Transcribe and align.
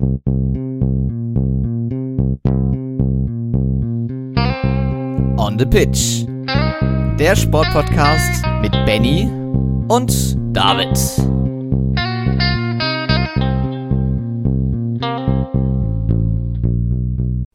On 0.00 0.20
the 5.58 5.66
Pitch. 5.66 6.24
Der 7.18 7.34
Sportpodcast 7.34 8.44
mit 8.62 8.70
Benny 8.86 9.28
und 9.88 10.38
David. 10.56 10.96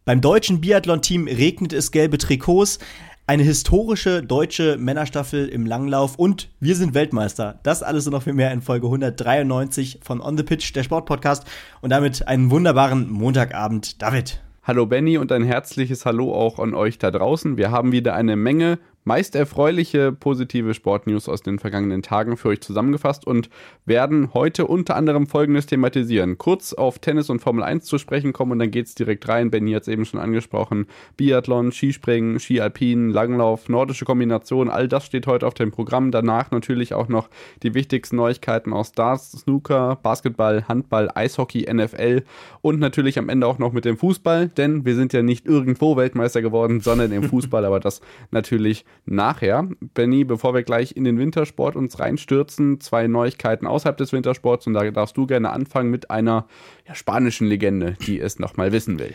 Beim 0.06 0.20
deutschen 0.20 0.60
Biathlon-Team 0.60 1.28
regnet 1.28 1.72
es 1.72 1.92
gelbe 1.92 2.18
Trikots. 2.18 2.80
Eine 3.26 3.44
historische 3.44 4.22
deutsche 4.22 4.76
Männerstaffel 4.78 5.48
im 5.48 5.66
Langlauf 5.66 6.20
und 6.20 6.50
wir 6.60 6.76
sind 6.76 6.94
Weltmeister. 6.94 7.58
Das 7.64 7.82
alles 7.82 8.06
und 8.06 8.12
noch 8.12 8.24
viel 8.24 8.34
mehr 8.34 8.52
in 8.52 8.62
Folge 8.62 8.88
193 8.88 10.02
von 10.04 10.20
On 10.20 10.36
the 10.36 10.44
Pitch, 10.44 10.76
der 10.76 10.84
Sportpodcast. 10.84 11.48
Und 11.80 11.92
damit 11.92 12.28
einen 12.28 12.52
wunderbaren 12.52 13.10
Montagabend, 13.10 14.02
David. 14.02 14.42
Hallo 14.64 14.88
Benny 14.88 15.18
und 15.18 15.32
ein 15.32 15.44
herzliches 15.44 16.06
Hallo 16.06 16.34
auch 16.34 16.60
an 16.60 16.74
euch 16.74 16.98
da 16.98 17.12
draußen. 17.12 17.56
Wir 17.56 17.72
haben 17.72 17.94
wieder 17.94 18.14
eine 18.14 18.36
Menge 18.36 18.78
meist 19.04 19.36
erfreuliche 19.36 20.12
positive 20.12 20.74
Sportnews 20.74 21.28
aus 21.28 21.42
den 21.42 21.60
vergangenen 21.60 22.02
Tagen 22.02 22.38
für 22.38 22.50
euch 22.50 22.62
zusammengefasst 22.62 23.26
und 23.28 23.50
werden 23.86 24.34
heute 24.34 24.68
unter 24.68 24.96
anderem 24.96 25.28
folgendes 25.28 25.66
thematisieren. 25.66 26.38
Kurz 26.38 26.74
auf 26.74 27.00
Tennis 27.00 27.30
und 27.30 27.40
Formel 27.40 27.64
1 27.64 27.86
zu 27.86 27.98
sprechen 27.98 28.34
kommen 28.34 28.54
und 28.54 28.60
dann 28.60 28.72
geht's 28.72 28.96
direkt 28.96 29.28
rein. 29.28 29.52
Benny 29.52 29.74
hat 29.74 29.84
es 29.84 29.88
eben 29.88 30.06
schon 30.06 30.20
angesprochen. 30.20 30.88
Biathlon, 31.18 31.72
Skispringen, 31.72 32.40
Skialpin, 32.40 33.10
Langlauf, 33.10 33.70
nordische 33.70 34.06
Kombination, 34.06 34.70
all 34.70 34.88
das 34.88 35.06
steht 35.06 35.28
heute 35.28 35.48
auf 35.48 35.54
dem 35.54 35.72
Programm. 35.72 36.12
Danach 36.12 36.52
natürlich 36.52 36.94
auch 36.94 37.08
noch 37.08 37.30
die 37.64 37.74
wichtigsten 37.74 38.16
Neuigkeiten 38.16 38.74
aus 38.74 38.92
Darts, 38.92 39.32
Snooker, 39.32 39.98
Basketball, 40.02 40.68
Handball, 40.68 41.10
Eishockey, 41.14 41.68
NFL 41.72 42.24
und 42.62 42.80
natürlich 42.80 43.20
am 43.20 43.30
Ende 43.30 43.48
auch 43.48 43.60
noch 43.60 43.74
mit 43.74 43.86
dem 43.86 43.98
Fußball, 43.98 44.48
denn 44.48 44.86
wir 44.86 44.96
sind 44.96 45.14
ja 45.14 45.22
nicht 45.22 45.46
irgendwo 45.46 45.98
Weltmeister 45.98 46.42
geworden, 46.42 46.80
sondern 46.80 47.12
im 47.12 47.24
Fußball, 47.24 47.66
aber 47.66 47.80
das 47.80 48.02
natürlich 48.32 48.86
nachher. 49.06 49.68
Benny, 49.94 50.24
bevor 50.24 50.54
wir 50.54 50.64
gleich 50.64 50.96
in 50.96 51.04
den 51.04 51.18
Wintersport 51.18 51.76
uns 51.76 52.00
reinstürzen, 52.00 52.80
zwei 52.80 53.08
Neuigkeiten 53.08 53.68
außerhalb 53.68 53.98
des 53.98 54.14
Wintersports 54.14 54.68
und 54.68 54.74
da 54.74 54.90
darfst 54.92 55.18
du 55.18 55.28
gerne 55.28 55.52
anfangen 55.52 55.90
mit 55.90 56.10
einer 56.10 56.46
ja, 56.88 56.96
spanischen 56.96 57.48
Legende, 57.48 57.96
die 58.06 58.20
es 58.20 58.40
nochmal 58.40 58.72
wissen 58.72 59.00
will. 59.00 59.14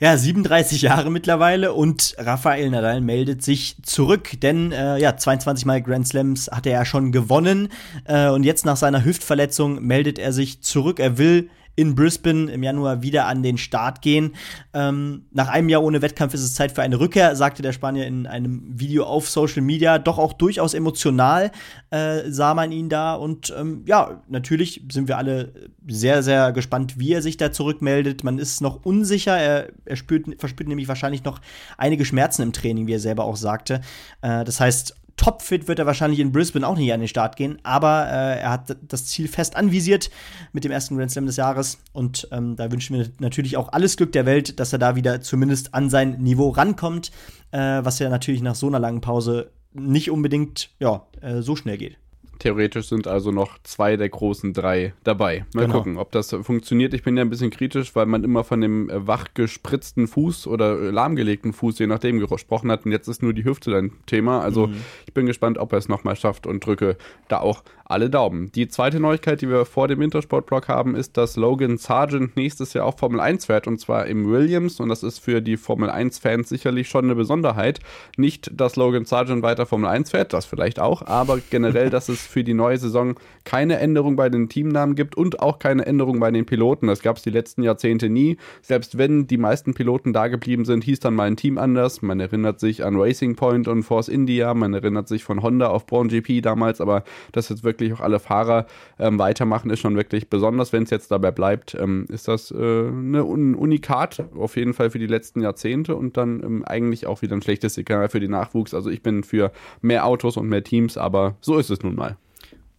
Ja, 0.00 0.16
37 0.16 0.82
Jahre 0.82 1.08
mittlerweile 1.10 1.72
und 1.72 2.16
Rafael 2.18 2.68
Nadal 2.68 3.00
meldet 3.00 3.44
sich 3.44 3.76
zurück, 3.82 4.32
denn 4.42 4.72
äh, 4.72 4.98
ja, 4.98 5.16
22 5.16 5.66
Mal 5.66 5.82
Grand 5.82 6.08
Slams 6.08 6.50
hat 6.50 6.66
er 6.66 6.72
ja 6.72 6.84
schon 6.84 7.12
gewonnen 7.12 7.68
äh, 8.06 8.28
und 8.28 8.42
jetzt 8.42 8.66
nach 8.66 8.76
seiner 8.76 9.04
Hüftverletzung 9.04 9.86
meldet 9.86 10.18
er 10.18 10.32
sich 10.32 10.62
zurück. 10.62 10.98
Er 10.98 11.16
will 11.16 11.48
in 11.76 11.94
Brisbane 11.94 12.50
im 12.50 12.62
Januar 12.62 13.02
wieder 13.02 13.26
an 13.26 13.42
den 13.42 13.58
Start 13.58 14.02
gehen. 14.02 14.34
Ähm, 14.72 15.26
nach 15.32 15.48
einem 15.48 15.68
Jahr 15.68 15.82
ohne 15.82 16.02
Wettkampf 16.02 16.34
ist 16.34 16.42
es 16.42 16.54
Zeit 16.54 16.72
für 16.72 16.82
eine 16.82 17.00
Rückkehr, 17.00 17.34
sagte 17.36 17.62
der 17.62 17.72
Spanier 17.72 18.06
in 18.06 18.26
einem 18.26 18.62
Video 18.66 19.04
auf 19.04 19.28
Social 19.28 19.62
Media. 19.62 19.98
Doch 19.98 20.18
auch 20.18 20.32
durchaus 20.32 20.74
emotional 20.74 21.50
äh, 21.90 22.30
sah 22.30 22.54
man 22.54 22.72
ihn 22.72 22.88
da. 22.88 23.14
Und 23.14 23.52
ähm, 23.58 23.84
ja, 23.86 24.22
natürlich 24.28 24.82
sind 24.90 25.08
wir 25.08 25.18
alle 25.18 25.52
sehr, 25.86 26.22
sehr 26.22 26.52
gespannt, 26.52 26.98
wie 26.98 27.12
er 27.12 27.22
sich 27.22 27.36
da 27.36 27.52
zurückmeldet. 27.52 28.24
Man 28.24 28.38
ist 28.38 28.60
noch 28.60 28.84
unsicher. 28.84 29.36
Er, 29.36 29.68
er 29.84 29.96
spürt, 29.96 30.26
verspürt 30.38 30.68
nämlich 30.68 30.88
wahrscheinlich 30.88 31.24
noch 31.24 31.40
einige 31.76 32.04
Schmerzen 32.04 32.42
im 32.42 32.52
Training, 32.52 32.86
wie 32.86 32.94
er 32.94 33.00
selber 33.00 33.24
auch 33.24 33.36
sagte. 33.36 33.80
Äh, 34.22 34.44
das 34.44 34.60
heißt, 34.60 34.94
topfit 35.16 35.68
wird 35.68 35.78
er 35.78 35.86
wahrscheinlich 35.86 36.20
in 36.20 36.32
Brisbane 36.32 36.66
auch 36.66 36.76
nicht 36.76 36.92
an 36.92 37.00
den 37.00 37.08
Start 37.08 37.36
gehen, 37.36 37.58
aber 37.62 38.06
äh, 38.06 38.40
er 38.40 38.50
hat 38.50 38.76
das 38.82 39.06
Ziel 39.06 39.28
fest 39.28 39.56
anvisiert 39.56 40.10
mit 40.52 40.64
dem 40.64 40.72
ersten 40.72 40.96
Grand 40.96 41.10
Slam 41.10 41.26
des 41.26 41.36
Jahres 41.36 41.78
und 41.92 42.28
ähm, 42.32 42.56
da 42.56 42.70
wünschen 42.70 42.96
wir 42.96 43.08
natürlich 43.20 43.56
auch 43.56 43.72
alles 43.72 43.96
Glück 43.96 44.12
der 44.12 44.26
Welt, 44.26 44.58
dass 44.60 44.72
er 44.72 44.78
da 44.78 44.96
wieder 44.96 45.20
zumindest 45.20 45.74
an 45.74 45.90
sein 45.90 46.20
Niveau 46.20 46.50
rankommt, 46.50 47.10
äh, 47.52 47.58
was 47.58 47.98
ja 47.98 48.08
natürlich 48.08 48.42
nach 48.42 48.54
so 48.54 48.66
einer 48.66 48.80
langen 48.80 49.00
Pause 49.00 49.50
nicht 49.72 50.10
unbedingt 50.10 50.70
ja, 50.78 51.06
äh, 51.20 51.42
so 51.42 51.56
schnell 51.56 51.78
geht. 51.78 51.98
Theoretisch 52.44 52.88
sind 52.88 53.06
also 53.06 53.30
noch 53.30 53.56
zwei 53.62 53.96
der 53.96 54.10
großen 54.10 54.52
drei 54.52 54.92
dabei. 55.02 55.46
Mal 55.54 55.62
genau. 55.62 55.78
gucken, 55.78 55.96
ob 55.96 56.12
das 56.12 56.36
funktioniert. 56.42 56.92
Ich 56.92 57.02
bin 57.02 57.16
ja 57.16 57.22
ein 57.22 57.30
bisschen 57.30 57.48
kritisch, 57.48 57.96
weil 57.96 58.04
man 58.04 58.22
immer 58.22 58.44
von 58.44 58.60
dem 58.60 58.90
äh, 58.90 59.06
wach 59.06 59.28
gespritzten 59.32 60.06
Fuß 60.08 60.46
oder 60.46 60.78
äh, 60.78 60.90
lahmgelegten 60.90 61.54
Fuß, 61.54 61.78
je 61.78 61.86
nachdem, 61.86 62.18
gesprochen 62.18 62.70
hat. 62.70 62.84
Und 62.84 62.92
jetzt 62.92 63.08
ist 63.08 63.22
nur 63.22 63.32
die 63.32 63.46
Hüfte 63.46 63.70
dein 63.70 63.92
Thema. 64.04 64.42
Also 64.42 64.66
mhm. 64.66 64.76
ich 65.06 65.14
bin 65.14 65.24
gespannt, 65.24 65.56
ob 65.56 65.72
er 65.72 65.78
es 65.78 65.88
nochmal 65.88 66.16
schafft 66.16 66.46
und 66.46 66.66
drücke 66.66 66.98
da 67.28 67.40
auch 67.40 67.62
alle 67.84 68.08
Daumen. 68.08 68.50
Die 68.52 68.68
zweite 68.68 68.98
Neuigkeit, 68.98 69.42
die 69.42 69.48
wir 69.48 69.66
vor 69.66 69.88
dem 69.88 70.00
Wintersportblock 70.00 70.68
haben, 70.68 70.94
ist, 70.94 71.16
dass 71.16 71.36
Logan 71.36 71.76
Sargent 71.76 72.36
nächstes 72.36 72.72
Jahr 72.72 72.86
auch 72.86 72.98
Formel 72.98 73.20
1 73.20 73.46
fährt 73.46 73.66
und 73.66 73.78
zwar 73.78 74.06
im 74.06 74.30
Williams. 74.30 74.80
Und 74.80 74.88
das 74.88 75.02
ist 75.02 75.18
für 75.18 75.42
die 75.42 75.56
Formel 75.56 75.90
1-Fans 75.90 76.48
sicherlich 76.48 76.88
schon 76.88 77.04
eine 77.04 77.14
Besonderheit. 77.14 77.80
Nicht, 78.16 78.50
dass 78.58 78.76
Logan 78.76 79.04
Sargent 79.04 79.42
weiter 79.42 79.66
Formel 79.66 79.88
1 79.88 80.10
fährt, 80.10 80.32
das 80.32 80.46
vielleicht 80.46 80.80
auch, 80.80 81.02
aber 81.06 81.40
generell, 81.50 81.90
dass 81.90 82.08
es 82.08 82.22
für 82.26 82.42
die 82.42 82.54
neue 82.54 82.78
Saison 82.78 83.16
keine 83.44 83.78
Änderung 83.78 84.16
bei 84.16 84.30
den 84.30 84.48
Teamnamen 84.48 84.94
gibt 84.94 85.14
und 85.16 85.40
auch 85.40 85.58
keine 85.58 85.84
Änderung 85.84 86.20
bei 86.20 86.30
den 86.30 86.46
Piloten. 86.46 86.86
Das 86.86 87.02
gab 87.02 87.18
es 87.18 87.22
die 87.22 87.30
letzten 87.30 87.62
Jahrzehnte 87.62 88.08
nie. 88.08 88.38
Selbst 88.62 88.96
wenn 88.96 89.26
die 89.26 89.36
meisten 89.36 89.74
Piloten 89.74 90.14
da 90.14 90.28
geblieben 90.28 90.64
sind, 90.64 90.84
hieß 90.84 91.00
dann 91.00 91.14
mal 91.14 91.24
ein 91.24 91.36
Team 91.36 91.58
anders. 91.58 92.00
Man 92.00 92.18
erinnert 92.20 92.60
sich 92.60 92.82
an 92.82 92.96
Racing 92.96 93.36
Point 93.36 93.68
und 93.68 93.82
Force 93.82 94.08
India, 94.08 94.54
man 94.54 94.72
erinnert 94.72 95.08
sich 95.08 95.22
von 95.22 95.42
Honda 95.42 95.68
auf 95.68 95.84
Braun 95.86 96.08
GP 96.08 96.40
damals, 96.40 96.80
aber 96.80 97.04
das 97.32 97.50
jetzt 97.50 97.62
wirklich 97.62 97.73
auch 97.94 98.00
alle 98.00 98.18
Fahrer 98.18 98.66
ähm, 98.98 99.18
weitermachen, 99.18 99.70
ist 99.70 99.80
schon 99.80 99.96
wirklich 99.96 100.28
besonders. 100.28 100.72
Wenn 100.72 100.84
es 100.84 100.90
jetzt 100.90 101.10
dabei 101.10 101.30
bleibt, 101.30 101.74
ähm, 101.74 102.06
ist 102.08 102.28
das 102.28 102.50
äh, 102.50 102.88
ein 102.88 103.54
Unikat 103.54 104.24
auf 104.36 104.56
jeden 104.56 104.74
Fall 104.74 104.90
für 104.90 104.98
die 104.98 105.06
letzten 105.06 105.40
Jahrzehnte 105.40 105.96
und 105.96 106.16
dann 106.16 106.42
ähm, 106.42 106.64
eigentlich 106.64 107.06
auch 107.06 107.22
wieder 107.22 107.36
ein 107.36 107.42
schlechtes 107.42 107.74
Signal 107.74 108.08
für 108.08 108.20
die 108.20 108.28
Nachwuchs. 108.28 108.74
Also 108.74 108.90
ich 108.90 109.02
bin 109.02 109.22
für 109.24 109.52
mehr 109.80 110.06
Autos 110.06 110.36
und 110.36 110.48
mehr 110.48 110.64
Teams, 110.64 110.96
aber 110.96 111.36
so 111.40 111.58
ist 111.58 111.70
es 111.70 111.82
nun 111.82 111.94
mal. 111.94 112.16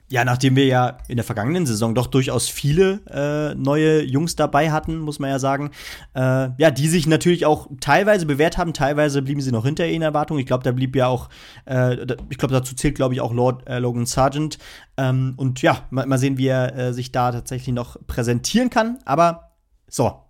Ja, 0.07 0.23
nachdem 0.23 0.55
wir 0.55 0.65
ja 0.67 0.99
in 1.07 1.15
der 1.15 1.23
vergangenen 1.23 1.65
Saison 1.65 1.95
doch 1.95 2.05
durchaus 2.05 2.47
viele 2.47 2.99
äh, 3.09 3.55
neue 3.55 4.03
Jungs 4.03 4.35
dabei 4.35 4.71
hatten, 4.71 4.99
muss 4.99 5.17
man 5.17 5.31
ja 5.31 5.39
sagen, 5.39 5.71
äh, 6.13 6.49
ja, 6.57 6.69
die 6.69 6.87
sich 6.87 7.07
natürlich 7.07 7.47
auch 7.47 7.67
teilweise 7.81 8.27
bewährt 8.27 8.59
haben, 8.59 8.73
teilweise 8.73 9.23
blieben 9.23 9.41
sie 9.41 9.51
noch 9.51 9.65
hinter 9.65 9.87
ihren 9.87 10.03
Erwartungen. 10.03 10.39
Ich 10.39 10.45
glaube, 10.45 10.63
da 10.63 10.71
blieb 10.71 10.95
ja 10.95 11.07
auch, 11.07 11.29
äh, 11.65 11.95
ich 12.29 12.37
glaube, 12.37 12.53
dazu 12.53 12.75
zählt, 12.75 12.93
glaube 12.93 13.15
ich, 13.15 13.21
auch 13.21 13.33
Lord 13.33 13.67
äh, 13.67 13.79
Logan 13.79 14.05
Sargent. 14.05 14.59
Ähm, 14.95 15.33
und 15.37 15.63
ja, 15.63 15.85
mal, 15.89 16.05
mal, 16.05 16.19
sehen, 16.19 16.37
wie 16.37 16.47
er 16.47 16.75
äh, 16.77 16.93
sich 16.93 17.11
da 17.11 17.31
tatsächlich 17.31 17.73
noch 17.73 17.97
präsentieren 18.05 18.69
kann. 18.69 18.99
Aber 19.05 19.53
so, 19.87 20.21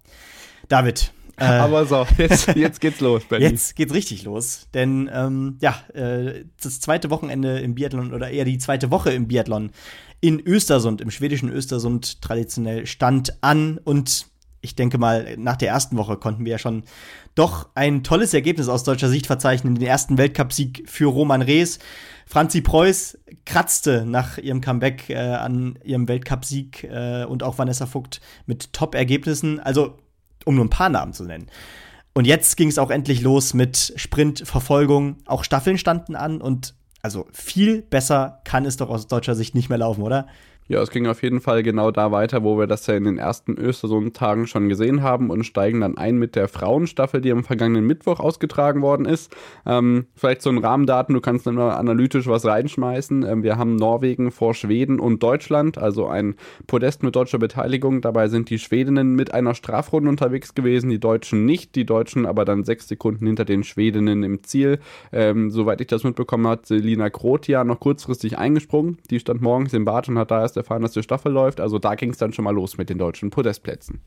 David, 0.69 1.11
Aber 1.37 1.85
so, 1.85 2.05
jetzt, 2.17 2.55
jetzt 2.55 2.79
geht's 2.79 2.99
los, 2.99 3.23
Benny. 3.25 3.43
Jetzt 3.43 3.75
geht's 3.75 3.93
richtig 3.93 4.23
los. 4.23 4.67
Denn, 4.73 5.09
ähm, 5.13 5.57
ja, 5.61 5.75
äh, 5.93 6.45
das 6.61 6.79
zweite 6.79 7.09
Wochenende 7.09 7.59
im 7.59 7.75
Biathlon 7.75 8.13
oder 8.13 8.29
eher 8.29 8.45
die 8.45 8.57
zweite 8.57 8.91
Woche 8.91 9.11
im 9.11 9.27
Biathlon 9.27 9.71
in 10.21 10.39
Östersund, 10.39 11.01
im 11.01 11.11
schwedischen 11.11 11.49
Östersund 11.49 12.21
traditionell 12.21 12.85
stand 12.85 13.37
an 13.41 13.79
und 13.83 14.27
ich 14.61 14.75
denke 14.75 14.97
mal, 14.97 15.35
nach 15.37 15.57
der 15.57 15.69
ersten 15.69 15.95
Woche 15.95 16.17
konnten 16.17 16.43
wir 16.43 16.53
ja 16.53 16.57
schon 16.57 16.83
doch 17.35 17.69
ein 17.75 18.03
tolles 18.03 18.33
Ergebnis 18.33 18.67
aus 18.67 18.83
deutscher 18.83 19.09
Sicht 19.09 19.27
verzeichnen. 19.27 19.75
Den 19.75 19.85
ersten 19.85 20.17
Weltcupsieg 20.17 20.85
für 20.87 21.05
Roman 21.05 21.43
Rees. 21.43 21.77
Franzi 22.25 22.61
Preuß 22.61 23.19
kratzte 23.45 24.05
nach 24.07 24.39
ihrem 24.39 24.61
Comeback 24.61 25.11
äh, 25.11 25.17
an 25.17 25.77
ihrem 25.83 26.07
Weltcupsieg 26.07 26.83
äh, 26.85 27.25
und 27.25 27.43
auch 27.43 27.59
Vanessa 27.59 27.85
Vogt 27.85 28.21
mit 28.47 28.73
Top-Ergebnissen. 28.73 29.59
Also 29.59 29.99
um 30.45 30.55
nur 30.55 30.65
ein 30.65 30.69
paar 30.69 30.89
Namen 30.89 31.13
zu 31.13 31.25
nennen. 31.25 31.47
Und 32.13 32.25
jetzt 32.25 32.55
ging 32.55 32.69
es 32.69 32.77
auch 32.77 32.91
endlich 32.91 33.21
los 33.21 33.53
mit 33.53 33.93
Sprintverfolgung. 33.97 35.17
Auch 35.25 35.43
Staffeln 35.43 35.77
standen 35.77 36.15
an 36.15 36.41
und 36.41 36.73
also 37.01 37.27
viel 37.33 37.81
besser 37.81 38.39
kann 38.45 38.65
es 38.65 38.77
doch 38.77 38.89
aus 38.89 39.07
deutscher 39.07 39.35
Sicht 39.35 39.53
nicht 39.53 39.69
mehr 39.69 39.77
laufen, 39.77 40.01
oder? 40.01 40.27
Ja, 40.67 40.81
es 40.81 40.89
ging 40.89 41.05
auf 41.05 41.21
jeden 41.21 41.41
Fall 41.41 41.61
genau 41.61 41.91
da 41.91 42.11
weiter, 42.11 42.43
wo 42.43 42.57
wir 42.57 42.65
das 42.65 42.87
ja 42.87 42.95
in 42.95 43.03
den 43.03 43.19
ersten 43.19 43.55
Östersund-Tagen 43.55 44.47
schon 44.47 44.67
gesehen 44.67 45.03
haben 45.03 45.29
und 45.29 45.43
steigen 45.43 45.81
dann 45.81 45.95
ein 45.95 46.17
mit 46.17 46.35
der 46.35 46.47
Frauenstaffel, 46.47 47.21
die 47.21 47.31
am 47.31 47.43
vergangenen 47.43 47.85
Mittwoch 47.85 48.19
ausgetragen 48.19 48.81
worden 48.81 49.05
ist. 49.05 49.31
Ähm, 49.67 50.07
vielleicht 50.15 50.41
so 50.41 50.49
ein 50.49 50.57
Rahmendaten, 50.57 51.13
du 51.13 51.21
kannst 51.21 51.45
dann 51.45 51.53
mal 51.53 51.75
analytisch 51.75 52.25
was 52.25 52.45
reinschmeißen. 52.45 53.21
Ähm, 53.21 53.43
wir 53.43 53.57
haben 53.57 53.75
Norwegen 53.75 54.31
vor 54.31 54.55
Schweden 54.55 54.99
und 54.99 55.21
Deutschland, 55.21 55.77
also 55.77 56.07
ein 56.07 56.33
Podest 56.65 57.03
mit 57.03 57.15
deutscher 57.15 57.37
Beteiligung. 57.37 58.01
Dabei 58.01 58.27
sind 58.27 58.49
die 58.49 58.57
Schwedinnen 58.57 59.13
mit 59.13 59.35
einer 59.35 59.53
Strafrunde 59.53 60.09
unterwegs 60.09 60.55
gewesen, 60.55 60.89
die 60.89 60.99
Deutschen 60.99 61.45
nicht. 61.45 61.75
Die 61.75 61.85
Deutschen 61.85 62.25
aber 62.25 62.43
dann 62.43 62.63
sechs 62.63 62.87
Sekunden 62.87 63.27
hinter 63.27 63.45
den 63.45 63.63
Schwedinnen 63.63 64.23
im 64.23 64.41
Ziel. 64.41 64.79
Ähm, 65.11 65.51
soweit 65.51 65.79
ich 65.79 65.87
das 65.87 66.03
mitbekommen 66.03 66.47
habe, 66.47 66.63
Selina 66.65 67.11
Krotia 67.11 67.63
noch 67.63 67.79
kurzfristig 67.79 68.39
eingesprungen. 68.39 68.97
Die 69.11 69.19
stand 69.19 69.43
morgens 69.43 69.71
im 69.73 69.85
Bad 69.85 70.09
und 70.09 70.17
hat 70.17 70.31
da 70.31 70.41
erst 70.41 70.54
erfahren, 70.55 70.81
dass 70.81 70.91
die 70.91 71.03
Staffel 71.03 71.31
läuft. 71.31 71.59
Also 71.59 71.79
da 71.79 71.95
ging 71.95 72.11
es 72.11 72.17
dann 72.17 72.33
schon 72.33 72.45
mal 72.45 72.53
los 72.53 72.77
mit 72.77 72.89
den 72.89 72.97
deutschen 72.97 73.29
Podestplätzen. 73.29 74.01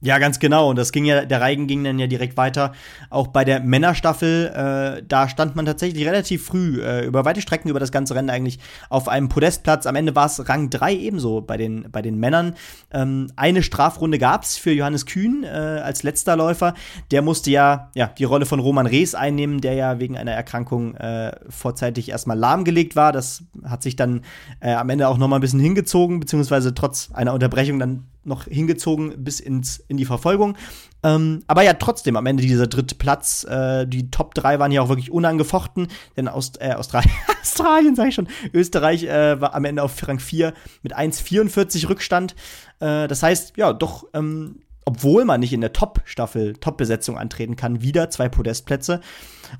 Ja, 0.00 0.20
ganz 0.20 0.38
genau. 0.38 0.70
Und 0.70 0.76
das 0.76 0.92
ging 0.92 1.06
ja, 1.06 1.24
der 1.24 1.40
Reigen 1.40 1.66
ging 1.66 1.82
dann 1.82 1.98
ja 1.98 2.06
direkt 2.06 2.36
weiter. 2.36 2.72
Auch 3.10 3.26
bei 3.26 3.44
der 3.44 3.58
Männerstaffel, 3.58 4.46
äh, 4.46 5.02
da 5.04 5.28
stand 5.28 5.56
man 5.56 5.66
tatsächlich 5.66 6.06
relativ 6.06 6.46
früh, 6.46 6.80
äh, 6.80 7.04
über 7.04 7.24
weite 7.24 7.40
Strecken 7.40 7.68
über 7.68 7.80
das 7.80 7.90
ganze 7.90 8.14
Rennen 8.14 8.30
eigentlich 8.30 8.60
auf 8.90 9.08
einem 9.08 9.28
Podestplatz. 9.28 9.86
Am 9.86 9.96
Ende 9.96 10.14
war 10.14 10.26
es 10.26 10.48
Rang 10.48 10.70
3 10.70 10.94
ebenso 10.94 11.40
bei 11.40 11.56
den, 11.56 11.90
bei 11.90 12.00
den 12.00 12.16
Männern. 12.16 12.54
Ähm, 12.92 13.32
eine 13.34 13.64
Strafrunde 13.64 14.18
gab 14.18 14.44
es 14.44 14.56
für 14.56 14.70
Johannes 14.70 15.04
Kühn 15.04 15.42
äh, 15.42 15.48
als 15.48 16.04
letzter 16.04 16.36
Läufer. 16.36 16.74
Der 17.10 17.22
musste 17.22 17.50
ja, 17.50 17.90
ja 17.96 18.06
die 18.06 18.22
Rolle 18.24 18.46
von 18.46 18.60
Roman 18.60 18.86
Rees 18.86 19.16
einnehmen, 19.16 19.60
der 19.60 19.74
ja 19.74 19.98
wegen 19.98 20.16
einer 20.16 20.32
Erkrankung 20.32 20.94
äh, 20.94 21.32
vorzeitig 21.48 22.10
erstmal 22.10 22.38
lahmgelegt 22.38 22.94
war. 22.94 23.10
Das 23.10 23.42
hat 23.64 23.82
sich 23.82 23.96
dann 23.96 24.22
äh, 24.60 24.74
am 24.74 24.90
Ende 24.90 25.08
auch 25.08 25.18
noch 25.18 25.26
mal 25.26 25.38
ein 25.38 25.40
bisschen 25.40 25.58
hingezogen, 25.58 26.20
beziehungsweise 26.20 26.72
trotz 26.72 27.10
einer 27.12 27.34
Unterbrechung 27.34 27.80
dann 27.80 28.04
noch 28.24 28.44
hingezogen 28.44 29.24
bis 29.24 29.40
ins, 29.40 29.78
in 29.88 29.96
die 29.96 30.04
Verfolgung. 30.04 30.56
Ähm, 31.02 31.42
aber 31.46 31.62
ja, 31.62 31.74
trotzdem, 31.74 32.16
am 32.16 32.26
Ende 32.26 32.42
dieser 32.42 32.66
dritte 32.66 32.94
Platz, 32.94 33.44
äh, 33.44 33.86
die 33.86 34.10
Top 34.10 34.34
3 34.34 34.58
waren 34.58 34.72
ja 34.72 34.82
auch 34.82 34.88
wirklich 34.88 35.10
unangefochten, 35.10 35.88
denn 36.16 36.28
Aust 36.28 36.60
äh, 36.60 36.72
Australien, 36.72 37.12
Australien 37.42 37.94
sag 37.94 38.08
ich 38.08 38.14
schon, 38.14 38.28
Österreich 38.52 39.04
äh, 39.04 39.40
war 39.40 39.54
am 39.54 39.64
Ende 39.64 39.82
auf 39.82 40.06
Rang 40.06 40.18
4 40.18 40.52
mit 40.82 40.96
1,44 40.96 41.88
Rückstand. 41.88 42.34
Äh, 42.80 43.08
das 43.08 43.22
heißt, 43.22 43.56
ja, 43.56 43.72
doch, 43.72 44.06
ähm, 44.12 44.60
obwohl 44.84 45.26
man 45.26 45.40
nicht 45.40 45.52
in 45.52 45.60
der 45.60 45.74
Top-Staffel, 45.74 46.54
Top-Besetzung 46.54 47.18
antreten 47.18 47.56
kann, 47.56 47.82
wieder 47.82 48.08
zwei 48.08 48.30
Podestplätze. 48.30 49.00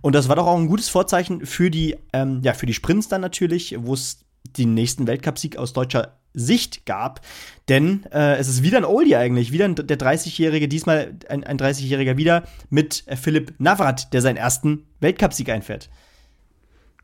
Und 0.00 0.14
das 0.14 0.28
war 0.28 0.36
doch 0.36 0.46
auch 0.46 0.56
ein 0.56 0.68
gutes 0.68 0.88
Vorzeichen 0.88 1.44
für 1.44 1.70
die, 1.70 1.96
ähm, 2.14 2.40
ja, 2.42 2.54
für 2.54 2.64
die 2.64 2.72
Sprints 2.72 3.08
dann 3.08 3.20
natürlich, 3.20 3.76
wo 3.78 3.92
es 3.92 4.24
den 4.56 4.74
nächsten 4.74 5.06
Weltcupsieg 5.06 5.56
aus 5.56 5.72
deutscher 5.72 6.18
Sicht 6.34 6.86
gab. 6.86 7.20
Denn 7.68 8.04
äh, 8.12 8.36
es 8.36 8.48
ist 8.48 8.62
wieder 8.62 8.78
ein 8.78 8.84
Oldie 8.84 9.16
eigentlich, 9.16 9.52
wieder 9.52 9.64
ein, 9.64 9.74
der 9.74 9.98
30-Jährige, 9.98 10.68
diesmal 10.68 11.14
ein, 11.28 11.44
ein 11.44 11.58
30-Jähriger 11.58 12.16
wieder 12.16 12.44
mit 12.70 13.04
Philipp 13.20 13.54
Navrat, 13.58 14.12
der 14.12 14.22
seinen 14.22 14.36
ersten 14.36 14.86
Weltcupsieg 15.00 15.48
einfährt. 15.50 15.90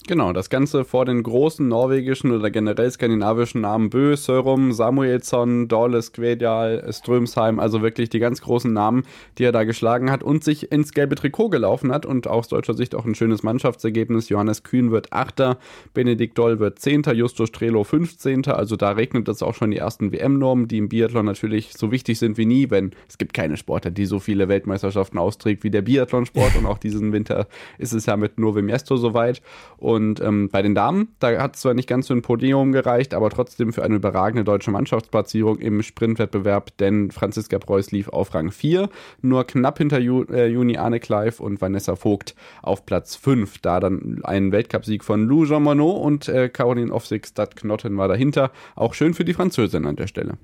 Genau, 0.06 0.34
das 0.34 0.50
Ganze 0.50 0.84
vor 0.84 1.06
den 1.06 1.22
großen 1.22 1.66
norwegischen 1.66 2.30
oder 2.30 2.50
generell 2.50 2.90
skandinavischen 2.90 3.62
Namen 3.62 3.88
Bö, 3.88 4.18
Sörum, 4.18 4.74
Samuelsson, 4.74 5.66
Dorles, 5.66 6.12
Gvedal, 6.12 6.86
Strömsheim, 6.92 7.58
also 7.58 7.80
wirklich 7.80 8.10
die 8.10 8.18
ganz 8.18 8.42
großen 8.42 8.70
Namen, 8.70 9.04
die 9.38 9.44
er 9.44 9.52
da 9.52 9.64
geschlagen 9.64 10.10
hat 10.10 10.22
und 10.22 10.44
sich 10.44 10.70
ins 10.70 10.92
gelbe 10.92 11.14
Trikot 11.14 11.48
gelaufen 11.48 11.90
hat 11.90 12.04
und 12.04 12.26
aus 12.26 12.48
deutscher 12.48 12.74
Sicht 12.74 12.94
auch 12.94 13.06
ein 13.06 13.14
schönes 13.14 13.42
Mannschaftsergebnis. 13.42 14.28
Johannes 14.28 14.62
Kühn 14.62 14.90
wird 14.90 15.10
Achter, 15.14 15.56
Benedikt 15.94 16.36
Doll 16.36 16.58
wird 16.58 16.80
Zehnter, 16.80 17.14
Justus 17.14 17.48
Strelo 17.48 17.82
15. 17.82 18.44
Also 18.48 18.76
da 18.76 18.90
regnet 18.90 19.26
es 19.28 19.42
auch 19.42 19.54
schon 19.54 19.70
die 19.70 19.78
ersten 19.78 20.12
WM-Normen, 20.12 20.68
die 20.68 20.76
im 20.76 20.90
Biathlon 20.90 21.24
natürlich 21.24 21.72
so 21.72 21.90
wichtig 21.90 22.18
sind 22.18 22.36
wie 22.36 22.44
nie, 22.44 22.68
wenn 22.68 22.90
es 23.08 23.16
gibt 23.16 23.32
keine 23.32 23.56
Sportler, 23.56 23.90
die 23.90 24.04
so 24.04 24.18
viele 24.18 24.48
Weltmeisterschaften 24.48 25.16
austrägt 25.16 25.64
wie 25.64 25.70
der 25.70 25.80
Biathlonsport 25.80 26.56
und 26.58 26.66
auch 26.66 26.76
diesen 26.76 27.14
Winter 27.14 27.46
ist 27.78 27.94
es 27.94 28.04
ja 28.04 28.18
mit 28.18 28.38
Nove 28.38 28.60
Miesto 28.60 28.98
soweit. 28.98 29.40
Und 29.78 29.93
und 29.94 30.20
ähm, 30.20 30.48
bei 30.50 30.62
den 30.62 30.74
Damen, 30.74 31.14
da 31.20 31.40
hat 31.40 31.54
es 31.54 31.62
zwar 31.62 31.74
nicht 31.74 31.88
ganz 31.88 32.08
für 32.08 32.14
ein 32.14 32.22
Podium 32.22 32.72
gereicht, 32.72 33.14
aber 33.14 33.30
trotzdem 33.30 33.72
für 33.72 33.82
eine 33.82 33.94
überragende 33.96 34.44
deutsche 34.44 34.70
Mannschaftsplatzierung 34.70 35.58
im 35.58 35.82
Sprintwettbewerb, 35.82 36.76
denn 36.78 37.10
Franziska 37.10 37.58
Preuß 37.58 37.90
lief 37.92 38.08
auf 38.08 38.34
Rang 38.34 38.50
4, 38.50 38.88
nur 39.22 39.44
knapp 39.44 39.78
hinter 39.78 39.98
Ju 39.98 40.24
äh, 40.24 40.46
Juni 40.46 40.76
Arne 40.76 41.00
Kleif 41.00 41.40
und 41.40 41.60
Vanessa 41.60 41.96
Vogt 41.96 42.34
auf 42.62 42.84
Platz 42.84 43.16
5. 43.16 43.58
Da 43.58 43.80
dann 43.80 44.20
ein 44.24 44.52
Weltcupsieg 44.52 45.04
von 45.04 45.26
Lou 45.26 45.46
Jean 45.46 45.62
Monod 45.62 46.02
und 46.02 46.28
äh, 46.28 46.48
Caroline 46.48 46.92
Offsig-Stadt-Knotten 46.92 47.96
war 47.96 48.08
dahinter. 48.08 48.50
Auch 48.74 48.94
schön 48.94 49.14
für 49.14 49.24
die 49.24 49.34
Französin 49.34 49.86
an 49.86 49.96
der 49.96 50.06
Stelle. 50.06 50.36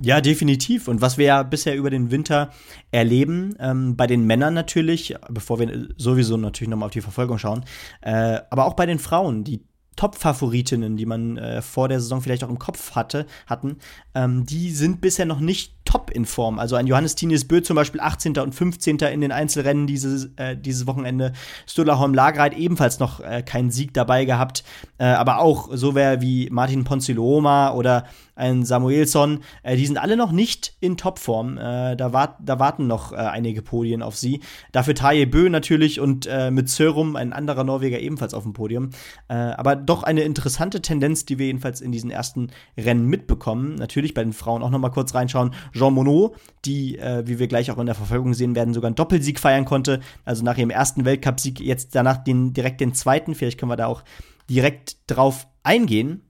Ja, 0.00 0.20
definitiv. 0.20 0.88
Und 0.88 1.00
was 1.00 1.18
wir 1.18 1.26
ja 1.26 1.42
bisher 1.42 1.76
über 1.76 1.90
den 1.90 2.10
Winter 2.10 2.50
erleben, 2.90 3.54
ähm, 3.58 3.96
bei 3.96 4.06
den 4.06 4.26
Männern 4.26 4.54
natürlich, 4.54 5.16
bevor 5.28 5.58
wir 5.58 5.88
sowieso 5.96 6.36
natürlich 6.36 6.70
nochmal 6.70 6.86
auf 6.86 6.92
die 6.92 7.00
Verfolgung 7.00 7.38
schauen, 7.38 7.64
äh, 8.02 8.40
aber 8.50 8.66
auch 8.66 8.74
bei 8.74 8.86
den 8.86 8.98
Frauen, 8.98 9.44
die 9.44 9.64
Top-Favoritinnen, 9.96 10.96
die 10.96 11.06
man 11.06 11.36
äh, 11.38 11.60
vor 11.60 11.88
der 11.88 12.00
Saison 12.00 12.22
vielleicht 12.22 12.44
auch 12.44 12.48
im 12.48 12.60
Kopf 12.60 12.92
hatte, 12.92 13.26
hatten, 13.48 13.78
ähm, 14.14 14.46
die 14.46 14.70
sind 14.70 15.00
bisher 15.00 15.26
noch 15.26 15.40
nicht 15.40 15.77
top 15.88 16.10
in 16.10 16.26
Form. 16.26 16.58
Also 16.58 16.76
ein 16.76 16.86
Johannes 16.86 17.14
Tinius 17.14 17.46
Bö 17.48 17.62
zum 17.62 17.74
Beispiel 17.74 18.02
18. 18.02 18.36
und 18.36 18.54
15. 18.54 18.98
in 18.98 19.22
den 19.22 19.32
Einzelrennen 19.32 19.86
dieses, 19.86 20.26
äh, 20.36 20.54
dieses 20.54 20.86
Wochenende. 20.86 21.32
Stulaholm 21.66 22.12
Lagreit 22.12 22.54
ebenfalls 22.58 22.98
noch 22.98 23.20
äh, 23.20 23.42
keinen 23.42 23.70
Sieg 23.70 23.94
dabei 23.94 24.26
gehabt. 24.26 24.64
Äh, 24.98 25.04
aber 25.04 25.40
auch 25.40 25.70
so 25.72 25.94
wer 25.94 26.20
wie 26.20 26.50
Martin 26.50 26.84
Ponziloma 26.84 27.72
oder 27.72 28.04
ein 28.38 28.64
Samuelsson, 28.64 29.40
äh, 29.62 29.76
die 29.76 29.86
sind 29.86 29.98
alle 29.98 30.16
noch 30.16 30.30
nicht 30.30 30.74
in 30.80 30.96
Topform. 30.96 31.58
Äh, 31.58 31.96
da, 31.96 32.12
wart, 32.12 32.36
da 32.40 32.58
warten 32.58 32.86
noch 32.86 33.12
äh, 33.12 33.16
einige 33.16 33.62
Podien 33.62 34.02
auf 34.02 34.16
sie. 34.16 34.40
Dafür 34.72 34.94
Taje 34.94 35.26
Bö 35.26 35.50
natürlich 35.50 36.00
und 36.00 36.28
mit 36.50 36.68
Sörum, 36.68 37.16
ein 37.16 37.32
anderer 37.32 37.64
Norweger, 37.64 37.98
ebenfalls 37.98 38.34
auf 38.34 38.42
dem 38.42 38.52
Podium. 38.52 38.90
Aber 39.28 39.76
doch 39.76 40.02
eine 40.02 40.22
interessante 40.22 40.82
Tendenz, 40.82 41.24
die 41.24 41.38
wir 41.38 41.46
jedenfalls 41.46 41.80
in 41.80 41.90
diesen 41.90 42.10
ersten 42.10 42.50
Rennen 42.76 43.06
mitbekommen. 43.06 43.76
Natürlich 43.76 44.14
bei 44.14 44.22
den 44.22 44.32
Frauen 44.32 44.62
auch 44.62 44.70
noch 44.70 44.78
mal 44.78 44.90
kurz 44.90 45.14
reinschauen. 45.14 45.54
Jean 45.78 45.94
Monod, 45.94 46.34
die, 46.64 46.98
äh, 46.98 47.26
wie 47.26 47.38
wir 47.38 47.48
gleich 47.48 47.70
auch 47.70 47.78
in 47.78 47.86
der 47.86 47.94
Verfolgung 47.94 48.34
sehen 48.34 48.54
werden, 48.54 48.74
sogar 48.74 48.88
einen 48.88 48.96
Doppelsieg 48.96 49.40
feiern 49.40 49.64
konnte. 49.64 50.00
Also 50.24 50.44
nach 50.44 50.58
ihrem 50.58 50.70
ersten 50.70 51.04
Weltcupsieg 51.04 51.60
jetzt 51.60 51.94
danach 51.94 52.18
den, 52.18 52.52
direkt 52.52 52.80
den 52.80 52.94
zweiten. 52.94 53.34
Vielleicht 53.34 53.58
können 53.58 53.70
wir 53.70 53.76
da 53.76 53.86
auch 53.86 54.02
direkt 54.50 54.96
drauf 55.06 55.46
eingehen. 55.62 56.22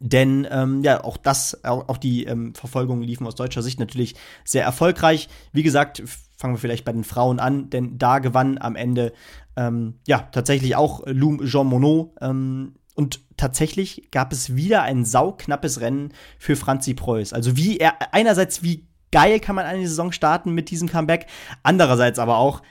Denn 0.00 0.46
ähm, 0.50 0.82
ja, 0.82 1.04
auch 1.04 1.16
das, 1.16 1.64
auch, 1.64 1.88
auch 1.88 1.96
die 1.96 2.24
ähm, 2.24 2.54
Verfolgungen 2.54 3.02
liefen 3.02 3.26
aus 3.26 3.36
deutscher 3.36 3.62
Sicht 3.62 3.78
natürlich 3.78 4.14
sehr 4.44 4.64
erfolgreich. 4.64 5.28
Wie 5.52 5.62
gesagt, 5.62 6.02
fangen 6.36 6.54
wir 6.54 6.58
vielleicht 6.58 6.84
bei 6.84 6.92
den 6.92 7.04
Frauen 7.04 7.38
an, 7.38 7.70
denn 7.70 7.98
da 7.98 8.18
gewann 8.18 8.58
am 8.58 8.74
Ende 8.74 9.12
ähm, 9.56 10.00
ja 10.08 10.28
tatsächlich 10.32 10.74
auch 10.76 11.02
Lou 11.06 11.44
Jean 11.44 11.68
Monod. 11.68 12.10
Ähm, 12.20 12.74
und 12.94 13.20
tatsächlich 13.36 14.10
gab 14.10 14.32
es 14.32 14.56
wieder 14.56 14.82
ein 14.82 15.04
sauknappes 15.04 15.80
Rennen 15.80 16.12
für 16.38 16.56
Franzi 16.56 16.94
Preuß. 16.94 17.32
Also 17.32 17.56
wie 17.56 17.78
er 17.78 18.14
einerseits 18.14 18.62
wie 18.62 18.86
geil 19.10 19.40
kann 19.40 19.56
man 19.56 19.66
eine 19.66 19.86
Saison 19.86 20.12
starten 20.12 20.52
mit 20.52 20.70
diesem 20.70 20.88
Comeback, 20.88 21.26
andererseits 21.62 22.18
aber 22.18 22.38
auch 22.38 22.62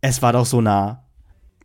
es 0.00 0.22
war 0.22 0.32
doch 0.32 0.46
so 0.46 0.60
nah. 0.60 1.07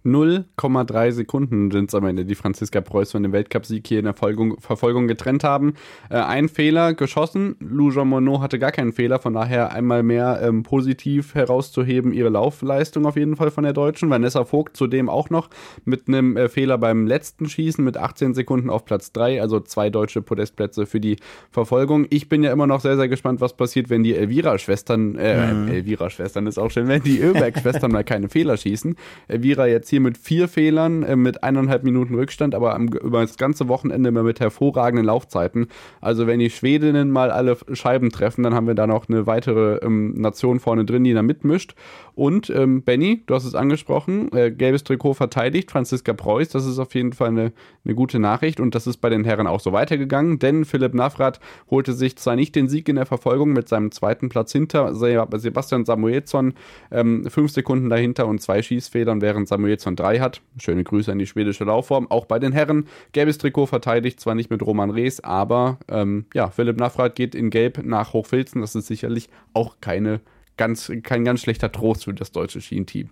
0,3 0.06 1.12
Sekunden 1.12 1.72
sind 1.72 1.90
es 1.90 1.96
am 1.96 2.06
Ende, 2.06 2.26
die 2.26 2.36
Franziska 2.36 2.82
Preuß 2.82 3.14
von 3.14 3.24
dem 3.24 3.32
Weltcupsieg 3.32 3.88
hier 3.88 4.00
in 4.00 4.06
der 4.06 4.14
Folgung, 4.14 4.60
Verfolgung 4.60 5.08
getrennt 5.08 5.44
haben. 5.46 5.76
Äh, 6.10 6.18
ein 6.18 6.50
Fehler 6.50 6.94
geschossen. 6.94 7.56
Lou 7.60 7.92
Jean 7.92 8.10
Monod 8.10 8.42
hatte 8.42 8.60
gar 8.60 8.72
keinen 8.72 8.92
Fehler, 8.92 9.20
von 9.20 9.34
daher 9.34 9.72
einmal 9.72 10.04
mehr 10.04 10.42
ähm, 10.44 10.64
positiv 10.64 11.36
herauszuheben 11.36 12.12
ihre 12.12 12.30
Laufleistung 12.30 13.06
auf 13.06 13.16
jeden 13.16 13.38
Fall 13.38 13.50
von 13.50 13.64
der 13.64 13.74
Deutschen. 13.74 14.10
Vanessa 14.10 14.44
Vogt 14.44 14.76
zudem 14.76 15.08
auch 15.08 15.30
noch 15.30 15.50
mit 15.86 16.08
einem 16.08 16.36
äh, 16.36 16.50
Fehler 16.50 16.78
beim 16.78 17.08
letzten 17.08 17.48
Schießen 17.48 17.84
mit 17.84 17.96
18 17.96 18.34
Sekunden 18.34 18.70
auf 18.70 18.84
Platz 18.84 19.14
3, 19.14 19.42
also 19.42 19.62
zwei 19.62 19.90
deutsche 19.90 20.22
Podestplätze 20.22 20.86
für 20.86 21.00
die 21.00 21.16
Verfolgung. 21.50 22.08
Ich 22.10 22.28
bin 22.28 22.44
ja 22.44 22.52
immer 22.52 22.68
noch 22.68 22.82
sehr, 22.82 22.98
sehr 22.98 23.08
gespannt, 23.08 23.40
was 23.40 23.56
passiert, 23.56 23.90
wenn 23.90 24.04
die 24.04 24.16
Elvira-Schwestern, 24.16 25.16
äh, 25.16 25.54
mhm. 25.54 25.68
Elvira-Schwestern 25.70 26.46
ist 26.48 26.58
auch 26.58 26.72
schön, 26.72 26.90
wenn 26.90 27.04
die 27.04 27.20
Ölberg-Schwestern 27.20 27.92
mal 27.94 28.04
keine 28.04 28.28
Fehler 28.28 28.58
schießen. 28.58 28.96
Elvira 29.30 29.68
jetzt 29.68 29.93
hier 29.94 30.02
mit 30.02 30.18
vier 30.18 30.48
Fehlern, 30.48 31.04
äh, 31.04 31.16
mit 31.16 31.44
eineinhalb 31.44 31.84
Minuten 31.84 32.16
Rückstand, 32.16 32.56
aber 32.56 32.74
am, 32.74 32.88
über 32.88 33.22
das 33.22 33.38
ganze 33.38 33.68
Wochenende 33.68 34.10
immer 34.10 34.24
mit 34.24 34.40
hervorragenden 34.40 35.06
Laufzeiten. 35.06 35.68
Also 36.02 36.26
wenn 36.26 36.40
die 36.40 36.50
Schwedinnen 36.50 37.12
mal 37.12 37.30
alle 37.30 37.58
Scheiben 37.74 38.10
treffen, 38.10 38.42
dann 38.42 38.56
haben 38.56 38.66
wir 38.66 38.74
da 38.74 38.88
noch 38.88 39.08
eine 39.08 39.28
weitere 39.28 39.78
ähm, 39.86 40.16
Nation 40.16 40.60
vorne 40.60 40.84
drin, 40.84 41.04
die 41.04 41.14
da 41.14 41.22
mitmischt. 41.22 41.76
Und 42.16 42.50
ähm, 42.50 42.82
Benny, 42.84 43.24
du 43.26 43.36
hast 43.36 43.46
es 43.46 43.54
angesprochen, 43.54 44.32
äh, 44.34 44.52
gelbes 44.52 44.84
Trikot 44.84 45.14
verteidigt, 45.14 45.70
Franziska 45.70 46.14
Preuß, 46.14 46.50
das 46.50 46.66
ist 46.66 46.80
auf 46.80 46.96
jeden 46.96 47.14
Fall 47.14 47.30
eine, 47.30 47.52
eine 47.86 47.96
gute 47.96 48.20
Nachricht 48.20 48.60
und 48.60 48.74
das 48.74 48.88
ist 48.88 48.98
bei 48.98 49.10
den 49.10 49.24
Herren 49.24 49.48
auch 49.48 49.60
so 49.60 49.74
weitergegangen, 49.74 50.40
denn 50.40 50.66
Philipp 50.66 50.94
Navrat 50.94 51.40
holte 51.70 51.94
sich 51.94 52.16
zwar 52.18 52.36
nicht 52.36 52.56
den 52.56 52.68
Sieg 52.68 52.88
in 52.90 52.96
der 52.96 53.06
Verfolgung 53.06 53.54
mit 53.54 53.68
seinem 53.68 53.92
zweiten 53.92 54.30
Platz 54.30 54.52
hinter 54.52 54.94
Sebastian 54.96 55.86
Samuelsson, 55.86 56.54
ähm, 56.92 57.26
fünf 57.30 57.52
Sekunden 57.52 57.90
dahinter 57.90 58.28
und 58.28 58.42
zwei 58.42 58.62
Schießfedern, 58.62 59.22
während 59.22 59.48
Samuelsson 59.48 59.83
von 59.84 59.96
3 59.96 60.20
hat. 60.20 60.42
Schöne 60.58 60.84
Grüße 60.84 61.12
an 61.12 61.20
die 61.20 61.28
schwedische 61.28 61.64
Laufform. 61.64 62.10
Auch 62.10 62.26
bei 62.26 62.40
den 62.40 62.52
Herren. 62.52 62.88
Gelbes 63.12 63.38
Trikot 63.38 63.68
verteidigt, 63.68 64.20
zwar 64.20 64.36
nicht 64.36 64.50
mit 64.50 64.62
Roman 64.62 64.90
Rees, 64.90 65.20
aber 65.20 65.78
ähm, 65.90 66.26
ja, 66.34 66.50
Philipp 66.50 66.78
Nafrat 66.78 67.16
geht 67.16 67.36
in 67.36 67.50
Gelb 67.50 67.84
nach 67.84 68.14
Hochfilzen. 68.14 68.62
Das 68.62 68.76
ist 68.76 68.88
sicherlich 68.88 69.30
auch 69.54 69.78
keine 69.82 70.22
ganz, 70.58 70.92
kein 71.04 71.26
ganz 71.26 71.42
schlechter 71.42 71.72
Trost 71.72 72.06
für 72.06 72.14
das 72.14 72.32
deutsche 72.32 72.62
Schienenteam. 72.62 73.10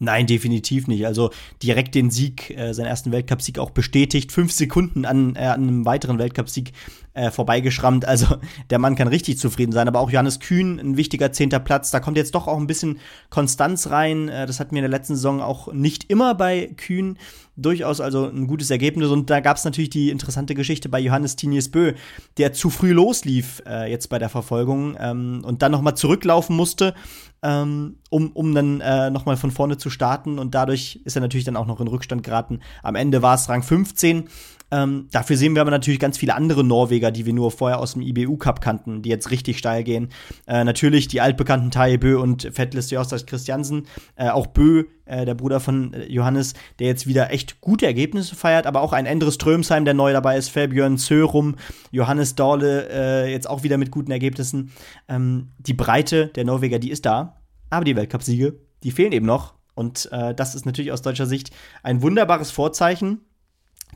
Nein, 0.00 0.26
definitiv 0.28 0.86
nicht. 0.86 1.06
Also 1.06 1.30
direkt 1.60 1.96
den 1.96 2.10
Sieg, 2.10 2.56
äh, 2.56 2.72
seinen 2.72 2.86
ersten 2.86 3.10
Weltcupsieg 3.10 3.58
auch 3.58 3.70
bestätigt. 3.70 4.30
Fünf 4.30 4.52
Sekunden 4.52 5.04
an, 5.04 5.34
äh, 5.34 5.40
an 5.40 5.62
einem 5.62 5.84
weiteren 5.84 6.18
Weltcupsieg 6.18 6.72
äh, 7.14 7.32
vorbeigeschrammt. 7.32 8.04
Also 8.04 8.36
der 8.70 8.78
Mann 8.78 8.94
kann 8.94 9.08
richtig 9.08 9.38
zufrieden 9.38 9.72
sein. 9.72 9.88
Aber 9.88 9.98
auch 9.98 10.10
Johannes 10.10 10.38
Kühn, 10.38 10.78
ein 10.78 10.96
wichtiger 10.96 11.32
zehnter 11.32 11.58
Platz. 11.58 11.90
Da 11.90 11.98
kommt 11.98 12.16
jetzt 12.16 12.36
doch 12.36 12.46
auch 12.46 12.58
ein 12.58 12.68
bisschen 12.68 13.00
Konstanz 13.28 13.90
rein. 13.90 14.28
Äh, 14.28 14.46
das 14.46 14.60
hatten 14.60 14.70
wir 14.70 14.78
in 14.78 14.90
der 14.90 14.98
letzten 14.98 15.16
Saison 15.16 15.40
auch 15.40 15.72
nicht 15.72 16.08
immer 16.10 16.36
bei 16.36 16.70
Kühn. 16.76 17.18
Durchaus 17.58 18.00
also 18.00 18.26
ein 18.26 18.46
gutes 18.46 18.70
Ergebnis. 18.70 19.10
Und 19.10 19.28
da 19.28 19.40
gab 19.40 19.56
es 19.56 19.64
natürlich 19.64 19.90
die 19.90 20.10
interessante 20.10 20.54
Geschichte 20.54 20.88
bei 20.88 21.00
Johannes 21.00 21.36
Tinius 21.36 21.68
Bö, 21.68 21.92
der 22.38 22.52
zu 22.52 22.70
früh 22.70 22.92
loslief 22.92 23.62
äh, 23.66 23.90
jetzt 23.90 24.08
bei 24.08 24.18
der 24.18 24.28
Verfolgung 24.28 24.96
ähm, 24.98 25.42
und 25.44 25.60
dann 25.62 25.72
nochmal 25.72 25.96
zurücklaufen 25.96 26.56
musste, 26.56 26.94
ähm, 27.42 27.96
um, 28.10 28.30
um 28.32 28.54
dann 28.54 28.80
äh, 28.80 29.10
nochmal 29.10 29.36
von 29.36 29.50
vorne 29.50 29.76
zu 29.76 29.90
starten. 29.90 30.38
Und 30.38 30.54
dadurch 30.54 31.00
ist 31.04 31.16
er 31.16 31.20
natürlich 31.20 31.44
dann 31.44 31.56
auch 31.56 31.66
noch 31.66 31.80
in 31.80 31.88
Rückstand 31.88 32.22
geraten. 32.22 32.60
Am 32.82 32.94
Ende 32.94 33.22
war 33.22 33.34
es 33.34 33.48
Rang 33.48 33.62
15. 33.62 34.28
Ähm, 34.70 35.08
dafür 35.10 35.36
sehen 35.36 35.54
wir 35.54 35.62
aber 35.62 35.70
natürlich 35.70 36.00
ganz 36.00 36.18
viele 36.18 36.34
andere 36.34 36.62
Norweger, 36.62 37.10
die 37.10 37.24
wir 37.24 37.32
nur 37.32 37.50
vorher 37.50 37.80
aus 37.80 37.94
dem 37.94 38.02
IBU 38.02 38.36
Cup 38.36 38.60
kannten, 38.60 39.02
die 39.02 39.08
jetzt 39.08 39.30
richtig 39.30 39.58
steil 39.58 39.82
gehen. 39.82 40.10
Äh, 40.46 40.64
natürlich 40.64 41.08
die 41.08 41.20
altbekannten 41.20 41.70
Taje 41.70 41.98
Bö 41.98 42.18
und 42.18 42.48
Fettles 42.52 42.90
Jostas 42.90 43.26
Christiansen. 43.26 43.86
Äh, 44.16 44.28
auch 44.28 44.48
Bö, 44.48 44.84
äh, 45.06 45.24
der 45.24 45.34
Bruder 45.34 45.60
von 45.60 45.94
äh, 45.94 46.04
Johannes, 46.06 46.52
der 46.78 46.88
jetzt 46.88 47.06
wieder 47.06 47.30
echt 47.30 47.60
gute 47.60 47.86
Ergebnisse 47.86 48.34
feiert, 48.34 48.66
aber 48.66 48.82
auch 48.82 48.92
ein 48.92 49.06
Endres 49.06 49.38
Trömsheim, 49.38 49.84
der 49.84 49.94
neu 49.94 50.12
dabei 50.12 50.36
ist, 50.36 50.50
Fabian 50.50 50.98
Sörum, 50.98 51.56
Johannes 51.90 52.34
Dorle, 52.34 52.88
äh, 52.90 53.32
jetzt 53.32 53.48
auch 53.48 53.62
wieder 53.62 53.78
mit 53.78 53.90
guten 53.90 54.10
Ergebnissen. 54.10 54.72
Ähm, 55.08 55.52
die 55.58 55.74
Breite 55.74 56.26
der 56.28 56.44
Norweger, 56.44 56.78
die 56.78 56.90
ist 56.90 57.06
da, 57.06 57.40
aber 57.70 57.84
die 57.84 57.96
Weltcupsiege, 57.96 58.58
die 58.82 58.90
fehlen 58.90 59.12
eben 59.12 59.26
noch. 59.26 59.54
Und 59.74 60.08
äh, 60.12 60.34
das 60.34 60.54
ist 60.54 60.66
natürlich 60.66 60.92
aus 60.92 61.02
deutscher 61.02 61.26
Sicht 61.26 61.50
ein 61.82 62.02
wunderbares 62.02 62.50
Vorzeichen 62.50 63.20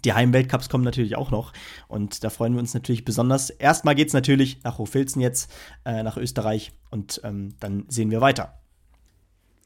die 0.05 0.13
Heimweltcups 0.13 0.69
kommen 0.69 0.85
natürlich 0.85 1.17
auch 1.17 1.31
noch 1.31 1.53
und 1.89 2.25
da 2.25 2.31
freuen 2.31 2.55
wir 2.55 2.61
uns 2.61 2.75
natürlich 2.75 3.05
besonders. 3.05 3.51
Erstmal 3.51 3.95
geht 3.95 4.09
es 4.09 4.15
natürlich 4.15 4.63
nach 4.65 4.79
Hochfilzen 4.79 5.21
jetzt, 5.21 5.53
äh, 5.85 6.03
nach 6.03 6.17
Österreich 6.17 6.73
und 6.91 7.21
ähm, 7.25 7.55
dann 7.61 7.85
sehen 7.89 8.11
wir 8.11 8.21
weiter. 8.21 8.62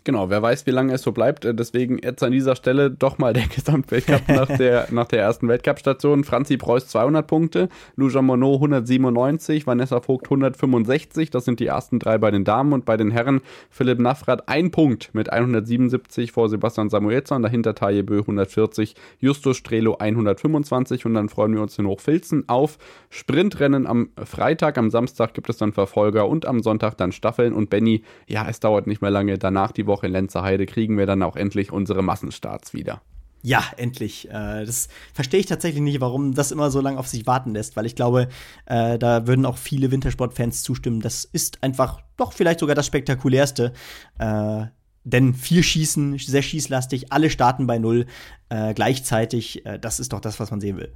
Genau, 0.07 0.31
wer 0.31 0.41
weiß, 0.41 0.67
wie 0.67 0.71
lange 0.71 0.95
es 0.95 1.03
so 1.03 1.11
bleibt. 1.11 1.45
Äh, 1.45 1.53
deswegen 1.53 1.99
jetzt 1.99 2.23
an 2.23 2.31
dieser 2.31 2.55
Stelle 2.55 2.93
doch 2.93 3.19
mal 3.19 3.33
der 3.33 3.49
Gesamtweltcup 3.55 4.29
nach, 4.29 4.47
der, 4.47 4.87
nach 4.93 5.09
der 5.09 5.21
ersten 5.21 5.49
Weltcup-Station. 5.49 6.23
Franzi 6.23 6.57
Preuß 6.57 6.87
200 6.87 7.27
Punkte, 7.27 7.69
Luja 7.97 8.23
Monod 8.23 8.55
197, 8.55 9.67
Vanessa 9.67 10.01
Vogt 10.01 10.27
165. 10.27 11.31
Das 11.31 11.45
sind 11.45 11.59
die 11.59 11.67
ersten 11.67 11.99
drei 11.99 12.19
bei 12.19 12.31
den 12.31 12.45
Damen 12.45 12.73
und 12.73 12.85
bei 12.85 12.97
den 12.97 13.11
Herren 13.11 13.41
Philipp 13.69 13.99
Nafrat 13.99 14.49
ein 14.49 14.71
Punkt 14.71 15.13
mit 15.13 15.33
177 15.33 16.31
vor 16.31 16.49
Sebastian 16.49 16.89
Samuelsson, 16.89 17.43
dahinter 17.43 17.75
Taje 17.75 18.05
Bö 18.05 18.21
140, 18.21 18.95
Justus 19.19 19.57
Strelo 19.57 19.97
125 19.97 21.05
und 21.05 21.15
dann 21.15 21.29
freuen 21.29 21.53
wir 21.53 21.63
uns 21.63 21.77
in 21.81 21.87
Hochfilzen 21.89 22.45
auf 22.49 22.79
Sprintrennen 23.11 23.89
am 23.89 24.11
Freitag. 24.25 24.79
Am 24.79 24.89
Samstag 24.89 25.35
gibt 25.35 25.51
es 25.51 25.57
dann 25.57 25.73
Verfolger 25.73 26.29
und 26.29 26.47
am 26.47 26.63
Sonntag 26.63 26.97
dann 26.97 27.11
Staffeln 27.11 27.53
und 27.53 27.71
Benny, 27.71 28.05
ja, 28.29 28.47
es 28.49 28.61
dauert 28.61 28.87
nicht 28.87 29.03
mehr 29.03 29.11
lange 29.11 29.37
danach 29.37 29.73
die 29.73 29.89
Woche 29.89 29.96
Woche 29.97 30.07
in 30.07 30.12
Lenzerheide 30.12 30.67
kriegen 30.67 30.99
wir 30.99 31.07
dann 31.07 31.23
auch 31.23 31.37
endlich 31.37 31.73
unsere 31.73 32.03
Massenstarts 32.03 32.75
wieder. 32.75 33.00
Ja, 33.43 33.62
endlich. 33.76 34.29
Äh, 34.29 34.65
das 34.65 34.88
verstehe 35.15 35.41
ich 35.41 35.47
tatsächlich 35.47 35.83
nicht, 35.83 36.00
warum 36.00 36.35
das 36.35 36.50
immer 36.50 36.71
so 36.71 36.81
lange 36.81 36.99
auf 36.99 37.07
sich 37.07 37.26
warten 37.26 37.55
lässt, 37.55 37.76
weil 37.76 37.87
ich 37.87 37.95
glaube, 37.95 38.29
äh, 38.67 38.99
da 38.99 39.26
würden 39.26 39.47
auch 39.47 39.57
viele 39.57 39.91
Wintersportfans 39.91 40.62
zustimmen. 40.62 41.00
Das 41.00 41.25
ist 41.25 41.62
einfach 41.62 42.00
doch 42.17 42.33
vielleicht 42.33 42.61
sogar 42.61 42.75
das 42.75 42.87
spektakulärste. 42.87 43.73
Äh, 44.19 44.65
denn 45.05 45.35
viel 45.35 45.62
Schießen, 45.62 46.19
sehr 46.19 46.43
schießlastig, 46.43 47.12
alle 47.12 47.31
starten 47.31 47.69
bei 47.69 47.79
Null 47.79 48.07
gleichzeitig. 48.49 49.62
Das 49.81 50.00
ist 50.00 50.12
doch 50.12 50.21
das, 50.21 50.41
was 50.41 50.50
man 50.50 50.61
sehen 50.61 50.76
will. 50.76 50.93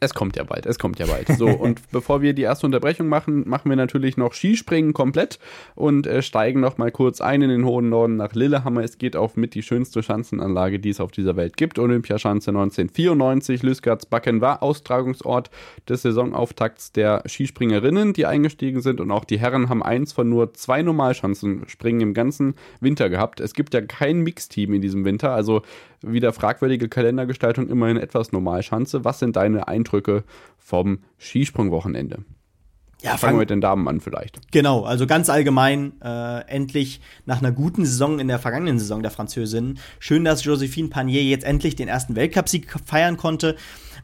Es 0.00 0.14
kommt 0.14 0.36
ja 0.36 0.44
bald, 0.44 0.66
es 0.66 0.78
kommt 0.78 0.98
ja 0.98 1.06
bald. 1.06 1.28
So, 1.28 1.48
und 1.48 1.80
bevor 1.90 2.22
wir 2.22 2.32
die 2.32 2.42
erste 2.42 2.66
Unterbrechung 2.66 3.08
machen, 3.08 3.48
machen 3.48 3.68
wir 3.68 3.76
natürlich 3.76 4.16
noch 4.16 4.32
Skispringen 4.32 4.92
komplett 4.92 5.38
und 5.74 6.06
äh, 6.06 6.22
steigen 6.22 6.60
noch 6.60 6.78
mal 6.78 6.90
kurz 6.90 7.20
ein 7.20 7.42
in 7.42 7.50
den 7.50 7.64
hohen 7.64 7.88
Norden 7.88 8.16
nach 8.16 8.34
Lillehammer. 8.34 8.82
Es 8.82 8.98
geht 8.98 9.16
auf 9.16 9.36
mit 9.36 9.54
die 9.54 9.62
schönste 9.62 10.02
Schanzenanlage, 10.02 10.78
die 10.78 10.90
es 10.90 11.00
auf 11.00 11.10
dieser 11.10 11.36
Welt 11.36 11.56
gibt. 11.56 11.78
Olympiaschanze 11.78 12.50
1994. 12.50 13.62
Lüsgartsbacken 13.62 14.40
war 14.40 14.62
Austragungsort 14.62 15.50
des 15.88 16.02
Saisonauftakts 16.02 16.92
der 16.92 17.22
Skispringerinnen, 17.26 18.12
die 18.12 18.26
eingestiegen 18.26 18.80
sind. 18.80 19.00
Und 19.00 19.10
auch 19.10 19.24
die 19.24 19.38
Herren 19.38 19.68
haben 19.68 19.82
eins 19.82 20.12
von 20.12 20.28
nur 20.28 20.54
zwei 20.54 20.82
Normalschanzenspringen 20.82 22.00
im 22.00 22.14
ganzen 22.14 22.54
Winter 22.80 23.08
gehabt. 23.08 23.40
Es 23.40 23.54
gibt 23.54 23.74
ja 23.74 23.80
kein 23.80 24.20
Mixteam 24.20 24.74
in 24.74 24.80
diesem 24.80 25.04
Winter, 25.04 25.32
also 25.32 25.62
wieder 26.02 26.32
fragwürdige 26.32 26.88
Kalendergestaltung, 26.88 27.68
immerhin 27.68 27.96
etwas 27.96 28.32
Normalschanze. 28.32 29.04
Was 29.04 29.18
sind 29.18 29.36
deine 29.36 29.68
Eindrücke 29.68 30.24
vom 30.58 31.00
Skisprungwochenende? 31.18 32.24
Ja, 33.00 33.16
fangen 33.16 33.34
wir 33.34 33.40
mit 33.40 33.50
den 33.50 33.60
Damen 33.60 33.86
an 33.86 34.00
vielleicht. 34.00 34.50
Genau, 34.50 34.82
also 34.82 35.06
ganz 35.06 35.30
allgemein 35.30 35.92
äh, 36.02 36.40
endlich 36.48 37.00
nach 37.26 37.38
einer 37.38 37.52
guten 37.52 37.84
Saison 37.84 38.18
in 38.18 38.26
der 38.26 38.40
vergangenen 38.40 38.80
Saison 38.80 39.02
der 39.02 39.12
Französinnen. 39.12 39.78
Schön, 40.00 40.24
dass 40.24 40.42
Josephine 40.42 40.88
Panier 40.88 41.22
jetzt 41.22 41.44
endlich 41.44 41.76
den 41.76 41.86
ersten 41.86 42.16
Weltcupsieg 42.16 42.74
feiern 42.84 43.16
konnte. 43.16 43.54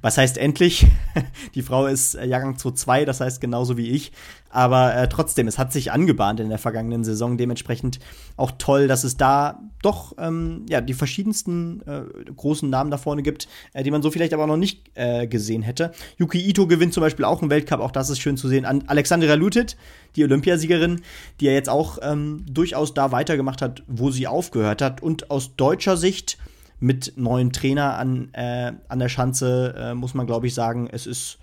Was 0.05 0.19
heißt 0.19 0.37
endlich? 0.37 0.87
Die 1.55 1.63
Frau 1.63 1.87
ist 1.87 2.15
äh, 2.15 2.27
Jahrgang 2.27 2.57
2.2, 2.57 3.07
das 3.07 3.21
heißt 3.21 3.41
genauso 3.41 3.79
wie 3.79 3.89
ich. 3.89 4.13
Aber 4.51 4.95
äh, 4.95 5.09
trotzdem, 5.09 5.49
es 5.49 5.57
hat 5.57 5.73
sich 5.73 5.93
angebahnt 5.93 6.41
in 6.41 6.51
der 6.51 6.59
vergangenen 6.59 7.05
Saison. 7.05 7.39
Dementsprechend 7.39 8.01
auch 8.37 8.51
toll, 8.59 8.87
dass 8.87 9.03
es 9.05 9.17
da 9.17 9.63
doch 9.81 10.13
ähm, 10.19 10.67
ja, 10.69 10.83
die 10.83 10.93
verschiedensten 10.93 11.81
äh, 11.87 12.03
großen 12.37 12.69
Namen 12.69 12.91
da 12.91 12.99
vorne 12.99 13.23
gibt, 13.23 13.49
äh, 13.73 13.83
die 13.83 13.91
man 13.91 14.03
so 14.03 14.11
vielleicht 14.11 14.35
aber 14.35 14.47
noch 14.47 14.59
nicht 14.59 14.91
äh, 14.93 15.27
gesehen 15.27 15.63
hätte. 15.63 15.93
Yuki 16.19 16.39
Ito 16.51 16.67
gewinnt 16.67 16.93
zum 16.93 17.01
Beispiel 17.01 17.25
auch 17.25 17.41
einen 17.41 17.51
Weltcup, 17.51 17.81
auch 17.81 17.91
das 17.91 18.11
ist 18.11 18.21
schön 18.21 18.37
zu 18.37 18.47
sehen. 18.47 18.67
An 18.67 18.85
Alexandra 18.89 19.33
Lutit, 19.33 19.75
die 20.17 20.25
Olympiasiegerin, 20.25 21.01
die 21.41 21.47
ja 21.47 21.53
jetzt 21.53 21.71
auch 21.71 21.97
ähm, 22.03 22.45
durchaus 22.47 22.93
da 22.93 23.11
weitergemacht 23.11 23.63
hat, 23.63 23.83
wo 23.87 24.11
sie 24.11 24.27
aufgehört 24.27 24.83
hat. 24.83 25.03
Und 25.03 25.31
aus 25.31 25.57
deutscher 25.57 25.97
Sicht 25.97 26.37
mit 26.85 27.15
neuen 27.17 27.51
Trainer 27.51 27.97
an, 27.97 28.29
äh, 28.35 28.73
an 28.89 28.99
der 28.99 29.09
Schanze 29.09 29.75
äh, 29.75 29.95
muss 29.95 30.13
man, 30.13 30.27
glaube 30.27 30.47
ich, 30.47 30.53
sagen, 30.53 30.87
es 30.93 31.07
ist 31.07 31.39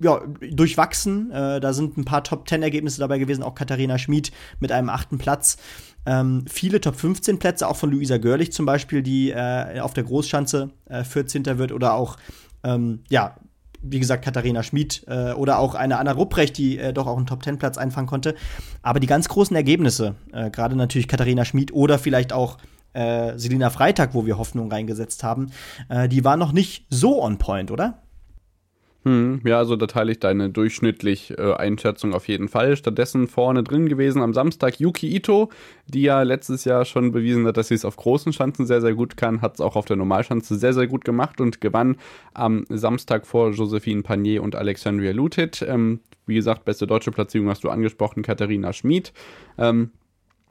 ja, 0.00 0.20
durchwachsen. 0.50 1.30
Äh, 1.30 1.60
da 1.60 1.72
sind 1.72 1.96
ein 1.96 2.04
paar 2.04 2.24
Top-10-Ergebnisse 2.24 2.98
dabei 2.98 3.18
gewesen, 3.18 3.44
auch 3.44 3.54
Katharina 3.54 3.98
Schmid 3.98 4.32
mit 4.58 4.72
einem 4.72 4.88
achten 4.88 5.18
Platz. 5.18 5.58
Ähm, 6.06 6.44
viele 6.48 6.80
Top-15-Plätze, 6.80 7.68
auch 7.68 7.76
von 7.76 7.92
Luisa 7.92 8.18
Görlich 8.18 8.52
zum 8.52 8.66
Beispiel, 8.66 9.04
die 9.04 9.30
äh, 9.30 9.78
auf 9.78 9.94
der 9.94 10.02
Großschanze 10.02 10.70
äh, 10.86 11.04
14. 11.04 11.44
wird 11.58 11.70
oder 11.70 11.94
auch, 11.94 12.16
ähm, 12.64 13.04
ja, 13.08 13.36
wie 13.80 14.00
gesagt, 14.00 14.24
Katharina 14.24 14.64
Schmid 14.64 15.04
äh, 15.06 15.34
oder 15.34 15.60
auch 15.60 15.76
eine 15.76 15.98
Anna 15.98 16.12
Rupprecht, 16.12 16.58
die 16.58 16.78
äh, 16.78 16.92
doch 16.92 17.06
auch 17.06 17.16
einen 17.16 17.26
Top-10-Platz 17.26 17.78
einfangen 17.78 18.08
konnte. 18.08 18.34
Aber 18.82 18.98
die 18.98 19.06
ganz 19.06 19.28
großen 19.28 19.54
Ergebnisse, 19.54 20.16
äh, 20.32 20.50
gerade 20.50 20.74
natürlich 20.74 21.06
Katharina 21.06 21.44
Schmid 21.44 21.72
oder 21.72 22.00
vielleicht 22.00 22.32
auch 22.32 22.58
äh, 22.92 23.38
Selina 23.38 23.70
Freitag, 23.70 24.14
wo 24.14 24.26
wir 24.26 24.38
Hoffnung 24.38 24.70
reingesetzt 24.70 25.24
haben, 25.24 25.50
äh, 25.88 26.08
die 26.08 26.24
waren 26.24 26.38
noch 26.38 26.52
nicht 26.52 26.86
so 26.90 27.22
on 27.22 27.38
point, 27.38 27.70
oder? 27.70 28.02
Hm, 29.04 29.40
ja, 29.44 29.58
also 29.58 29.74
da 29.74 29.88
teile 29.88 30.12
ich 30.12 30.20
deine 30.20 30.48
durchschnittlich 30.50 31.36
äh, 31.36 31.54
Einschätzung 31.54 32.14
auf 32.14 32.28
jeden 32.28 32.48
Fall. 32.48 32.76
Stattdessen 32.76 33.26
vorne 33.26 33.64
drin 33.64 33.88
gewesen 33.88 34.22
am 34.22 34.32
Samstag 34.32 34.78
Yuki 34.78 35.12
Ito, 35.16 35.50
die 35.88 36.02
ja 36.02 36.22
letztes 36.22 36.64
Jahr 36.64 36.84
schon 36.84 37.10
bewiesen 37.10 37.44
hat, 37.46 37.56
dass 37.56 37.68
sie 37.68 37.74
es 37.74 37.84
auf 37.84 37.96
großen 37.96 38.32
Schanzen 38.32 38.64
sehr, 38.64 38.80
sehr 38.80 38.94
gut 38.94 39.16
kann, 39.16 39.40
hat 39.40 39.54
es 39.54 39.60
auch 39.60 39.74
auf 39.74 39.86
der 39.86 39.96
Normalschanze 39.96 40.54
sehr, 40.54 40.72
sehr 40.72 40.86
gut 40.86 41.04
gemacht 41.04 41.40
und 41.40 41.60
gewann 41.60 41.96
am 42.32 42.64
Samstag 42.68 43.26
vor 43.26 43.50
Josephine 43.50 44.02
Panier 44.02 44.40
und 44.40 44.54
Alexandria 44.54 45.10
Lutit. 45.10 45.62
Ähm, 45.66 45.98
wie 46.26 46.36
gesagt, 46.36 46.64
beste 46.64 46.86
deutsche 46.86 47.10
Platzierung 47.10 47.48
hast 47.48 47.64
du 47.64 47.70
angesprochen, 47.70 48.22
Katharina 48.22 48.72
Schmid. 48.72 49.12
Ähm, 49.58 49.90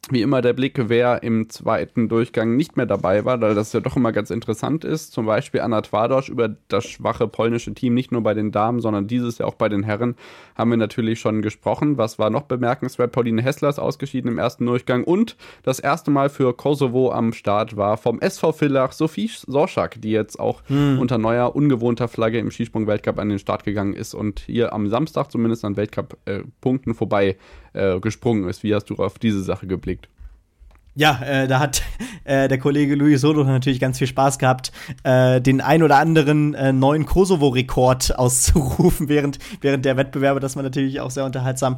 wie 0.10 0.24
immer 0.24 0.42
der 0.42 0.54
Blick, 0.54 0.90
wer 0.90 1.22
im 1.22 1.50
zweiten 1.50 2.10
Durchgang 2.10 2.56
nicht 2.56 2.76
mehr 2.76 2.88
dabei 2.88 3.24
war, 3.24 3.40
weil 3.40 3.54
das 3.54 3.72
ja 3.72 3.82
doch 3.82 3.96
immer 3.96 4.12
ganz 4.12 4.32
interessant 4.32 4.84
ist. 4.84 5.14
Zum 5.14 5.28
Beispiel 5.28 5.62
Anna 5.62 5.82
Twardosch 5.82 6.28
über 6.28 6.50
das 6.70 6.86
schwache 6.86 7.28
polnische 7.28 7.74
Team, 7.76 7.94
nicht 7.94 8.12
nur 8.12 8.24
bei 8.24 8.34
den 8.34 8.52
Damen, 8.52 8.80
sondern 8.80 9.06
dieses 9.06 9.38
Jahr 9.38 9.48
auch 9.48 9.56
bei 9.56 9.70
den 9.70 9.84
Herren, 9.84 10.16
haben 10.56 10.72
wir 10.72 10.78
natürlich 10.78 11.20
schon 11.20 11.44
gesprochen. 11.44 12.00
Was 12.00 12.18
war 12.18 12.32
noch 12.32 12.44
bemerkenswert? 12.44 13.12
Pauline 13.12 13.44
Hessler 13.44 13.70
ist 13.70 13.78
ausgeschieden 13.78 14.32
im 14.32 14.40
ersten 14.40 14.66
Durchgang 14.66 15.04
und 15.04 15.38
das 15.62 15.80
erste 15.80 16.10
Mal 16.10 16.30
für 16.30 16.56
Kosovo 16.56 17.12
am 17.12 17.32
Start 17.32 17.78
war 17.78 17.96
vom 17.98 18.20
SV 18.20 18.54
Villach 18.54 18.94
Sophie 18.94 19.30
Sorschak, 19.30 20.02
die 20.02 20.12
jetzt 20.12 20.40
auch 20.40 20.64
hm. 20.66 20.98
unter 21.00 21.20
neuer, 21.20 21.56
ungewohnter 21.56 22.08
Flagge 22.08 22.40
im 22.40 22.50
Skisprung-Weltcup 22.50 23.20
an 23.20 23.30
den 23.30 23.40
Start 23.40 23.64
gegangen 23.66 23.94
ist 23.94 24.16
und 24.16 24.40
hier 24.40 24.74
am 24.74 24.90
Samstag 24.90 25.32
zumindest 25.32 25.64
an 25.64 25.78
Weltcup-Punkten 25.78 26.92
äh, 26.92 26.96
vorbei 26.96 27.38
äh, 27.74 28.00
gesprungen 28.00 28.48
ist. 28.50 28.64
Wie 28.64 28.74
hast 28.74 28.90
du 28.90 28.96
auf 28.96 29.20
diese 29.20 29.44
Sache 29.44 29.68
geblickt? 29.68 30.10
Ja, 30.94 31.22
äh, 31.24 31.48
da 31.48 31.60
hat 31.60 31.84
äh, 32.26 32.48
der 32.48 32.58
Kollege 32.58 32.96
Luis 32.96 33.22
Solo 33.22 33.44
natürlich 33.44 33.80
ganz 33.80 33.98
viel 33.98 34.08
Spaß 34.08 34.40
gehabt, 34.40 34.72
äh, 35.04 35.40
den 35.40 35.62
ein 35.62 35.84
oder 35.84 35.98
anderen 35.98 36.54
äh, 36.54 36.74
neuen 36.74 37.06
Kosovo-Rekord 37.06 38.16
auszurufen 38.20 39.08
während, 39.08 39.40
während 39.62 39.86
der 39.86 39.98
Wettbewerbe. 39.98 40.40
Das 40.40 40.56
war 40.56 40.64
natürlich 40.64 41.00
auch 41.00 41.12
sehr 41.12 41.26
unterhaltsam. 41.26 41.78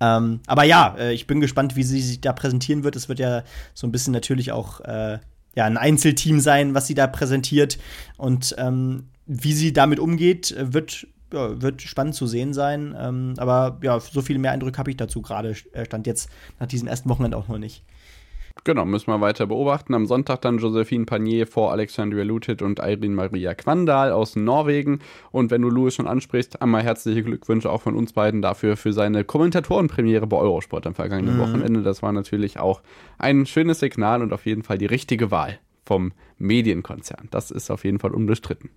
Ähm, 0.00 0.40
aber 0.46 0.64
ja, 0.64 0.94
äh, 0.98 1.12
ich 1.12 1.26
bin 1.26 1.40
gespannt, 1.40 1.76
wie 1.76 1.82
sie 1.82 2.00
sich 2.00 2.20
da 2.20 2.32
präsentieren 2.32 2.84
wird. 2.84 2.96
Es 2.96 3.08
wird 3.08 3.18
ja 3.18 3.42
so 3.74 3.86
ein 3.86 3.92
bisschen 3.92 4.12
natürlich 4.12 4.52
auch 4.52 4.80
äh, 4.80 5.18
ja, 5.54 5.64
ein 5.66 5.76
Einzelteam 5.76 6.40
sein, 6.40 6.74
was 6.74 6.86
sie 6.86 6.94
da 6.94 7.06
präsentiert. 7.06 7.78
Und 8.16 8.54
ähm, 8.58 9.08
wie 9.26 9.52
sie 9.52 9.72
damit 9.72 9.98
umgeht, 9.98 10.54
wird 10.58 11.06
ja, 11.32 11.60
wird 11.60 11.82
spannend 11.82 12.14
zu 12.14 12.26
sehen 12.26 12.52
sein. 12.52 12.94
Ähm, 12.98 13.34
aber 13.38 13.78
ja, 13.82 14.00
so 14.00 14.22
viel 14.22 14.38
mehr 14.38 14.52
Eindruck 14.52 14.78
habe 14.78 14.90
ich 14.90 14.96
dazu 14.96 15.22
gerade, 15.22 15.54
äh, 15.72 15.84
stand 15.84 16.06
jetzt 16.06 16.30
nach 16.60 16.66
diesem 16.66 16.88
ersten 16.88 17.08
Wochenende 17.08 17.36
auch 17.36 17.48
noch 17.48 17.58
nicht. 17.58 17.84
Genau, 18.64 18.84
müssen 18.84 19.08
wir 19.08 19.20
weiter 19.20 19.46
beobachten. 19.46 19.94
Am 19.94 20.06
Sonntag 20.06 20.42
dann 20.42 20.58
Josephine 20.58 21.04
Panier 21.04 21.46
vor 21.46 21.72
Alexandria 21.72 22.22
Lutit 22.22 22.62
und 22.62 22.78
Irene 22.78 23.14
Maria 23.14 23.54
Quandal 23.54 24.12
aus 24.12 24.36
Norwegen. 24.36 25.00
Und 25.30 25.50
wenn 25.50 25.62
du 25.62 25.70
Louis 25.70 25.94
schon 25.94 26.06
ansprichst, 26.06 26.62
einmal 26.62 26.82
herzliche 26.82 27.22
Glückwünsche 27.22 27.70
auch 27.70 27.82
von 27.82 27.96
uns 27.96 28.12
beiden 28.12 28.42
dafür 28.42 28.76
für 28.76 28.92
seine 28.92 29.24
Kommentatorenpremiere 29.24 30.26
bei 30.26 30.36
Eurosport 30.36 30.86
am 30.86 30.94
vergangenen 30.94 31.36
mhm. 31.36 31.40
Wochenende. 31.40 31.82
Das 31.82 32.02
war 32.02 32.12
natürlich 32.12 32.58
auch 32.58 32.82
ein 33.18 33.46
schönes 33.46 33.80
Signal 33.80 34.22
und 34.22 34.32
auf 34.32 34.46
jeden 34.46 34.62
Fall 34.62 34.78
die 34.78 34.86
richtige 34.86 35.30
Wahl 35.30 35.58
vom 35.84 36.12
Medienkonzern. 36.38 37.28
Das 37.30 37.50
ist 37.50 37.70
auf 37.70 37.84
jeden 37.84 37.98
Fall 37.98 38.12
unbestritten. 38.12 38.70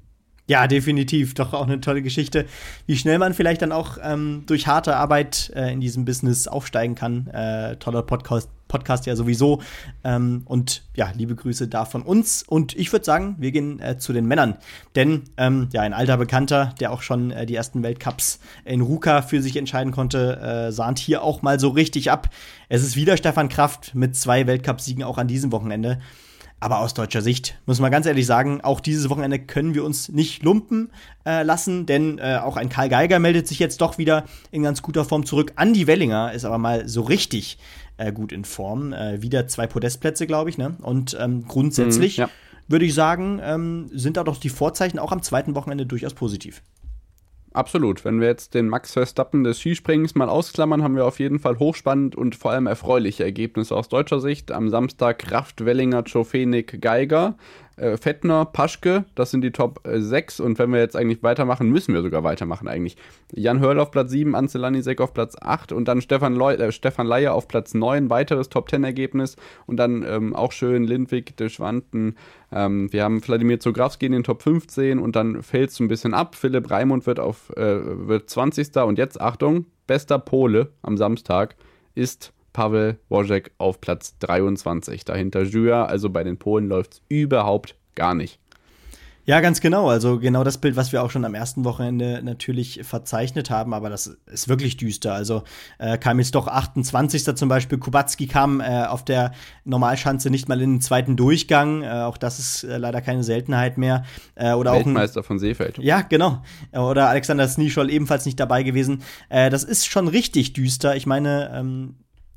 Ja, 0.47 0.67
definitiv. 0.67 1.33
Doch 1.33 1.53
auch 1.53 1.65
eine 1.65 1.81
tolle 1.81 2.03
Geschichte, 2.03 2.45
wie 2.85 2.97
schnell 2.97 3.17
man 3.17 3.33
vielleicht 3.33 3.63
dann 3.63 3.71
auch 3.71 3.97
ähm, 4.01 4.43
durch 4.45 4.67
harte 4.67 4.95
Arbeit 4.95 5.51
äh, 5.55 5.71
in 5.73 5.81
diesem 5.81 6.05
Business 6.05 6.47
aufsteigen 6.47 6.93
kann. 6.93 7.27
Äh, 7.27 7.77
toller 7.77 8.03
Podcast, 8.03 8.51
Podcast 8.67 9.07
ja 9.07 9.15
sowieso. 9.15 9.63
Ähm, 10.03 10.43
und 10.45 10.83
ja, 10.95 11.11
liebe 11.15 11.33
Grüße 11.33 11.67
da 11.67 11.85
von 11.85 12.03
uns. 12.03 12.43
Und 12.43 12.75
ich 12.77 12.91
würde 12.91 13.05
sagen, 13.05 13.35
wir 13.39 13.51
gehen 13.51 13.79
äh, 13.79 13.97
zu 13.97 14.13
den 14.13 14.27
Männern. 14.27 14.57
Denn 14.95 15.23
ähm, 15.37 15.69
ja, 15.73 15.81
ein 15.81 15.93
alter 15.93 16.17
Bekannter, 16.17 16.75
der 16.79 16.91
auch 16.91 17.01
schon 17.01 17.31
äh, 17.31 17.47
die 17.47 17.55
ersten 17.55 17.81
Weltcups 17.81 18.39
in 18.65 18.81
Ruka 18.81 19.23
für 19.23 19.41
sich 19.41 19.57
entscheiden 19.57 19.91
konnte, 19.91 20.37
äh, 20.37 20.71
sahnt 20.71 20.99
hier 20.99 21.23
auch 21.23 21.41
mal 21.41 21.59
so 21.59 21.69
richtig 21.69 22.11
ab. 22.11 22.29
Es 22.69 22.83
ist 22.83 22.95
wieder 22.95 23.17
Stefan 23.17 23.49
Kraft 23.49 23.95
mit 23.95 24.15
zwei 24.15 24.45
Weltcupsiegen 24.45 25.03
auch 25.03 25.17
an 25.17 25.27
diesem 25.27 25.51
Wochenende. 25.51 25.99
Aber 26.65 26.79
aus 26.79 26.95
deutscher 26.95 27.21
Sicht 27.21 27.59
muss 27.67 27.79
man 27.79 27.91
ganz 27.91 28.07
ehrlich 28.07 28.25
sagen, 28.25 28.59
auch 28.61 28.79
dieses 28.79 29.07
Wochenende 29.11 29.37
können 29.37 29.75
wir 29.75 29.85
uns 29.85 30.09
nicht 30.09 30.41
lumpen 30.41 30.89
äh, 31.23 31.43
lassen, 31.43 31.85
denn 31.85 32.17
äh, 32.17 32.39
auch 32.41 32.57
ein 32.57 32.69
Karl 32.69 32.89
Geiger 32.89 33.19
meldet 33.19 33.47
sich 33.47 33.59
jetzt 33.59 33.81
doch 33.81 33.99
wieder 33.99 34.25
in 34.49 34.63
ganz 34.63 34.81
guter 34.81 35.05
Form 35.05 35.27
zurück. 35.27 35.53
Andy 35.59 35.85
Wellinger 35.85 36.33
ist 36.33 36.43
aber 36.43 36.57
mal 36.57 36.87
so 36.87 37.03
richtig 37.03 37.59
äh, 37.97 38.11
gut 38.11 38.31
in 38.31 38.45
Form. 38.45 38.93
Äh, 38.93 39.21
wieder 39.21 39.47
zwei 39.47 39.67
Podestplätze, 39.67 40.25
glaube 40.25 40.49
ich. 40.49 40.57
Ne? 40.57 40.75
Und 40.81 41.15
ähm, 41.19 41.45
grundsätzlich 41.47 42.17
mhm, 42.17 42.21
ja. 42.21 42.29
würde 42.67 42.85
ich 42.85 42.95
sagen, 42.95 43.39
ähm, 43.43 43.91
sind 43.93 44.17
da 44.17 44.23
doch 44.23 44.37
die 44.37 44.49
Vorzeichen 44.49 44.97
auch 44.97 45.11
am 45.11 45.21
zweiten 45.21 45.53
Wochenende 45.53 45.85
durchaus 45.85 46.15
positiv. 46.15 46.63
Absolut. 47.55 48.03
Wenn 48.03 48.19
wir 48.19 48.27
jetzt 48.27 48.53
den 48.53 48.67
Max 48.67 48.91
Verstappen 48.91 49.45
des 49.45 49.61
Skispringens 49.61 50.13
mal 50.13 50.27
ausklammern, 50.27 50.83
haben 50.83 50.97
wir 50.97 51.05
auf 51.05 51.19
jeden 51.19 51.39
Fall 51.39 51.57
hochspannend 51.57 52.13
und 52.13 52.35
vor 52.35 52.51
allem 52.51 52.67
erfreuliche 52.67 53.23
Ergebnisse 53.23 53.77
aus 53.77 53.87
deutscher 53.87 54.19
Sicht. 54.19 54.51
Am 54.51 54.69
Samstag 54.69 55.19
Kraft, 55.19 55.63
Wellinger, 55.63 56.03
Czofenik, 56.03 56.81
Geiger 56.81 57.37
äh, 57.77 57.97
Fettner, 57.97 58.45
Paschke, 58.45 59.05
das 59.15 59.31
sind 59.31 59.41
die 59.41 59.51
Top 59.51 59.85
äh, 59.85 59.99
6 59.99 60.39
und 60.39 60.59
wenn 60.59 60.71
wir 60.71 60.79
jetzt 60.79 60.95
eigentlich 60.95 61.23
weitermachen, 61.23 61.69
müssen 61.69 61.93
wir 61.93 62.01
sogar 62.01 62.23
weitermachen 62.23 62.67
eigentlich. 62.67 62.97
Jan 63.33 63.59
Hörl 63.59 63.79
auf 63.79 63.91
Platz 63.91 64.11
7, 64.11 64.35
Ansel 64.35 64.61
Lanisek 64.61 65.01
auf 65.01 65.13
Platz 65.13 65.35
8 65.39 65.71
und 65.71 65.87
dann 65.87 66.01
Stefan, 66.01 66.35
Leu 66.35 66.53
äh, 66.53 66.71
Stefan 66.71 67.07
Leier 67.07 67.33
auf 67.33 67.47
Platz 67.47 67.73
9, 67.73 68.09
weiteres 68.09 68.49
Top 68.49 68.69
10 68.69 68.83
Ergebnis 68.83 69.35
und 69.65 69.77
dann 69.77 70.03
ähm, 70.07 70.35
auch 70.35 70.51
schön 70.51 70.85
Lindwig, 70.85 71.35
De 71.37 71.49
Schwanten, 71.49 72.15
ähm, 72.51 72.91
wir 72.93 73.03
haben 73.03 73.25
Wladimir 73.25 73.59
Zografski 73.59 74.05
in 74.05 74.13
den 74.13 74.23
Top 74.23 74.41
15 74.41 74.99
und 74.99 75.15
dann 75.15 75.43
fällt 75.43 75.71
es 75.71 75.79
ein 75.79 75.87
bisschen 75.87 76.13
ab. 76.13 76.35
Philipp 76.35 76.69
Raimund 76.71 77.05
wird 77.05 77.19
auf 77.19 77.51
äh, 77.57 78.07
wird 78.07 78.29
20. 78.29 78.75
und 78.77 78.97
jetzt 78.97 79.19
Achtung, 79.19 79.65
bester 79.87 80.19
Pole 80.19 80.71
am 80.81 80.97
Samstag 80.97 81.55
ist 81.95 82.33
Pavel 82.55 82.97
Wojek 83.09 83.51
auf 83.57 83.81
Platz 83.81 84.17
23. 84.19 85.03
Dahinter 85.03 85.43
Jua, 85.43 85.85
also 85.85 86.09
bei 86.09 86.23
den 86.23 86.37
Polen 86.37 86.69
läuft 86.69 86.93
es 86.93 87.01
überhaupt 87.09 87.75
gar 87.95 88.15
nicht. 88.15 88.39
Ja, 89.25 89.41
ganz 89.41 89.59
genau. 89.59 89.89
Also 89.89 90.19
genau 90.19 90.43
das 90.43 90.59
Bild, 90.59 90.75
was 90.75 90.91
wir 90.91 91.03
auch 91.03 91.09
schon 91.09 91.25
am 91.25 91.33
ersten 91.33 91.65
Wochenende 91.65 92.21
natürlich 92.23 92.81
verzeichnet 92.83 93.49
haben, 93.49 93.73
aber 93.73 93.89
das 93.89 94.17
ist 94.27 94.47
wirklich 94.47 94.77
düster. 94.77 95.13
Also 95.13 95.43
äh, 95.79 95.97
kam 95.97 96.19
jetzt 96.19 96.35
doch 96.35 96.47
28. 96.47 97.35
zum 97.35 97.49
Beispiel. 97.49 97.79
Kubacki 97.79 98.27
kam 98.27 98.61
äh, 98.61 98.85
auf 98.85 99.03
der 99.03 99.33
Normalschanze 99.63 100.29
nicht 100.29 100.47
mal 100.47 100.61
in 100.61 100.75
den 100.75 100.81
zweiten 100.81 101.17
Durchgang. 101.17 101.81
Äh, 101.81 102.03
auch 102.03 102.17
das 102.17 102.37
ist 102.37 102.63
äh, 102.63 102.77
leider 102.77 103.01
keine 103.01 103.23
Seltenheit 103.23 103.79
mehr. 103.79 104.05
Äh, 104.35 104.53
oder 104.53 104.73
Weltmeister 104.73 105.21
auch 105.21 105.23
ein, 105.23 105.27
von 105.27 105.39
Seefeld. 105.39 105.79
Ja, 105.79 106.01
genau. 106.01 106.43
Oder 106.71 107.09
Alexander 107.09 107.47
Snischol 107.47 107.89
ebenfalls 107.89 108.25
nicht 108.27 108.39
dabei 108.39 108.61
gewesen. 108.61 109.01
Äh, 109.29 109.49
das 109.49 109.63
ist 109.63 109.87
schon 109.87 110.07
richtig 110.07 110.53
düster. 110.53 110.95
Ich 110.95 111.07
meine, 111.07 111.51
ähm, 111.51 111.95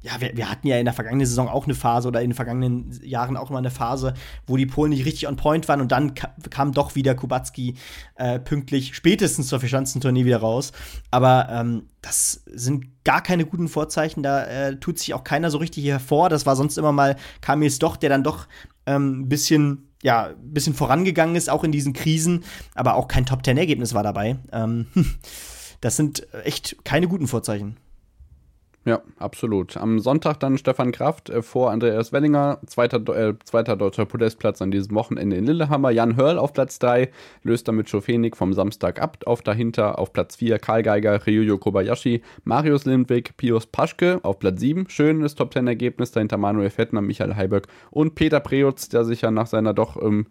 ja, 0.08 0.20
wir, 0.20 0.36
wir, 0.36 0.50
hatten 0.50 0.66
ja 0.66 0.78
in 0.78 0.86
der 0.86 0.94
vergangenen 0.94 1.26
Saison 1.26 1.48
auch 1.48 1.64
eine 1.64 1.74
Phase 1.74 2.08
oder 2.08 2.22
in 2.22 2.30
den 2.30 2.34
vergangenen 2.34 2.98
Jahren 3.02 3.36
auch 3.36 3.50
immer 3.50 3.58
eine 3.58 3.70
Phase, 3.70 4.14
wo 4.46 4.56
die 4.56 4.66
Polen 4.66 4.90
nicht 4.90 5.04
richtig 5.04 5.28
on 5.28 5.36
point 5.36 5.68
waren 5.68 5.80
und 5.80 5.92
dann 5.92 6.14
ka 6.14 6.34
kam 6.50 6.72
doch 6.72 6.94
wieder 6.94 7.14
Kubacki 7.14 7.74
äh, 8.14 8.38
pünktlich 8.38 8.94
spätestens 8.94 9.48
zur 9.48 9.60
Verschanzentournee 9.60 10.24
wieder 10.24 10.38
raus. 10.38 10.72
Aber 11.10 11.48
ähm, 11.50 11.88
das 12.00 12.44
sind 12.46 13.04
gar 13.04 13.22
keine 13.22 13.44
guten 13.44 13.68
Vorzeichen, 13.68 14.22
da 14.22 14.44
äh, 14.44 14.76
tut 14.76 14.98
sich 14.98 15.12
auch 15.12 15.24
keiner 15.24 15.50
so 15.50 15.58
richtig 15.58 15.84
hervor. 15.84 16.28
Das 16.30 16.46
war 16.46 16.56
sonst 16.56 16.78
immer 16.78 16.92
mal 16.92 17.16
Kamils 17.40 17.78
doch, 17.78 17.96
der 17.96 18.08
dann 18.08 18.24
doch 18.24 18.46
ähm, 18.86 19.22
ein 19.22 19.28
bisschen 19.28 19.84
ja, 20.00 20.30
bisschen 20.40 20.74
vorangegangen 20.74 21.34
ist, 21.34 21.50
auch 21.50 21.64
in 21.64 21.72
diesen 21.72 21.92
Krisen, 21.92 22.44
aber 22.76 22.94
auch 22.94 23.08
kein 23.08 23.26
Top-10-Ergebnis 23.26 23.94
war 23.94 24.04
dabei. 24.04 24.36
Ähm, 24.52 24.86
das 25.80 25.96
sind 25.96 26.26
echt 26.44 26.76
keine 26.84 27.08
guten 27.08 27.26
Vorzeichen. 27.26 27.76
Ja, 28.84 29.02
absolut. 29.18 29.76
Am 29.76 29.98
Sonntag 29.98 30.40
dann 30.40 30.56
Stefan 30.56 30.92
Kraft 30.92 31.28
äh, 31.28 31.42
vor 31.42 31.70
Andreas 31.70 32.12
Wellinger, 32.12 32.58
zweiter, 32.66 32.98
äh, 33.14 33.34
zweiter 33.44 33.76
deutscher 33.76 34.06
Podestplatz 34.06 34.62
an 34.62 34.70
diesem 34.70 34.94
Wochenende 34.94 35.36
in 35.36 35.44
Lillehammer. 35.44 35.90
Jan 35.90 36.16
Hörl 36.16 36.38
auf 36.38 36.54
Platz 36.54 36.78
3, 36.78 37.10
löst 37.42 37.68
damit 37.68 37.90
Schofenik 37.90 38.36
vom 38.36 38.54
Samstag 38.54 39.02
ab. 39.02 39.18
Auf 39.26 39.42
dahinter 39.42 39.98
auf 39.98 40.12
Platz 40.12 40.36
4 40.36 40.58
Karl 40.58 40.82
Geiger, 40.82 41.26
Ryuyo 41.26 41.58
Kobayashi, 41.58 42.22
Marius 42.44 42.86
Lindwig, 42.86 43.36
Pius 43.36 43.66
Paschke 43.66 44.20
auf 44.22 44.38
Platz 44.38 44.60
7. 44.60 44.88
Schönes 44.88 45.34
Top 45.34 45.52
10 45.52 45.66
Ergebnis 45.66 46.12
dahinter 46.12 46.38
Manuel 46.38 46.70
Fettner, 46.70 47.02
Michael 47.02 47.34
Heiberg 47.34 47.66
und 47.90 48.14
Peter 48.14 48.40
Preutz, 48.40 48.88
der 48.88 49.04
sich 49.04 49.20
ja 49.20 49.30
nach 49.30 49.48
seiner 49.48 49.74
doch 49.74 50.00
ähm, 50.00 50.26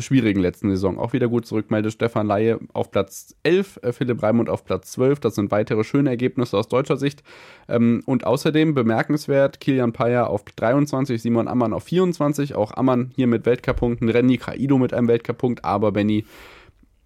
schwierigen 0.00 0.40
letzten 0.40 0.70
Saison 0.70 0.98
auch 0.98 1.12
wieder 1.12 1.28
gut 1.28 1.46
zurückmeldet. 1.46 1.92
Stefan 1.92 2.26
Laie 2.26 2.58
auf 2.72 2.90
Platz 2.90 3.34
11, 3.42 3.80
äh, 3.82 3.92
Philipp 3.92 4.22
Raimund 4.22 4.50
auf 4.50 4.64
Platz 4.64 4.92
12. 4.92 5.20
Das 5.20 5.34
sind 5.34 5.50
weitere 5.50 5.84
schöne 5.84 6.10
Ergebnisse 6.10 6.56
aus 6.56 6.68
deutscher 6.68 6.96
Sicht. 6.96 7.22
Ähm, 7.68 8.02
und 8.06 8.24
außerdem 8.24 8.74
bemerkenswert, 8.74 9.60
Kilian 9.60 9.92
Payer 9.92 10.30
auf 10.30 10.44
23, 10.44 11.20
Simon 11.20 11.48
Ammann 11.48 11.72
auf 11.72 11.84
24. 11.84 12.54
Auch 12.54 12.72
Ammann 12.72 13.10
hier 13.14 13.26
mit 13.26 13.46
Weltcup-Punkten, 13.46 14.08
Renny 14.08 14.38
Kaido 14.38 14.78
mit 14.78 14.94
einem 14.94 15.08
Weltcup-Punkt. 15.08 15.64
Aber 15.64 15.92
Benny, 15.92 16.24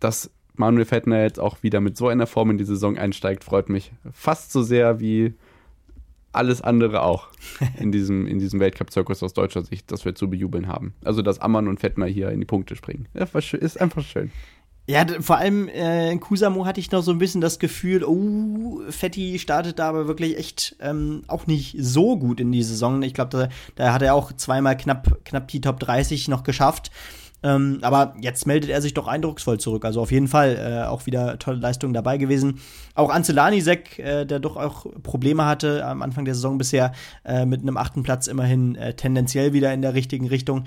dass 0.00 0.30
Manuel 0.54 0.84
Fettner 0.84 1.22
jetzt 1.22 1.40
auch 1.40 1.62
wieder 1.62 1.80
mit 1.80 1.96
so 1.96 2.08
einer 2.08 2.26
Form 2.26 2.50
in 2.50 2.58
die 2.58 2.64
Saison 2.64 2.98
einsteigt, 2.98 3.44
freut 3.44 3.68
mich 3.68 3.92
fast 4.12 4.52
so 4.52 4.62
sehr 4.62 5.00
wie 5.00 5.34
alles 6.32 6.62
andere 6.62 7.02
auch 7.02 7.28
in 7.78 7.92
diesem, 7.92 8.26
in 8.26 8.38
diesem 8.38 8.60
Weltcup-Zirkus 8.60 9.22
aus 9.22 9.34
deutscher 9.34 9.62
Sicht, 9.62 9.90
das 9.92 10.04
wir 10.04 10.14
zu 10.14 10.28
bejubeln 10.30 10.66
haben. 10.66 10.94
Also, 11.04 11.22
dass 11.22 11.40
Ammann 11.40 11.68
und 11.68 11.80
Fettner 11.80 12.06
hier 12.06 12.30
in 12.30 12.40
die 12.40 12.46
Punkte 12.46 12.76
springen. 12.76 13.08
Ja, 13.14 13.26
ist 13.32 13.80
einfach 13.80 14.04
schön. 14.04 14.30
Ja, 14.88 15.06
vor 15.20 15.36
allem 15.36 15.68
äh, 15.68 16.10
in 16.10 16.18
Kusamo 16.18 16.66
hatte 16.66 16.80
ich 16.80 16.90
noch 16.90 17.02
so 17.02 17.12
ein 17.12 17.18
bisschen 17.18 17.40
das 17.40 17.60
Gefühl, 17.60 18.02
oh, 18.02 18.80
Fetti 18.88 19.38
startet 19.38 19.78
da 19.78 19.88
aber 19.88 20.08
wirklich 20.08 20.36
echt 20.36 20.74
ähm, 20.80 21.22
auch 21.28 21.46
nicht 21.46 21.76
so 21.78 22.18
gut 22.18 22.40
in 22.40 22.50
die 22.50 22.64
Saison. 22.64 23.00
Ich 23.02 23.14
glaube, 23.14 23.30
da, 23.30 23.48
da 23.76 23.92
hat 23.92 24.02
er 24.02 24.14
auch 24.14 24.32
zweimal 24.32 24.76
knapp, 24.76 25.24
knapp 25.24 25.46
die 25.48 25.60
Top 25.60 25.78
30 25.78 26.26
noch 26.26 26.42
geschafft. 26.42 26.90
Ähm, 27.42 27.78
aber 27.82 28.14
jetzt 28.20 28.46
meldet 28.46 28.70
er 28.70 28.80
sich 28.80 28.94
doch 28.94 29.08
eindrucksvoll 29.08 29.58
zurück. 29.58 29.84
Also 29.84 30.00
auf 30.00 30.12
jeden 30.12 30.28
Fall 30.28 30.56
äh, 30.56 30.86
auch 30.86 31.06
wieder 31.06 31.38
tolle 31.38 31.58
Leistungen 31.58 31.92
dabei 31.92 32.18
gewesen. 32.18 32.60
Auch 32.94 33.10
Anzelanisek, 33.10 33.98
äh, 33.98 34.24
der 34.24 34.38
doch 34.38 34.56
auch 34.56 34.86
Probleme 35.02 35.44
hatte 35.44 35.84
am 35.84 36.02
Anfang 36.02 36.24
der 36.24 36.34
Saison 36.34 36.58
bisher, 36.58 36.92
äh, 37.24 37.44
mit 37.44 37.62
einem 37.62 37.76
achten 37.76 38.02
Platz 38.02 38.26
immerhin 38.26 38.76
äh, 38.76 38.94
tendenziell 38.94 39.52
wieder 39.52 39.72
in 39.72 39.82
der 39.82 39.94
richtigen 39.94 40.28
Richtung. 40.28 40.64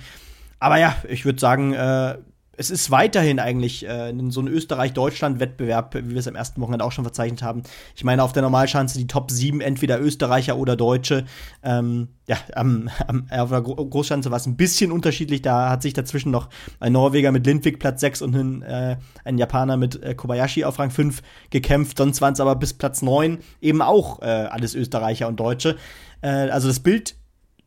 Aber 0.60 0.78
ja, 0.78 0.96
ich 1.08 1.26
würde 1.26 1.40
sagen, 1.40 1.74
äh, 1.74 2.18
es 2.58 2.70
ist 2.70 2.92
weiterhin 2.92 3.40
eigentlich 3.40 3.88
äh, 3.88 4.14
so 4.30 4.42
ein 4.42 4.48
Österreich-Deutschland-Wettbewerb, 4.48 5.96
wie 5.96 6.12
wir 6.12 6.18
es 6.18 6.28
am 6.28 6.36
ersten 6.36 6.62
Wochenende 6.62 6.86
auch 6.86 6.92
schon 6.92 7.04
verzeichnet 7.04 7.42
haben. 7.42 7.64
Ich 7.96 8.04
meine, 8.04 8.24
auf 8.24 8.34
der 8.34 8.42
Normalschanze 8.44 8.98
die 8.98 9.08
Top 9.08 9.32
7, 9.32 9.62
entweder 9.62 10.02
Österreicher 10.02 10.58
oder 10.58 10.76
Deutsche. 10.76 11.26
Ähm, 11.64 12.10
ja, 12.28 12.38
am, 12.56 12.90
am, 13.08 13.28
auf 13.30 13.50
der 13.50 13.62
Großschanze 13.62 14.32
war 14.32 14.38
es 14.38 14.46
ein 14.46 14.58
bisschen 14.58 14.92
unterschiedlich. 14.92 15.42
Da 15.42 15.70
hat 15.70 15.82
sich 15.82 15.94
dazwischen 15.94 16.32
noch 16.32 16.50
ein 16.80 16.94
Norweger 16.94 17.32
mit 17.32 17.46
Lindwig 17.46 17.80
Platz 17.80 18.02
6 18.02 18.22
und 18.22 18.36
ein, 18.36 18.62
äh, 18.62 18.98
ein 19.24 19.38
Japaner 19.38 19.78
mit 19.78 20.02
äh, 20.02 20.16
Kobayashi 20.16 20.64
auf 20.64 20.80
Rang 20.80 20.92
5 20.92 21.22
gekämpft. 21.50 21.98
Sonst 21.98 22.22
waren 22.22 22.34
es 22.34 22.40
aber 22.40 22.56
bis 22.56 22.74
Platz 22.74 23.02
9 23.02 23.40
eben 23.62 23.82
auch 23.82 24.22
äh, 24.22 24.26
alles 24.26 24.76
Österreicher 24.76 25.28
und 25.28 25.40
Deutsche. 25.40 25.76
Äh, 26.22 26.50
also 26.50 26.68
das 26.68 26.80
Bild 26.80 27.16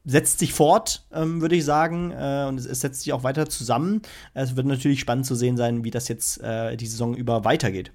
setzt 0.08 0.38
sich 0.38 0.54
fort, 0.54 1.06
ähm, 1.12 1.40
würde 1.40 1.54
ich 1.54 1.64
sagen. 1.64 2.10
Äh, 2.12 2.46
und 2.48 2.58
es, 2.58 2.66
es, 2.66 2.80
setzt 2.80 3.02
sich 3.02 3.12
auch 3.12 3.22
weiter 3.22 3.48
zusammen. 3.48 4.02
Es 4.34 4.56
wird 4.56 4.66
natürlich 4.66 5.00
spannend 5.00 5.26
zu 5.26 5.34
sehen 5.34 5.56
sein, 5.56 5.84
wie 5.84 5.90
das 5.90 6.08
jetzt 6.08 6.42
äh, 6.42 6.76
die 6.76 6.86
Saison 6.86 7.14
über 7.14 7.44
weitergeht. 7.44 7.92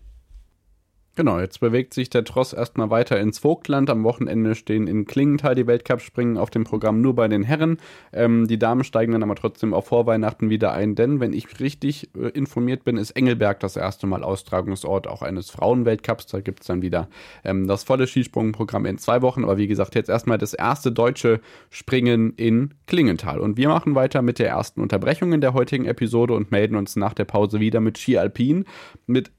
Genau, 1.15 1.39
jetzt 1.39 1.59
bewegt 1.59 1.93
sich 1.93 2.09
der 2.09 2.23
Tross 2.23 2.53
erstmal 2.53 2.89
weiter 2.89 3.19
ins 3.19 3.37
Vogtland. 3.37 3.87
Am 3.91 4.03
Wochenende 4.03 4.55
stehen 4.55 4.87
in 4.87 5.05
Klingenthal 5.05 5.53
die 5.53 5.67
Weltcup-Springen 5.67 6.39
auf 6.39 6.49
dem 6.49 6.63
Programm 6.63 7.01
nur 7.01 7.13
bei 7.13 7.27
den 7.27 7.43
Herren. 7.43 7.77
Ähm, 8.11 8.47
die 8.47 8.57
Damen 8.57 8.83
steigen 8.83 9.11
dann 9.11 9.21
aber 9.21 9.35
trotzdem 9.35 9.75
auf 9.75 9.85
Vorweihnachten 9.85 10.49
wieder 10.49 10.71
ein, 10.71 10.95
denn 10.95 11.19
wenn 11.19 11.31
ich 11.31 11.59
richtig 11.59 12.09
äh, 12.15 12.29
informiert 12.29 12.83
bin, 12.83 12.97
ist 12.97 13.11
Engelberg 13.11 13.59
das 13.59 13.75
erste 13.75 14.07
Mal 14.07 14.23
Austragungsort 14.23 15.05
auch 15.05 15.21
eines 15.21 15.51
Frauenweltcups. 15.51 16.25
Da 16.25 16.41
gibt 16.41 16.61
es 16.61 16.67
dann 16.67 16.81
wieder 16.81 17.07
ähm, 17.43 17.67
das 17.67 17.83
volle 17.83 18.07
Skisprungprogramm 18.07 18.87
in 18.87 18.97
zwei 18.97 19.21
Wochen. 19.21 19.43
Aber 19.43 19.57
wie 19.57 19.67
gesagt, 19.67 19.93
jetzt 19.93 20.09
erstmal 20.09 20.39
das 20.39 20.55
erste 20.55 20.91
deutsche 20.91 21.41
Springen 21.69 22.33
in 22.37 22.73
Klingenthal. 22.87 23.39
Und 23.39 23.55
wir 23.55 23.69
machen 23.69 23.93
weiter 23.93 24.23
mit 24.23 24.39
der 24.39 24.49
ersten 24.49 24.81
Unterbrechung 24.81 25.31
in 25.31 25.41
der 25.41 25.53
heutigen 25.53 25.85
Episode 25.85 26.33
und 26.33 26.49
melden 26.49 26.75
uns 26.75 26.95
nach 26.95 27.13
der 27.13 27.25
Pause 27.25 27.59
wieder 27.59 27.81
mit 27.81 27.99
Ski 27.99 28.17
Alpin, 28.17 28.65
mit 29.05 29.31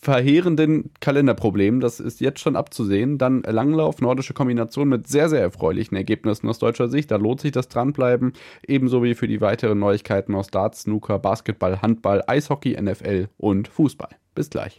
verheerenden 0.00 0.90
Kalenderproblemen, 1.00 1.80
das 1.80 2.00
ist 2.00 2.20
jetzt 2.20 2.40
schon 2.40 2.56
abzusehen. 2.56 3.18
Dann 3.18 3.42
Langlauf, 3.42 4.00
nordische 4.00 4.34
Kombination 4.34 4.88
mit 4.88 5.06
sehr, 5.08 5.28
sehr 5.28 5.40
erfreulichen 5.40 5.96
Ergebnissen 5.96 6.48
aus 6.48 6.58
deutscher 6.58 6.88
Sicht. 6.88 7.10
Da 7.10 7.16
lohnt 7.16 7.40
sich 7.40 7.52
das 7.52 7.68
Dranbleiben. 7.68 8.34
Ebenso 8.66 9.02
wie 9.02 9.14
für 9.14 9.28
die 9.28 9.40
weiteren 9.40 9.78
Neuigkeiten 9.78 10.34
aus 10.34 10.48
Darts, 10.48 10.82
Snooker, 10.82 11.18
Basketball, 11.18 11.80
Handball, 11.80 12.22
Eishockey, 12.26 12.80
NFL 12.80 13.28
und 13.38 13.68
Fußball. 13.68 14.10
Bis 14.34 14.50
gleich. 14.50 14.78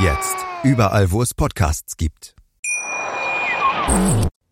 Jetzt. 0.00 0.46
Überall, 0.62 1.10
wo 1.10 1.22
es 1.22 1.34
Podcasts 1.34 1.96
gibt. 1.96 2.36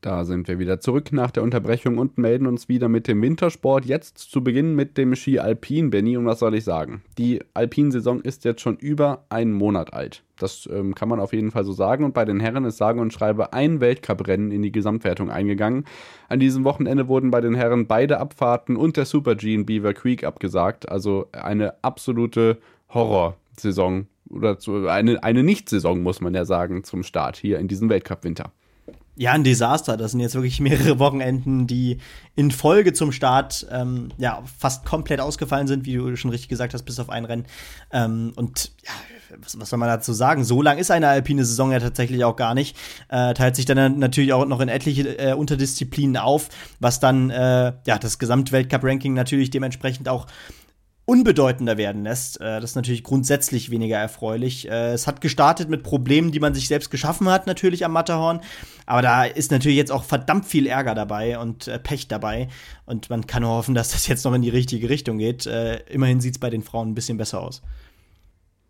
Da 0.00 0.24
sind 0.24 0.48
wir 0.48 0.58
wieder 0.58 0.80
zurück 0.80 1.12
nach 1.12 1.30
der 1.30 1.44
Unterbrechung 1.44 1.98
und 1.98 2.18
melden 2.18 2.48
uns 2.48 2.68
wieder 2.68 2.88
mit 2.88 3.06
dem 3.06 3.22
Wintersport. 3.22 3.84
Jetzt 3.84 4.18
zu 4.18 4.42
Beginn 4.42 4.74
mit 4.74 4.98
dem 4.98 5.14
Ski 5.14 5.38
Alpin, 5.38 5.90
Benny. 5.90 6.16
Und 6.16 6.26
was 6.26 6.40
soll 6.40 6.56
ich 6.56 6.64
sagen? 6.64 7.02
Die 7.16 7.44
Alpinsaison 7.54 8.22
ist 8.22 8.44
jetzt 8.44 8.60
schon 8.60 8.76
über 8.76 9.24
einen 9.28 9.52
Monat 9.52 9.92
alt. 9.94 10.24
Das 10.36 10.68
ähm, 10.72 10.96
kann 10.96 11.08
man 11.08 11.20
auf 11.20 11.32
jeden 11.32 11.52
Fall 11.52 11.64
so 11.64 11.72
sagen. 11.72 12.02
Und 12.02 12.12
bei 12.12 12.24
den 12.24 12.40
Herren 12.40 12.64
ist 12.64 12.78
sage 12.78 13.00
und 13.00 13.12
schreibe 13.12 13.52
ein 13.52 13.80
Weltcuprennen 13.80 14.50
in 14.50 14.62
die 14.62 14.72
Gesamtwertung 14.72 15.30
eingegangen. 15.30 15.84
An 16.28 16.40
diesem 16.40 16.64
Wochenende 16.64 17.06
wurden 17.06 17.30
bei 17.30 17.40
den 17.40 17.54
Herren 17.54 17.86
beide 17.86 18.18
Abfahrten 18.18 18.76
und 18.76 18.96
der 18.96 19.04
Super 19.04 19.36
G 19.36 19.54
in 19.54 19.64
Beaver 19.64 19.94
Creek 19.94 20.24
abgesagt. 20.24 20.88
Also 20.88 21.28
eine 21.30 21.84
absolute 21.84 22.58
Horrorsaison 22.92 24.08
oder 24.30 24.58
zu, 24.58 24.88
eine, 24.88 25.22
eine 25.22 25.42
Nicht-Saison, 25.42 26.02
muss 26.02 26.20
man 26.20 26.34
ja 26.34 26.44
sagen, 26.44 26.84
zum 26.84 27.02
Start 27.02 27.36
hier 27.36 27.58
in 27.58 27.68
diesem 27.68 27.88
Weltcup-Winter. 27.88 28.52
Ja, 29.18 29.32
ein 29.32 29.44
Desaster. 29.44 29.96
Das 29.96 30.10
sind 30.10 30.20
jetzt 30.20 30.34
wirklich 30.34 30.60
mehrere 30.60 30.98
Wochenenden, 30.98 31.66
die 31.66 31.98
in 32.34 32.50
Folge 32.50 32.92
zum 32.92 33.12
Start 33.12 33.66
ähm, 33.70 34.10
ja 34.18 34.42
fast 34.58 34.84
komplett 34.84 35.20
ausgefallen 35.20 35.66
sind, 35.66 35.86
wie 35.86 35.94
du 35.94 36.16
schon 36.16 36.30
richtig 36.30 36.50
gesagt 36.50 36.74
hast, 36.74 36.82
bis 36.82 37.00
auf 37.00 37.08
ein 37.08 37.24
Rennen. 37.24 37.46
Ähm, 37.90 38.32
und 38.36 38.72
ja, 38.84 38.92
was, 39.40 39.58
was 39.58 39.70
soll 39.70 39.78
man 39.78 39.88
dazu 39.88 40.12
sagen? 40.12 40.44
So 40.44 40.60
lang 40.60 40.76
ist 40.76 40.90
eine 40.90 41.08
alpine 41.08 41.46
Saison 41.46 41.72
ja 41.72 41.80
tatsächlich 41.80 42.24
auch 42.24 42.36
gar 42.36 42.54
nicht. 42.54 42.76
Äh, 43.08 43.32
teilt 43.32 43.56
sich 43.56 43.64
dann 43.64 43.98
natürlich 43.98 44.34
auch 44.34 44.44
noch 44.46 44.60
in 44.60 44.68
etliche 44.68 45.18
äh, 45.18 45.32
Unterdisziplinen 45.32 46.18
auf, 46.18 46.50
was 46.78 47.00
dann 47.00 47.30
äh, 47.30 47.72
ja 47.86 47.98
das 47.98 48.18
Gesamtweltcup-Ranking 48.18 49.14
natürlich 49.14 49.48
dementsprechend 49.48 50.10
auch 50.10 50.26
unbedeutender 51.06 51.78
werden 51.78 52.02
lässt. 52.02 52.40
Äh, 52.40 52.60
das 52.60 52.70
ist 52.70 52.76
natürlich 52.76 53.04
grundsätzlich 53.04 53.70
weniger 53.70 53.96
erfreulich. 53.96 54.68
Äh, 54.68 54.92
es 54.92 55.06
hat 55.06 55.20
gestartet 55.20 55.70
mit 55.70 55.82
Problemen, 55.82 56.32
die 56.32 56.40
man 56.40 56.52
sich 56.52 56.68
selbst 56.68 56.90
geschaffen 56.90 57.30
hat, 57.30 57.46
natürlich 57.46 57.84
am 57.84 57.92
Matterhorn. 57.92 58.40
Aber 58.84 59.02
da 59.02 59.24
ist 59.24 59.50
natürlich 59.50 59.78
jetzt 59.78 59.92
auch 59.92 60.04
verdammt 60.04 60.44
viel 60.46 60.66
Ärger 60.66 60.94
dabei 60.94 61.38
und 61.38 61.68
äh, 61.68 61.78
Pech 61.78 62.08
dabei. 62.08 62.48
Und 62.84 63.08
man 63.08 63.26
kann 63.26 63.46
hoffen, 63.46 63.74
dass 63.74 63.92
das 63.92 64.08
jetzt 64.08 64.24
noch 64.24 64.34
in 64.34 64.42
die 64.42 64.50
richtige 64.50 64.88
Richtung 64.88 65.18
geht. 65.18 65.46
immerhin 65.46 66.20
sieht 66.20 66.34
es 66.34 66.38
bei 66.38 66.50
den 66.50 66.62
Frauen 66.62 66.90
ein 66.90 66.94
bisschen 66.94 67.16
besser 67.16 67.40
aus. 67.40 67.62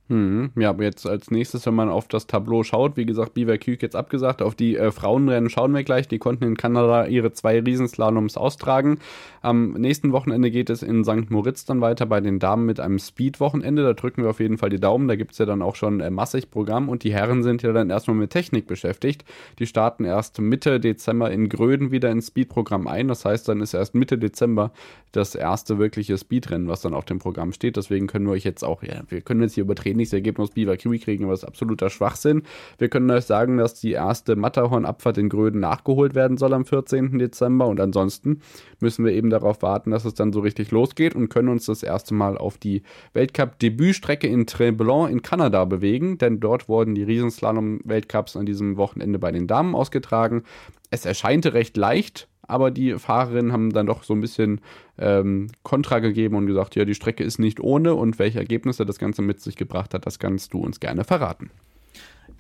Hm, 0.09 0.53
ja, 0.55 0.73
jetzt 0.79 1.05
als 1.05 1.33
nächstes, 1.33 1.67
wenn 1.67 1.75
man 1.75 1.89
auf 1.89 2.07
das 2.07 2.29
Tableau 2.29 2.63
schaut, 2.63 2.97
wie 2.97 3.07
gesagt, 3.07 3.35
Creek 3.35 3.83
jetzt 3.83 3.97
abgesagt, 3.97 4.41
auf 4.41 4.55
die 4.55 4.77
äh, 4.77 4.93
Frauenrennen 4.93 5.51
schauen 5.51 5.75
wir 5.75 5.83
gleich. 5.83 6.07
Die 6.07 6.19
konnten 6.19 6.45
in 6.45 6.57
Kanada 6.57 7.07
ihre 7.07 7.33
zwei 7.33 7.59
Riesenslaloms 7.59 8.37
austragen. 8.37 9.01
Am 9.43 9.73
nächsten 9.73 10.13
Wochenende 10.13 10.53
geht 10.53 10.71
es 10.71 10.85
in 10.85 11.03
St. 11.03 11.31
Moritz 11.31 11.65
dann 11.65 11.81
weiter 11.81 12.07
bei 12.07 12.21
den 12.21 12.39
Damen 12.39 12.67
mit 12.67 12.79
einem 12.79 13.01
Speed-Wochenende. 13.01 13.83
Da 13.83 13.95
drücken 13.95 14.23
wir 14.23 14.31
auf 14.31 14.39
jeden 14.39 14.59
Fall 14.59 14.71
die 14.71 14.79
Daumen. 14.79 15.09
Da 15.09 15.17
gibt 15.17 15.33
es 15.33 15.39
ja 15.39 15.47
dann 15.47 15.61
auch 15.61 15.75
schon 15.75 16.01
äh, 16.01 16.11
massig 16.11 16.53
Programm 16.53 16.89
und 16.89 17.03
die 17.03 17.13
Herren 17.13 17.43
sind 17.43 17.63
ja 17.63 17.73
dann 17.73 17.91
erstmal 17.91 18.17
mit 18.17 18.31
Technik 18.31 18.69
beschäftigt. 18.69 19.25
Die 19.59 19.67
starten 19.67 20.05
erst 20.05 20.41
Mitte 20.41 20.79
Dezember 20.79 21.33
in 21.33 21.49
Gröden 21.49 21.91
wieder 21.91 22.13
ins 22.13 22.29
Speed-Programm 22.29 22.87
ein. 22.87 23.09
Das 23.09 23.25
heißt, 23.25 23.49
dann 23.49 23.61
ist 23.61 23.75
erst 23.75 23.97
Mitte 23.97 24.19
Dezember 24.19 24.71
das 25.11 25.35
erste 25.35 25.79
wirkliche 25.79 26.17
Speedrennen, 26.17 26.69
was 26.69 26.83
dann 26.83 26.95
auf 26.95 27.07
dem 27.07 27.19
Programm 27.19 27.53
steht. 27.53 27.77
Deswegen 27.77 28.07
können 28.07 28.27
wir 28.27 28.33
euch 28.33 28.45
jetzt 28.45 28.63
auch, 28.63 28.85
ja, 28.85 29.03
wir 29.09 29.21
können 29.21 29.43
jetzt 29.43 29.55
hier 29.55 29.65
übertreten 29.65 29.96
Trainingsergebnis 29.97 30.51
Beaver 30.51 30.77
Creek 30.77 31.03
kriegen, 31.03 31.25
aber 31.25 31.33
das 31.33 31.43
ist 31.43 31.49
absoluter 31.49 31.91
Schwachsinn. 31.91 32.43
Wir 32.79 32.89
können 32.89 33.11
euch 33.11 33.25
sagen, 33.25 33.57
dass 33.57 33.75
die 33.75 33.93
erste 33.93 34.37
Matterhorn-Abfahrt 34.37 35.19
in 35.19 35.29
Gröden 35.29 35.61
nachgeholt 35.61 36.15
werden 36.15 36.37
soll 36.37 36.53
am 36.53 36.65
14. 36.65 37.19
Dezember 37.19 37.67
und 37.67 37.81
ansonsten 37.81 38.41
müssen 38.81 39.05
wir 39.05 39.13
eben 39.13 39.31
darauf 39.31 39.63
warten, 39.63 39.91
dass 39.91 40.05
es 40.05 40.15
dann 40.15 40.33
so 40.33 40.41
richtig 40.41 40.71
losgeht 40.71 41.15
und 41.15 41.29
können 41.29 41.49
uns 41.49 41.67
das 41.67 41.83
erste 41.83 42.15
Mal 42.15 42.37
auf 42.37 42.59
die 42.59 42.83
Weltcup-Debütstrecke 43.15 44.27
in 44.27 44.47
Tremblant 44.47 45.11
in 45.11 45.23
Kanada 45.23 45.65
bewegen, 45.65 46.19
denn 46.19 46.41
dort 46.41 46.69
wurden 46.69 46.95
die 46.95 47.05
Riesenslalom-Weltcups 47.05 48.37
an 48.37 48.47
diesem 48.47 48.77
Wochenende 48.77 49.19
bei 49.19 49.33
den 49.33 49.47
Damen 49.47 49.75
ausgetragen. 49.75 50.43
Es 50.91 51.07
erscheinte 51.07 51.55
recht 51.55 51.77
leicht, 51.77 52.29
aber 52.49 52.71
die 52.71 52.99
Fahrerinnen 52.99 53.53
haben 53.53 53.73
dann 53.73 53.87
doch 53.87 54.03
so 54.03 54.15
ein 54.15 54.21
bisschen 54.21 54.61
ähm, 54.99 55.49
Kontra 55.63 55.99
gegeben 55.99 56.37
und 56.37 56.47
gesagt, 56.47 56.77
ja, 56.77 56.85
die 56.85 56.95
Strecke 56.95 57.25
ist 57.25 57.39
nicht 57.39 57.61
ohne 57.61 57.95
und 57.95 58.19
welche 58.19 58.39
Ergebnisse 58.39 58.87
das 58.87 58.99
Ganze 58.99 59.23
mit 59.23 59.41
sich 59.41 59.57
gebracht 59.57 59.95
hat, 59.95 60.07
das 60.07 60.19
kannst 60.19 60.53
du 60.53 60.61
uns 60.61 60.81
gerne 60.81 61.05
verraten. 61.05 61.51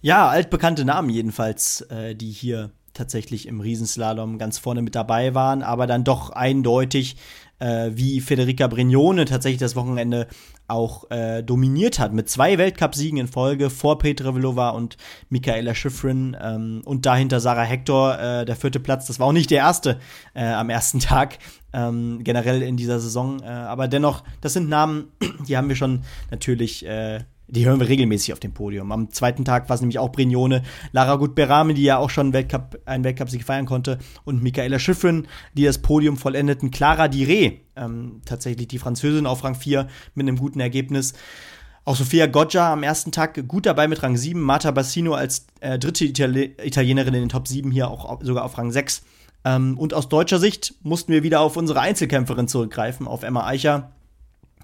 Ja, 0.02 0.28
altbekannte 0.28 0.84
Namen 0.84 1.10
jedenfalls, 1.10 1.80
äh, 1.82 2.14
die 2.14 2.30
hier 2.30 2.70
tatsächlich 2.96 3.46
im 3.46 3.60
Riesenslalom 3.60 4.38
ganz 4.38 4.58
vorne 4.58 4.82
mit 4.82 4.94
dabei 4.94 5.34
waren, 5.34 5.62
aber 5.62 5.86
dann 5.86 6.04
doch 6.04 6.30
eindeutig 6.30 7.16
äh, 7.58 7.90
wie 7.92 8.20
Federica 8.20 8.66
Brignone 8.66 9.24
tatsächlich 9.24 9.60
das 9.60 9.76
Wochenende 9.76 10.26
auch 10.68 11.10
äh, 11.10 11.42
dominiert 11.42 11.98
hat, 11.98 12.12
mit 12.12 12.28
zwei 12.28 12.58
Weltcupsiegen 12.58 13.18
in 13.18 13.28
Folge 13.28 13.70
vor 13.70 13.98
Petra 13.98 14.32
Vlova 14.32 14.70
und 14.70 14.96
Michaela 15.28 15.74
Schifrin 15.74 16.36
ähm, 16.40 16.82
und 16.84 17.06
dahinter 17.06 17.40
Sarah 17.40 17.62
Hector, 17.62 18.18
äh, 18.18 18.44
der 18.44 18.56
vierte 18.56 18.80
Platz. 18.80 19.06
Das 19.06 19.20
war 19.20 19.28
auch 19.28 19.32
nicht 19.32 19.50
der 19.50 19.58
erste 19.58 19.98
äh, 20.34 20.44
am 20.44 20.70
ersten 20.70 21.00
Tag 21.00 21.38
ähm, 21.72 22.20
generell 22.24 22.62
in 22.62 22.76
dieser 22.76 23.00
Saison, 23.00 23.42
äh, 23.42 23.46
aber 23.46 23.88
dennoch, 23.88 24.24
das 24.40 24.54
sind 24.54 24.68
Namen, 24.68 25.12
die 25.48 25.56
haben 25.56 25.68
wir 25.68 25.76
schon 25.76 26.02
natürlich 26.30 26.84
äh, 26.86 27.20
die 27.48 27.66
hören 27.66 27.80
wir 27.80 27.88
regelmäßig 27.88 28.32
auf 28.32 28.40
dem 28.40 28.52
Podium. 28.52 28.90
Am 28.92 29.10
zweiten 29.10 29.44
Tag 29.44 29.68
war 29.68 29.74
es 29.74 29.80
nämlich 29.80 29.98
auch 29.98 30.10
Brignone, 30.10 30.62
Lara 30.92 31.16
Gutberame, 31.16 31.74
die 31.74 31.84
ja 31.84 31.98
auch 31.98 32.10
schon 32.10 32.32
Weltcup, 32.32 32.80
einen 32.86 33.04
Weltcup-Sieg 33.04 33.44
feiern 33.44 33.66
konnte, 33.66 33.98
und 34.24 34.42
Michaela 34.42 34.78
Schiffrin, 34.78 35.28
die 35.54 35.64
das 35.64 35.78
Podium 35.78 36.16
vollendeten. 36.16 36.70
Clara 36.70 37.04
Diré, 37.04 37.58
ähm, 37.76 38.20
tatsächlich 38.24 38.68
die 38.68 38.78
Französin 38.78 39.26
auf 39.26 39.44
Rang 39.44 39.54
4 39.54 39.86
mit 40.14 40.26
einem 40.26 40.38
guten 40.38 40.60
Ergebnis. 40.60 41.14
Auch 41.84 41.94
Sofia 41.94 42.26
Goggia 42.26 42.72
am 42.72 42.82
ersten 42.82 43.12
Tag 43.12 43.46
gut 43.46 43.64
dabei 43.64 43.86
mit 43.86 44.02
Rang 44.02 44.16
7. 44.16 44.40
Marta 44.40 44.72
Bassino 44.72 45.14
als 45.14 45.46
äh, 45.60 45.78
dritte 45.78 46.04
Itali 46.04 46.56
Italienerin 46.60 47.14
in 47.14 47.20
den 47.20 47.28
Top 47.28 47.46
7 47.46 47.70
hier 47.70 47.88
auch 47.88 48.20
sogar 48.22 48.44
auf 48.44 48.58
Rang 48.58 48.72
6. 48.72 49.02
Ähm, 49.44 49.78
und 49.78 49.94
aus 49.94 50.08
deutscher 50.08 50.40
Sicht 50.40 50.74
mussten 50.82 51.12
wir 51.12 51.22
wieder 51.22 51.40
auf 51.40 51.56
unsere 51.56 51.78
Einzelkämpferin 51.78 52.48
zurückgreifen, 52.48 53.06
auf 53.06 53.22
Emma 53.22 53.46
Eicher 53.46 53.92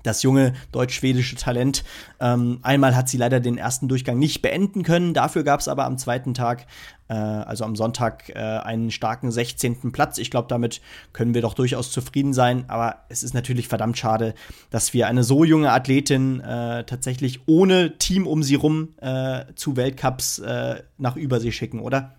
das 0.03 0.23
junge 0.23 0.55
deutsch-schwedische 0.73 1.37
Talent. 1.37 1.85
Ähm, 2.21 2.59
einmal 2.63 2.97
hat 2.97 3.09
sie 3.09 3.17
leider 3.17 3.41
den 3.41 3.59
ersten 3.59 3.89
Durchgang 3.89 4.19
nicht 4.19 4.43
beenden 4.43 4.83
können. 4.83 5.15
Dafür 5.15 5.43
gab 5.45 5.61
es 5.61 5.69
aber 5.69 5.85
am 5.85 5.99
zweiten 5.99 6.35
Tag, 6.35 6.67
äh, 7.09 7.15
also 7.15 7.65
am 7.65 7.77
Sonntag, 7.77 8.31
äh, 8.31 8.39
einen 8.39 8.91
starken 8.91 9.31
16. 9.31 9.93
Platz. 9.93 10.19
Ich 10.19 10.31
glaube, 10.31 10.49
damit 10.49 10.81
können 11.13 11.35
wir 11.35 11.43
doch 11.43 11.55
durchaus 11.55 11.91
zufrieden 11.91 12.33
sein. 12.33 12.65
Aber 12.69 12.97
es 13.09 13.23
ist 13.23 13.35
natürlich 13.35 13.69
verdammt 13.69 13.99
schade, 13.99 14.35
dass 14.71 14.95
wir 14.95 15.07
eine 15.07 15.25
so 15.25 15.45
junge 15.45 15.73
Athletin 15.73 16.41
äh, 16.41 16.85
tatsächlich 16.85 17.41
ohne 17.47 17.99
Team 17.99 18.27
um 18.27 18.43
sie 18.43 18.55
rum 18.55 18.95
äh, 19.01 19.45
zu 19.55 19.77
Weltcups 19.77 20.39
äh, 20.41 20.83
nach 20.99 21.17
Übersee 21.17 21.53
schicken, 21.53 21.81
oder? 21.81 22.15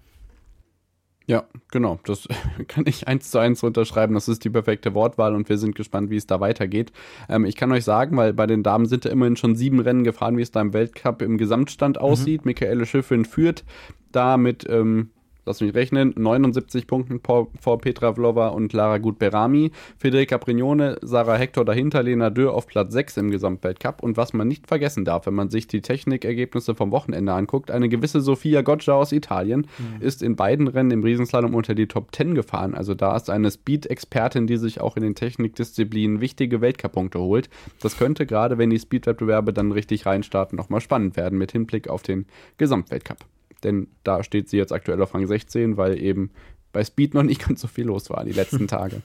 Ja, 1.26 1.46
genau. 1.72 2.00
Das 2.06 2.28
kann 2.68 2.86
ich 2.86 3.08
eins 3.08 3.32
zu 3.32 3.40
eins 3.40 3.64
unterschreiben. 3.64 4.14
Das 4.14 4.28
ist 4.28 4.44
die 4.44 4.50
perfekte 4.50 4.94
Wortwahl 4.94 5.36
und 5.36 5.48
wir 5.48 5.58
sind 5.58 5.76
gespannt, 5.76 6.10
wie 6.10 6.18
es 6.18 6.28
da 6.28 6.40
weitergeht. 6.40 6.92
Ähm, 7.30 7.46
ich 7.46 7.56
kann 7.56 7.72
euch 7.72 7.86
sagen, 7.86 8.18
weil 8.18 8.34
bei 8.34 8.46
den 8.46 8.64
Damen 8.64 8.86
sind 8.86 9.06
ja 9.06 9.12
immerhin 9.12 9.38
schon 9.38 9.56
sieben 9.56 9.80
Rennen 9.80 10.04
gefahren, 10.04 10.38
wie 10.38 10.42
es 10.42 10.52
da 10.52 10.62
im 10.62 10.74
Weltcup 10.74 11.22
im 11.22 11.38
Gesamtstand 11.38 11.98
mhm. 11.98 12.02
aussieht. 12.02 12.46
Michaele 12.46 12.86
Schiffrin 12.86 13.26
führt 13.26 13.64
da 14.12 14.38
mit 14.38 14.68
ähm, 14.70 15.10
lass 15.46 15.62
mich 15.62 15.74
rechnen, 15.74 16.14
79 16.16 16.88
Punkten 16.88 17.20
vor, 17.22 17.78
Petra 17.80 18.14
Vlova 18.14 18.50
und 18.50 18.74
Lara 18.74 18.98
Gutberami. 18.98 19.72
Federica 19.98 20.38
Brignone, 20.38 20.98
Sarah 21.02 21.36
Hector 21.36 21.66
dahinter, 21.66 22.04
Lena 22.04 22.30
Dürr 22.30 22.54
auf 22.54 22.68
Platz 22.68 22.94
6 22.94 23.18
im 23.18 23.32
Gesamtweltcup. 23.32 24.02
Und 24.02 24.18
was 24.18 24.34
man 24.34 24.48
nicht 24.48 24.68
vergessen 24.68 25.06
darf, 25.06 25.26
wenn 25.26 25.34
man 25.34 25.50
sich 25.50 25.68
die 25.68 25.82
Technikergebnisse 25.82 26.76
vom 26.76 26.92
Wochenende 26.92 27.34
anguckt, 27.34 27.72
eine 27.72 27.90
gewisse 27.90 28.22
Sofia 28.22 28.62
Goggia 28.62 28.94
aus 28.94 29.12
Italien 29.12 29.68
mhm. 29.78 30.02
ist 30.02 30.24
in 30.24 30.36
beiden 30.36 30.68
Rennen 30.68 30.92
im 30.92 31.04
Riesenslalom 31.04 31.56
unter 31.56 31.76
die 31.76 31.88
Top 31.88 32.16
10 32.16 32.36
gefahren. 32.36 32.74
Also 32.74 32.94
da 32.94 33.16
ist 33.16 33.30
eine 33.30 33.52
Speed-Expertin, 33.52 34.48
die 34.48 34.58
sich 34.58 34.82
auch 34.82 34.98
in 34.98 35.04
den 35.04 35.16
Technikdisziplinen 35.16 36.22
wichtige 36.22 36.62
Weltcup-Punkte 36.62 37.20
holt. 37.20 37.50
Das 37.82 37.98
könnte 37.98 38.26
gerade, 38.26 38.58
wenn 38.58 38.70
die 38.70 38.80
Speed-Wettbewerbe 38.80 39.54
dann 39.54 39.72
richtig 39.72 40.06
reinstarten, 40.06 40.58
nochmal 40.58 40.82
spannend 40.82 41.18
werden 41.18 41.38
mit 41.38 41.52
Hinblick 41.52 41.90
auf 41.90 42.04
den 42.04 42.26
Gesamtweltcup 42.58 43.18
denn 43.64 43.88
da 44.04 44.24
steht 44.24 44.50
sie 44.50 44.58
jetzt 44.58 44.72
aktuell 44.72 45.02
auf 45.02 45.14
Rang 45.14 45.26
16, 45.26 45.78
weil 45.78 46.02
eben 46.02 46.32
bei 46.72 46.84
Speed 46.84 47.14
noch 47.14 47.24
nicht 47.24 47.42
ganz 47.48 47.62
so 47.62 47.68
viel 47.68 47.86
los 47.86 48.10
war 48.10 48.24
die 48.26 48.32
letzten 48.32 48.68
Tage. 48.68 49.02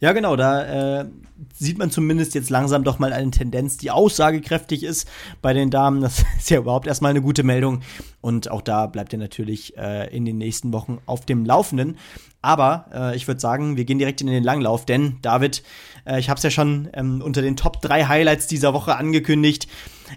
Ja, 0.00 0.12
genau, 0.12 0.36
da 0.36 1.00
äh, 1.00 1.06
sieht 1.54 1.78
man 1.78 1.90
zumindest 1.90 2.34
jetzt 2.34 2.50
langsam 2.50 2.84
doch 2.84 2.98
mal 2.98 3.12
eine 3.12 3.30
Tendenz, 3.30 3.76
die 3.76 3.90
aussagekräftig 3.90 4.82
ist 4.82 5.08
bei 5.40 5.52
den 5.52 5.70
Damen. 5.70 6.00
Das 6.00 6.24
ist 6.38 6.50
ja 6.50 6.58
überhaupt 6.58 6.86
erstmal 6.86 7.10
eine 7.10 7.22
gute 7.22 7.42
Meldung. 7.42 7.80
Und 8.20 8.50
auch 8.50 8.60
da 8.60 8.86
bleibt 8.86 9.12
ihr 9.12 9.18
natürlich 9.18 9.76
äh, 9.78 10.14
in 10.14 10.24
den 10.24 10.36
nächsten 10.36 10.72
Wochen 10.72 10.98
auf 11.06 11.24
dem 11.24 11.44
Laufenden. 11.44 11.96
Aber 12.42 12.86
äh, 12.92 13.16
ich 13.16 13.28
würde 13.28 13.40
sagen, 13.40 13.76
wir 13.76 13.84
gehen 13.84 13.98
direkt 13.98 14.20
in 14.20 14.26
den 14.26 14.44
Langlauf, 14.44 14.84
denn 14.84 15.18
David, 15.22 15.62
äh, 16.04 16.18
ich 16.18 16.28
habe 16.28 16.38
es 16.38 16.44
ja 16.44 16.50
schon 16.50 16.90
ähm, 16.92 17.22
unter 17.22 17.40
den 17.40 17.56
Top 17.56 17.80
3 17.80 18.04
Highlights 18.04 18.46
dieser 18.46 18.74
Woche 18.74 18.96
angekündigt. 18.96 19.68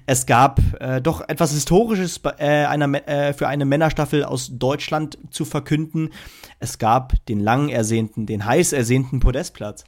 Es 0.06 0.26
gab 0.26 0.62
äh, 0.80 1.02
doch 1.02 1.28
etwas 1.28 1.52
Historisches 1.52 2.22
äh, 2.38 2.66
einer, 2.66 3.08
äh, 3.08 3.34
für 3.34 3.48
eine 3.48 3.66
Männerstaffel 3.66 4.24
aus 4.24 4.52
Deutschland 4.54 5.18
zu 5.32 5.46
verkünden. 5.46 6.10
Es 6.60 6.78
gab 6.78 7.14
den 7.28 7.40
lang 7.40 7.70
ersehnten, 7.70 8.26
den 8.26 8.46
heiß 8.46 8.74
ersehnten 8.74 9.20
Podestplatz. 9.20 9.86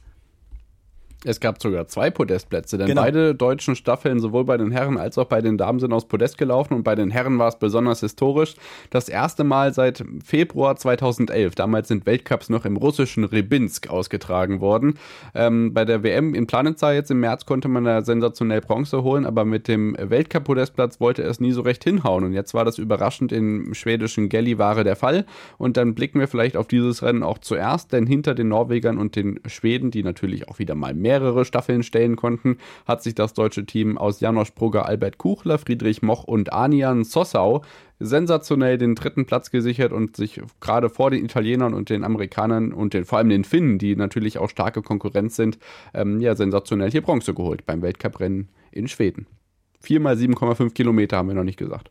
Es 1.22 1.38
gab 1.38 1.60
sogar 1.60 1.86
zwei 1.86 2.08
Podestplätze, 2.10 2.78
denn 2.78 2.86
genau. 2.86 3.02
beide 3.02 3.34
deutschen 3.34 3.76
Staffeln, 3.76 4.20
sowohl 4.20 4.44
bei 4.44 4.56
den 4.56 4.70
Herren 4.70 4.96
als 4.96 5.18
auch 5.18 5.26
bei 5.26 5.42
den 5.42 5.58
Damen, 5.58 5.78
sind 5.78 5.92
aus 5.92 6.08
Podest 6.08 6.38
gelaufen 6.38 6.72
und 6.72 6.82
bei 6.82 6.94
den 6.94 7.10
Herren 7.10 7.38
war 7.38 7.48
es 7.48 7.56
besonders 7.56 8.00
historisch. 8.00 8.54
Das 8.88 9.10
erste 9.10 9.44
Mal 9.44 9.74
seit 9.74 10.02
Februar 10.24 10.76
2011. 10.76 11.54
Damals 11.56 11.88
sind 11.88 12.06
Weltcups 12.06 12.48
noch 12.48 12.64
im 12.64 12.78
russischen 12.78 13.24
Rybinsk 13.24 13.90
ausgetragen 13.90 14.60
worden. 14.60 14.94
Ähm, 15.34 15.74
bei 15.74 15.84
der 15.84 16.02
WM 16.02 16.34
in 16.34 16.46
Planitza 16.46 16.92
jetzt 16.92 17.10
im 17.10 17.20
März 17.20 17.44
konnte 17.44 17.68
man 17.68 17.84
da 17.84 18.00
sensationell 18.00 18.62
Bronze 18.62 19.02
holen, 19.02 19.26
aber 19.26 19.44
mit 19.44 19.68
dem 19.68 19.94
Weltcup-Podestplatz 20.00 21.00
wollte 21.00 21.22
es 21.22 21.38
nie 21.38 21.52
so 21.52 21.60
recht 21.60 21.84
hinhauen. 21.84 22.24
Und 22.24 22.32
jetzt 22.32 22.54
war 22.54 22.64
das 22.64 22.78
überraschend 22.78 23.30
im 23.30 23.74
schwedischen 23.74 24.30
Gällivare 24.30 24.84
der 24.84 24.96
Fall. 24.96 25.26
Und 25.58 25.76
dann 25.76 25.94
blicken 25.94 26.18
wir 26.18 26.28
vielleicht 26.28 26.56
auf 26.56 26.66
dieses 26.66 27.02
Rennen 27.02 27.22
auch 27.22 27.36
zuerst, 27.36 27.92
denn 27.92 28.06
hinter 28.06 28.34
den 28.34 28.48
Norwegern 28.48 28.96
und 28.96 29.16
den 29.16 29.38
Schweden, 29.44 29.90
die 29.90 30.02
natürlich 30.02 30.48
auch 30.48 30.58
wieder 30.58 30.74
mal 30.74 30.94
mehr 30.94 31.09
mehrere 31.10 31.44
Staffeln 31.44 31.82
stellen 31.82 32.14
konnten, 32.14 32.58
hat 32.86 33.02
sich 33.02 33.16
das 33.16 33.34
deutsche 33.34 33.66
Team 33.66 33.98
aus 33.98 34.20
Janosch 34.20 34.52
Brugger, 34.54 34.86
Albert 34.86 35.18
Kuchler, 35.18 35.58
Friedrich 35.58 36.02
Moch 36.02 36.22
und 36.22 36.52
Anian 36.52 37.02
Sossau 37.02 37.62
sensationell 37.98 38.78
den 38.78 38.94
dritten 38.94 39.26
Platz 39.26 39.50
gesichert 39.50 39.92
und 39.92 40.16
sich 40.16 40.40
gerade 40.60 40.88
vor 40.88 41.10
den 41.10 41.24
Italienern 41.24 41.74
und 41.74 41.90
den 41.90 42.04
Amerikanern 42.04 42.72
und 42.72 42.94
den, 42.94 43.04
vor 43.04 43.18
allem 43.18 43.28
den 43.28 43.42
Finnen, 43.42 43.78
die 43.78 43.96
natürlich 43.96 44.38
auch 44.38 44.48
starke 44.48 44.82
Konkurrenz 44.82 45.34
sind, 45.34 45.58
ähm, 45.94 46.20
ja, 46.20 46.36
sensationell 46.36 46.92
hier 46.92 47.02
Bronze 47.02 47.34
geholt 47.34 47.66
beim 47.66 47.82
Weltcuprennen 47.82 48.48
in 48.70 48.86
Schweden. 48.86 49.26
Viermal 49.80 50.14
7,5 50.14 50.72
Kilometer 50.74 51.16
haben 51.16 51.28
wir 51.28 51.34
noch 51.34 51.44
nicht 51.44 51.58
gesagt. 51.58 51.90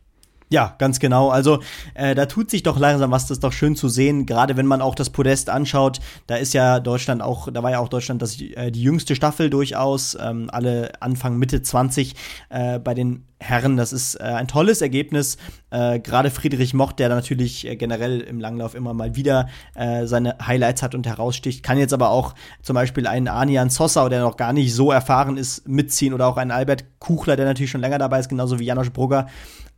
Ja, 0.52 0.74
ganz 0.78 0.98
genau. 0.98 1.28
Also 1.28 1.60
äh, 1.94 2.16
da 2.16 2.26
tut 2.26 2.50
sich 2.50 2.64
doch 2.64 2.76
langsam 2.76 3.12
was, 3.12 3.22
das 3.22 3.36
ist 3.36 3.44
doch 3.44 3.52
schön 3.52 3.76
zu 3.76 3.88
sehen, 3.88 4.26
gerade 4.26 4.56
wenn 4.56 4.66
man 4.66 4.82
auch 4.82 4.96
das 4.96 5.08
Podest 5.08 5.48
anschaut. 5.48 6.00
Da 6.26 6.36
ist 6.36 6.54
ja 6.54 6.80
Deutschland 6.80 7.22
auch, 7.22 7.52
da 7.52 7.62
war 7.62 7.70
ja 7.70 7.78
auch 7.78 7.88
Deutschland 7.88 8.20
das, 8.20 8.40
äh, 8.40 8.72
die 8.72 8.82
jüngste 8.82 9.14
Staffel 9.14 9.48
durchaus, 9.48 10.18
ähm, 10.20 10.50
alle 10.52 10.90
Anfang, 11.00 11.38
Mitte 11.38 11.62
20 11.62 12.16
äh, 12.48 12.80
bei 12.80 12.94
den 12.94 13.24
Herren. 13.40 13.76
Das 13.76 13.92
ist 13.92 14.14
äh, 14.16 14.24
ein 14.24 14.46
tolles 14.46 14.82
Ergebnis. 14.82 15.38
Äh, 15.70 15.98
gerade 15.98 16.30
Friedrich 16.30 16.74
Mocht, 16.74 16.98
der 16.98 17.08
natürlich 17.08 17.66
äh, 17.66 17.74
generell 17.74 18.20
im 18.20 18.38
Langlauf 18.38 18.74
immer 18.74 18.92
mal 18.92 19.16
wieder 19.16 19.48
äh, 19.74 20.06
seine 20.06 20.36
Highlights 20.46 20.82
hat 20.82 20.94
und 20.94 21.06
heraussticht, 21.06 21.62
kann 21.62 21.78
jetzt 21.78 21.94
aber 21.94 22.10
auch 22.10 22.34
zum 22.62 22.74
Beispiel 22.74 23.06
einen 23.06 23.28
Anian 23.28 23.70
Sossau, 23.70 24.08
der 24.08 24.20
noch 24.20 24.36
gar 24.36 24.52
nicht 24.52 24.74
so 24.74 24.92
erfahren 24.92 25.38
ist, 25.38 25.66
mitziehen 25.66 26.12
oder 26.12 26.26
auch 26.26 26.36
einen 26.36 26.50
Albert 26.50 26.84
Kuchler, 26.98 27.36
der 27.36 27.46
natürlich 27.46 27.70
schon 27.70 27.80
länger 27.80 27.98
dabei 27.98 28.20
ist, 28.20 28.28
genauso 28.28 28.58
wie 28.58 28.64
Janosch 28.64 28.92
Brugger. 28.92 29.26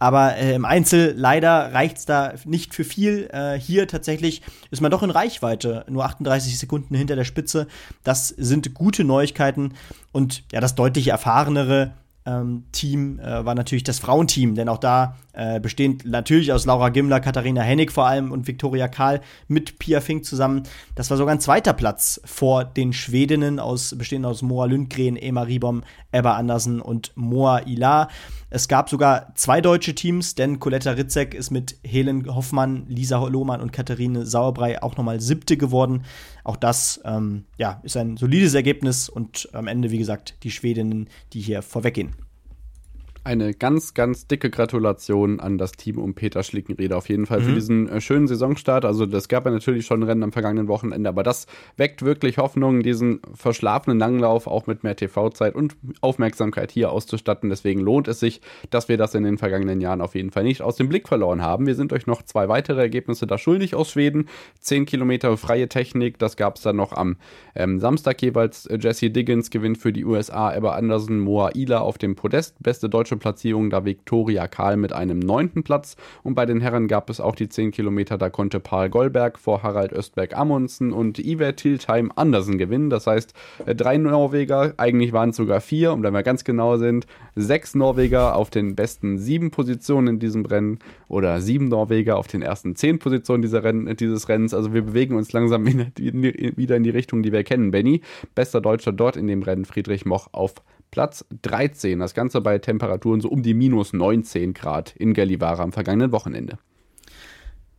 Aber 0.01 0.37
äh, 0.37 0.55
im 0.55 0.65
Einzel 0.65 1.15
leider 1.17 1.73
reicht 1.73 1.99
es 1.99 2.07
da 2.07 2.35
nicht 2.45 2.75
für 2.75 2.83
viel. 2.83 3.29
Äh, 3.33 3.61
hier 3.61 3.87
tatsächlich 3.87 4.43
ist 4.73 4.83
man 4.83 4.91
doch 4.91 5.05
in 5.05 5.11
Reichweite, 5.11 5.85
nur 5.89 6.05
38 6.05 6.59
Sekunden 6.59 6.97
hinter 6.97 7.15
der 7.15 7.23
Spitze. 7.23 7.69
Das 8.03 8.27
sind 8.27 8.75
gute 8.75 9.05
Neuigkeiten 9.05 9.75
und 10.11 10.43
ja, 10.51 10.61
das 10.61 10.75
deutlich 10.75 11.07
erfahrenere 11.07 11.93
ähm, 12.27 12.65
Team 12.73 13.19
äh, 13.19 13.45
war 13.45 13.55
natürlich 13.55 13.85
das 13.85 13.99
Frauenteam, 13.99 14.55
denn 14.55 14.69
auch 14.69 14.79
da 14.79 15.17
äh, 15.33 15.61
bestehend 15.61 16.05
natürlich 16.05 16.53
aus 16.53 16.67
Laura 16.67 16.91
Gimler, 16.91 17.21
Katharina 17.21 17.63
Hennig 17.63 17.91
vor 17.91 18.07
allem 18.07 18.33
und 18.33 18.47
Viktoria 18.47 18.89
Kahl 18.89 19.21
mit 19.49 19.79
Pia 19.79 20.01
Fink 20.01 20.25
zusammen. 20.25 20.63
Das 20.95 21.11
war 21.11 21.17
sogar 21.17 21.35
ein 21.35 21.41
zweiter 21.41 21.73
Platz 21.73 22.21
vor 22.25 22.65
den 22.65 22.93
Schwedinnen, 22.93 23.59
aus, 23.59 23.95
bestehend 23.97 24.27
aus 24.27 24.43
Moa 24.43 24.67
Lundgren, 24.67 25.17
Ema 25.17 25.43
Ribom, 25.43 25.83
Ebba 26.13 26.37
Andersen 26.37 26.81
und 26.81 27.13
Moa 27.17 27.61
Ilar. 27.61 28.09
Es 28.55 28.69
gab 28.69 28.91
sogar 28.91 29.35
zwei 29.35 29.63
deutsche 29.63 29.95
Teams, 29.95 30.35
denn 30.35 30.61
Coletta 30.61 30.91
Ritzek 30.91 31.33
ist 31.33 31.51
mit 31.51 31.79
Helen 31.83 32.35
Hoffmann, 32.35 32.85
Lisa 32.87 33.17
Lohmann 33.27 33.63
und 33.63 33.73
Katharine 33.73 34.27
Sauerbrei 34.27 34.83
auch 34.83 34.99
nochmal 34.99 35.23
siebte 35.23 35.57
geworden. 35.57 36.05
Auch 36.45 36.57
das 36.57 37.01
ähm, 37.07 37.47
ja, 37.57 37.81
ist 37.83 37.97
ein 37.97 38.19
solides 38.19 38.53
Ergebnis 38.53 39.09
und 39.09 39.49
am 39.55 39.69
Ende, 39.69 39.91
wie 39.91 39.97
gesagt, 39.97 40.37
die 40.43 40.51
Schwedinnen, 40.51 41.09
die 41.33 41.41
hier 41.41 41.63
vorweggehen 41.63 42.15
eine 43.25 43.55
ganz, 43.55 43.95
ganz 43.95 44.27
dicke 44.27 44.51
Gratulation 44.51 45.39
an 45.39 45.57
das 45.57 45.73
Team 45.73 45.99
um 45.99 46.15
Peter 46.15 46.43
Schlickenrieder 46.43 46.97
auf 46.97 47.09
jeden 47.09 47.27
Fall 47.27 47.41
mhm. 47.41 47.45
für 47.45 47.53
diesen 47.55 47.89
äh, 47.89 48.01
schönen 48.01 48.27
Saisonstart. 48.27 48.85
Also 48.85 49.07
das 49.07 49.29
gab 49.29 49.45
ja 49.45 49.53
natürlich 49.53 49.87
schon 49.87 50.03
Rennen 50.03 50.25
am 50.25 50.33
vergangenen 50.33 50.67
Wochenende, 50.67 51.09
aber 51.09 51.23
das 51.23 51.47
weckt 51.77 52.03
wirklich 52.03 52.39
Hoffnung, 52.39 52.83
diesen 52.83 53.21
verschlafenen 53.33 53.99
Langlauf 53.99 54.49
auch 54.49 54.67
mit 54.67 54.83
mehr 54.83 54.97
TV-Zeit 54.97 55.55
und 55.55 55.77
Aufmerksamkeit 56.01 56.73
hier 56.73 56.91
auszustatten. 56.91 57.49
Deswegen 57.49 57.81
lohnt 57.81 58.09
es 58.09 58.19
sich, 58.19 58.41
dass 58.71 58.89
wir 58.89 58.97
das 58.97 59.15
in 59.15 59.23
den 59.23 59.39
vergangenen 59.39 59.81
Jahren 59.81 60.01
auf 60.01 60.17
jeden 60.17 60.33
Fall 60.33 60.43
nicht 60.43 60.63
aus 60.63 60.77
dem 60.77 60.89
Blick 60.89 61.07
verloren 61.07 61.43
haben. 61.43 61.67
Wir 61.67 61.77
sind 61.77 61.93
euch 61.93 62.09
noch 62.09 62.23
zwei 62.23 62.49
weitere 62.49 62.81
Ergebnisse 62.81 63.29
da 63.29 63.39
schuldig 63.39 63.77
aus 63.77 63.93
Schweden. 63.93 64.29
Zehn 64.59 64.85
Kilometer 64.85 65.37
freie 65.37 65.69
Technik, 65.69 66.19
das 66.19 66.37
gab 66.37 66.57
es 66.57 66.63
dann 66.63 66.77
noch 66.77 66.93
am 66.93 67.17
ähm, 67.55 67.79
Samstag 67.79 68.21
jeweils. 68.21 68.69
Jesse 68.81 69.11
Diggins 69.11 69.51
gewinnt 69.51 69.79
für 69.79 69.93
die 69.93 70.05
USA, 70.05 70.53
Ebba 70.55 70.73
Andersen, 70.73 71.21
Moa 71.21 71.51
Ila 71.55 71.79
auf 71.81 71.99
dem 71.99 72.17
Podest, 72.17 72.61
beste 72.61 72.89
deutsche 72.89 73.12
deutsche 73.13 73.17
Platzierung 73.17 73.69
da 73.69 73.85
Viktoria 73.85 74.49
Kahl 74.49 74.77
mit 74.77 74.93
einem 74.93 75.19
neunten 75.19 75.63
Platz. 75.63 75.97
Und 76.23 76.35
bei 76.35 76.47
den 76.47 76.61
Herren 76.61 76.89
gab 76.89 77.11
es 77.11 77.21
auch 77.21 77.35
die 77.35 77.49
10 77.49 77.71
Kilometer, 77.71 78.17
da 78.17 78.31
konnte 78.31 78.59
Paul 78.59 78.89
Goldberg 78.89 79.39
vor 79.39 79.63
Harald 79.63 79.93
Östberg 79.93 80.37
Amundsen 80.37 80.93
und 80.93 81.19
Iver 81.19 81.55
Tiltheim 81.55 82.11
Andersen 82.17 82.57
gewinnen. 82.57 82.89
Das 82.89 83.07
heißt, 83.07 83.35
äh, 83.67 83.75
drei 83.75 83.99
Norweger, 83.99 84.75
eigentlich 84.79 85.13
waren 85.13 85.31
es 85.31 85.37
sogar 85.37 85.61
vier, 85.61 85.93
und 85.93 86.03
wenn 86.03 86.15
wir 86.15 86.23
ganz 86.23 86.45
genau 86.45 86.77
sind, 86.79 87.07
sechs 87.35 87.75
Norweger 87.75 88.35
auf 88.35 88.51
den 88.51 88.75
besten 88.75 89.19
sieben 89.19 89.51
Positionen 89.51 90.09
in 90.09 90.19
diesem 90.19 90.47
Rennen 90.47 90.79
oder 91.09 91.41
sieben 91.41 91.69
Norweger 91.69 92.17
auf 92.17 92.29
den 92.29 92.41
ersten 92.41 92.77
zehn 92.77 92.99
Positionen 92.99 93.43
dieser 93.43 93.63
Rennen, 93.63 93.95
dieses 93.97 94.29
Rennens. 94.29 94.55
Also 94.55 94.73
wir 94.73 94.83
bewegen 94.83 95.17
uns 95.17 95.33
langsam 95.33 95.67
in, 95.67 95.93
in, 95.99 96.23
wieder 96.57 96.77
in 96.77 96.83
die 96.83 96.91
Richtung, 96.91 97.23
die 97.23 97.33
wir 97.33 97.45
kennen. 97.45 97.71
Benny, 97.71 98.01
bester 98.35 98.61
Deutscher 98.61 98.93
dort 98.93 99.17
in 99.17 99.27
dem 99.27 99.43
Rennen, 99.43 99.65
Friedrich 99.65 100.07
Moch 100.07 100.29
auf 100.33 100.55
Platz 100.93 101.25
13. 101.43 101.99
Das 101.99 102.15
Ganze 102.15 102.41
bei 102.41 102.59
Temperaturen 102.59 103.21
so 103.21 103.29
um 103.29 103.43
die 103.43 103.55
minus 103.55 103.93
19 103.93 104.55
Grad 104.55 104.95
in 104.95 105.15
Gallivara 105.15 105.63
am 105.63 105.73
vergangenen 105.73 106.13
Wochenende. 106.13 106.59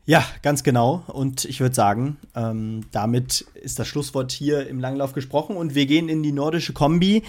Ja, 0.06 0.26
ganz 0.42 0.64
genau. 0.64 1.04
Und 1.08 1.46
ich 1.46 1.62
würde 1.62 1.74
sagen, 1.74 2.18
ähm, 2.36 2.82
damit 2.92 3.46
ist 3.54 3.80
das 3.80 3.88
Schlusswort 3.88 4.34
hier 4.34 4.68
im 4.68 4.82
Langlauf 4.82 5.14
gesprochen 5.14 5.56
und 5.56 5.76
wir 5.76 5.86
gehen 5.86 6.10
in 6.10 6.24
die 6.24 6.34
nordische 6.34 6.74
Kombi. 6.74 7.24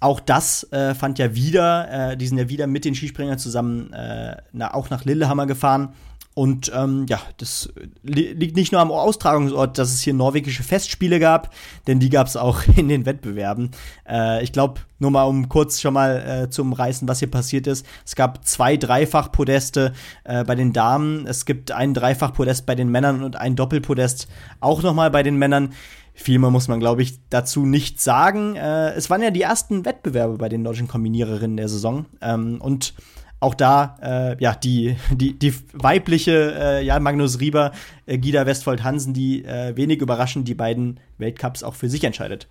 Auch 0.00 0.20
das 0.20 0.70
äh, 0.72 0.94
fand 0.94 1.18
ja 1.18 1.34
wieder, 1.34 2.10
äh, 2.12 2.16
die 2.18 2.26
sind 2.26 2.36
ja 2.36 2.50
wieder 2.50 2.66
mit 2.66 2.84
den 2.84 2.94
Skispringern 2.94 3.38
zusammen 3.38 3.94
äh, 3.94 4.36
na, 4.52 4.74
auch 4.74 4.90
nach 4.90 5.06
Lillehammer 5.06 5.46
gefahren 5.46 5.94
Und 6.40 6.72
ähm, 6.74 7.04
ja, 7.06 7.20
das 7.36 7.68
li 8.02 8.32
liegt 8.32 8.56
nicht 8.56 8.72
nur 8.72 8.80
am 8.80 8.90
Austragungsort, 8.90 9.76
dass 9.76 9.92
es 9.92 10.00
hier 10.00 10.14
norwegische 10.14 10.62
Festspiele 10.62 11.20
gab, 11.20 11.52
denn 11.86 12.00
die 12.00 12.08
gab 12.08 12.28
es 12.28 12.38
auch 12.38 12.62
in 12.76 12.88
den 12.88 13.04
Wettbewerben. 13.04 13.72
Äh, 14.08 14.42
ich 14.42 14.50
glaube, 14.50 14.80
nur 14.98 15.10
mal 15.10 15.24
um 15.24 15.50
kurz 15.50 15.82
schon 15.82 15.92
mal 15.92 16.44
äh, 16.46 16.48
zu 16.48 16.62
umreißen, 16.62 17.06
was 17.06 17.18
hier 17.18 17.30
passiert 17.30 17.66
ist. 17.66 17.84
Es 18.06 18.16
gab 18.16 18.42
zwei 18.46 18.78
Dreifach-Podeste 18.78 19.92
äh, 20.24 20.42
bei 20.44 20.54
den 20.54 20.72
Damen. 20.72 21.26
Es 21.26 21.44
gibt 21.44 21.72
ein 21.72 21.92
Dreifach-Podest 21.92 22.64
bei 22.64 22.74
den 22.74 22.88
Männern 22.88 23.22
und 23.22 23.36
ein 23.36 23.54
Doppelpodest 23.54 24.26
auch 24.60 24.82
nochmal 24.82 25.10
bei 25.10 25.22
den 25.22 25.36
Männern. 25.36 25.74
Viel 26.14 26.38
mehr 26.38 26.48
muss 26.48 26.68
man, 26.68 26.80
glaube 26.80 27.02
ich, 27.02 27.18
dazu 27.28 27.66
nicht 27.66 28.00
sagen. 28.00 28.56
Äh, 28.56 28.92
es 28.92 29.10
waren 29.10 29.20
ja 29.20 29.30
die 29.30 29.42
ersten 29.42 29.84
Wettbewerbe 29.84 30.38
bei 30.38 30.48
den 30.48 30.64
deutschen 30.64 30.88
Kombiniererinnen 30.88 31.58
der 31.58 31.68
Saison. 31.68 32.06
Ähm, 32.22 32.62
und 32.62 32.94
auch 33.40 33.54
da, 33.54 33.96
äh, 34.02 34.42
ja, 34.42 34.54
die, 34.54 34.96
die, 35.10 35.38
die 35.38 35.54
weibliche, 35.72 36.54
äh, 36.58 36.84
ja, 36.84 37.00
Magnus 37.00 37.40
Rieber, 37.40 37.72
äh, 38.06 38.18
Gida 38.18 38.46
Westfold 38.46 38.84
Hansen, 38.84 39.14
die 39.14 39.44
äh, 39.44 39.76
wenig 39.76 40.00
überraschend 40.00 40.46
die 40.46 40.54
beiden 40.54 41.00
Weltcups 41.18 41.62
auch 41.62 41.74
für 41.74 41.88
sich 41.88 42.04
entscheidet. 42.04 42.46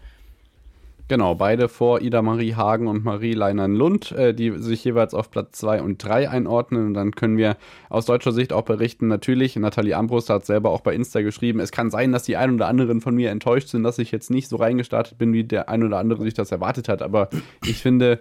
Genau, 1.10 1.34
beide 1.34 1.70
vor 1.70 2.02
Ida 2.02 2.22
Marie 2.22 2.54
Hagen 2.54 2.88
und 2.88 3.04
Marie 3.04 3.34
Leinern-Lund, 3.34 4.12
äh, 4.12 4.32
die 4.32 4.52
sich 4.60 4.84
jeweils 4.84 5.16
auf 5.16 5.32
Platz 5.32 5.58
2 5.58 5.82
und 5.82 5.98
3 5.98 6.30
einordnen. 6.30 6.86
Und 6.86 6.94
dann 6.94 7.16
können 7.16 7.36
wir 7.36 7.58
aus 7.90 8.06
deutscher 8.06 8.32
Sicht 8.32 8.54
auch 8.54 8.62
berichten, 8.62 9.08
natürlich, 9.08 9.56
Nathalie 9.56 9.98
Ambrust 9.98 10.30
hat 10.30 10.46
selber 10.46 10.70
auch 10.70 10.82
bei 10.82 10.94
Insta 10.94 11.22
geschrieben, 11.22 11.62
es 11.62 11.72
kann 11.72 11.90
sein, 11.90 12.12
dass 12.12 12.24
die 12.24 12.38
ein 12.38 12.54
oder 12.54 12.68
anderen 12.68 13.02
von 13.02 13.16
mir 13.16 13.32
enttäuscht 13.32 13.70
sind, 13.70 13.82
dass 13.82 13.98
ich 13.98 14.12
jetzt 14.12 14.30
nicht 14.30 14.50
so 14.50 14.58
reingestartet 14.58 15.18
bin, 15.18 15.34
wie 15.34 15.44
der 15.44 15.68
ein 15.68 15.84
oder 15.84 15.98
andere 15.98 16.22
sich 16.22 16.36
das 16.36 16.52
erwartet 16.52 16.88
hat. 16.88 17.02
Aber 17.02 17.30
ich 17.66 17.78
finde, 17.82 18.20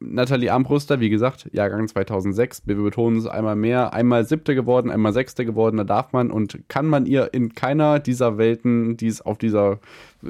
Nathalie 0.00 0.50
Armbruster, 0.50 0.98
wie 1.00 1.10
gesagt, 1.10 1.48
Jahrgang 1.52 1.86
2006. 1.86 2.62
Wir 2.66 2.76
betonen 2.76 3.18
es 3.18 3.26
einmal 3.26 3.56
mehr. 3.56 3.92
Einmal 3.92 4.24
siebte 4.24 4.54
geworden, 4.54 4.90
einmal 4.90 5.12
sechste 5.12 5.44
geworden. 5.44 5.76
Da 5.76 5.84
darf 5.84 6.12
man 6.12 6.30
und 6.30 6.58
kann 6.68 6.86
man 6.86 7.06
ihr 7.06 7.32
in 7.32 7.54
keiner 7.54 7.98
dieser 7.98 8.38
Welten, 8.38 8.96
die 8.96 9.08
es 9.08 9.20
auf 9.20 9.38
dieser 9.38 9.78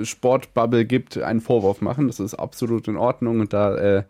Sportbubble 0.02 0.84
gibt, 0.84 1.18
einen 1.18 1.40
Vorwurf 1.40 1.80
machen. 1.80 2.08
Das 2.08 2.20
ist 2.20 2.34
absolut 2.34 2.88
in 2.88 2.96
Ordnung 2.96 3.40
und 3.40 3.52
da 3.52 3.76
äh, 3.76 4.02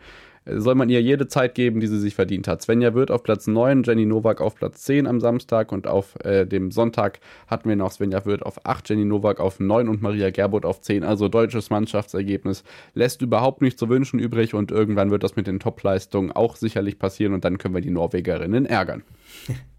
soll 0.47 0.75
man 0.75 0.89
ihr 0.89 1.03
jede 1.03 1.29
Zeit 1.29 1.55
geben, 1.55 1.81
die 1.81 1.87
sie 1.87 1.99
sich 1.99 2.15
verdient 2.15 2.49
hat. 2.49 2.63
Svenja 2.63 2.95
wird 2.95 3.11
auf 3.11 3.23
Platz 3.23 3.47
9, 3.47 3.83
Jenny 3.83 4.07
Nowak 4.07 4.41
auf 4.41 4.55
Platz 4.55 4.83
10 4.83 5.07
am 5.07 5.21
Samstag 5.21 5.71
und 5.73 5.87
auf 5.87 6.15
äh, 6.25 6.47
dem 6.47 6.71
Sonntag 6.71 7.21
hatten 7.47 7.69
wir 7.69 7.77
noch 7.77 7.93
Svenja 7.93 8.25
Wirth 8.25 8.43
auf 8.43 8.65
8, 8.65 8.89
Jenny 8.89 9.05
Nowak 9.05 9.39
auf 9.41 9.61
9 9.61 9.89
und 9.89 10.03
Maria 10.03 10.31
Gerbot 10.31 10.65
auf 10.65 10.81
10. 10.81 11.05
Also 11.05 11.29
deutsches 11.29 11.71
Mannschaftsergebnis 11.71 12.65
lässt 12.95 13.23
überhaupt 13.23 13.63
nicht 13.63 13.79
zu 13.79 13.89
wünschen 13.89 14.19
übrig 14.19 14.55
und 14.55 14.71
irgendwann 14.71 15.11
wird 15.11 15.23
das 15.23 15.37
mit 15.37 15.47
den 15.47 15.61
Topleistungen 15.61 16.33
auch 16.33 16.57
sicherlich 16.57 16.99
passieren 16.99 17.35
und 17.35 17.45
dann 17.45 17.59
können 17.59 17.75
wir 17.75 17.83
die 17.83 17.91
Norwegerinnen 17.91 18.67
ärgern. 18.67 19.03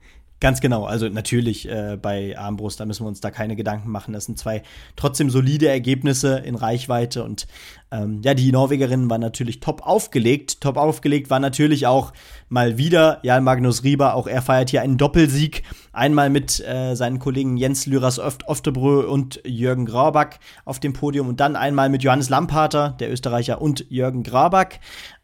Ganz 0.41 0.59
genau, 0.59 0.85
also 0.85 1.07
natürlich 1.07 1.69
äh, 1.69 1.99
bei 2.01 2.35
Armbrust, 2.35 2.79
da 2.79 2.85
müssen 2.87 3.03
wir 3.03 3.09
uns 3.09 3.21
da 3.21 3.29
keine 3.29 3.55
Gedanken 3.55 3.91
machen. 3.91 4.11
Das 4.11 4.25
sind 4.25 4.39
zwei 4.39 4.63
trotzdem 4.95 5.29
solide 5.29 5.69
Ergebnisse 5.69 6.39
in 6.39 6.55
Reichweite 6.55 7.23
und 7.23 7.45
ähm, 7.91 8.21
ja, 8.23 8.33
die 8.33 8.51
Norwegerinnen 8.51 9.07
waren 9.07 9.21
natürlich 9.21 9.59
top 9.59 9.85
aufgelegt. 9.85 10.59
Top 10.59 10.77
aufgelegt 10.77 11.29
war 11.29 11.39
natürlich 11.39 11.85
auch 11.85 12.11
mal 12.49 12.79
wieder 12.79 13.19
Jan 13.21 13.43
Magnus 13.43 13.83
Rieber, 13.83 14.15
auch 14.15 14.25
er 14.25 14.41
feiert 14.41 14.71
hier 14.71 14.81
einen 14.81 14.97
Doppelsieg. 14.97 15.61
Einmal 15.93 16.31
mit 16.31 16.59
äh, 16.61 16.95
seinen 16.95 17.19
Kollegen 17.19 17.55
Jens 17.55 17.85
Lyras 17.85 18.17
Oftebrö 18.17 19.07
und 19.07 19.41
Jürgen 19.45 19.85
Graback 19.85 20.39
auf 20.65 20.79
dem 20.79 20.93
Podium 20.93 21.27
und 21.29 21.39
dann 21.39 21.55
einmal 21.55 21.89
mit 21.89 22.01
Johannes 22.01 22.29
Lampater, 22.29 22.95
der 22.99 23.11
Österreicher, 23.11 23.61
und 23.61 23.85
Jürgen 23.89 24.23
Graback 24.23 24.79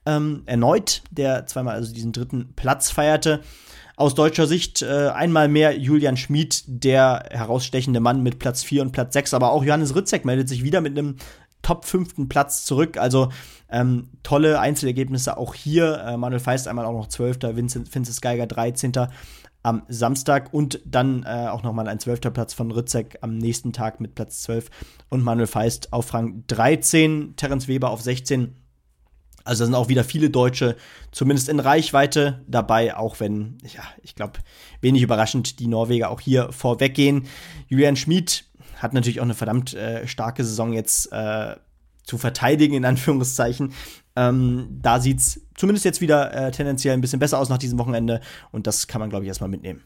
ähm, 0.06 0.44
erneut, 0.46 1.02
der 1.10 1.48
zweimal 1.48 1.74
also 1.74 1.92
diesen 1.92 2.12
dritten 2.12 2.54
Platz 2.56 2.92
feierte 2.92 3.42
aus 3.98 4.14
deutscher 4.14 4.46
Sicht 4.46 4.84
äh, 4.84 5.10
einmal 5.10 5.50
mehr 5.50 5.78
Julian 5.78 6.18
Schmid, 6.18 6.64
der 6.68 7.26
herausstechende 7.32 8.00
Mann 8.00 8.22
mit 8.22 8.38
Platz 8.40 8.64
4 8.64 8.84
und 8.84 8.92
Platz 8.92 9.14
6, 9.14 9.34
aber 9.34 9.52
auch 9.52 9.64
Johannes 9.64 9.96
Ritzek 9.96 10.24
meldet 10.24 10.48
sich 10.48 10.64
wieder 10.64 10.82
mit 10.82 10.98
einem 10.98 11.18
Top 11.64 11.84
5. 11.84 12.30
Platz 12.30 12.64
zurück. 12.64 12.98
Also 12.98 13.30
ähm, 13.70 14.10
tolle 14.22 14.60
Einzelergebnisse 14.60 15.36
auch 15.36 15.56
hier. 15.56 15.98
Äh, 15.98 16.16
Manuel 16.16 16.40
Feist 16.40 16.68
einmal 16.68 16.86
auch 16.86 16.94
noch 16.94 17.08
12. 17.08 17.40
Vincent, 17.56 17.94
Vincent 17.94 18.22
Geiger 18.22 18.46
13. 18.46 18.94
am 19.64 19.82
Samstag 19.90 20.54
und 20.54 20.80
dann 20.86 21.24
äh, 21.24 21.48
auch 21.50 21.64
nochmal 21.64 21.88
ein 21.88 22.00
12. 22.00 22.22
Platz 22.32 22.54
von 22.54 22.72
Ritzek 22.72 23.18
am 23.22 23.38
nächsten 23.40 23.74
Tag 23.74 24.00
mit 24.00 24.14
Platz 24.14 24.44
12 24.44 24.70
und 25.10 25.24
Manuel 25.24 25.48
Feist 25.48 25.92
auf 25.92 26.14
Rang 26.14 26.44
13, 26.46 27.36
Terence 27.36 27.68
Weber 27.68 27.90
auf 27.90 28.02
16 28.04 28.56
also 29.48 29.66
sind 29.66 29.76
auch 29.76 29.90
wieder 29.90 30.04
viele 30.04 30.30
Deutsche, 30.30 30.76
zumindest 31.12 31.50
in 31.50 31.60
Reichweite 31.60 32.44
dabei, 32.48 32.96
auch 32.96 33.20
wenn, 33.20 33.58
ja, 33.64 33.82
ich 34.04 34.16
glaube, 34.16 34.40
wenig 34.82 35.02
überraschend 35.02 35.60
die 35.60 35.68
Norweger 35.68 36.10
auch 36.10 36.22
hier 36.22 36.52
vorweggehen. 36.52 37.28
Julian 37.68 37.96
Schmid 37.96 38.46
hat 38.76 38.94
natürlich 38.94 39.20
auch 39.20 39.26
eine 39.26 39.34
verdammt 39.34 39.74
äh, 39.74 40.08
starke 40.08 40.44
Saison 40.44 40.74
jetzt 40.74 41.12
äh, 41.12 41.56
zu 42.04 42.18
verteidigen, 42.18 42.76
in 42.76 42.86
Anführungszeichen. 42.86 43.74
Ähm, 44.16 44.80
da 44.82 45.00
sieht 45.00 45.20
es 45.20 45.42
zumindest 45.56 45.86
jetzt 45.86 46.02
wieder 46.02 46.34
äh, 46.34 46.52
tendenziell 46.52 46.94
ein 46.94 47.02
bisschen 47.02 47.20
besser 47.20 47.40
aus 47.40 47.50
nach 47.50 47.58
diesem 47.58 47.80
Wochenende 47.80 48.22
und 48.52 48.68
das 48.68 48.88
kann 48.88 49.00
man, 49.00 49.10
glaube 49.10 49.26
ich, 49.26 49.28
erstmal 49.28 49.50
mitnehmen. 49.50 49.84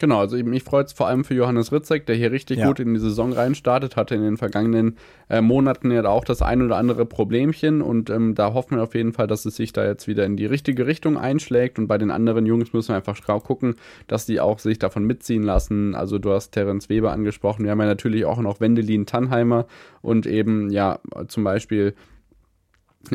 Genau, 0.00 0.18
also 0.18 0.42
mich 0.42 0.62
freut 0.62 0.86
es 0.86 0.94
vor 0.94 1.08
allem 1.08 1.24
für 1.24 1.34
Johannes 1.34 1.72
Ritzek, 1.72 2.06
der 2.06 2.16
hier 2.16 2.32
richtig 2.32 2.58
ja. 2.58 2.66
gut 2.66 2.80
in 2.80 2.94
die 2.94 3.00
Saison 3.00 3.34
reinstartet, 3.34 3.96
hatte 3.96 4.14
in 4.14 4.22
den 4.22 4.38
vergangenen 4.38 4.96
äh, 5.28 5.42
Monaten 5.42 5.90
ja 5.90 6.02
auch 6.06 6.24
das 6.24 6.40
ein 6.40 6.62
oder 6.62 6.78
andere 6.78 7.04
Problemchen 7.04 7.82
und 7.82 8.08
ähm, 8.08 8.34
da 8.34 8.54
hoffen 8.54 8.78
wir 8.78 8.82
auf 8.82 8.94
jeden 8.94 9.12
Fall, 9.12 9.26
dass 9.26 9.44
es 9.44 9.56
sich 9.56 9.74
da 9.74 9.84
jetzt 9.84 10.08
wieder 10.08 10.24
in 10.24 10.38
die 10.38 10.46
richtige 10.46 10.86
Richtung 10.86 11.18
einschlägt 11.18 11.78
und 11.78 11.86
bei 11.86 11.98
den 11.98 12.10
anderen 12.10 12.46
Jungs 12.46 12.72
müssen 12.72 12.88
wir 12.88 12.96
einfach 12.96 13.20
gucken, 13.44 13.74
dass 14.06 14.24
die 14.24 14.40
auch 14.40 14.58
sich 14.58 14.78
davon 14.78 15.04
mitziehen 15.04 15.42
lassen. 15.42 15.94
Also 15.94 16.18
du 16.18 16.32
hast 16.32 16.52
Terence 16.52 16.88
Weber 16.88 17.12
angesprochen, 17.12 17.64
wir 17.64 17.70
haben 17.70 17.80
ja 17.80 17.86
natürlich 17.86 18.24
auch 18.24 18.38
noch 18.38 18.58
Wendelin 18.58 19.04
Tannheimer 19.04 19.66
und 20.00 20.24
eben 20.24 20.70
ja 20.70 20.98
zum 21.28 21.44
Beispiel 21.44 21.94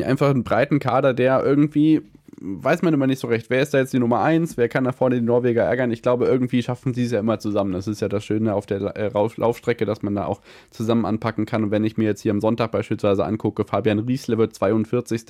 einfach 0.00 0.30
einen 0.30 0.44
breiten 0.44 0.78
Kader, 0.78 1.14
der 1.14 1.44
irgendwie 1.44 2.02
weiß 2.40 2.82
man 2.82 2.92
immer 2.92 3.06
nicht 3.06 3.18
so 3.18 3.28
recht, 3.28 3.48
wer 3.48 3.62
ist 3.62 3.72
da 3.72 3.78
jetzt 3.78 3.92
die 3.92 3.98
Nummer 3.98 4.20
1, 4.20 4.56
wer 4.56 4.68
kann 4.68 4.84
da 4.84 4.92
vorne 4.92 5.16
die 5.16 5.22
Norweger 5.24 5.62
ärgern. 5.62 5.90
Ich 5.90 6.02
glaube, 6.02 6.26
irgendwie 6.26 6.62
schaffen 6.62 6.92
sie 6.92 7.04
es 7.04 7.12
ja 7.12 7.20
immer 7.20 7.38
zusammen. 7.38 7.72
Das 7.72 7.86
ist 7.86 8.00
ja 8.00 8.08
das 8.08 8.24
Schöne 8.24 8.54
auf 8.54 8.66
der 8.66 8.96
äh, 8.96 9.10
Laufstrecke, 9.12 9.86
dass 9.86 10.02
man 10.02 10.14
da 10.14 10.26
auch 10.26 10.40
zusammen 10.70 11.06
anpacken 11.06 11.46
kann. 11.46 11.64
Und 11.64 11.70
wenn 11.70 11.84
ich 11.84 11.96
mir 11.96 12.04
jetzt 12.04 12.20
hier 12.20 12.32
am 12.32 12.40
Sonntag 12.40 12.72
beispielsweise 12.72 13.24
angucke, 13.24 13.64
Fabian 13.64 14.00
Riesle 14.00 14.38
wird 14.38 14.54
42. 14.54 15.24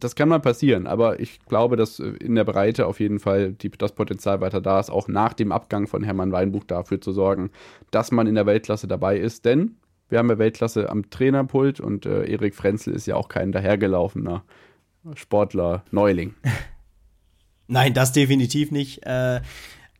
Das 0.00 0.14
kann 0.14 0.28
mal 0.28 0.40
passieren, 0.40 0.86
aber 0.86 1.20
ich 1.20 1.40
glaube, 1.46 1.76
dass 1.76 1.98
in 1.98 2.36
der 2.36 2.44
Breite 2.44 2.86
auf 2.86 3.00
jeden 3.00 3.18
Fall 3.18 3.52
die, 3.52 3.70
das 3.70 3.92
Potenzial 3.92 4.40
weiter 4.40 4.60
da 4.60 4.80
ist, 4.80 4.90
auch 4.90 5.08
nach 5.08 5.34
dem 5.34 5.52
Abgang 5.52 5.86
von 5.88 6.04
Hermann 6.04 6.32
Weinbuch 6.32 6.64
dafür 6.64 7.00
zu 7.00 7.12
sorgen, 7.12 7.50
dass 7.90 8.12
man 8.12 8.26
in 8.26 8.36
der 8.36 8.46
Weltklasse 8.46 8.86
dabei 8.86 9.18
ist. 9.18 9.44
Denn 9.44 9.76
wir 10.08 10.18
haben 10.18 10.30
ja 10.30 10.38
Weltklasse 10.38 10.90
am 10.90 11.10
Trainerpult 11.10 11.80
und 11.80 12.06
äh, 12.06 12.24
Erik 12.30 12.54
Frenzel 12.54 12.94
ist 12.94 13.06
ja 13.06 13.16
auch 13.16 13.28
kein 13.28 13.50
dahergelaufener 13.50 14.44
Sportler, 15.14 15.84
Neuling. 15.90 16.34
Nein, 17.68 17.94
das 17.94 18.12
definitiv 18.12 18.70
nicht. 18.70 19.04
Äh, 19.06 19.40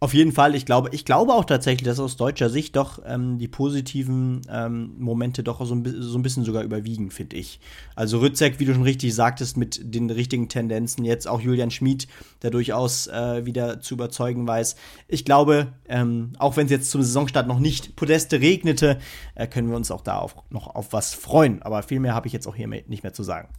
auf 0.03 0.15
jeden 0.15 0.33
Fall, 0.33 0.57
ich 0.57 0.67
glaube, 0.67 0.89
ich 0.91 1.05
glaube 1.05 1.33
auch 1.33 1.45
tatsächlich, 1.45 1.87
dass 1.87 2.01
aus 2.01 2.17
deutscher 2.17 2.51
Sicht 2.51 2.75
doch 2.75 3.01
ähm, 3.07 3.39
die 3.39 3.47
positiven 3.47 4.41
ähm, 4.51 4.97
Momente 4.99 5.45
doch 5.45 5.65
so 5.65 5.77
ein, 5.77 5.85
so 5.87 6.19
ein, 6.19 6.23
bisschen 6.23 6.45
sogar 6.45 6.65
überwiegen, 6.65 7.13
finde 7.13 7.37
ich. 7.37 7.61
Also 7.95 8.19
Rützek, 8.19 8.59
wie 8.59 8.65
du 8.65 8.75
schon 8.75 8.83
richtig 8.83 9.15
sagtest, 9.15 9.57
mit 9.57 9.81
den 9.95 10.11
richtigen 10.11 10.49
Tendenzen, 10.49 11.05
jetzt 11.05 11.29
auch 11.29 11.41
Julian 11.41 11.71
Schmid, 11.71 12.09
der 12.43 12.51
durchaus 12.51 13.07
äh, 13.07 13.47
wieder 13.47 13.81
zu 13.81 13.95
überzeugen 13.95 14.45
weiß. 14.45 14.75
Ich 15.07 15.25
glaube, 15.25 15.73
ähm, 15.89 16.33
auch 16.37 16.57
wenn 16.57 16.65
es 16.65 16.73
jetzt 16.73 16.91
zum 16.91 17.03
Saisonstart 17.03 17.47
noch 17.47 17.61
nicht 17.61 17.95
Podeste 17.95 18.41
regnete, 18.41 18.99
äh, 19.37 19.47
können 19.47 19.71
wir 19.71 19.77
uns 19.77 19.93
auch 19.93 20.03
da 20.03 20.19
auf, 20.19 20.35
noch 20.51 20.67
auf 20.67 20.93
was 20.93 21.15
freuen. 21.15 21.63
Aber 21.63 21.85
viel 21.85 22.01
mehr 22.01 22.15
habe 22.15 22.27
ich 22.27 22.33
jetzt 22.33 22.49
auch 22.49 22.57
hier 22.57 22.67
nicht 22.67 23.05
mehr 23.05 23.13
zu 23.13 23.23
sagen. 23.23 23.51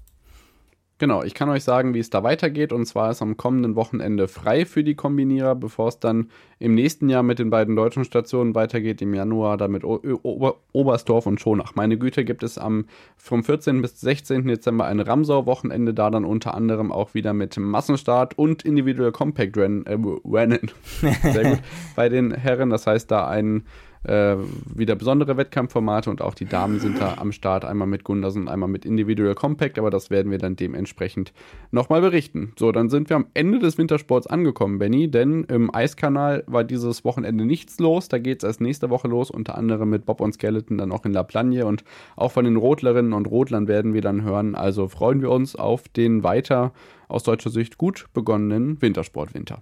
Genau, 1.04 1.22
ich 1.22 1.34
kann 1.34 1.50
euch 1.50 1.66
sagen, 1.66 1.94
wie 1.94 2.00
es 2.00 2.10
da 2.10 2.24
weitergeht. 2.24 2.72
Und 2.72 2.86
zwar 2.86 3.12
ist 3.12 3.22
am 3.22 3.36
kommenden 3.36 3.76
Wochenende 3.76 4.30
frei 4.30 4.66
für 4.66 4.86
die 4.86 4.96
Kombinierer, 4.96 5.54
bevor 5.54 5.90
es 5.90 6.00
dann 6.00 6.30
im 6.60 6.76
nächsten 6.76 7.10
Jahr 7.10 7.24
mit 7.24 7.40
den 7.40 7.50
beiden 7.50 7.76
deutschen 7.76 8.06
Stationen 8.06 8.56
weitergeht. 8.56 9.02
Im 9.02 9.14
Januar 9.14 9.58
dann 9.58 9.72
mit 9.72 9.84
o 9.84 10.00
Ober 10.24 10.62
Oberstdorf 10.72 11.26
und 11.26 11.42
Schonach. 11.42 11.76
Meine 11.76 11.98
Güte, 11.98 12.24
gibt 12.24 12.42
es 12.42 12.58
am 12.58 12.86
vom 13.18 13.44
14. 13.44 13.82
bis 13.82 14.00
16. 14.00 14.48
Dezember 14.48 14.86
ein 14.86 15.02
Ramsau-Wochenende, 15.02 15.94
da 15.94 16.10
dann 16.10 16.24
unter 16.24 16.54
anderem 16.54 16.90
auch 16.90 17.14
wieder 17.14 17.34
mit 17.34 17.58
Massenstart 17.58 18.38
und 18.38 18.64
Individual 18.64 19.12
Compact 19.12 19.58
Rennen, 19.58 19.86
äh, 19.86 19.98
Rennen. 20.24 20.72
Sehr 21.22 21.50
gut, 21.50 21.60
bei 21.98 22.08
den 22.08 22.32
Herren. 22.34 22.70
Das 22.70 22.88
heißt, 22.88 23.12
da 23.12 23.28
ein 23.28 23.66
äh, 24.04 24.36
wieder 24.74 24.96
besondere 24.96 25.38
Wettkampfformate 25.38 26.10
und 26.10 26.22
auch 26.22 26.36
die 26.36 26.46
Damen 26.46 26.80
sind 26.80 27.00
da 27.00 27.16
am 27.18 27.32
Start, 27.32 27.66
einmal 27.66 27.88
mit 27.88 28.04
Gundersen, 28.04 28.48
einmal 28.48 28.70
mit 28.70 28.86
Individual 28.86 29.36
Compact, 29.36 29.80
aber 29.80 29.90
das 29.90 30.10
werden 30.10 30.32
wir 30.32 30.38
dann 30.38 30.56
dementsprechend 30.56 31.34
nochmal 31.72 32.02
berichten. 32.02 32.54
So, 32.58 32.72
dann 32.72 32.90
sind 32.90 33.10
wir 33.10 33.16
am 33.16 33.28
Ende 33.34 33.60
des 33.60 33.78
Wintersports 33.78 34.28
angekommen, 34.28 34.80
Benny, 34.80 35.10
denn 35.10 35.44
im 35.46 35.74
Eiskanal 35.74 36.44
war 36.48 36.64
dieses 36.64 37.06
Wochenende 37.06 37.46
nichts 37.46 37.80
los. 37.80 38.10
Da 38.10 38.18
geht 38.20 38.44
es 38.44 38.48
erst 38.48 38.62
nächste 38.62 38.90
Woche 38.90 39.08
los, 39.08 39.32
unter 39.32 39.58
anderem 39.58 39.90
mit 39.90 40.06
Bob 40.06 40.22
und 40.22 40.34
Skeleton 40.34 40.78
dann 40.78 40.92
auch 40.92 41.06
in 41.06 41.14
La 41.14 41.24
Plagne 41.24 41.66
und 41.66 41.84
auch 42.16 42.32
von 42.32 42.46
den 42.46 42.58
Rotlerinnen 42.58 43.14
und 43.14 43.28
Rotlern 43.28 43.68
werden 43.68 43.94
wir 43.94 44.02
dann 44.02 44.24
hören. 44.24 44.56
Also 44.56 44.88
freuen 44.88 45.22
wir 45.22 45.32
uns 45.32 45.56
auf 45.56 45.88
den 45.88 46.24
weiter 46.24 46.74
aus 47.08 47.24
deutscher 47.24 47.50
Sicht 47.50 47.78
gut 47.78 48.08
begonnenen 48.14 48.82
Wintersportwinter. 48.82 49.62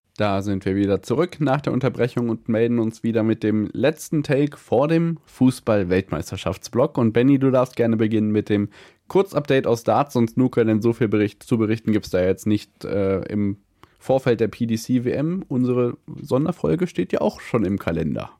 Da 0.17 0.41
sind 0.41 0.65
wir 0.65 0.75
wieder 0.75 1.01
zurück 1.01 1.37
nach 1.39 1.61
der 1.61 1.73
Unterbrechung 1.73 2.29
und 2.29 2.49
melden 2.49 2.79
uns 2.79 3.01
wieder 3.01 3.23
mit 3.23 3.43
dem 3.43 3.69
letzten 3.73 4.23
Take 4.23 4.57
vor 4.57 4.87
dem 4.87 5.19
Fußball-Weltmeisterschaftsblock. 5.25 6.97
Und 6.97 7.13
Benny, 7.13 7.39
du 7.39 7.49
darfst 7.49 7.75
gerne 7.75 7.97
beginnen 7.97 8.31
mit 8.31 8.49
dem 8.49 8.69
Kurzupdate 9.07 9.67
aus 9.67 9.83
Darts 9.83 10.15
und 10.15 10.29
Snooker, 10.29 10.65
denn 10.65 10.81
so 10.81 10.93
viel 10.93 11.07
Bericht, 11.07 11.43
zu 11.43 11.57
berichten 11.57 11.91
gibt 11.91 12.05
es 12.05 12.11
da 12.11 12.23
jetzt 12.23 12.45
nicht 12.45 12.83
äh, 12.83 13.21
im 13.23 13.57
Vorfeld 13.99 14.41
der 14.41 14.47
PDC-WM. 14.47 15.45
Unsere 15.47 15.97
Sonderfolge 16.21 16.87
steht 16.87 17.13
ja 17.13 17.21
auch 17.21 17.39
schon 17.39 17.63
im 17.63 17.79
Kalender. 17.79 18.31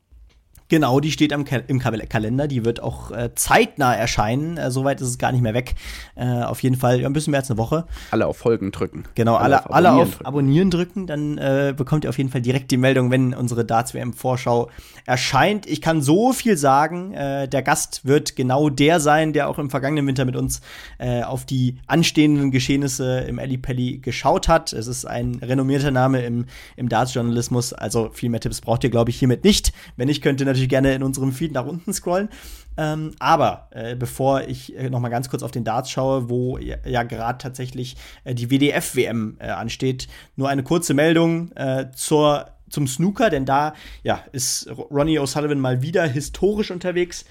Genau, 0.72 1.00
die 1.00 1.12
steht 1.12 1.34
am, 1.34 1.44
im 1.66 1.78
Kalender. 1.78 2.48
Die 2.48 2.64
wird 2.64 2.82
auch 2.82 3.10
äh, 3.10 3.34
zeitnah 3.34 3.94
erscheinen. 3.94 4.56
Äh, 4.56 4.70
Soweit 4.70 5.02
ist 5.02 5.08
es 5.08 5.18
gar 5.18 5.30
nicht 5.30 5.42
mehr 5.42 5.52
weg. 5.52 5.74
Äh, 6.14 6.24
auf 6.24 6.62
jeden 6.62 6.76
Fall 6.76 7.02
ja, 7.02 7.06
ein 7.06 7.12
bisschen 7.12 7.32
mehr 7.32 7.40
als 7.40 7.50
eine 7.50 7.58
Woche. 7.58 7.84
Alle 8.10 8.26
auf 8.26 8.38
Folgen 8.38 8.72
drücken. 8.72 9.04
Genau, 9.14 9.34
alle, 9.34 9.70
alle 9.70 9.92
auf, 9.92 9.92
Abonnieren, 9.92 9.92
alle 9.92 10.02
auf 10.02 10.10
drücken. 10.12 10.26
Abonnieren 10.26 10.70
drücken. 10.70 11.06
Dann 11.06 11.36
äh, 11.36 11.74
bekommt 11.76 12.04
ihr 12.04 12.08
auf 12.08 12.16
jeden 12.16 12.30
Fall 12.30 12.40
direkt 12.40 12.70
die 12.70 12.78
Meldung, 12.78 13.10
wenn 13.10 13.34
unsere 13.34 13.66
Darts 13.66 13.92
WM 13.92 14.14
Vorschau 14.14 14.70
erscheint. 15.04 15.66
Ich 15.66 15.82
kann 15.82 16.00
so 16.00 16.32
viel 16.32 16.56
sagen. 16.56 17.12
Äh, 17.12 17.48
der 17.48 17.60
Gast 17.60 18.06
wird 18.06 18.34
genau 18.34 18.70
der 18.70 18.98
sein, 18.98 19.34
der 19.34 19.50
auch 19.50 19.58
im 19.58 19.68
vergangenen 19.68 20.06
Winter 20.06 20.24
mit 20.24 20.36
uns 20.36 20.62
äh, 20.96 21.22
auf 21.22 21.44
die 21.44 21.76
anstehenden 21.86 22.50
Geschehnisse 22.50 23.20
im 23.28 23.38
Ali 23.38 23.58
Pelli 23.58 23.98
geschaut 23.98 24.48
hat. 24.48 24.72
Es 24.72 24.86
ist 24.86 25.04
ein 25.04 25.34
renommierter 25.34 25.90
Name 25.90 26.22
im, 26.22 26.46
im 26.76 26.88
Darts-Journalismus. 26.88 27.74
Also 27.74 28.08
viel 28.14 28.30
mehr 28.30 28.40
Tipps 28.40 28.62
braucht 28.62 28.84
ihr, 28.84 28.90
glaube 28.90 29.10
ich, 29.10 29.18
hiermit 29.18 29.44
nicht. 29.44 29.74
Wenn 29.98 30.08
ich 30.08 30.22
könnte 30.22 30.46
natürlich 30.46 30.61
natürlich 30.62 30.70
gerne 30.70 30.94
in 30.94 31.02
unserem 31.02 31.32
Feed 31.32 31.52
nach 31.52 31.66
unten 31.66 31.92
scrollen. 31.92 32.28
Ähm, 32.76 33.12
aber 33.18 33.68
äh, 33.70 33.96
bevor 33.96 34.42
ich 34.42 34.74
äh, 34.76 34.88
noch 34.88 35.00
mal 35.00 35.10
ganz 35.10 35.28
kurz 35.28 35.42
auf 35.42 35.50
den 35.50 35.64
Darts 35.64 35.90
schaue, 35.90 36.30
wo 36.30 36.56
ja, 36.56 36.76
ja 36.86 37.02
gerade 37.02 37.38
tatsächlich 37.38 37.96
äh, 38.24 38.34
die 38.34 38.50
WDF-WM 38.50 39.36
äh, 39.40 39.48
ansteht, 39.48 40.08
nur 40.36 40.48
eine 40.48 40.62
kurze 40.62 40.94
Meldung 40.94 41.52
äh, 41.52 41.90
zur, 41.94 42.46
zum 42.70 42.86
Snooker, 42.86 43.28
denn 43.28 43.44
da 43.44 43.74
ja, 44.04 44.22
ist 44.32 44.70
Ronnie 44.90 45.18
O'Sullivan 45.18 45.56
mal 45.56 45.82
wieder 45.82 46.06
historisch 46.06 46.70
unterwegs, 46.70 47.26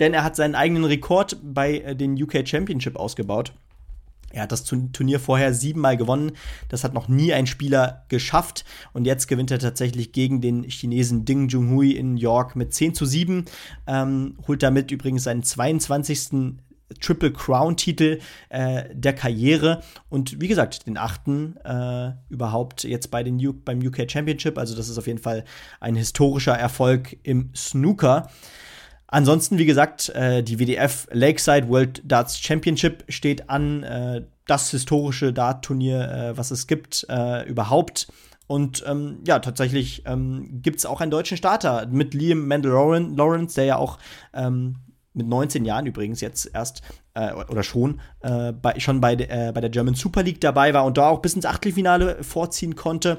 denn 0.00 0.14
er 0.14 0.24
hat 0.24 0.34
seinen 0.34 0.56
eigenen 0.56 0.84
Rekord 0.84 1.36
bei 1.42 1.78
äh, 1.78 1.94
den 1.94 2.20
UK 2.20 2.46
Championship 2.46 2.96
ausgebaut. 2.96 3.52
Er 4.32 4.42
hat 4.42 4.52
das 4.52 4.64
Turnier 4.64 5.20
vorher 5.20 5.54
siebenmal 5.54 5.96
gewonnen. 5.96 6.32
Das 6.68 6.84
hat 6.84 6.94
noch 6.94 7.08
nie 7.08 7.32
ein 7.32 7.46
Spieler 7.46 8.04
geschafft. 8.08 8.64
Und 8.92 9.06
jetzt 9.06 9.28
gewinnt 9.28 9.50
er 9.50 9.58
tatsächlich 9.58 10.12
gegen 10.12 10.40
den 10.40 10.64
Chinesen 10.64 11.24
Ding 11.24 11.48
Junhui 11.48 11.92
in 11.92 12.16
York 12.16 12.56
mit 12.56 12.74
10 12.74 12.94
zu 12.94 13.06
7. 13.06 13.44
Ähm, 13.86 14.38
holt 14.46 14.62
damit 14.62 14.90
übrigens 14.90 15.24
seinen 15.24 15.42
22. 15.42 16.58
Triple 17.00 17.32
Crown-Titel 17.32 18.18
äh, 18.50 18.84
der 18.92 19.14
Karriere 19.14 19.82
und 20.08 20.40
wie 20.40 20.48
gesagt, 20.48 20.86
den 20.86 20.98
achten 20.98 21.56
äh, 21.64 22.12
überhaupt 22.28 22.84
jetzt 22.84 23.10
bei 23.10 23.22
den 23.22 23.36
U 23.46 23.52
beim 23.52 23.80
UK 23.80 24.10
Championship. 24.10 24.58
Also, 24.58 24.76
das 24.76 24.88
ist 24.88 24.98
auf 24.98 25.06
jeden 25.06 25.18
Fall 25.18 25.44
ein 25.80 25.94
historischer 25.94 26.54
Erfolg 26.54 27.16
im 27.22 27.50
Snooker. 27.54 28.28
Ansonsten, 29.12 29.58
wie 29.58 29.66
gesagt, 29.66 30.08
äh, 30.08 30.42
die 30.42 30.58
WDF 30.58 31.06
Lakeside 31.12 31.68
World 31.68 32.00
Darts 32.04 32.38
Championship 32.38 33.04
steht 33.08 33.50
an. 33.50 33.82
Äh, 33.82 34.22
das 34.46 34.70
historische 34.70 35.32
Dart-Turnier, 35.32 36.10
äh, 36.10 36.36
was 36.36 36.50
es 36.50 36.66
gibt, 36.66 37.06
äh, 37.08 37.48
überhaupt. 37.48 38.08
Und 38.46 38.82
ähm, 38.86 39.20
ja, 39.26 39.38
tatsächlich 39.38 40.02
ähm, 40.06 40.60
gibt 40.62 40.78
es 40.78 40.86
auch 40.86 41.00
einen 41.00 41.10
deutschen 41.10 41.36
Starter 41.36 41.86
mit 41.86 42.12
Liam 42.12 42.48
Mendel 42.48 42.72
Lawrence, 42.72 43.54
der 43.54 43.64
ja 43.66 43.76
auch 43.76 43.98
ähm, 44.34 44.76
mit 45.14 45.28
19 45.28 45.64
Jahren 45.64 45.86
übrigens 45.86 46.20
jetzt 46.22 46.50
erst 46.52 46.82
äh, 47.14 47.32
oder 47.32 47.62
schon 47.62 48.00
äh, 48.20 48.52
bei, 48.52 48.80
schon 48.80 49.00
bei, 49.00 49.14
äh, 49.14 49.52
bei 49.54 49.60
der 49.60 49.70
German 49.70 49.94
Super 49.94 50.22
League 50.22 50.40
dabei 50.40 50.74
war 50.74 50.86
und 50.86 50.96
da 50.96 51.08
auch 51.08 51.20
bis 51.20 51.34
ins 51.34 51.46
Achtelfinale 51.46 52.24
vorziehen 52.24 52.76
konnte. 52.76 53.18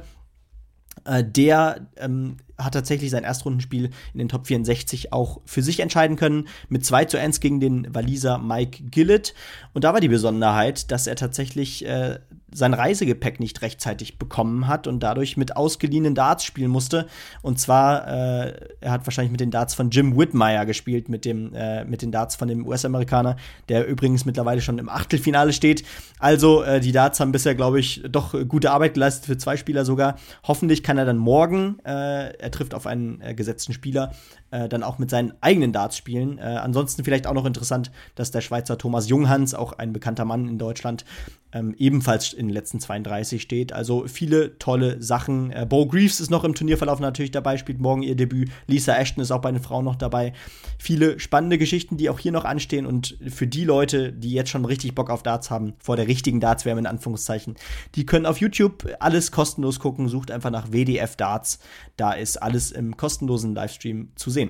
Äh, 1.06 1.24
der 1.24 1.88
ähm, 1.98 2.38
hat 2.58 2.74
tatsächlich 2.74 3.12
sein 3.12 3.24
Erstrundenspiel 3.24 3.90
in 4.14 4.20
den 4.20 4.30
Top 4.30 4.48
64 4.48 5.12
auch 5.12 5.42
für 5.46 5.62
sich 5.62 5.80
entscheiden 5.80 6.18
können, 6.18 6.48
mit 6.70 6.86
2 6.86 7.06
zu 7.06 7.20
1 7.20 7.40
gegen 7.40 7.60
den 7.60 7.94
Waliser 7.94 8.38
Mike 8.38 8.84
Gillett. 8.90 9.34
Und 9.74 9.84
da 9.84 9.94
war 9.94 10.02
die 10.02 10.08
Besonderheit, 10.08 10.92
dass 10.92 11.08
er 11.08 11.16
tatsächlich 11.16 11.86
äh, 11.86 12.20
sein 12.54 12.74
Reisegepäck 12.74 13.40
nicht 13.40 13.62
rechtzeitig 13.62 14.18
bekommen 14.18 14.68
hat 14.68 14.88
und 14.88 15.02
dadurch 15.02 15.38
mit 15.38 15.56
ausgeliehenen 15.56 16.16
Darts 16.16 16.44
spielen 16.44 16.72
musste. 16.72 17.08
Und 17.42 17.60
zwar, 17.60 18.08
äh, 18.08 18.54
er 18.82 18.92
hat 18.92 19.06
wahrscheinlich 19.06 19.32
mit 19.32 19.42
den 19.42 19.52
Darts 19.52 19.74
von 19.74 19.90
Jim 19.90 20.18
Whitmire 20.18 20.66
gespielt, 20.66 21.10
mit, 21.10 21.26
dem, 21.26 21.54
äh, 21.54 21.86
mit 21.86 22.02
den 22.02 22.12
Darts 22.12 22.36
von 22.36 22.48
dem 22.48 22.66
US-Amerikaner, 22.68 23.38
der 23.70 23.88
übrigens 23.88 24.26
mittlerweile 24.26 24.62
schon 24.62 24.78
im 24.78 24.90
Achtelfinale 24.90 25.54
steht. 25.54 25.84
Also, 26.20 26.64
äh, 26.64 26.80
die 26.80 26.92
Darts 26.92 27.20
haben 27.20 27.32
bisher, 27.32 27.56
glaube 27.56 27.80
ich, 27.80 28.04
doch 28.10 28.36
gute 28.48 28.72
Arbeit 28.72 28.94
geleistet 28.94 29.26
für 29.26 29.38
zwei 29.38 29.58
Spieler 29.58 29.86
sogar. 29.86 30.18
Hoffentlich 30.48 30.84
kann 30.84 30.98
er 30.98 31.06
dann 31.06 31.18
morgen, 31.18 31.80
äh, 31.86 32.34
er 32.34 32.52
trifft 32.52 32.74
auf 32.74 32.88
einen 32.88 33.22
äh, 33.22 33.34
gesetzten 33.34 33.74
Spieler, 33.74 34.14
äh, 34.54 34.70
dann 34.70 34.84
auch 34.84 35.00
mit 35.00 35.10
seinen 35.10 35.34
eigenen 35.42 35.74
Darts 35.74 35.98
spielen. 35.98 36.38
Äh, 36.38 36.44
ansonsten 36.44 37.04
vielleicht 37.04 37.26
auch 37.26 37.34
noch 37.34 37.46
interessant, 37.46 37.92
dass 38.14 38.30
der 38.30 38.42
Schweizer 38.42 38.78
Thomas 38.78 39.10
Junghans, 39.10 39.56
auch 39.56 39.74
ein 39.74 39.94
bekannter 39.94 40.26
Mann 40.26 40.48
in 40.48 40.60
Deutschland, 40.60 41.06
ähm, 41.54 41.76
ebenfalls 41.78 42.34
in 42.34 42.48
den 42.48 42.54
letzten 42.54 42.80
32 42.80 43.42
steht. 43.42 43.74
Also 43.74 44.08
viele 44.08 44.58
tolle 44.58 45.02
Sachen. 45.02 45.52
Äh, 45.52 45.66
Bo 45.68 45.86
Greaves 45.86 46.20
ist 46.20 46.30
noch 46.30 46.44
im 46.44 46.56
Turnierverlauf 46.56 47.00
natürlich 47.00 47.32
dabei, 47.32 47.58
spielt 47.58 47.80
morgen 47.80 48.02
ihr 48.02 48.16
Debüt. 48.16 48.50
Lisa 48.68 48.96
Ashton 48.96 49.22
ist 49.22 49.32
auch 49.32 49.42
bei 49.42 49.52
den 49.52 49.62
Frauen 49.62 49.86
noch 49.86 49.96
dabei. 49.96 50.34
Viele 50.78 51.20
spannende 51.20 51.58
Geschichten, 51.58 51.98
die 51.98 52.10
auch 52.10 52.20
hier 52.20 52.32
noch 52.32 52.46
anstehen 52.46 52.86
und 52.86 53.18
für 53.28 53.48
die 53.48 53.64
Leute, 53.64 54.12
die 54.12 54.32
jetzt 54.32 54.50
schon 54.50 54.66
richtig 54.66 54.96
Bock 54.96 55.10
auf 55.10 55.24
Darts 55.24 55.52
haben, 55.52 55.74
vor 55.80 55.96
der 55.96 56.08
richtigen 56.08 56.40
Darts-WM 56.40 56.80
in 56.80 56.86
Anführungszeichen, 56.86 57.56
die 57.96 58.06
können 58.06 58.26
auf 58.26 58.38
YouTube 58.38 58.88
alles 59.00 59.32
kostenlos 59.32 59.80
gucken. 59.80 60.08
Sucht 60.10 60.32
einfach 60.32 60.52
nach 60.52 60.72
WDF 60.72 61.16
Darts. 61.16 61.60
Da 61.98 62.14
ist 62.14 62.38
alles 62.38 62.72
im 62.72 62.98
kostenlosen 62.98 63.54
Livestream 63.54 64.12
zu 64.16 64.30
sehen. 64.30 64.43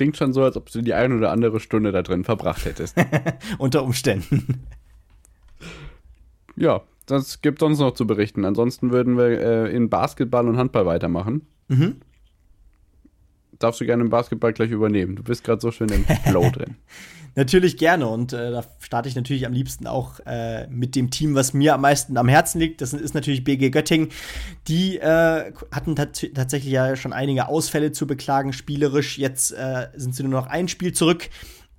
Klingt 0.00 0.16
schon 0.16 0.32
so, 0.32 0.42
als 0.42 0.56
ob 0.56 0.72
du 0.72 0.80
die 0.80 0.94
eine 0.94 1.14
oder 1.14 1.30
andere 1.30 1.60
Stunde 1.60 1.92
da 1.92 2.00
drin 2.00 2.24
verbracht 2.24 2.64
hättest. 2.64 2.96
Unter 3.58 3.82
Umständen. 3.84 4.66
Ja, 6.56 6.82
das 7.06 7.40
gibt 7.40 7.60
sonst 7.60 7.78
noch 7.78 7.92
zu 7.92 8.06
berichten. 8.06 8.44
Ansonsten 8.44 8.90
würden 8.90 9.16
wir 9.16 9.40
äh, 9.40 9.74
in 9.74 9.88
Basketball 9.88 10.46
und 10.46 10.58
Handball 10.58 10.84
weitermachen. 10.84 11.46
Mhm. 11.68 11.96
Darfst 13.60 13.80
du 13.80 13.86
gerne 13.86 14.02
im 14.02 14.10
Basketball 14.10 14.52
gleich 14.52 14.70
übernehmen. 14.70 15.14
Du 15.16 15.22
bist 15.22 15.44
gerade 15.44 15.60
so 15.60 15.70
schön 15.70 15.90
im 15.90 16.04
Flow 16.04 16.50
drin. 16.52 16.76
Natürlich 17.36 17.76
gerne 17.76 18.08
und 18.08 18.32
äh, 18.32 18.50
da 18.50 18.64
starte 18.80 19.08
ich 19.08 19.14
natürlich 19.14 19.46
am 19.46 19.52
liebsten 19.52 19.86
auch 19.86 20.18
äh, 20.26 20.66
mit 20.66 20.96
dem 20.96 21.10
Team, 21.10 21.36
was 21.36 21.52
mir 21.52 21.74
am 21.74 21.82
meisten 21.82 22.16
am 22.16 22.26
Herzen 22.26 22.58
liegt. 22.58 22.80
Das 22.80 22.92
ist 22.92 23.14
natürlich 23.14 23.44
BG 23.44 23.70
Göttingen. 23.70 24.08
Die 24.66 24.98
äh, 24.98 25.52
hatten 25.70 25.94
tatsächlich 25.94 26.72
ja 26.72 26.96
schon 26.96 27.12
einige 27.12 27.46
Ausfälle 27.46 27.92
zu 27.92 28.08
beklagen, 28.08 28.52
spielerisch. 28.52 29.16
Jetzt 29.16 29.52
äh, 29.52 29.88
sind 29.94 30.16
sie 30.16 30.24
nur 30.24 30.32
noch 30.32 30.48
ein 30.48 30.66
Spiel 30.66 30.92
zurück. 30.92 31.28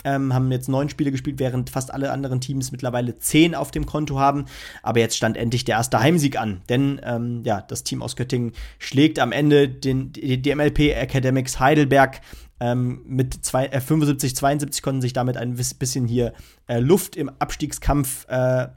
Ähm, 0.04 0.34
haben 0.34 0.52
jetzt 0.52 0.70
neun 0.70 0.89
Spiele 0.89 1.12
gespielt, 1.12 1.39
während 1.39 1.70
fast 1.70 1.93
alle 1.93 2.12
anderen 2.12 2.41
Teams 2.41 2.72
mittlerweile 2.72 3.18
zehn 3.18 3.56
auf 3.56 3.72
dem 3.72 3.86
Konto 3.86 4.20
haben. 4.20 4.45
Aber 4.84 4.99
jetzt 4.99 5.16
stand 5.16 5.38
endlich 5.38 5.64
der 5.64 5.78
erste 5.78 5.99
Heimsieg 5.99 6.39
an. 6.39 6.62
Denn 6.70 6.99
ähm, 7.04 7.43
ja, 7.45 7.62
das 7.62 7.84
Team 7.84 8.02
aus 8.02 8.16
Göttingen 8.16 8.54
schlägt 8.80 9.20
am 9.20 9.32
Ende 9.32 9.70
den, 9.70 10.12
die, 10.12 10.41
die 10.41 10.56
MLP 10.56 10.80
Academics 10.95 11.60
Heidelberg 11.60 12.22
ähm, 12.62 13.02
mit 13.06 13.43
zwei, 13.43 13.66
äh, 13.66 13.82
75, 13.82 14.36
72 14.36 14.82
konnten 14.84 15.02
sich 15.02 15.14
damit 15.14 15.36
ein 15.36 15.56
bisschen 15.56 16.08
hier 16.08 16.34
äh, 16.68 16.80
Luft 16.80 17.16
im 17.16 17.30
Abstiegskampf 17.39 18.28
äh, 18.30 18.68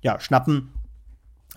ja, 0.00 0.18
schnappen. 0.18 0.72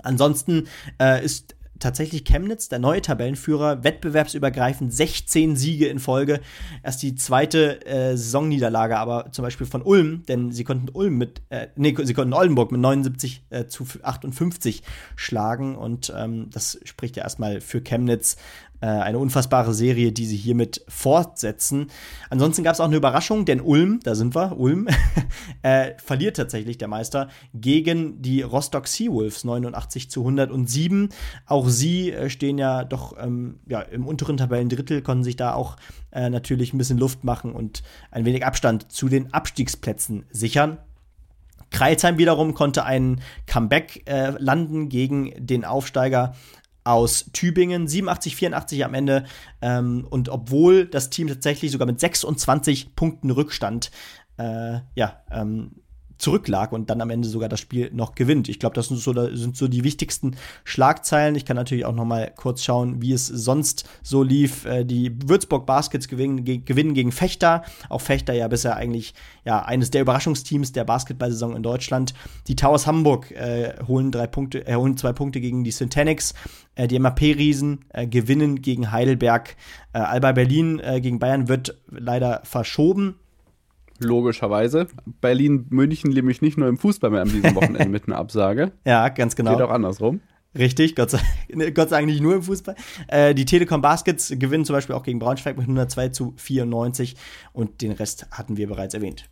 Ansonsten 0.03 0.67
äh, 0.99 1.23
ist 1.23 1.55
tatsächlich 1.79 2.23
Chemnitz, 2.23 2.69
der 2.69 2.79
neue 2.79 3.01
Tabellenführer, 3.01 3.83
wettbewerbsübergreifend 3.83 4.93
16 4.93 5.55
Siege 5.55 5.87
in 5.87 5.99
Folge. 5.99 6.41
Erst 6.83 7.03
die 7.03 7.15
zweite 7.15 7.85
äh, 7.85 8.17
Saisonniederlage, 8.17 8.97
aber 8.97 9.31
zum 9.31 9.43
Beispiel 9.43 9.67
von 9.67 9.81
Ulm, 9.81 10.23
denn 10.27 10.51
sie 10.51 10.63
konnten 10.63 10.89
Ulm 10.89 11.17
mit, 11.17 11.41
äh, 11.49 11.67
nee, 11.75 11.95
sie 12.03 12.13
konnten 12.13 12.33
Oldenburg 12.33 12.71
mit 12.71 12.81
79 12.81 13.43
äh, 13.49 13.65
zu 13.65 13.85
58 14.01 14.83
schlagen 15.15 15.75
und 15.75 16.13
ähm, 16.15 16.49
das 16.51 16.79
spricht 16.83 17.17
ja 17.17 17.23
erstmal 17.23 17.61
für 17.61 17.81
Chemnitz. 17.81 18.37
Äh, 18.81 18.87
eine 18.87 19.19
unfassbare 19.19 19.73
Serie, 19.73 20.11
die 20.11 20.25
sie 20.25 20.37
hiermit 20.37 20.83
fortsetzen. 20.87 21.87
Ansonsten 22.29 22.63
gab 22.63 22.73
es 22.73 22.79
auch 22.79 22.85
eine 22.85 22.95
Überraschung, 22.95 23.45
denn 23.45 23.61
Ulm, 23.61 23.99
da 24.03 24.15
sind 24.15 24.35
wir, 24.35 24.57
Ulm, 24.57 24.87
äh, 25.61 25.91
verliert 25.97 26.37
tatsächlich 26.37 26.77
der 26.77 26.87
Meister 26.87 27.29
gegen 27.53 28.21
die 28.21 28.41
Rostock 28.41 28.87
Seawolves 28.87 29.43
89 29.43 30.09
zu 30.09 30.21
107. 30.21 31.09
Auch 31.45 31.67
sie 31.69 32.11
äh, 32.11 32.29
stehen 32.29 32.57
ja 32.57 32.83
doch 32.83 33.15
ähm, 33.19 33.59
ja, 33.67 33.81
im 33.81 34.05
unteren 34.05 34.37
Tabellendrittel, 34.37 35.01
konnten 35.01 35.23
sich 35.23 35.35
da 35.35 35.53
auch 35.53 35.77
äh, 36.11 36.29
natürlich 36.29 36.73
ein 36.73 36.77
bisschen 36.77 36.97
Luft 36.97 37.23
machen 37.23 37.53
und 37.53 37.83
ein 38.11 38.25
wenig 38.25 38.45
Abstand 38.45 38.91
zu 38.91 39.09
den 39.09 39.33
Abstiegsplätzen 39.33 40.25
sichern. 40.31 40.77
Kreilsheim 41.69 42.17
wiederum 42.17 42.53
konnte 42.53 42.85
einen 42.85 43.21
Comeback 43.45 44.03
äh, 44.05 44.31
landen 44.39 44.89
gegen 44.89 45.33
den 45.37 45.65
Aufsteiger 45.65 46.33
aus 46.87 47.29
Tübingen, 47.33 47.87
87, 47.87 48.35
84 48.35 48.85
am 48.85 48.93
Ende. 48.93 49.25
Ähm, 49.61 50.07
und 50.09 50.29
obwohl 50.29 50.85
das 50.85 51.09
Team 51.09 51.27
tatsächlich 51.27 51.71
sogar 51.71 51.87
mit 51.87 51.99
26 51.99 52.95
Punkten 52.95 53.31
Rückstand 53.31 53.91
äh, 54.37 54.79
ja, 54.95 55.21
ähm, 55.31 55.71
zurücklag 56.17 56.71
und 56.71 56.89
dann 56.89 57.01
am 57.01 57.09
Ende 57.09 57.27
sogar 57.27 57.49
das 57.49 57.59
Spiel 57.59 57.89
noch 57.93 58.15
gewinnt. 58.15 58.49
Ich 58.49 58.59
glaube, 58.59 58.75
das 58.75 58.87
sind 58.87 58.99
so, 58.99 59.13
sind 59.35 59.55
so 59.55 59.67
die 59.67 59.83
wichtigsten 59.83 60.35
Schlagzeilen. 60.63 61.35
Ich 61.35 61.45
kann 61.45 61.55
natürlich 61.55 61.85
auch 61.85 61.93
noch 61.93 62.05
mal 62.05 62.31
kurz 62.35 62.63
schauen, 62.63 63.01
wie 63.01 63.13
es 63.13 63.27
sonst 63.27 63.87
so 64.03 64.23
lief. 64.23 64.65
Äh, 64.65 64.83
die 64.83 65.11
Würzburg 65.27 65.65
Baskets 65.65 66.07
gewinnen, 66.07 66.43
gewinnen 66.43 66.93
gegen 66.93 67.11
Fechter. 67.11 67.63
Auch 67.89 68.01
Fechter 68.01 68.33
ja 68.33 68.47
bisher 68.47 68.75
eigentlich 68.75 69.13
ja 69.45 69.63
eines 69.63 69.91
der 69.91 70.01
Überraschungsteams 70.01 70.71
der 70.71 70.83
Basketballsaison 70.83 71.55
in 71.55 71.63
Deutschland. 71.63 72.13
Die 72.47 72.55
Towers 72.55 72.87
Hamburg 72.87 73.31
äh, 73.31 73.73
holen 73.87 74.11
drei 74.11 74.27
Punkte, 74.27 74.65
äh, 74.67 74.75
holen 74.75 74.97
zwei 74.97 75.13
Punkte 75.13 75.39
gegen 75.41 75.63
die 75.63 75.71
Syntanix. 75.71 76.33
Äh, 76.77 76.87
die 76.87 76.99
MAP-Riesen 76.99 77.85
äh, 77.89 78.07
gewinnen 78.07 78.61
gegen 78.61 78.91
Heidelberg. 78.91 79.55
Äh, 79.93 79.99
Alba 79.99 80.31
Berlin 80.31 80.81
gegen 81.01 81.19
Bayern 81.19 81.47
wird 81.47 81.77
leider 81.89 82.41
verschoben 82.43 83.15
Logischerweise. 83.99 84.87
Berlin-München 85.21 86.11
nämlich 86.11 86.41
nicht 86.41 86.57
nur 86.57 86.67
im 86.67 86.77
Fußball 86.77 87.09
mehr 87.09 87.21
an 87.21 87.29
diesem 87.29 87.55
Wochenende 87.55 87.89
mit 87.89 88.07
einer 88.07 88.17
Absage. 88.17 88.71
Ja, 88.85 89.09
ganz 89.09 89.35
genau. 89.35 89.55
Geht 89.55 89.61
auch 89.61 89.71
andersrum. 89.71 90.21
Richtig, 90.57 90.95
Gott 90.95 91.11
sei, 91.11 91.19
Gott 91.73 91.89
sei 91.89 91.97
Dank 91.97 92.07
nicht 92.07 92.21
nur 92.21 92.35
im 92.35 92.43
Fußball. 92.43 92.75
Äh, 93.07 93.35
die 93.35 93.45
Telekom 93.45 93.81
Baskets 93.81 94.33
gewinnen 94.37 94.65
zum 94.65 94.75
Beispiel 94.75 94.95
auch 94.95 95.03
gegen 95.03 95.19
Braunschweig 95.19 95.57
mit 95.57 95.65
102 95.65 96.09
zu 96.09 96.33
94 96.37 97.15
und 97.53 97.81
den 97.81 97.91
Rest 97.91 98.27
hatten 98.31 98.57
wir 98.57 98.67
bereits 98.67 98.93
erwähnt. 98.93 99.29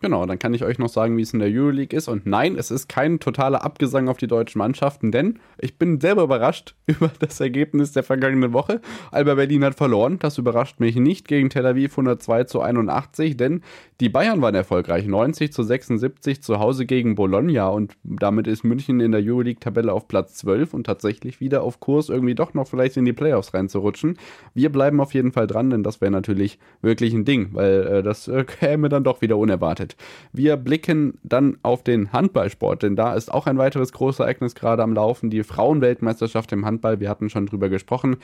Genau, 0.00 0.24
dann 0.26 0.38
kann 0.38 0.54
ich 0.54 0.62
euch 0.62 0.78
noch 0.78 0.88
sagen, 0.88 1.16
wie 1.16 1.22
es 1.22 1.32
in 1.32 1.40
der 1.40 1.48
Euroleague 1.50 1.96
ist. 1.96 2.06
Und 2.06 2.24
nein, 2.24 2.54
es 2.56 2.70
ist 2.70 2.88
kein 2.88 3.18
totaler 3.18 3.64
Abgesang 3.64 4.08
auf 4.08 4.16
die 4.16 4.28
deutschen 4.28 4.60
Mannschaften, 4.60 5.10
denn 5.10 5.40
ich 5.58 5.76
bin 5.76 6.00
selber 6.00 6.22
überrascht 6.22 6.76
über 6.86 7.10
das 7.18 7.40
Ergebnis 7.40 7.92
der 7.92 8.04
vergangenen 8.04 8.52
Woche. 8.52 8.80
Alba 9.10 9.34
Berlin 9.34 9.64
hat 9.64 9.74
verloren, 9.74 10.20
das 10.20 10.38
überrascht 10.38 10.78
mich 10.78 10.94
nicht 10.94 11.26
gegen 11.26 11.50
Tel 11.50 11.66
Aviv 11.66 11.92
102 11.92 12.44
zu 12.44 12.60
81, 12.60 13.36
denn 13.36 13.62
die 14.00 14.08
Bayern 14.08 14.40
waren 14.40 14.54
erfolgreich, 14.54 15.06
90 15.06 15.52
zu 15.52 15.64
76 15.64 16.42
zu 16.42 16.60
Hause 16.60 16.86
gegen 16.86 17.16
Bologna 17.16 17.68
und 17.68 17.96
damit 18.04 18.46
ist 18.46 18.62
München 18.62 19.00
in 19.00 19.10
der 19.10 19.22
Euroleague-Tabelle 19.24 19.92
auf 19.92 20.06
Platz 20.06 20.34
12 20.34 20.74
und 20.74 20.84
tatsächlich 20.84 21.40
wieder 21.40 21.64
auf 21.64 21.80
Kurs, 21.80 22.08
irgendwie 22.08 22.36
doch 22.36 22.54
noch 22.54 22.68
vielleicht 22.68 22.96
in 22.96 23.04
die 23.04 23.12
Playoffs 23.12 23.52
reinzurutschen. 23.52 24.16
Wir 24.54 24.70
bleiben 24.70 25.00
auf 25.00 25.14
jeden 25.14 25.32
Fall 25.32 25.48
dran, 25.48 25.70
denn 25.70 25.82
das 25.82 26.00
wäre 26.00 26.12
natürlich 26.12 26.60
wirklich 26.82 27.12
ein 27.14 27.24
Ding, 27.24 27.48
weil 27.54 27.86
äh, 27.86 28.02
das 28.04 28.28
äh, 28.28 28.44
käme 28.60 28.88
dann 28.88 29.02
doch 29.02 29.20
wieder 29.20 29.36
unerwartet. 29.36 29.87
Zeit. 29.88 29.96
Wir 30.32 30.56
blicken 30.56 31.18
dann 31.22 31.58
auf 31.62 31.82
den 31.82 32.12
Handballsport, 32.12 32.82
denn 32.82 32.96
da 32.96 33.14
ist 33.14 33.32
auch 33.32 33.46
ein 33.46 33.58
weiteres 33.58 33.92
großes 33.92 34.20
Ereignis 34.20 34.54
gerade 34.54 34.82
am 34.82 34.94
Laufen, 34.94 35.30
die 35.30 35.42
Frauenweltmeisterschaft 35.42 36.52
im 36.52 36.64
Handball. 36.64 37.00
Wir 37.00 37.08
hatten 37.08 37.30
schon 37.30 37.46
drüber 37.46 37.68
gesprochen. 37.68 38.16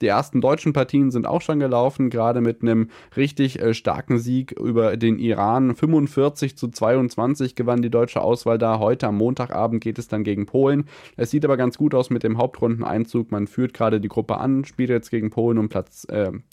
Die 0.00 0.06
ersten 0.06 0.40
deutschen 0.40 0.72
Partien 0.72 1.10
sind 1.10 1.26
auch 1.26 1.40
schon 1.40 1.60
gelaufen, 1.60 2.10
gerade 2.10 2.40
mit 2.40 2.62
einem 2.62 2.88
richtig 3.16 3.60
äh, 3.60 3.74
starken 3.74 4.18
Sieg 4.18 4.52
über 4.52 4.96
den 4.96 5.18
Iran. 5.18 5.74
45 5.74 6.56
zu 6.56 6.68
22 6.68 7.54
gewann 7.54 7.82
die 7.82 7.90
deutsche 7.90 8.20
Auswahl 8.20 8.58
da. 8.58 8.78
Heute 8.78 9.06
am 9.08 9.16
Montagabend 9.16 9.82
geht 9.82 9.98
es 9.98 10.08
dann 10.08 10.24
gegen 10.24 10.46
Polen. 10.46 10.84
Es 11.16 11.30
sieht 11.30 11.44
aber 11.44 11.56
ganz 11.56 11.78
gut 11.78 11.94
aus 11.94 12.10
mit 12.10 12.22
dem 12.22 12.38
Hauptrundeneinzug. 12.38 13.30
Man 13.30 13.46
führt 13.46 13.74
gerade 13.74 14.00
die 14.00 14.08
Gruppe 14.08 14.38
an, 14.38 14.64
spielt 14.64 14.90
jetzt 14.90 15.10
gegen 15.10 15.30
Polen 15.30 15.58
um 15.58 15.68
Platz 15.68 16.06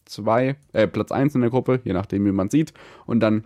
2, 0.06 0.48
äh, 0.48 0.84
äh, 0.84 0.88
Platz 0.88 1.12
1 1.12 1.36
in 1.36 1.42
der 1.42 1.50
Gruppe, 1.50 1.82
je 1.84 1.94
nachdem 1.94 2.26
wie 2.26 2.32
man 2.32 2.50
sieht. 2.50 2.74
Und 3.06 3.20
dann 3.22 3.46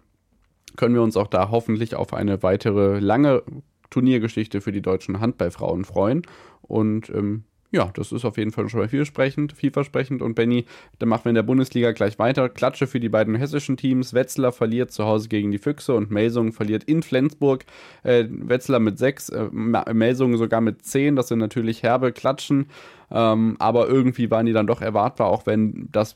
können 0.76 0.96
wir 0.96 1.02
uns 1.02 1.18
auch 1.18 1.28
da 1.28 1.50
hoffentlich 1.52 1.96
auf 1.96 2.14
eine 2.14 2.44
weitere 2.44 3.00
lange 3.00 3.44
Turniergeschichte 3.90 4.62
für 4.62 4.72
die 4.72 4.82
deutschen 4.82 5.20
Handballfrauen 5.20 5.86
freuen. 5.86 6.24
Und 6.62 7.10
ähm, 7.10 7.44
ja, 7.74 7.90
das 7.96 8.12
ist 8.12 8.24
auf 8.24 8.38
jeden 8.38 8.52
Fall 8.52 8.70
schon 8.70 8.82
mal 8.82 8.88
vielversprechend, 8.88 9.54
vielversprechend. 9.54 10.22
Und 10.22 10.36
Benny, 10.36 10.66
dann 11.00 11.10
machen 11.10 11.26
wir 11.26 11.30
in 11.30 11.36
der 11.36 11.42
Bundesliga 11.42 11.92
gleich 11.92 12.20
weiter. 12.20 12.48
Klatsche 12.48 12.86
für 12.86 13.00
die 13.00 13.10
beiden 13.10 13.34
hessischen 13.34 13.78
Teams. 13.78 14.14
Wetzlar 14.14 14.52
verliert 14.52 14.92
zu 14.92 15.06
Hause 15.06 15.28
gegen 15.28 15.50
die 15.50 15.58
Füchse 15.58 15.96
und 15.96 16.12
Melsung 16.12 16.54
verliert 16.54 16.84
in 16.84 17.02
Flensburg. 17.02 17.66
Äh, 18.04 18.26
Wetzlar 18.30 18.80
mit 18.80 19.00
sechs, 19.00 19.30
äh, 19.30 19.50
Melsung 19.52 20.38
sogar 20.38 20.62
mit 20.62 20.86
zehn. 20.86 21.16
Das 21.16 21.30
sind 21.30 21.40
natürlich 21.40 21.82
herbe 21.82 22.12
Klatschen. 22.12 22.68
Ähm, 23.10 23.56
aber 23.58 23.88
irgendwie 23.88 24.30
waren 24.30 24.46
die 24.46 24.54
dann 24.54 24.68
doch 24.68 24.82
erwartbar, 24.82 25.28
auch 25.28 25.48
wenn 25.48 25.90
das 25.92 26.16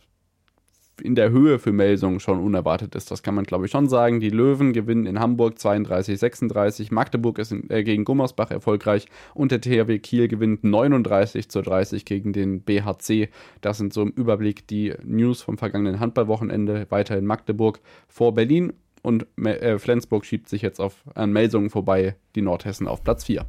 in 1.02 1.16
der 1.16 1.30
Höhe 1.32 1.60
für 1.60 1.72
Melsungen 1.72 2.20
schon 2.20 2.40
unerwartet 2.40 2.96
ist. 2.96 3.12
Das 3.12 3.24
kann 3.24 3.36
man, 3.36 3.46
glaube 3.46 3.66
ich, 3.66 3.72
schon 3.72 3.90
sagen. 3.90 4.20
Die 4.20 4.30
Löwen 4.30 4.74
gewinnen 4.74 5.06
in 5.06 5.20
Hamburg 5.20 5.58
32-36. 5.58 6.94
Magdeburg 6.94 7.40
ist 7.40 7.52
in, 7.52 7.70
äh, 7.70 7.84
gegen 7.84 8.06
Gummersbach 8.06 8.52
erfolgreich 8.52 9.08
und 9.34 9.52
der 9.52 9.62
THW 9.62 10.00
Kiel 10.00 10.28
gewinnt 10.28 10.64
39 10.64 11.50
zu 11.50 11.62
30 11.62 12.06
gegen 12.06 12.34
den 12.34 12.62
BHC. 12.62 13.30
Das 13.62 13.78
sind 13.78 13.94
so 13.94 14.02
im 14.02 14.12
Überblick 14.12 14.68
die 14.68 14.94
News 15.04 15.42
vom 15.42 15.58
vergangenen 15.58 16.00
Handballwochenende. 16.00 16.88
Weiter 16.90 17.18
in 17.18 17.26
Magdeburg 17.26 17.80
vor 18.08 18.34
Berlin 18.34 18.74
und 19.02 19.26
äh, 19.44 19.78
Flensburg 19.80 20.26
schiebt 20.26 20.50
sich 20.50 20.62
jetzt 20.62 20.80
auf, 20.80 21.04
an 21.16 21.32
Melsungen 21.32 21.70
vorbei, 21.70 22.16
die 22.36 22.42
Nordhessen 22.42 22.88
auf 22.88 23.04
Platz 23.04 23.24
4 23.26 23.46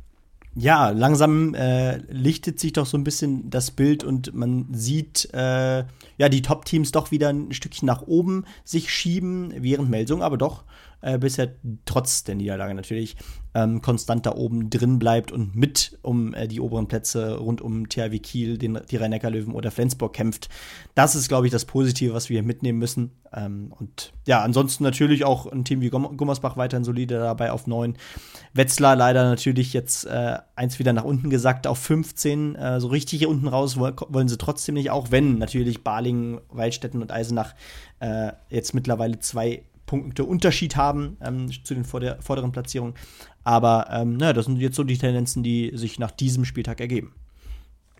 ja, 0.59 0.91
langsam 0.91 1.55
äh, 1.55 1.99
lichtet 2.11 2.59
sich 2.59 2.73
doch 2.73 2.87
so 2.87 2.97
ein 2.97 3.05
bisschen 3.05 3.49
das 3.51 3.71
Bild 3.71 4.03
und 4.03 4.35
man 4.35 4.67
sieht 4.73 5.29
äh, 5.33 5.85
ja 6.19 6.29
die 6.29 6.43
Top-Teams 6.43 6.93
doch 6.93 7.11
wieder 7.11 7.29
ein 7.29 7.53
Stückchen 7.53 7.87
nach 7.87 8.03
oben 8.03 8.45
sich 8.65 8.93
schieben, 8.93 9.53
während 9.57 9.89
Melsung 9.89 10.23
aber 10.23 10.37
doch 10.37 10.65
äh, 11.01 11.19
bisher 11.19 11.55
trotz 11.85 12.25
der 12.25 12.35
Niederlage 12.35 12.75
natürlich 12.75 13.17
ähm, 13.55 13.83
konstant 13.83 14.27
da 14.27 14.35
oben 14.35 14.71
drin 14.71 14.99
bleibt 14.99 15.33
und 15.33 15.57
mit 15.57 15.99
um 16.03 16.35
äh, 16.35 16.47
die 16.47 16.61
oberen 16.61 16.87
Plätze 16.87 17.39
rund 17.39 17.61
um 17.61 17.89
THW 17.89 18.19
Kiel, 18.19 18.59
den, 18.59 18.79
die 18.91 18.97
Rhein-Neckar-Löwen 18.97 19.55
oder 19.55 19.71
Flensburg 19.71 20.13
kämpft. 20.13 20.49
Das 20.95 21.15
ist, 21.15 21.29
glaube 21.29 21.47
ich, 21.47 21.53
das 21.53 21.65
Positive, 21.65 22.15
was 22.15 22.29
wir 22.29 22.43
mitnehmen 22.43 22.79
müssen. 22.79 23.13
Ähm, 23.33 23.73
und 23.79 24.13
ja, 24.27 24.43
ansonsten 24.43 24.85
natürlich 24.85 25.25
auch 25.25 25.47
ein 25.47 25.65
Team 25.65 25.81
wie 25.81 25.91
Gummersbach 25.91 26.57
weiterhin 26.57 26.85
solide 26.85 27.19
dabei 27.19 27.53
auf 27.53 27.67
9. 27.67 27.97
Wetzlar 28.53 28.97
leider 28.97 29.25
natürlich 29.25 29.73
jetzt 29.73 30.05
äh, 30.05 30.39
eins 30.55 30.79
wieder 30.79 30.93
nach 30.93 31.05
unten 31.05 31.31
gesackt 31.31 31.67
auf 31.67 31.79
15. 31.79 32.55
Äh, 32.55 32.81
so 32.81 32.89
richtig 32.89 33.19
hier 33.19 33.29
unten 33.29 33.49
raus 33.49 33.79
wollen 33.79 34.29
sie 34.29 34.39
trotzdem 34.39 34.75
nicht, 34.75 34.91
auch 34.91 35.11
wenn 35.11 35.39
natürlich 35.39 35.83
Balingen, 35.83 36.41
Waldstätten 36.51 37.03
und 37.03 37.13
Eisenach 37.13 37.55
äh, 38.01 38.33
jetzt 38.51 38.75
mittlerweile 38.75 39.19
zwei 39.19 39.65
Punkte 39.89 40.25
Unterschied 40.25 40.77
haben 40.77 41.17
ähm, 41.21 41.51
zu 41.65 41.75
den 41.75 41.85
vorderen 41.85 42.53
Platzierungen. 42.53 42.95
Aber 43.43 43.89
ähm, 43.91 44.17
naja, 44.17 44.35
das 44.35 44.45
sind 44.45 44.59
jetzt 44.59 44.77
so 44.77 44.85
die 44.85 44.99
Tendenzen, 44.99 45.43
die 45.43 45.73
sich 45.75 45.99
nach 45.99 46.13
diesem 46.13 46.45
Spieltag 46.45 46.81
ergeben. 46.81 47.13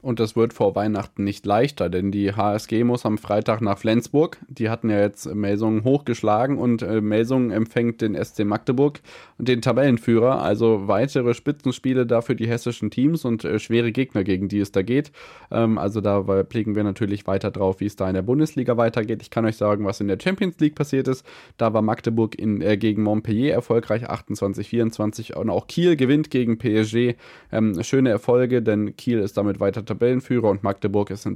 Und 0.03 0.21
das 0.21 0.37
wird 0.37 0.53
vor 0.53 0.75
Weihnachten 0.75 1.25
nicht 1.25 1.45
leichter, 1.47 1.89
denn 1.89 2.11
die 2.13 2.33
HSG 2.33 2.85
muss 2.85 3.05
am 3.05 3.19
Freitag 3.19 3.61
nach 3.61 3.79
Flensburg. 3.79 4.39
Die 4.49 4.71
hatten 4.71 4.91
ja 4.91 5.01
jetzt 5.01 5.33
Melsungen 5.35 5.85
hochgeschlagen 5.85 6.59
und 6.59 6.83
äh, 6.83 7.01
Melsungen 7.01 7.51
empfängt 7.51 8.01
den 8.01 8.15
SC 8.23 8.45
Magdeburg 8.45 9.01
und 9.39 9.49
den 9.49 9.63
Tabellenführer. 9.63 10.41
Also 10.43 10.87
weitere 10.87 11.35
Spitzenspiele 11.35 12.07
da 12.07 12.21
für 12.21 12.37
die 12.37 12.49
hessischen 12.49 12.91
Teams 12.91 13.25
und 13.25 13.45
äh, 13.45 13.59
schwere 13.59 13.93
Gegner, 13.93 14.25
gegen 14.25 14.49
die 14.49 14.61
es 14.61 14.73
da 14.73 14.83
geht. 14.83 15.11
Ähm, 15.51 15.79
also 15.79 16.01
da 16.01 16.21
blicken 16.21 16.77
wir 16.77 16.85
natürlich 16.85 17.27
weiter 17.27 17.51
drauf, 17.51 17.81
wie 17.81 17.87
es 17.87 17.97
da 17.97 18.09
in 18.09 18.15
der 18.15 18.23
Bundesliga 18.23 18.77
weitergeht. 18.77 19.23
Ich 19.23 19.31
kann 19.31 19.45
euch 19.45 19.57
sagen, 19.57 19.85
was 19.85 20.01
in 20.01 20.09
der 20.09 20.19
Champions 20.23 20.59
League 20.61 20.75
passiert 20.75 21.09
ist. 21.09 21.27
Da 21.57 21.73
war 21.73 21.83
Magdeburg 21.83 22.39
in, 22.39 22.61
äh, 22.61 22.77
gegen 22.77 23.03
Montpellier 23.03 23.53
erfolgreich, 23.55 24.09
28-24. 24.09 25.35
Und 25.35 25.51
auch 25.51 25.67
Kiel 25.67 25.97
gewinnt 25.97 26.31
gegen 26.31 26.59
PSG. 26.59 27.17
Ähm, 27.51 27.83
schöne 27.83 28.11
Erfolge, 28.11 28.63
denn 28.63 28.97
Kiel 28.97 29.19
ist 29.19 29.37
damit 29.37 29.61
weiter 29.61 29.85
Tabellenführer 29.89 30.49
und 30.49 30.63
Magdeburg 30.63 31.11
ist 31.11 31.27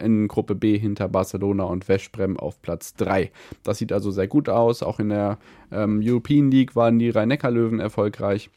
in 0.00 0.28
Gruppe 0.28 0.54
B 0.54 0.78
hinter 0.78 1.08
Barcelona 1.08 1.64
und 1.64 1.88
Westbrem 1.88 2.38
auf 2.38 2.60
Platz 2.62 2.94
3. 2.94 3.30
Das 3.62 3.78
sieht 3.78 3.92
also 3.92 4.10
sehr 4.10 4.28
gut 4.28 4.48
aus. 4.48 4.82
Auch 4.82 4.98
in 5.00 5.10
der 5.10 5.38
ähm, 5.70 6.00
European 6.02 6.50
League 6.50 6.76
waren 6.76 6.98
die 6.98 7.10
Rhein-Neckar-Löwen 7.10 7.80
erfolgreich. 7.80 8.50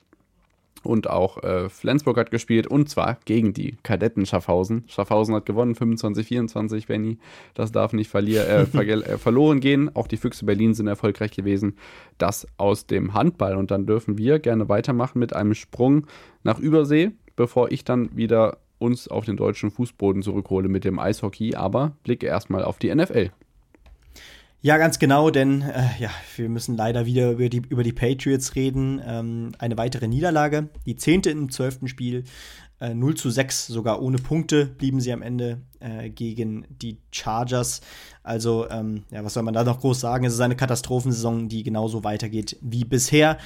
Und 0.84 1.10
auch 1.10 1.42
äh, 1.44 1.70
Flensburg 1.70 2.18
hat 2.18 2.30
gespielt 2.30 2.68
und 2.68 2.90
zwar 2.90 3.18
gegen 3.24 3.54
die 3.54 3.78
Kadetten 3.84 4.26
Schaffhausen. 4.26 4.84
Schaffhausen 4.88 5.34
hat 5.34 5.46
gewonnen, 5.46 5.76
25-24, 5.76 6.88
Benny. 6.88 7.18
Das 7.54 7.72
darf 7.72 7.94
nicht 7.94 8.10
verlier, 8.10 8.48
äh, 8.48 8.66
ver 8.66 8.86
äh, 8.86 9.18
verloren 9.18 9.62
gehen. 9.62 9.96
Auch 9.96 10.08
die 10.08 10.18
Füchse 10.18 10.46
Berlin 10.46 10.74
sind 10.74 10.88
erfolgreich 10.88 11.32
gewesen. 11.32 11.78
Das 12.18 12.46
aus 12.58 12.86
dem 12.86 13.14
Handball. 13.14 13.56
Und 13.56 13.72
dann 13.72 13.86
dürfen 13.86 14.18
wir 14.18 14.40
gerne 14.40 14.68
weitermachen 14.68 15.20
mit 15.20 15.34
einem 15.34 15.54
Sprung 15.54 16.06
nach 16.44 16.60
Übersee, 16.60 17.12
bevor 17.38 17.72
ich 17.72 17.86
dann 17.86 18.16
wieder 18.18 18.58
uns 18.84 19.08
auf 19.08 19.26
den 19.26 19.38
deutschen 19.38 19.72
Fußboden 19.72 20.22
zurückhole 20.22 20.68
mit 20.68 20.84
dem 20.84 21.00
Eishockey. 21.00 21.56
Aber 21.56 21.94
blicke 22.04 22.28
erstmal 22.28 22.64
auf 22.64 22.78
die 22.78 22.94
NFL. 22.94 23.32
Ja, 24.62 24.78
ganz 24.78 24.98
genau, 24.98 25.30
denn 25.30 25.62
äh, 25.62 25.90
ja, 26.00 26.10
wir 26.38 26.48
müssen 26.48 26.78
leider 26.78 27.06
wieder 27.06 27.32
über 27.32 27.50
die, 27.50 27.64
über 27.68 27.84
die 27.84 27.92
Patriots 27.92 28.56
reden. 28.56 29.02
Ähm, 29.06 29.52
eine 29.60 29.78
weitere 29.78 30.08
Niederlage, 30.08 30.70
die 30.86 30.96
zehnte 30.96 31.32
im 31.32 31.52
zwölften 31.52 31.90
Spiel. 31.90 32.24
Äh, 32.80 32.94
0 32.94 33.16
zu 33.16 33.30
6, 33.30 33.68
sogar 33.68 34.02
ohne 34.02 34.20
Punkte 34.20 34.66
blieben 34.66 35.02
sie 35.02 35.12
am 35.12 35.22
Ende 35.22 35.64
äh, 35.82 36.10
gegen 36.10 36.66
die 36.70 36.98
Chargers. 37.12 37.82
Also, 38.24 38.70
ähm, 38.70 39.04
ja, 39.12 39.26
was 39.26 39.34
soll 39.34 39.44
man 39.44 39.54
da 39.54 39.66
noch 39.66 39.82
groß 39.82 40.00
sagen? 40.00 40.24
Es 40.24 40.34
ist 40.34 40.40
eine 40.40 40.56
Katastrophensaison, 40.56 41.50
die 41.50 41.64
genauso 41.64 42.06
weitergeht 42.06 42.58
wie 42.62 42.86
bisher. 42.86 43.38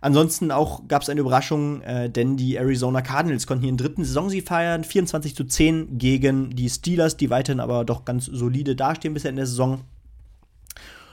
Ansonsten 0.00 0.50
auch 0.50 0.86
gab 0.86 1.02
es 1.02 1.08
eine 1.08 1.20
Überraschung, 1.20 1.82
äh, 1.82 2.08
denn 2.08 2.36
die 2.36 2.56
Arizona 2.56 3.02
Cardinals 3.02 3.46
konnten 3.46 3.64
ihren 3.64 3.76
dritten 3.76 4.04
Saisonsieg 4.04 4.46
feiern, 4.46 4.84
24 4.84 5.34
zu 5.34 5.44
10 5.44 5.98
gegen 5.98 6.50
die 6.50 6.70
Steelers, 6.70 7.16
die 7.16 7.30
weiterhin 7.30 7.60
aber 7.60 7.84
doch 7.84 8.04
ganz 8.04 8.26
solide 8.26 8.76
dastehen 8.76 9.14
bisher 9.14 9.30
in 9.30 9.36
der 9.36 9.46
Saison. 9.46 9.80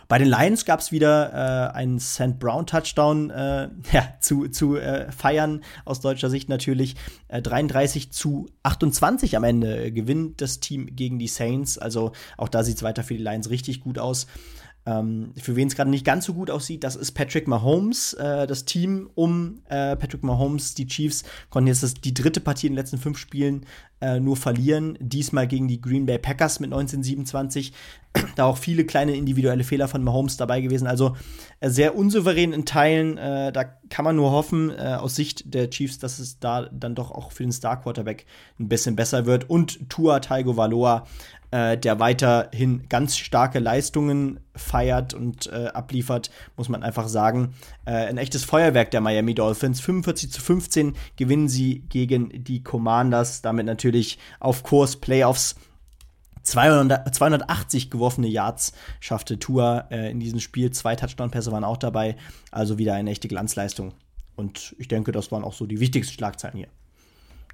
Bei 0.08 0.20
den 0.20 0.28
Lions 0.28 0.66
gab 0.66 0.82
es 0.82 0.92
wieder 0.92 1.72
äh, 1.74 1.76
einen 1.76 2.00
St. 2.00 2.38
Brown 2.38 2.68
Touchdown 2.68 3.32
äh, 3.32 3.70
ja, 3.92 4.14
zu, 4.20 4.48
zu 4.48 4.76
äh, 4.76 5.12
feiern, 5.12 5.64
aus 5.84 6.00
deutscher 6.00 6.30
Sicht 6.30 6.48
natürlich. 6.50 6.96
33 7.30 8.08
äh, 8.08 8.10
zu 8.12 8.48
28 8.64 9.36
am 9.36 9.44
Ende 9.44 9.92
gewinnt 9.92 10.42
das 10.42 10.60
Team 10.60 10.96
gegen 10.96 11.18
die 11.18 11.28
Saints. 11.28 11.78
Also 11.78 12.12
auch 12.38 12.50
da 12.50 12.64
sieht 12.64 12.78
es 12.78 12.84
weiter 12.84 13.04
für 13.04 13.16
die 13.16 13.24
Lions 13.24 13.50
richtig 13.50 13.82
gut 13.82 13.98
aus. 13.98 14.28
Ähm, 14.86 15.34
für 15.38 15.56
wen 15.56 15.68
es 15.68 15.76
gerade 15.76 15.90
nicht 15.90 16.06
ganz 16.06 16.26
so 16.26 16.34
gut 16.34 16.52
aussieht, 16.52 16.84
das 16.84 16.96
ist 16.96 17.14
Patrick 17.14 17.48
Mahomes. 17.48 18.14
Äh, 18.14 18.46
das 18.48 18.66
Team 18.66 19.10
um 19.16 19.62
äh, 19.66 19.96
Patrick 19.96 20.24
Mahomes, 20.24 20.76
die 20.76 20.88
Chiefs, 20.88 21.24
konnten 21.50 21.68
jetzt 21.68 21.84
das, 21.84 21.96
die 21.96 22.14
dritte 22.14 22.40
Partie 22.40 22.68
in 22.68 22.74
den 22.74 22.78
letzten 22.78 22.98
fünf 22.98 23.18
Spielen 23.18 23.66
äh, 24.06 24.20
nur 24.20 24.38
verlieren. 24.38 24.98
Diesmal 25.00 25.48
gegen 25.48 25.68
die 25.68 25.82
Green 25.82 26.06
Bay 26.06 26.20
Packers 26.20 26.60
mit 26.60 26.72
1927. 26.72 27.74
da 28.36 28.46
auch 28.46 28.58
viele 28.58 28.86
kleine 28.86 29.16
individuelle 29.16 29.64
Fehler 29.64 29.88
von 29.88 30.04
Mahomes 30.04 30.38
dabei 30.38 30.62
gewesen. 30.62 30.88
Also 30.88 31.16
äh, 31.60 31.70
sehr 31.70 31.96
unsouverän 31.96 32.54
in 32.54 32.66
Teilen. 32.66 33.18
Äh, 33.18 33.52
da 33.52 33.64
kann 33.90 34.06
man 34.06 34.16
nur 34.16 34.32
hoffen, 34.32 34.72
äh, 34.72 34.98
aus 35.00 35.16
Sicht 35.16 35.54
der 35.54 35.70
Chiefs, 35.70 36.00
dass 36.00 36.20
es 36.20 36.40
da 36.40 36.70
dann 36.72 36.96
doch 36.96 37.12
auch 37.12 37.32
für 37.32 37.44
den 37.44 37.52
Star 37.52 37.82
Quarterback 37.82 38.26
ein 38.60 38.70
bisschen 38.70 38.96
besser 38.96 39.26
wird. 39.26 39.50
Und 39.50 39.90
Tua 39.90 40.20
Taigo 40.20 40.58
Valoa 40.58 41.06
äh, 41.52 41.78
der 41.78 42.00
weiterhin 42.00 42.90
ganz 42.90 43.18
starke 43.18 43.60
Leistungen 43.60 44.40
feiert 44.56 45.14
und 45.14 45.52
abliefert, 45.52 46.32
muss 46.56 46.70
man 46.70 46.82
einfach 46.82 47.10
sagen. 47.10 47.54
Ein 47.84 48.18
echtes 48.18 48.46
Feuerwerk 48.46 48.90
der 48.90 49.02
Miami 49.02 49.36
Dolphins. 49.36 49.82
45 49.82 50.32
zu 50.32 50.42
15 50.42 50.96
gewinnen 51.18 51.50
sie 51.50 51.82
gegen 51.90 52.30
die 52.34 52.64
Commanders, 52.64 53.42
damit 53.42 53.66
natürlich 53.66 53.95
auf 54.40 54.64
Kurs 54.64 54.98
Playoffs. 54.98 55.56
200, 56.44 57.14
280 57.14 57.90
geworfene 57.90 58.28
Yards 58.28 58.74
schaffte 59.00 59.40
Tour 59.40 59.86
äh, 59.90 60.12
in 60.12 60.20
diesem 60.20 60.40
Spiel. 60.40 60.70
Zwei 60.72 60.96
Touchdown-Pässe 60.96 61.52
waren 61.52 61.64
auch 61.64 61.78
dabei. 61.78 62.16
Also 62.52 62.78
wieder 62.78 62.94
eine 62.94 63.10
echte 63.10 63.28
Glanzleistung. 63.28 63.94
Und 64.36 64.76
ich 64.78 64.88
denke, 64.88 65.12
das 65.12 65.32
waren 65.32 65.44
auch 65.44 65.54
so 65.54 65.66
die 65.66 65.80
wichtigsten 65.80 66.14
Schlagzeilen 66.14 66.58
hier. 66.58 66.68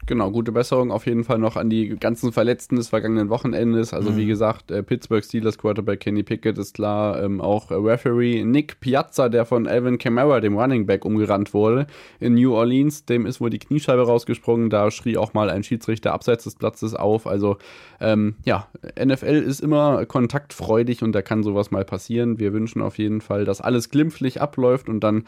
Genau, 0.07 0.31
gute 0.31 0.51
Besserung 0.51 0.91
auf 0.91 1.05
jeden 1.05 1.23
Fall 1.23 1.37
noch 1.37 1.55
an 1.55 1.69
die 1.69 1.89
ganzen 1.89 2.31
Verletzten 2.31 2.75
des 2.75 2.89
vergangenen 2.89 3.29
Wochenendes. 3.29 3.93
Also 3.93 4.11
mhm. 4.11 4.17
wie 4.17 4.25
gesagt, 4.25 4.71
äh, 4.71 4.81
Pittsburgh 4.81 5.23
Steelers 5.23 5.59
Quarterback 5.59 5.99
Kenny 5.99 6.23
Pickett 6.23 6.57
ist 6.57 6.73
klar, 6.73 7.21
ähm, 7.21 7.39
auch 7.39 7.69
äh, 7.69 7.75
Referee 7.75 8.43
Nick 8.43 8.79
Piazza, 8.79 9.29
der 9.29 9.45
von 9.45 9.67
Alvin 9.67 9.99
Kamara, 9.99 10.39
dem 10.39 10.57
Running 10.57 10.87
Back, 10.87 11.05
umgerannt 11.05 11.53
wurde 11.53 11.85
in 12.19 12.33
New 12.33 12.53
Orleans, 12.53 13.05
dem 13.05 13.27
ist 13.27 13.39
wohl 13.39 13.51
die 13.51 13.59
Kniescheibe 13.59 14.01
rausgesprungen. 14.01 14.71
Da 14.71 14.89
schrie 14.89 15.17
auch 15.17 15.35
mal 15.35 15.51
ein 15.51 15.63
Schiedsrichter 15.63 16.13
abseits 16.13 16.45
des 16.45 16.55
Platzes 16.55 16.95
auf. 16.95 17.27
Also 17.27 17.57
ähm, 17.99 18.35
ja, 18.43 18.67
NFL 18.99 19.43
ist 19.45 19.61
immer 19.61 20.05
kontaktfreudig 20.07 21.03
und 21.03 21.11
da 21.11 21.21
kann 21.21 21.43
sowas 21.43 21.69
mal 21.69 21.85
passieren. 21.85 22.39
Wir 22.39 22.53
wünschen 22.53 22.81
auf 22.81 22.97
jeden 22.97 23.21
Fall, 23.21 23.45
dass 23.45 23.61
alles 23.61 23.89
glimpflich 23.89 24.41
abläuft 24.41 24.89
und 24.89 25.01
dann 25.01 25.25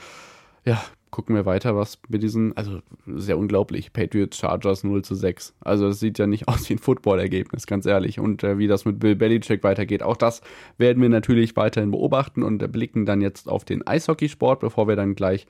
ja, 0.66 0.82
gucken 1.14 1.36
wir 1.36 1.46
weiter, 1.46 1.76
was 1.76 2.00
mit 2.10 2.24
diesen, 2.24 2.58
also 2.58 2.82
sehr 3.06 3.38
unglaublich, 3.38 3.94
Patriots 3.94 4.38
Chargers 4.38 4.84
0 4.84 5.04
zu 5.04 5.14
6. 5.14 5.54
Also 5.62 5.90
es 5.90 6.00
sieht 6.00 6.18
ja 6.18 6.26
nicht 6.26 6.48
aus 6.50 6.68
wie 6.68 6.74
ein 6.74 6.80
Football-Ergebnis, 6.80 7.68
ganz 7.68 7.86
ehrlich. 7.86 8.20
Und 8.20 8.44
äh, 8.44 8.58
wie 8.58 8.68
das 8.68 8.84
mit 8.84 9.00
Bill 9.00 9.16
Belichick 9.16 9.64
weitergeht, 9.64 10.02
auch 10.02 10.18
das 10.18 10.42
werden 10.80 11.04
wir 11.04 11.10
natürlich 11.10 11.56
weiterhin 11.56 11.92
beobachten 11.92 12.42
und 12.42 12.72
blicken 12.72 13.06
dann 13.06 13.22
jetzt 13.22 13.48
auf 13.48 13.64
den 13.64 13.86
Eishockeysport, 13.86 14.60
bevor 14.60 14.88
wir 14.88 14.96
dann 14.96 15.14
gleich 15.14 15.46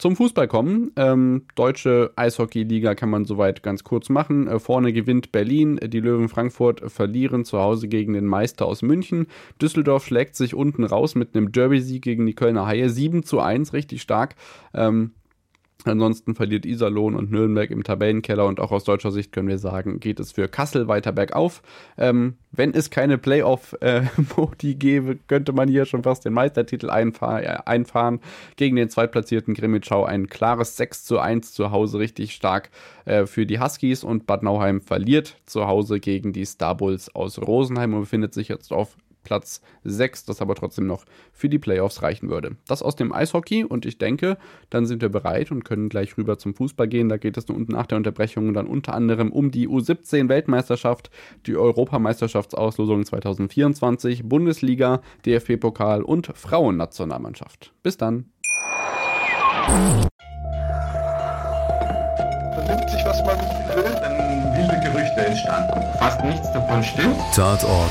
zum 0.00 0.16
Fußball 0.16 0.48
kommen. 0.48 0.92
Ähm, 0.96 1.42
deutsche 1.54 2.12
Eishockey-Liga 2.16 2.94
kann 2.94 3.10
man 3.10 3.26
soweit 3.26 3.62
ganz 3.62 3.84
kurz 3.84 4.08
machen. 4.08 4.48
Äh, 4.48 4.58
vorne 4.58 4.92
gewinnt 4.92 5.30
Berlin, 5.30 5.78
die 5.82 6.00
Löwen 6.00 6.28
Frankfurt 6.28 6.90
verlieren 6.90 7.44
zu 7.44 7.58
Hause 7.58 7.86
gegen 7.86 8.14
den 8.14 8.26
Meister 8.26 8.66
aus 8.66 8.82
München. 8.82 9.26
Düsseldorf 9.60 10.06
schlägt 10.06 10.36
sich 10.36 10.54
unten 10.54 10.84
raus 10.84 11.14
mit 11.14 11.36
einem 11.36 11.52
Derby-Sieg 11.52 12.02
gegen 12.02 12.26
die 12.26 12.34
Kölner 12.34 12.66
Haie. 12.66 12.88
7 12.88 13.22
zu 13.22 13.40
1, 13.40 13.72
richtig 13.74 14.00
stark. 14.00 14.34
Ähm, 14.72 15.12
Ansonsten 15.84 16.34
verliert 16.34 16.66
Iserlohn 16.66 17.14
und 17.14 17.30
Nürnberg 17.30 17.70
im 17.70 17.84
Tabellenkeller 17.84 18.46
und 18.46 18.60
auch 18.60 18.72
aus 18.72 18.84
deutscher 18.84 19.12
Sicht 19.12 19.32
können 19.32 19.48
wir 19.48 19.58
sagen, 19.58 20.00
geht 20.00 20.20
es 20.20 20.32
für 20.32 20.48
Kassel 20.48 20.88
weiter 20.88 21.12
bergauf. 21.12 21.62
Ähm, 21.96 22.34
wenn 22.52 22.74
es 22.74 22.90
keine 22.90 23.18
Playoff-Modi 23.18 24.74
gäbe, 24.78 25.18
könnte 25.26 25.52
man 25.52 25.68
hier 25.68 25.84
schon 25.84 26.02
fast 26.02 26.24
den 26.24 26.32
Meistertitel 26.32 26.90
einfahr 26.90 27.42
äh, 27.42 27.58
einfahren. 27.64 28.20
Gegen 28.56 28.76
den 28.76 28.90
zweitplatzierten 28.90 29.54
Grimmitschau 29.54 30.04
ein 30.04 30.28
klares 30.28 30.76
6 30.76 31.04
zu 31.04 31.18
1 31.18 31.52
zu 31.52 31.70
Hause, 31.70 31.98
richtig 31.98 32.34
stark 32.34 32.70
äh, 33.04 33.26
für 33.26 33.46
die 33.46 33.60
Huskies 33.60 34.04
und 34.04 34.26
Bad 34.26 34.42
Nauheim 34.42 34.80
verliert 34.80 35.36
zu 35.46 35.66
Hause 35.66 36.00
gegen 36.00 36.32
die 36.32 36.44
Star 36.44 36.76
Bulls 36.76 37.14
aus 37.14 37.38
Rosenheim 37.40 37.94
und 37.94 38.00
befindet 38.00 38.34
sich 38.34 38.48
jetzt 38.48 38.72
auf 38.72 38.96
Platz 39.22 39.60
6, 39.84 40.24
das 40.24 40.40
aber 40.40 40.54
trotzdem 40.54 40.86
noch 40.86 41.04
für 41.32 41.48
die 41.48 41.58
Playoffs 41.58 42.02
reichen 42.02 42.28
würde. 42.28 42.56
Das 42.66 42.82
aus 42.82 42.96
dem 42.96 43.12
Eishockey 43.12 43.64
und 43.64 43.86
ich 43.86 43.98
denke, 43.98 44.38
dann 44.70 44.86
sind 44.86 45.02
wir 45.02 45.08
bereit 45.08 45.50
und 45.50 45.64
können 45.64 45.88
gleich 45.88 46.16
rüber 46.16 46.38
zum 46.38 46.54
Fußball 46.54 46.88
gehen. 46.88 47.08
Da 47.08 47.16
geht 47.16 47.36
es 47.36 47.46
nach 47.48 47.86
der 47.86 47.98
Unterbrechung 47.98 48.54
dann 48.54 48.66
unter 48.66 48.94
anderem 48.94 49.32
um 49.32 49.50
die 49.50 49.68
U17 49.68 50.28
Weltmeisterschaft, 50.28 51.10
die 51.46 51.56
Europameisterschaftsauslosung 51.56 53.04
2024, 53.04 54.28
Bundesliga, 54.28 55.02
DFB-Pokal 55.26 56.02
und 56.02 56.32
Frauennationalmannschaft. 56.34 57.72
Bis 57.82 57.96
dann. 57.96 58.26
Vernimmt 62.54 62.90
sich, 62.90 63.04
was 63.04 63.24
man 63.24 63.38
will, 63.76 63.84
dann 63.84 64.56
wilde 64.56 64.80
Gerüchte 64.84 65.26
entstanden. 65.26 65.80
Fast 65.98 66.24
nichts 66.24 66.52
davon 66.52 66.82
stimmt. 66.82 67.16
Tatort 67.34 67.90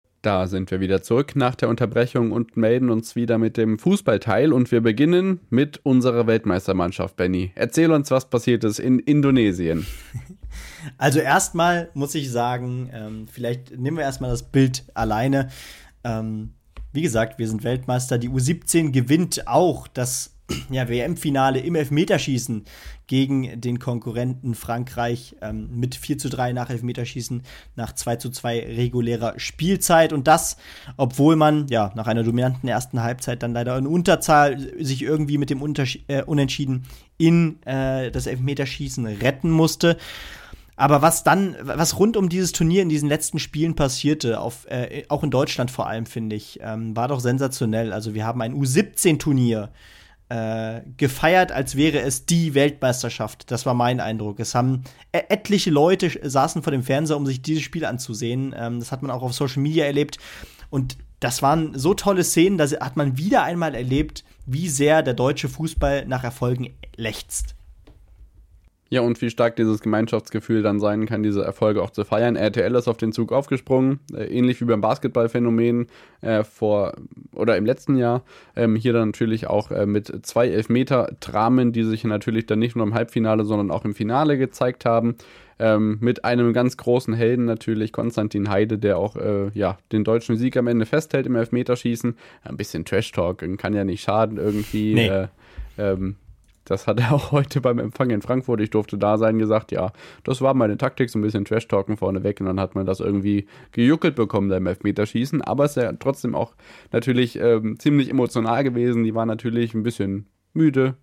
Da 0.21 0.45
sind 0.45 0.69
wir 0.69 0.79
wieder 0.79 1.01
zurück 1.01 1.35
nach 1.35 1.55
der 1.55 1.67
Unterbrechung 1.67 2.31
und 2.31 2.55
melden 2.55 2.91
uns 2.91 3.15
wieder 3.15 3.39
mit 3.39 3.57
dem 3.57 3.79
Fußballteil 3.79 4.53
und 4.53 4.71
wir 4.71 4.81
beginnen 4.81 5.39
mit 5.49 5.79
unserer 5.83 6.27
Weltmeistermannschaft, 6.27 7.15
Benny. 7.15 7.51
Erzähl 7.55 7.91
uns, 7.91 8.11
was 8.11 8.29
passiert 8.29 8.63
ist 8.63 8.79
in 8.79 8.99
Indonesien. 8.99 9.85
Also 10.97 11.19
erstmal 11.19 11.89
muss 11.93 12.13
ich 12.13 12.29
sagen, 12.29 12.89
ähm, 12.91 13.27
vielleicht 13.31 13.77
nehmen 13.77 13.95
wir 13.95 14.03
erstmal 14.03 14.31
das 14.31 14.43
Bild 14.43 14.83
alleine. 14.95 15.47
Ähm, 16.03 16.55
wie 16.91 17.03
gesagt, 17.03 17.39
wir 17.39 17.47
sind 17.47 17.63
Weltmeister. 17.63 18.17
Die 18.17 18.29
U17 18.29 18.91
gewinnt 18.91 19.47
auch 19.47 19.87
das 19.87 20.35
ja, 20.69 20.89
WM-Finale 20.89 21.59
im 21.59 21.75
Elfmeterschießen 21.75 22.65
gegen 23.11 23.59
den 23.59 23.77
Konkurrenten 23.77 24.55
Frankreich 24.55 25.35
ähm, 25.41 25.67
mit 25.69 25.95
4 25.95 26.17
zu 26.17 26.29
3 26.29 26.53
nach 26.53 26.69
Elfmeterschießen 26.69 27.43
nach 27.75 27.91
2 27.91 28.15
zu 28.15 28.29
2 28.29 28.67
regulärer 28.67 29.37
Spielzeit. 29.37 30.13
Und 30.13 30.29
das, 30.29 30.55
obwohl 30.95 31.35
man 31.35 31.67
ja 31.67 31.91
nach 31.95 32.07
einer 32.07 32.23
dominanten 32.23 32.69
ersten 32.69 33.03
Halbzeit 33.03 33.43
dann 33.43 33.51
leider 33.51 33.77
in 33.77 33.85
Unterzahl 33.85 34.57
sich 34.81 35.01
irgendwie 35.01 35.37
mit 35.37 35.49
dem 35.49 35.61
Unterschied, 35.61 36.05
äh, 36.07 36.23
Unentschieden 36.23 36.85
in 37.17 37.61
äh, 37.63 38.11
das 38.11 38.27
Elfmeterschießen 38.27 39.05
retten 39.05 39.51
musste. 39.51 39.97
Aber 40.77 41.01
was 41.01 41.25
dann, 41.25 41.57
was 41.61 41.99
rund 41.99 42.15
um 42.15 42.29
dieses 42.29 42.53
Turnier 42.53 42.81
in 42.81 42.87
diesen 42.87 43.09
letzten 43.09 43.39
Spielen 43.39 43.75
passierte, 43.75 44.39
auf, 44.39 44.67
äh, 44.69 45.03
auch 45.09 45.21
in 45.21 45.31
Deutschland 45.31 45.69
vor 45.69 45.87
allem, 45.87 46.05
finde 46.05 46.37
ich, 46.37 46.61
ähm, 46.63 46.95
war 46.95 47.09
doch 47.09 47.19
sensationell. 47.19 47.91
Also 47.91 48.13
wir 48.13 48.25
haben 48.25 48.41
ein 48.41 48.55
U17-Turnier 48.55 49.69
äh, 50.31 50.83
gefeiert, 50.95 51.51
als 51.51 51.75
wäre 51.75 51.99
es 51.99 52.25
die 52.25 52.53
Weltmeisterschaft. 52.53 53.51
Das 53.51 53.65
war 53.65 53.73
mein 53.73 53.99
Eindruck. 53.99 54.39
Es 54.39 54.55
haben 54.55 54.83
e-, 55.11 55.23
etliche 55.27 55.71
Leute 55.71 56.09
saßen 56.23 56.63
vor 56.63 56.71
dem 56.71 56.83
Fernseher, 56.83 57.17
um 57.17 57.25
sich 57.25 57.41
dieses 57.41 57.63
Spiel 57.63 57.83
anzusehen. 57.83 58.55
Ähm, 58.57 58.79
das 58.79 58.93
hat 58.93 59.01
man 59.01 59.11
auch 59.11 59.23
auf 59.23 59.33
Social 59.33 59.61
Media 59.61 59.83
erlebt. 59.83 60.19
Und 60.69 60.97
das 61.19 61.41
waren 61.41 61.77
so 61.77 61.93
tolle 61.93 62.23
Szenen, 62.23 62.57
da 62.57 62.65
hat 62.79 62.95
man 62.95 63.17
wieder 63.17 63.43
einmal 63.43 63.75
erlebt, 63.75 64.23
wie 64.45 64.69
sehr 64.69 65.03
der 65.03 65.15
deutsche 65.15 65.49
Fußball 65.49 66.05
nach 66.05 66.23
Erfolgen 66.23 66.75
lechzt. 66.95 67.55
Ja, 68.93 68.99
und 68.99 69.21
wie 69.21 69.29
stark 69.29 69.55
dieses 69.55 69.79
Gemeinschaftsgefühl 69.79 70.63
dann 70.63 70.81
sein 70.81 71.05
kann, 71.05 71.23
diese 71.23 71.45
Erfolge 71.45 71.81
auch 71.81 71.91
zu 71.91 72.03
feiern. 72.03 72.35
RTL 72.35 72.75
ist 72.75 72.89
auf 72.89 72.97
den 72.97 73.13
Zug 73.13 73.31
aufgesprungen, 73.31 74.01
äh, 74.13 74.25
ähnlich 74.25 74.59
wie 74.59 74.65
beim 74.65 74.81
Basketballphänomen 74.81 75.87
äh, 76.19 76.43
vor 76.43 76.91
oder 77.33 77.55
im 77.55 77.65
letzten 77.65 77.95
Jahr. 77.95 78.23
Ähm, 78.53 78.75
hier 78.75 78.91
dann 78.91 79.07
natürlich 79.07 79.47
auch 79.47 79.71
äh, 79.71 79.85
mit 79.85 80.25
zwei 80.25 80.49
Elfmeter-Dramen, 80.49 81.71
die 81.71 81.85
sich 81.85 82.03
natürlich 82.03 82.47
dann 82.47 82.59
nicht 82.59 82.75
nur 82.75 82.85
im 82.85 82.93
Halbfinale, 82.93 83.45
sondern 83.45 83.71
auch 83.71 83.85
im 83.85 83.95
Finale 83.95 84.37
gezeigt 84.37 84.83
haben. 84.83 85.15
Ähm, 85.57 85.97
mit 86.01 86.25
einem 86.25 86.51
ganz 86.51 86.75
großen 86.75 87.13
Helden 87.13 87.45
natürlich, 87.45 87.93
Konstantin 87.93 88.49
Heide, 88.49 88.77
der 88.77 88.97
auch 88.97 89.15
äh, 89.15 89.51
ja, 89.53 89.77
den 89.93 90.03
deutschen 90.03 90.35
Sieg 90.35 90.57
am 90.57 90.67
Ende 90.67 90.85
festhält 90.85 91.27
im 91.27 91.37
Elfmeterschießen. 91.37 92.17
Ein 92.43 92.57
bisschen 92.57 92.83
Trash-Talk 92.83 93.57
kann 93.57 93.73
ja 93.73 93.85
nicht 93.85 94.03
schaden 94.03 94.37
irgendwie. 94.37 94.95
Nee. 94.95 95.07
Äh, 95.07 95.27
ähm, 95.77 96.17
das 96.65 96.87
hat 96.87 96.99
er 96.99 97.13
auch 97.13 97.31
heute 97.31 97.61
beim 97.61 97.79
Empfang 97.79 98.09
in 98.09 98.21
Frankfurt, 98.21 98.61
ich 98.61 98.69
durfte 98.69 98.97
da 98.97 99.17
sein, 99.17 99.39
gesagt, 99.39 99.71
ja, 99.71 99.91
das 100.23 100.41
war 100.41 100.53
meine 100.53 100.77
Taktik, 100.77 101.09
so 101.09 101.19
ein 101.19 101.21
bisschen 101.21 101.45
Trash-Talken 101.45 101.97
vorneweg. 101.97 102.39
Und 102.39 102.47
dann 102.47 102.59
hat 102.59 102.75
man 102.75 102.85
das 102.85 102.99
irgendwie 102.99 103.47
gejuckelt 103.71 104.15
bekommen 104.15 104.49
beim 104.49 104.67
Elfmeterschießen, 104.67 105.41
aber 105.41 105.65
es 105.65 105.77
ist 105.77 105.83
ja 105.83 105.93
trotzdem 105.93 106.35
auch 106.35 106.53
natürlich 106.91 107.39
ähm, 107.39 107.79
ziemlich 107.79 108.09
emotional 108.09 108.63
gewesen, 108.63 109.03
die 109.03 109.15
war 109.15 109.25
natürlich 109.25 109.73
ein 109.73 109.83
bisschen 109.83 110.27
müde, 110.53 110.95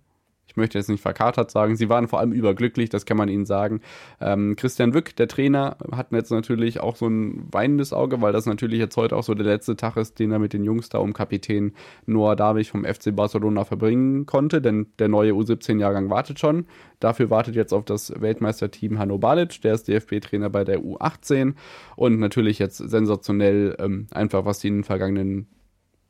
ich 0.49 0.57
möchte 0.57 0.79
jetzt 0.79 0.89
nicht 0.89 1.01
verkatert 1.01 1.51
sagen, 1.51 1.75
sie 1.75 1.89
waren 1.89 2.07
vor 2.07 2.19
allem 2.19 2.31
überglücklich, 2.31 2.89
das 2.89 3.05
kann 3.05 3.17
man 3.17 3.29
ihnen 3.29 3.45
sagen. 3.45 3.81
Ähm, 4.19 4.55
Christian 4.55 4.95
Wück, 4.95 5.15
der 5.15 5.27
Trainer, 5.27 5.77
hat 5.91 6.11
jetzt 6.11 6.31
natürlich 6.31 6.79
auch 6.79 6.95
so 6.95 7.07
ein 7.07 7.47
weinendes 7.51 7.93
Auge, 7.93 8.19
weil 8.21 8.33
das 8.33 8.47
natürlich 8.47 8.79
jetzt 8.79 8.97
heute 8.97 9.15
auch 9.15 9.21
so 9.23 9.35
der 9.35 9.45
letzte 9.45 9.75
Tag 9.75 9.95
ist, 9.95 10.17
den 10.17 10.31
er 10.31 10.39
mit 10.39 10.53
den 10.53 10.63
Jungs 10.63 10.89
da 10.89 10.97
um 10.97 11.13
Kapitän 11.13 11.73
Noah 12.07 12.35
Davich 12.35 12.71
vom 12.71 12.83
FC 12.83 13.15
Barcelona 13.15 13.63
verbringen 13.63 14.25
konnte, 14.25 14.59
denn 14.59 14.87
der 14.97 15.07
neue 15.07 15.33
U17-Jahrgang 15.33 16.09
wartet 16.09 16.39
schon. 16.39 16.65
Dafür 16.99 17.29
wartet 17.29 17.55
jetzt 17.55 17.71
auf 17.71 17.85
das 17.85 18.11
Weltmeisterteam 18.19 18.97
Hanno 18.97 19.19
Balic, 19.19 19.61
der 19.61 19.75
ist 19.75 19.87
DFB-Trainer 19.87 20.49
bei 20.49 20.63
der 20.63 20.79
U18 20.79 21.53
und 21.95 22.19
natürlich 22.19 22.57
jetzt 22.57 22.77
sensationell 22.77 23.75
ähm, 23.77 24.07
einfach, 24.09 24.45
was 24.45 24.59
die 24.59 24.69
in 24.69 24.77
den 24.77 24.83
vergangenen 24.83 25.47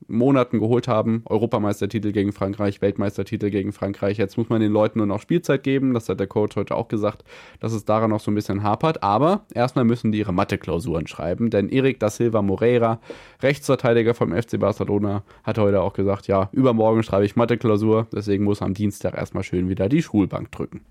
Monaten 0.09 0.59
geholt 0.59 0.87
haben. 0.87 1.23
Europameistertitel 1.25 2.11
gegen 2.11 2.33
Frankreich, 2.33 2.81
Weltmeistertitel 2.81 3.49
gegen 3.49 3.71
Frankreich. 3.71 4.17
Jetzt 4.17 4.37
muss 4.37 4.49
man 4.49 4.61
den 4.61 4.71
Leuten 4.71 4.99
nur 4.99 5.07
noch 5.07 5.21
Spielzeit 5.21 5.63
geben. 5.63 5.93
Das 5.93 6.09
hat 6.09 6.19
der 6.19 6.27
Coach 6.27 6.55
heute 6.55 6.75
auch 6.75 6.87
gesagt, 6.87 7.23
dass 7.59 7.73
es 7.73 7.85
daran 7.85 8.09
noch 8.09 8.19
so 8.19 8.31
ein 8.31 8.35
bisschen 8.35 8.63
hapert. 8.63 9.03
Aber 9.03 9.45
erstmal 9.53 9.85
müssen 9.85 10.11
die 10.11 10.19
ihre 10.19 10.33
Mathe-Klausuren 10.33 11.07
schreiben. 11.07 11.49
Denn 11.49 11.69
Erik 11.69 11.99
da 11.99 12.09
Silva 12.09 12.41
Moreira, 12.41 12.99
Rechtsverteidiger 13.41 14.13
vom 14.13 14.33
FC 14.33 14.59
Barcelona, 14.59 15.23
hat 15.43 15.57
heute 15.57 15.81
auch 15.81 15.93
gesagt, 15.93 16.27
ja, 16.27 16.49
übermorgen 16.51 17.03
schreibe 17.03 17.25
ich 17.25 17.35
Mathe-Klausur. 17.35 18.07
Deswegen 18.13 18.43
muss 18.43 18.61
am 18.61 18.73
Dienstag 18.73 19.15
erstmal 19.15 19.43
schön 19.43 19.69
wieder 19.69 19.89
die 19.89 20.01
Schulbank 20.01 20.51
drücken. 20.51 20.81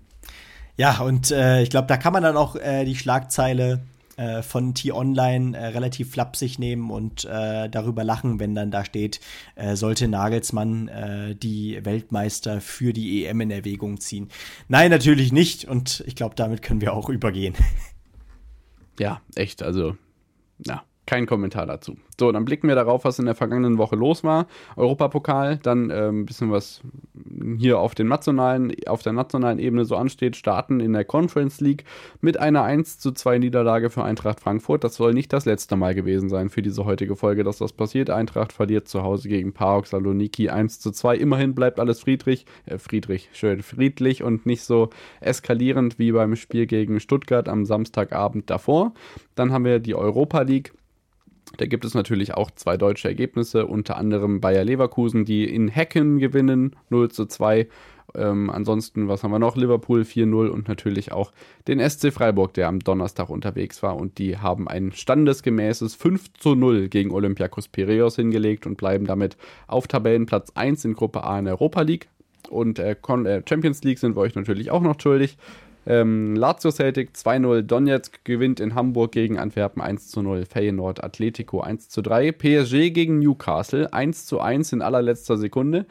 Ja, 0.77 1.01
und 1.01 1.31
äh, 1.31 1.61
ich 1.61 1.69
glaube, 1.69 1.87
da 1.87 1.97
kann 1.97 2.13
man 2.13 2.23
dann 2.23 2.37
auch 2.37 2.55
äh, 2.55 2.85
die 2.85 2.95
Schlagzeile 2.95 3.81
äh, 4.19 4.43
von 4.43 4.73
T-Online 4.73 5.57
äh, 5.57 5.67
relativ 5.67 6.11
flapsig 6.11 6.59
nehmen 6.59 6.91
und 6.91 7.23
äh, 7.23 7.69
darüber 7.69 8.03
lachen, 8.03 8.39
wenn 8.39 8.53
dann 8.53 8.69
da 8.69 8.83
steht, 8.83 9.21
äh, 9.55 9.75
sollte 9.77 10.09
Nagelsmann 10.09 10.89
äh, 10.89 11.35
die 11.35 11.79
Weltmeister 11.85 12.59
für 12.59 12.91
die 12.91 13.25
EM 13.25 13.39
in 13.41 13.51
Erwägung 13.51 14.01
ziehen. 14.01 14.27
Nein, 14.67 14.91
natürlich 14.91 15.31
nicht 15.31 15.65
und 15.65 16.03
ich 16.05 16.15
glaube, 16.15 16.35
damit 16.35 16.61
können 16.61 16.81
wir 16.81 16.93
auch 16.93 17.09
übergehen. 17.09 17.55
Ja, 18.99 19.21
echt, 19.35 19.63
also, 19.63 19.95
ja, 20.67 20.83
kein 21.09 21.25
Kommentar 21.25 21.65
dazu. 21.65 21.97
So, 22.19 22.31
dann 22.31 22.45
blicken 22.45 22.67
wir 22.67 22.75
darauf, 22.75 23.03
was 23.03 23.17
in 23.17 23.25
der 23.25 23.33
vergangenen 23.33 23.79
Woche 23.79 23.95
los 23.95 24.23
war. 24.23 24.45
Europapokal, 24.75 25.57
dann 25.57 25.89
ein 25.89 26.09
ähm, 26.09 26.25
bisschen 26.27 26.51
was 26.51 26.81
hier 27.57 27.79
auf, 27.79 27.95
den 27.95 28.07
nationalen, 28.07 28.71
auf 28.85 29.01
der 29.01 29.13
nationalen 29.13 29.57
Ebene 29.57 29.85
so 29.85 29.95
ansteht, 29.95 30.35
starten 30.35 30.79
in 30.79 30.93
der 30.93 31.05
Conference 31.05 31.61
League 31.61 31.83
mit 32.21 32.39
einer 32.39 32.61
1 32.61 32.99
zu 32.99 33.11
2 33.11 33.39
Niederlage 33.39 33.89
für 33.89 34.03
Eintracht 34.03 34.39
Frankfurt. 34.39 34.83
Das 34.83 34.93
soll 34.93 35.15
nicht 35.15 35.33
das 35.33 35.45
letzte 35.45 35.75
Mal 35.75 35.95
gewesen 35.95 36.29
sein 36.29 36.51
für 36.51 36.61
diese 36.61 36.85
heutige 36.85 37.15
Folge, 37.15 37.43
dass 37.43 37.57
das 37.57 37.73
passiert. 37.73 38.11
Eintracht 38.11 38.53
verliert 38.53 38.87
zu 38.87 39.01
Hause 39.01 39.29
gegen 39.29 39.51
PAOK 39.51 39.87
Saloniki 39.87 40.49
1 40.49 40.79
zu 40.79 40.91
2. 40.91 41.17
Immerhin 41.17 41.55
bleibt 41.55 41.79
alles 41.79 42.01
friedlich, 42.01 42.45
äh, 42.67 42.77
friedlich, 42.77 43.29
schön, 43.33 43.63
friedlich 43.63 44.21
und 44.21 44.45
nicht 44.45 44.61
so 44.61 44.91
eskalierend 45.21 45.97
wie 45.97 46.11
beim 46.11 46.35
Spiel 46.35 46.67
gegen 46.67 46.99
Stuttgart 46.99 47.49
am 47.49 47.65
Samstagabend 47.65 48.51
davor. 48.51 48.93
Dann 49.33 49.51
haben 49.51 49.65
wir 49.65 49.79
die 49.79 49.95
Europa 49.95 50.41
League. 50.41 50.71
Da 51.57 51.65
gibt 51.65 51.83
es 51.83 51.93
natürlich 51.93 52.33
auch 52.35 52.51
zwei 52.51 52.77
deutsche 52.77 53.07
Ergebnisse, 53.07 53.65
unter 53.65 53.97
anderem 53.97 54.39
Bayer 54.39 54.63
Leverkusen, 54.63 55.25
die 55.25 55.43
in 55.43 55.67
Hecken 55.67 56.19
gewinnen, 56.19 56.75
0 56.89 57.11
zu 57.11 57.25
2. 57.25 57.67
Ähm, 58.15 58.49
ansonsten, 58.49 59.07
was 59.07 59.23
haben 59.23 59.31
wir 59.31 59.39
noch? 59.39 59.55
Liverpool 59.55 60.01
4-0 60.01 60.47
und 60.47 60.67
natürlich 60.67 61.11
auch 61.11 61.31
den 61.67 61.79
SC 61.79 62.11
Freiburg, 62.11 62.53
der 62.53 62.67
am 62.67 62.79
Donnerstag 62.79 63.29
unterwegs 63.29 63.83
war. 63.83 63.97
Und 63.97 64.17
die 64.17 64.37
haben 64.37 64.67
ein 64.67 64.91
standesgemäßes 64.91 65.95
5 65.95 66.33
zu 66.33 66.55
0 66.55 66.89
gegen 66.89 67.11
Olympiakos 67.11 67.67
Piraeus 67.67 68.15
hingelegt 68.15 68.65
und 68.65 68.77
bleiben 68.77 69.05
damit 69.05 69.37
auf 69.67 69.87
Tabellenplatz 69.87 70.51
1 70.55 70.85
in 70.85 70.93
Gruppe 70.93 71.23
A 71.23 71.39
in 71.39 71.47
Europa 71.47 71.81
League. 71.81 72.09
Und 72.49 72.79
äh, 72.79 72.95
äh 72.95 73.43
Champions 73.47 73.83
League 73.83 73.99
sind 73.99 74.15
wir 74.15 74.21
euch 74.21 74.35
natürlich 74.35 74.71
auch 74.71 74.81
noch 74.81 74.99
schuldig. 74.99 75.37
Ähm, 75.89 76.35
Lazio 76.35 76.69
Celtic 76.71 77.15
2-0, 77.15 77.63
Donetsk 77.63 78.23
gewinnt 78.23 78.59
in 78.59 78.75
Hamburg 78.75 79.11
gegen 79.11 79.39
Antwerpen 79.39 79.81
1-0, 79.81 80.45
Feyenoord 80.45 81.03
Atletico 81.03 81.63
1-3, 81.63 82.31
PSG 82.31 82.93
gegen 82.93 83.17
Newcastle 83.17 83.91
1-1 83.91 84.73
in 84.73 84.81
allerletzter 84.83 85.35
Sekunde. 85.37 85.87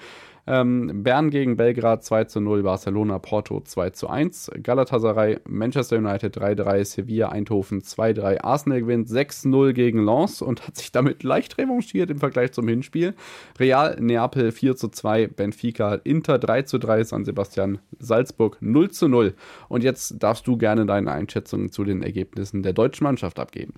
Ähm, 0.51 1.03
Bern 1.03 1.29
gegen 1.29 1.59
Belgrad 1.59 2.03
2 2.03 2.25
zu 2.25 2.41
0, 2.41 2.63
Barcelona 2.63 3.19
Porto 3.19 3.61
2 3.61 3.91
zu 3.91 4.09
1, 4.09 4.51
Galatasaray 4.63 5.41
Manchester 5.47 5.99
United 5.99 6.39
3-3, 6.39 6.85
Sevilla 6.87 7.29
Eindhoven 7.29 7.83
2-3, 7.83 8.43
Arsenal 8.43 8.81
gewinnt 8.81 9.09
6-0 9.09 9.75
gegen 9.75 10.03
Lens 10.07 10.41
und 10.41 10.67
hat 10.67 10.79
sich 10.79 10.91
damit 10.91 11.23
leicht 11.23 11.59
revanchiert 11.59 12.11
im 12.11 12.19
Vergleich 12.19 12.53
zum 12.53 12.67
Hinspiel. 12.67 13.13
Real 13.59 13.99
Neapel 14.01 14.51
4 14.51 14.75
zu 14.77 14.89
2, 14.89 15.27
Benfica 15.27 15.97
Inter 15.97 16.39
3 16.39 16.63
zu 16.63 16.79
3, 16.79 17.05
San 17.05 17.27
Sebastian 17.27 17.81
Salzburg 17.99 18.57
0 18.61 18.91
zu 18.91 19.07
0. 19.09 19.35
Und 19.69 19.85
jetzt 19.85 20.23
darfst 20.23 20.47
du 20.47 20.57
gerne 20.57 20.87
deine 20.87 21.13
Einschätzungen 21.13 21.71
zu 21.71 21.85
den 21.85 22.03
Ergebnissen 22.03 22.63
der 22.63 22.73
deutschen 22.73 23.05
Mannschaft 23.05 23.39
abgeben. 23.39 23.75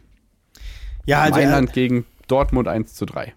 Ja, 1.04 1.22
also 1.22 1.40
Mailand 1.40 1.72
gegen 1.72 2.06
Dortmund 2.28 2.68
1 2.68 2.94
zu 2.94 3.06
3. 3.06 3.34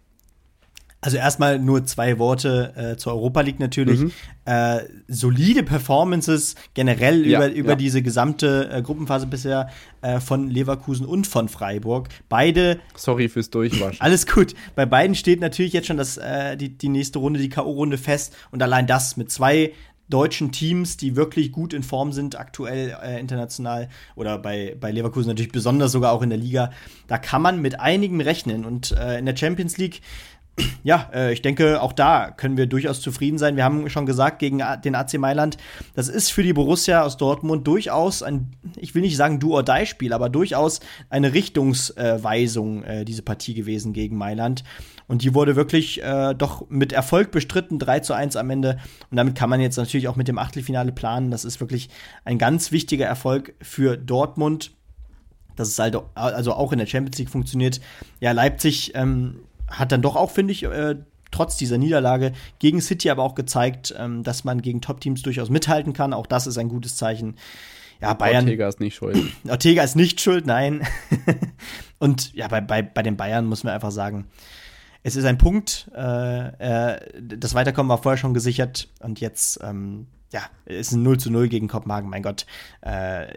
Also 1.03 1.17
erstmal 1.17 1.59
nur 1.59 1.85
zwei 1.85 2.17
Worte 2.17 2.73
äh, 2.77 2.95
zur 2.95 3.11
Europa 3.11 3.41
League 3.41 3.59
natürlich. 3.59 3.99
Mhm. 3.99 4.11
Äh, 4.45 4.79
solide 5.09 5.63
Performances 5.63 6.55
generell 6.73 7.27
ja, 7.27 7.39
über, 7.39 7.53
über 7.53 7.69
ja. 7.71 7.75
diese 7.75 8.01
gesamte 8.01 8.69
äh, 8.71 8.81
Gruppenphase 8.81 9.27
bisher 9.27 9.69
äh, 10.01 10.21
von 10.21 10.49
Leverkusen 10.49 11.05
und 11.05 11.27
von 11.27 11.49
Freiburg. 11.49 12.07
Beide. 12.29 12.79
Sorry 12.95 13.27
fürs 13.27 13.49
Durchwaschen. 13.49 13.99
Alles 13.99 14.25
gut. 14.25 14.55
Bei 14.75 14.85
beiden 14.85 15.13
steht 15.13 15.41
natürlich 15.41 15.73
jetzt 15.73 15.87
schon 15.87 15.97
das, 15.97 16.15
äh, 16.15 16.55
die, 16.55 16.69
die 16.69 16.87
nächste 16.87 17.19
Runde, 17.19 17.37
die 17.37 17.49
K.O.-Runde 17.49 17.97
fest. 17.97 18.33
Und 18.51 18.63
allein 18.63 18.87
das 18.87 19.17
mit 19.17 19.29
zwei 19.29 19.73
deutschen 20.09 20.51
Teams, 20.51 20.97
die 20.97 21.15
wirklich 21.15 21.51
gut 21.51 21.73
in 21.73 21.81
Form 21.81 22.11
sind, 22.11 22.37
aktuell 22.37 22.95
äh, 23.01 23.19
international 23.19 23.89
oder 24.15 24.37
bei, 24.37 24.75
bei 24.79 24.91
Leverkusen 24.91 25.29
natürlich 25.29 25.51
besonders 25.51 25.91
sogar 25.91 26.11
auch 26.11 26.21
in 26.21 26.29
der 26.29 26.37
Liga. 26.37 26.71
Da 27.07 27.17
kann 27.17 27.41
man 27.41 27.61
mit 27.61 27.79
einigen 27.79 28.21
rechnen. 28.21 28.63
Und 28.65 28.91
äh, 28.91 29.17
in 29.17 29.25
der 29.25 29.35
Champions 29.35 29.77
League 29.77 30.01
ja, 30.83 31.09
äh, 31.13 31.33
ich 31.33 31.41
denke, 31.41 31.81
auch 31.81 31.93
da 31.93 32.29
können 32.29 32.57
wir 32.57 32.67
durchaus 32.67 33.01
zufrieden 33.01 33.37
sein. 33.37 33.55
Wir 33.55 33.63
haben 33.63 33.89
schon 33.89 34.05
gesagt, 34.05 34.39
gegen 34.39 34.61
den 34.83 34.95
AC 34.95 35.17
Mailand, 35.17 35.57
das 35.95 36.09
ist 36.09 36.31
für 36.31 36.43
die 36.43 36.53
Borussia 36.53 37.03
aus 37.03 37.17
Dortmund 37.17 37.65
durchaus 37.65 38.21
ein, 38.21 38.51
ich 38.75 38.93
will 38.93 39.01
nicht 39.01 39.17
sagen 39.17 39.39
Do-or-Die-Spiel, 39.39 40.13
aber 40.13 40.29
durchaus 40.29 40.79
eine 41.09 41.33
Richtungsweisung, 41.33 42.83
äh, 42.83 43.05
diese 43.05 43.23
Partie 43.23 43.53
gewesen 43.53 43.93
gegen 43.93 44.17
Mailand. 44.17 44.63
Und 45.07 45.23
die 45.23 45.33
wurde 45.33 45.55
wirklich 45.55 46.01
äh, 46.03 46.33
doch 46.33 46.69
mit 46.69 46.93
Erfolg 46.93 47.31
bestritten, 47.31 47.79
3 47.79 47.99
zu 47.99 48.13
1 48.13 48.35
am 48.35 48.49
Ende. 48.49 48.77
Und 49.09 49.17
damit 49.17 49.35
kann 49.35 49.49
man 49.49 49.59
jetzt 49.59 49.77
natürlich 49.77 50.07
auch 50.07 50.15
mit 50.15 50.27
dem 50.27 50.37
Achtelfinale 50.37 50.91
planen. 50.91 51.31
Das 51.31 51.45
ist 51.45 51.59
wirklich 51.59 51.89
ein 52.25 52.37
ganz 52.37 52.71
wichtiger 52.71 53.05
Erfolg 53.05 53.53
für 53.61 53.97
Dortmund 53.97 54.71
dass 55.55 55.67
es 55.67 55.77
halt 55.77 55.95
also 56.15 56.53
auch 56.53 56.71
in 56.71 56.79
der 56.79 56.87
Champions 56.87 57.19
League 57.19 57.29
funktioniert. 57.29 57.79
Ja, 58.19 58.31
Leipzig 58.31 58.93
ähm, 58.95 59.35
hat 59.73 59.91
dann 59.91 60.01
doch 60.01 60.15
auch, 60.15 60.31
finde 60.31 60.53
ich, 60.53 60.63
äh, 60.63 60.95
trotz 61.31 61.57
dieser 61.57 61.77
Niederlage 61.77 62.33
gegen 62.59 62.79
City 62.79 63.09
aber 63.09 63.23
auch 63.23 63.35
gezeigt, 63.35 63.93
ähm, 63.97 64.23
dass 64.23 64.43
man 64.43 64.61
gegen 64.61 64.81
Top-Teams 64.81 65.21
durchaus 65.21 65.49
mithalten 65.49 65.93
kann. 65.93 66.13
Auch 66.13 66.27
das 66.27 66.47
ist 66.47 66.57
ein 66.57 66.69
gutes 66.69 66.95
Zeichen. 66.95 67.35
Ja, 68.01 68.13
Bayern. 68.13 68.45
Ortega 68.45 68.67
ist 68.67 68.79
nicht 68.79 68.95
schuld. 68.95 69.17
Ortega 69.49 69.83
ist 69.83 69.95
nicht 69.95 70.21
schuld, 70.21 70.45
nein. 70.45 70.85
Und 71.99 72.33
ja, 72.33 72.47
bei, 72.47 72.61
bei, 72.61 72.81
bei 72.81 73.01
den 73.01 73.17
Bayern 73.17 73.45
muss 73.45 73.63
man 73.63 73.73
einfach 73.73 73.91
sagen, 73.91 74.27
es 75.03 75.15
ist 75.15 75.25
ein 75.25 75.37
Punkt. 75.37 75.89
Äh, 75.95 76.93
äh, 76.93 76.99
das 77.21 77.53
Weiterkommen 77.53 77.89
war 77.89 78.01
vorher 78.01 78.17
schon 78.17 78.33
gesichert 78.33 78.89
und 79.01 79.19
jetzt, 79.19 79.59
ähm, 79.61 80.07
ja, 80.31 80.41
ist 80.65 80.93
ein 80.93 81.03
0 81.03 81.19
zu 81.19 81.29
0 81.29 81.49
gegen 81.49 81.67
Kopenhagen, 81.67 82.09
mein 82.09 82.23
Gott. 82.23 82.45
Äh, 82.81 83.33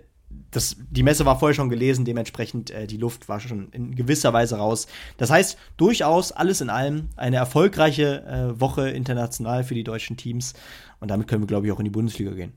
das, 0.50 0.76
die 0.90 1.02
Messe 1.02 1.26
war 1.26 1.38
vorher 1.38 1.54
schon 1.54 1.68
gelesen, 1.68 2.04
dementsprechend 2.04 2.70
äh, 2.70 2.86
die 2.86 2.96
Luft 2.96 3.28
war 3.28 3.40
schon 3.40 3.68
in 3.70 3.94
gewisser 3.94 4.32
Weise 4.32 4.56
raus. 4.56 4.86
Das 5.16 5.30
heißt, 5.30 5.58
durchaus 5.76 6.32
alles 6.32 6.60
in 6.60 6.70
allem 6.70 7.08
eine 7.16 7.36
erfolgreiche 7.36 8.24
äh, 8.24 8.60
Woche 8.60 8.90
international 8.90 9.64
für 9.64 9.74
die 9.74 9.84
deutschen 9.84 10.16
Teams. 10.16 10.54
Und 11.00 11.10
damit 11.10 11.28
können 11.28 11.42
wir, 11.42 11.46
glaube 11.46 11.66
ich, 11.66 11.72
auch 11.72 11.78
in 11.80 11.84
die 11.84 11.90
Bundesliga 11.90 12.32
gehen. 12.32 12.52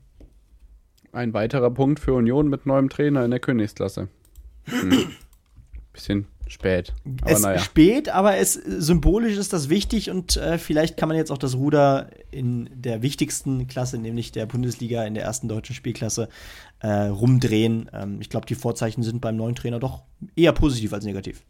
Ein 1.12 1.34
weiterer 1.34 1.70
Punkt 1.70 2.00
für 2.00 2.14
Union 2.14 2.48
mit 2.48 2.66
neuem 2.66 2.88
Trainer 2.88 3.24
in 3.24 3.30
der 3.30 3.40
Königsklasse. 3.40 4.08
Hm. 4.64 5.10
Bisschen 5.92 6.26
spät. 6.50 6.92
Aber 7.22 7.30
es 7.30 7.42
naja. 7.42 7.58
spät, 7.58 8.08
aber 8.08 8.36
es 8.36 8.54
symbolisch 8.54 9.36
ist 9.36 9.52
das 9.52 9.68
wichtig 9.68 10.10
und 10.10 10.36
äh, 10.36 10.58
vielleicht 10.58 10.96
kann 10.96 11.08
man 11.08 11.16
jetzt 11.16 11.30
auch 11.30 11.38
das 11.38 11.54
Ruder 11.54 12.10
in 12.30 12.68
der 12.74 13.02
wichtigsten 13.02 13.66
Klasse, 13.66 13.98
nämlich 13.98 14.32
der 14.32 14.46
Bundesliga 14.46 15.04
in 15.04 15.14
der 15.14 15.24
ersten 15.24 15.48
deutschen 15.48 15.74
Spielklasse, 15.74 16.28
äh, 16.80 16.88
rumdrehen. 16.88 17.90
Ähm, 17.92 18.20
ich 18.20 18.28
glaube, 18.28 18.46
die 18.46 18.54
Vorzeichen 18.54 19.02
sind 19.02 19.20
beim 19.20 19.36
neuen 19.36 19.54
Trainer 19.54 19.78
doch 19.78 20.02
eher 20.36 20.52
positiv 20.52 20.92
als 20.92 21.04
negativ. 21.04 21.42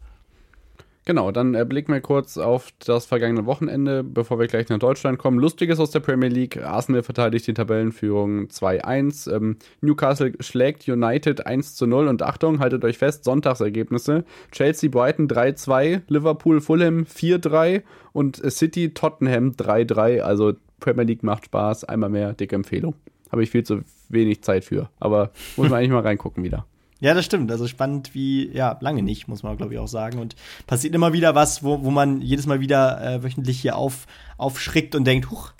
Genau, 1.03 1.31
dann 1.31 1.55
äh, 1.55 1.65
blicken 1.65 1.93
wir 1.93 2.01
kurz 2.01 2.37
auf 2.37 2.69
das 2.85 3.07
vergangene 3.07 3.47
Wochenende, 3.47 4.03
bevor 4.03 4.37
wir 4.37 4.45
gleich 4.45 4.69
nach 4.69 4.77
Deutschland 4.77 5.17
kommen. 5.17 5.39
Lustiges 5.39 5.79
aus 5.79 5.89
der 5.89 5.99
Premier 5.99 6.29
League. 6.29 6.61
Arsenal 6.61 7.01
verteidigt 7.01 7.47
die 7.47 7.55
Tabellenführung 7.55 8.47
2-1. 8.47 9.35
Ähm, 9.35 9.57
Newcastle 9.81 10.33
schlägt 10.41 10.87
United 10.87 11.47
1-0 11.47 12.07
und 12.07 12.21
Achtung, 12.21 12.59
haltet 12.59 12.85
euch 12.85 12.99
fest, 12.99 13.23
Sonntagsergebnisse. 13.23 14.25
Chelsea 14.51 14.91
Brighton 14.91 15.27
3-2, 15.27 16.01
Liverpool 16.07 16.61
Fulham 16.61 17.05
4-3 17.05 17.81
und 18.13 18.37
City 18.51 18.93
Tottenham 18.93 19.53
3-3. 19.53 20.19
Also 20.19 20.53
Premier 20.79 21.05
League 21.05 21.23
macht 21.23 21.45
Spaß, 21.45 21.83
einmal 21.83 22.11
mehr, 22.11 22.33
dicke 22.33 22.55
Empfehlung. 22.55 22.93
Habe 23.31 23.41
ich 23.41 23.49
viel 23.49 23.63
zu 23.63 23.81
wenig 24.09 24.43
Zeit 24.43 24.65
für, 24.65 24.89
aber 24.99 25.31
muss 25.57 25.69
man 25.69 25.73
eigentlich 25.79 25.91
mal 25.91 26.01
reingucken 26.01 26.43
wieder. 26.43 26.67
Ja, 27.01 27.15
das 27.15 27.25
stimmt. 27.25 27.51
Also 27.51 27.67
spannend 27.67 28.13
wie, 28.13 28.49
ja, 28.55 28.77
lange 28.79 29.01
nicht, 29.01 29.27
muss 29.27 29.41
man, 29.41 29.57
glaube 29.57 29.73
ich, 29.73 29.79
auch 29.79 29.87
sagen. 29.87 30.19
Und 30.19 30.35
passiert 30.67 30.93
immer 30.93 31.13
wieder 31.13 31.35
was, 31.35 31.63
wo, 31.63 31.83
wo 31.83 31.89
man 31.89 32.21
jedes 32.21 32.45
Mal 32.45 32.59
wieder 32.59 33.01
äh, 33.01 33.23
wöchentlich 33.23 33.59
hier 33.59 33.75
auf, 33.75 34.05
aufschrickt 34.37 34.93
und 34.95 35.05
denkt, 35.05 35.31
huch, 35.31 35.51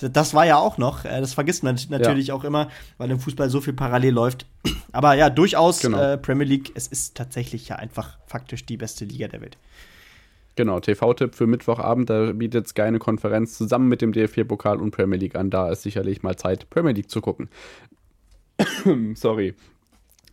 das 0.00 0.32
war 0.32 0.46
ja 0.46 0.56
auch 0.56 0.78
noch. 0.78 1.04
Äh, 1.04 1.20
das 1.20 1.34
vergisst 1.34 1.62
man 1.62 1.78
natürlich 1.90 2.28
ja. 2.28 2.34
auch 2.34 2.42
immer, 2.42 2.68
weil 2.96 3.10
im 3.10 3.20
Fußball 3.20 3.50
so 3.50 3.60
viel 3.60 3.74
parallel 3.74 4.14
läuft. 4.14 4.46
Aber 4.90 5.12
ja, 5.12 5.28
durchaus 5.28 5.80
genau. 5.80 6.00
äh, 6.00 6.16
Premier 6.16 6.46
League, 6.46 6.72
es 6.74 6.86
ist 6.86 7.16
tatsächlich 7.16 7.68
ja 7.68 7.76
einfach 7.76 8.16
faktisch 8.26 8.64
die 8.64 8.78
beste 8.78 9.04
Liga 9.04 9.28
der 9.28 9.42
Welt. 9.42 9.58
Genau, 10.56 10.80
TV-Tipp 10.80 11.34
für 11.34 11.46
Mittwochabend, 11.46 12.10
da 12.10 12.32
bietet 12.32 12.66
Sky 12.66 12.82
eine 12.82 12.98
Konferenz 12.98 13.56
zusammen 13.56 13.88
mit 13.88 14.02
dem 14.02 14.12
DFB-Pokal 14.12 14.78
und 14.78 14.90
Premier 14.90 15.18
League 15.18 15.36
an. 15.36 15.50
Da 15.50 15.70
ist 15.70 15.82
sicherlich 15.82 16.22
mal 16.22 16.36
Zeit, 16.36 16.68
Premier 16.70 16.92
League 16.92 17.10
zu 17.10 17.20
gucken. 17.20 17.48
Sorry. 19.14 19.54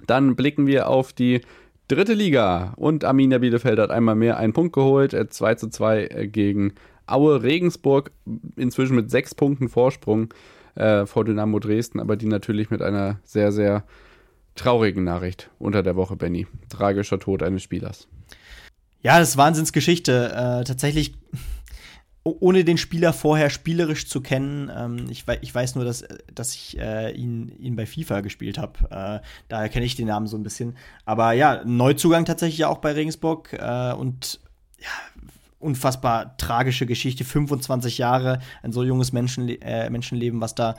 Dann 0.07 0.35
blicken 0.35 0.67
wir 0.67 0.89
auf 0.89 1.13
die 1.13 1.41
dritte 1.87 2.13
Liga 2.13 2.73
und 2.77 3.03
Arminia 3.03 3.37
Bielefeld 3.37 3.79
hat 3.79 3.91
einmal 3.91 4.15
mehr 4.15 4.37
einen 4.37 4.53
Punkt 4.53 4.73
geholt, 4.73 5.11
2 5.29 5.51
äh, 5.51 5.57
zu 5.57 5.69
2 5.69 6.07
äh, 6.07 6.27
gegen 6.27 6.73
Aue 7.07 7.43
Regensburg, 7.43 8.11
inzwischen 8.55 8.95
mit 8.95 9.11
sechs 9.11 9.35
Punkten 9.35 9.69
Vorsprung 9.69 10.33
äh, 10.73 11.05
vor 11.05 11.23
Dynamo 11.23 11.59
Dresden, 11.59 11.99
aber 11.99 12.15
die 12.15 12.25
natürlich 12.25 12.71
mit 12.71 12.81
einer 12.81 13.19
sehr, 13.23 13.51
sehr 13.51 13.83
traurigen 14.55 15.03
Nachricht 15.03 15.51
unter 15.59 15.83
der 15.83 15.95
Woche, 15.95 16.15
Benny. 16.15 16.47
Tragischer 16.69 17.19
Tod 17.19 17.43
eines 17.43 17.61
Spielers. 17.61 18.07
Ja, 19.01 19.19
das 19.19 19.29
ist 19.29 19.37
Wahnsinnsgeschichte. 19.37 20.31
Äh, 20.31 20.63
tatsächlich 20.63 21.13
ohne 22.25 22.63
den 22.63 22.77
Spieler 22.79 23.13
vorher 23.13 23.51
spielerisch 23.51 24.07
zu 24.07 24.19
kennen, 24.19 24.71
ähm, 24.75 25.05
ich, 25.09 25.25
ich, 25.41 25.53
weiß 25.53 25.75
nur, 25.75 25.85
dass, 25.85 26.03
dass 26.33 26.55
ich 26.55 26.77
äh, 26.79 27.11
ihn, 27.11 27.49
ihn 27.59 27.75
bei 27.75 27.85
FIFA 27.85 28.21
gespielt 28.21 28.57
habe. 28.57 28.79
Äh, 28.89 29.25
daher 29.47 29.69
kenne 29.69 29.85
ich 29.85 29.95
den 29.95 30.07
Namen 30.07 30.25
so 30.25 30.35
ein 30.35 30.41
bisschen. 30.41 30.75
Aber 31.05 31.33
ja, 31.33 31.63
Neuzugang 31.65 32.25
tatsächlich 32.25 32.65
auch 32.65 32.79
bei 32.79 32.93
Regensburg 32.93 33.53
äh, 33.53 33.93
und 33.93 34.39
ja, 34.79 35.21
unfassbar 35.59 36.35
tragische 36.37 36.87
Geschichte. 36.87 37.23
25 37.23 37.99
Jahre, 37.99 38.39
ein 38.63 38.71
so 38.71 38.83
junges 38.83 39.13
Menschenle 39.13 39.61
äh, 39.61 39.91
Menschenleben, 39.91 40.41
was 40.41 40.55
da 40.55 40.75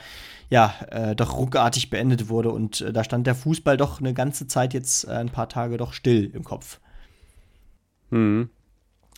ja 0.51 0.75
äh, 0.91 1.15
doch 1.15 1.39
ruckartig 1.39 1.91
beendet 1.91 2.29
wurde. 2.29 2.51
Und 2.51 2.81
äh, 2.81 2.93
da 2.93 3.05
stand 3.05 3.25
der 3.29 3.37
Fußball 3.37 3.77
doch 3.77 4.01
eine 4.01 4.15
ganze 4.15 4.49
Zeit 4.49 4.75
jetzt 4.75 5.07
ein 5.09 5.29
paar 5.29 5.49
Tage 5.49 5.77
doch 5.77 5.93
still 5.93 6.29
im 6.35 6.43
Kopf. 6.43 6.81
Mhm. 8.11 8.51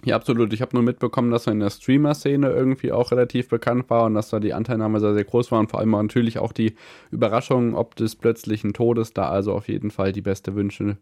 Ja, 0.05 0.15
absolut. 0.15 0.53
Ich 0.53 0.63
habe 0.63 0.77
nur 0.77 0.85
mitbekommen, 0.85 1.33
dass 1.33 1.49
er 1.49 1.53
in 1.55 1.61
der 1.61 1.71
Streamer-Szene 1.71 2.51
irgendwie 2.51 2.93
auch 2.93 3.11
relativ 3.11 3.49
bekannt 3.49 3.91
war 3.91 4.05
und 4.05 4.15
dass 4.15 4.31
da 4.31 4.39
die 4.39 4.55
Anteilnahme 4.55 5.01
sehr, 5.01 5.13
sehr 5.13 5.25
groß 5.25 5.51
war 5.51 5.59
und 5.59 5.71
vor 5.71 5.81
allem 5.81 5.91
natürlich 5.91 6.39
auch 6.39 6.53
die 6.53 6.75
Überraschung 7.11 7.75
ob 7.75 7.97
des 7.97 8.15
plötzlichen 8.15 8.75
Todes. 8.75 9.13
Da 9.13 9.29
also 9.29 9.55
auf 9.55 9.69
jeden 9.69 9.91
Fall 9.91 10.13
die 10.13 10.23
beste 10.23 10.55
Wünsche, 10.55 10.99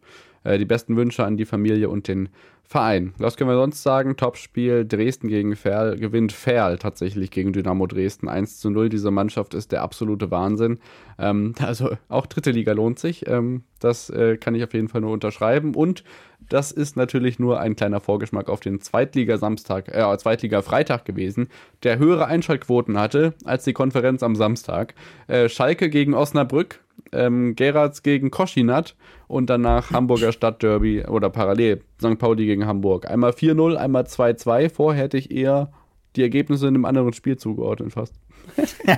die 0.46 0.64
besten 0.64 0.96
Wünsche 0.96 1.24
an 1.24 1.36
die 1.36 1.44
Familie 1.44 1.88
und 1.88 2.08
den 2.08 2.28
Verein. 2.68 3.14
Was 3.18 3.36
können 3.36 3.48
wir 3.48 3.56
sonst 3.56 3.84
sagen? 3.84 4.16
Topspiel 4.16 4.84
Dresden 4.84 5.28
gegen 5.28 5.54
Ferl, 5.54 5.96
gewinnt 5.96 6.32
Ferl 6.32 6.78
tatsächlich 6.78 7.30
gegen 7.30 7.52
Dynamo 7.52 7.86
Dresden 7.86 8.28
1 8.28 8.58
zu 8.58 8.70
0. 8.70 8.88
Diese 8.88 9.12
Mannschaft 9.12 9.54
ist 9.54 9.70
der 9.70 9.82
absolute 9.82 10.32
Wahnsinn. 10.32 10.80
Ähm, 11.16 11.54
also 11.60 11.96
auch 12.08 12.26
dritte 12.26 12.50
Liga 12.50 12.72
lohnt 12.72 12.98
sich. 12.98 13.28
Ähm, 13.28 13.62
das 13.78 14.10
äh, 14.10 14.36
kann 14.36 14.56
ich 14.56 14.64
auf 14.64 14.74
jeden 14.74 14.88
Fall 14.88 15.00
nur 15.00 15.12
unterschreiben. 15.12 15.76
Und 15.76 16.02
das 16.48 16.72
ist 16.72 16.96
natürlich 16.96 17.38
nur 17.38 17.60
ein 17.60 17.76
kleiner 17.76 18.00
Vorgeschmack 18.00 18.48
auf 18.48 18.58
den 18.58 18.80
Zweitliga-Samstag, 18.80 19.88
äh, 19.94 20.18
Zweitliga-Freitag 20.18 21.04
gewesen, 21.04 21.48
der 21.84 21.98
höhere 21.98 22.26
Einschaltquoten 22.26 22.98
hatte 22.98 23.34
als 23.44 23.62
die 23.62 23.74
Konferenz 23.74 24.24
am 24.24 24.34
Samstag. 24.34 24.94
Äh, 25.28 25.48
Schalke 25.48 25.88
gegen 25.88 26.14
Osnabrück, 26.14 26.80
ähm, 27.12 27.56
Geratz 27.56 28.02
gegen 28.02 28.30
Koschinat 28.30 28.96
und 29.28 29.50
danach 29.50 29.90
Hamburger 29.90 30.32
Stadtderby 30.32 31.04
oder 31.04 31.30
parallel 31.30 31.82
St. 32.00 32.18
Pauli 32.18 32.46
gegen 32.46 32.66
Hamburg. 32.66 33.10
Einmal 33.10 33.32
4-0, 33.32 33.76
einmal 33.76 34.04
2-2. 34.04 34.70
Vorher 34.70 35.04
hätte 35.04 35.18
ich 35.18 35.30
eher 35.30 35.70
die 36.16 36.22
Ergebnisse 36.22 36.68
in 36.68 36.74
einem 36.74 36.84
anderen 36.84 37.12
Spiel 37.12 37.36
zugeordnet 37.36 37.92
fast. 37.92 38.14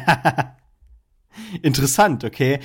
Interessant, 1.62 2.24
okay. 2.24 2.58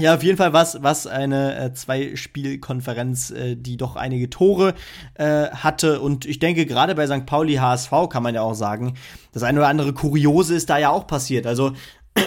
Ja, 0.00 0.14
auf 0.14 0.22
jeden 0.22 0.36
Fall 0.36 0.52
was 0.52 0.82
was 0.82 1.06
eine 1.06 1.58
äh, 1.58 1.72
Zwei-Spiel-Konferenz, 1.72 3.30
äh, 3.30 3.56
die 3.56 3.76
doch 3.76 3.96
einige 3.96 4.30
Tore 4.30 4.74
äh, 5.14 5.48
hatte. 5.50 6.00
Und 6.00 6.24
ich 6.24 6.38
denke, 6.38 6.66
gerade 6.66 6.94
bei 6.94 7.06
St. 7.06 7.26
Pauli 7.26 7.54
HSV 7.54 7.90
kann 8.10 8.22
man 8.22 8.34
ja 8.34 8.42
auch 8.42 8.54
sagen, 8.54 8.94
das 9.32 9.42
eine 9.42 9.60
oder 9.60 9.68
andere 9.68 9.92
Kuriose 9.92 10.54
ist 10.54 10.70
da 10.70 10.78
ja 10.78 10.90
auch 10.90 11.06
passiert. 11.06 11.46
Also 11.46 11.72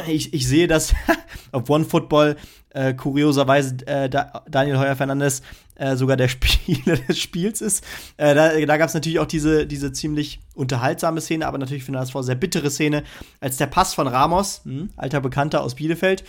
ich, 0.07 0.33
ich 0.33 0.47
sehe, 0.47 0.67
dass 0.67 0.93
auf 1.51 1.69
One 1.69 1.85
Football 1.85 2.37
äh, 2.71 2.93
kurioserweise 2.93 3.77
äh, 3.87 4.09
da, 4.09 4.43
Daniel 4.49 4.77
Heuer 4.77 4.95
Fernandes 4.95 5.41
äh, 5.75 5.95
sogar 5.95 6.17
der 6.17 6.27
Spieler 6.29 6.97
des 6.97 7.19
Spiels 7.19 7.61
ist. 7.61 7.83
Äh, 8.17 8.35
da 8.35 8.59
da 8.59 8.77
gab 8.77 8.87
es 8.87 8.93
natürlich 8.93 9.19
auch 9.19 9.25
diese, 9.25 9.65
diese 9.65 9.91
ziemlich 9.91 10.39
unterhaltsame 10.53 11.21
Szene, 11.21 11.47
aber 11.47 11.57
natürlich 11.57 11.83
für 11.83 11.91
den 11.91 11.99
HSV 11.99 12.15
sehr 12.21 12.35
bittere 12.35 12.69
Szene, 12.69 13.03
als 13.39 13.57
der 13.57 13.67
Pass 13.67 13.93
von 13.93 14.07
Ramos, 14.07 14.61
mh, 14.65 14.73
hm, 14.73 14.89
alter 14.97 15.21
Bekannter 15.21 15.63
aus 15.63 15.75
Bielefeld, 15.75 16.23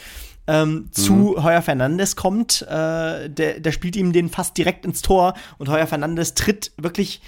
ähm, 0.46 0.72
mhm. 0.72 0.92
zu 0.92 1.42
Heuer 1.42 1.62
Fernandes 1.62 2.16
kommt. 2.16 2.62
Äh, 2.62 3.28
der, 3.28 3.61
der 3.61 3.72
spielt 3.72 3.96
ihm 3.96 4.12
den 4.12 4.28
fast 4.28 4.56
direkt 4.56 4.86
ins 4.86 5.02
Tor 5.02 5.34
und 5.58 5.68
Heuer 5.68 5.86
Fernandes 5.86 6.34
tritt 6.34 6.72
wirklich 6.76 7.20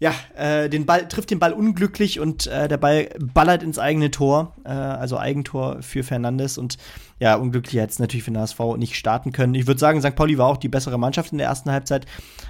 ja, 0.00 0.14
äh, 0.34 0.70
den 0.70 0.86
Ball, 0.86 1.06
trifft 1.08 1.30
den 1.30 1.38
Ball 1.38 1.52
unglücklich 1.52 2.20
und 2.20 2.46
äh, 2.46 2.68
der 2.68 2.78
Ball 2.78 3.10
ballert 3.18 3.62
ins 3.62 3.78
eigene 3.78 4.10
Tor, 4.10 4.56
äh, 4.64 4.70
also 4.70 5.18
Eigentor 5.18 5.82
für 5.82 6.02
Fernandes 6.02 6.56
und 6.56 6.78
ja, 7.18 7.36
unglücklich 7.36 7.78
hätte 7.78 7.92
es 7.92 7.98
natürlich 7.98 8.24
für 8.24 8.30
den 8.30 8.40
HSV 8.40 8.60
nicht 8.78 8.96
starten 8.96 9.30
können. 9.30 9.54
Ich 9.54 9.66
würde 9.66 9.78
sagen, 9.78 10.00
St. 10.00 10.16
Pauli 10.16 10.38
war 10.38 10.46
auch 10.46 10.56
die 10.56 10.70
bessere 10.70 10.98
Mannschaft 10.98 11.32
in 11.32 11.38
der 11.38 11.48
ersten 11.48 11.70
Halbzeit. 11.70 12.06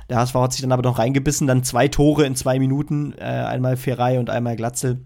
Der 0.09 0.19
HSV 0.19 0.35
hat 0.37 0.53
sich 0.53 0.63
dann 0.63 0.71
aber 0.71 0.85
noch 0.85 1.01
reingebissen, 1.01 1.49
dann 1.49 1.65
zwei 1.65 1.89
Tore 1.89 2.25
in 2.25 2.37
zwei 2.37 2.61
Minuten, 2.61 3.15
äh, 3.19 3.25
einmal 3.25 3.77
Ferrei 3.77 4.21
und 4.21 4.31
einmal 4.31 4.55
Glatzel 4.55 5.05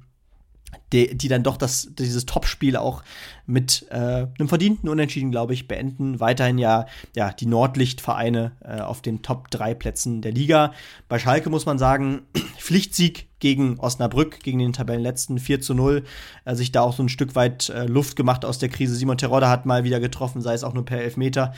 die, 0.93 1.17
die 1.17 1.29
dann 1.29 1.43
doch 1.43 1.57
das, 1.57 1.89
dieses 1.99 2.27
Topspiel 2.27 2.77
auch 2.77 3.03
mit 3.47 3.87
äh, 3.91 4.27
einem 4.39 4.49
verdienten 4.49 4.89
Unentschieden, 4.89 5.31
glaube 5.31 5.53
ich, 5.53 5.69
beenden. 5.69 6.21
Weiterhin 6.21 6.59
ja, 6.59 6.87
ja 7.15 7.33
die 7.33 7.47
Nordlichtvereine 7.47 8.53
äh, 8.65 8.81
auf 8.81 9.03
den 9.03 9.23
Top 9.23 9.51
3 9.51 9.75
Plätzen 9.75 10.23
der 10.23 10.33
Liga. 10.33 10.73
Bei 11.09 11.19
Schalke 11.19 11.51
muss 11.51 11.67
man 11.67 11.79
sagen, 11.79 12.23
Pflichtsieg 12.59 13.29
gegen 13.41 13.79
Osnabrück, 13.79 14.41
gegen 14.41 14.59
den 14.59 14.73
Tabellenletzten 14.73 15.39
4 15.39 15.61
zu 15.61 15.75
0. 15.75 16.05
Äh, 16.45 16.55
sich 16.55 16.73
da 16.73 16.83
auch 16.83 16.95
so 16.95 17.03
ein 17.03 17.09
Stück 17.09 17.35
weit 17.35 17.69
äh, 17.69 17.85
Luft 17.87 18.17
gemacht 18.17 18.45
aus 18.45 18.59
der 18.59 18.71
Krise. 18.71 18.95
Simon 18.95 19.19
Terodde 19.19 19.49
hat 19.49 19.67
mal 19.67 19.85
wieder 19.85 20.01
getroffen, 20.01 20.41
sei 20.41 20.55
es 20.55 20.65
auch 20.65 20.75
nur 20.75 20.85
per 20.85 21.03
Elfmeter. 21.03 21.53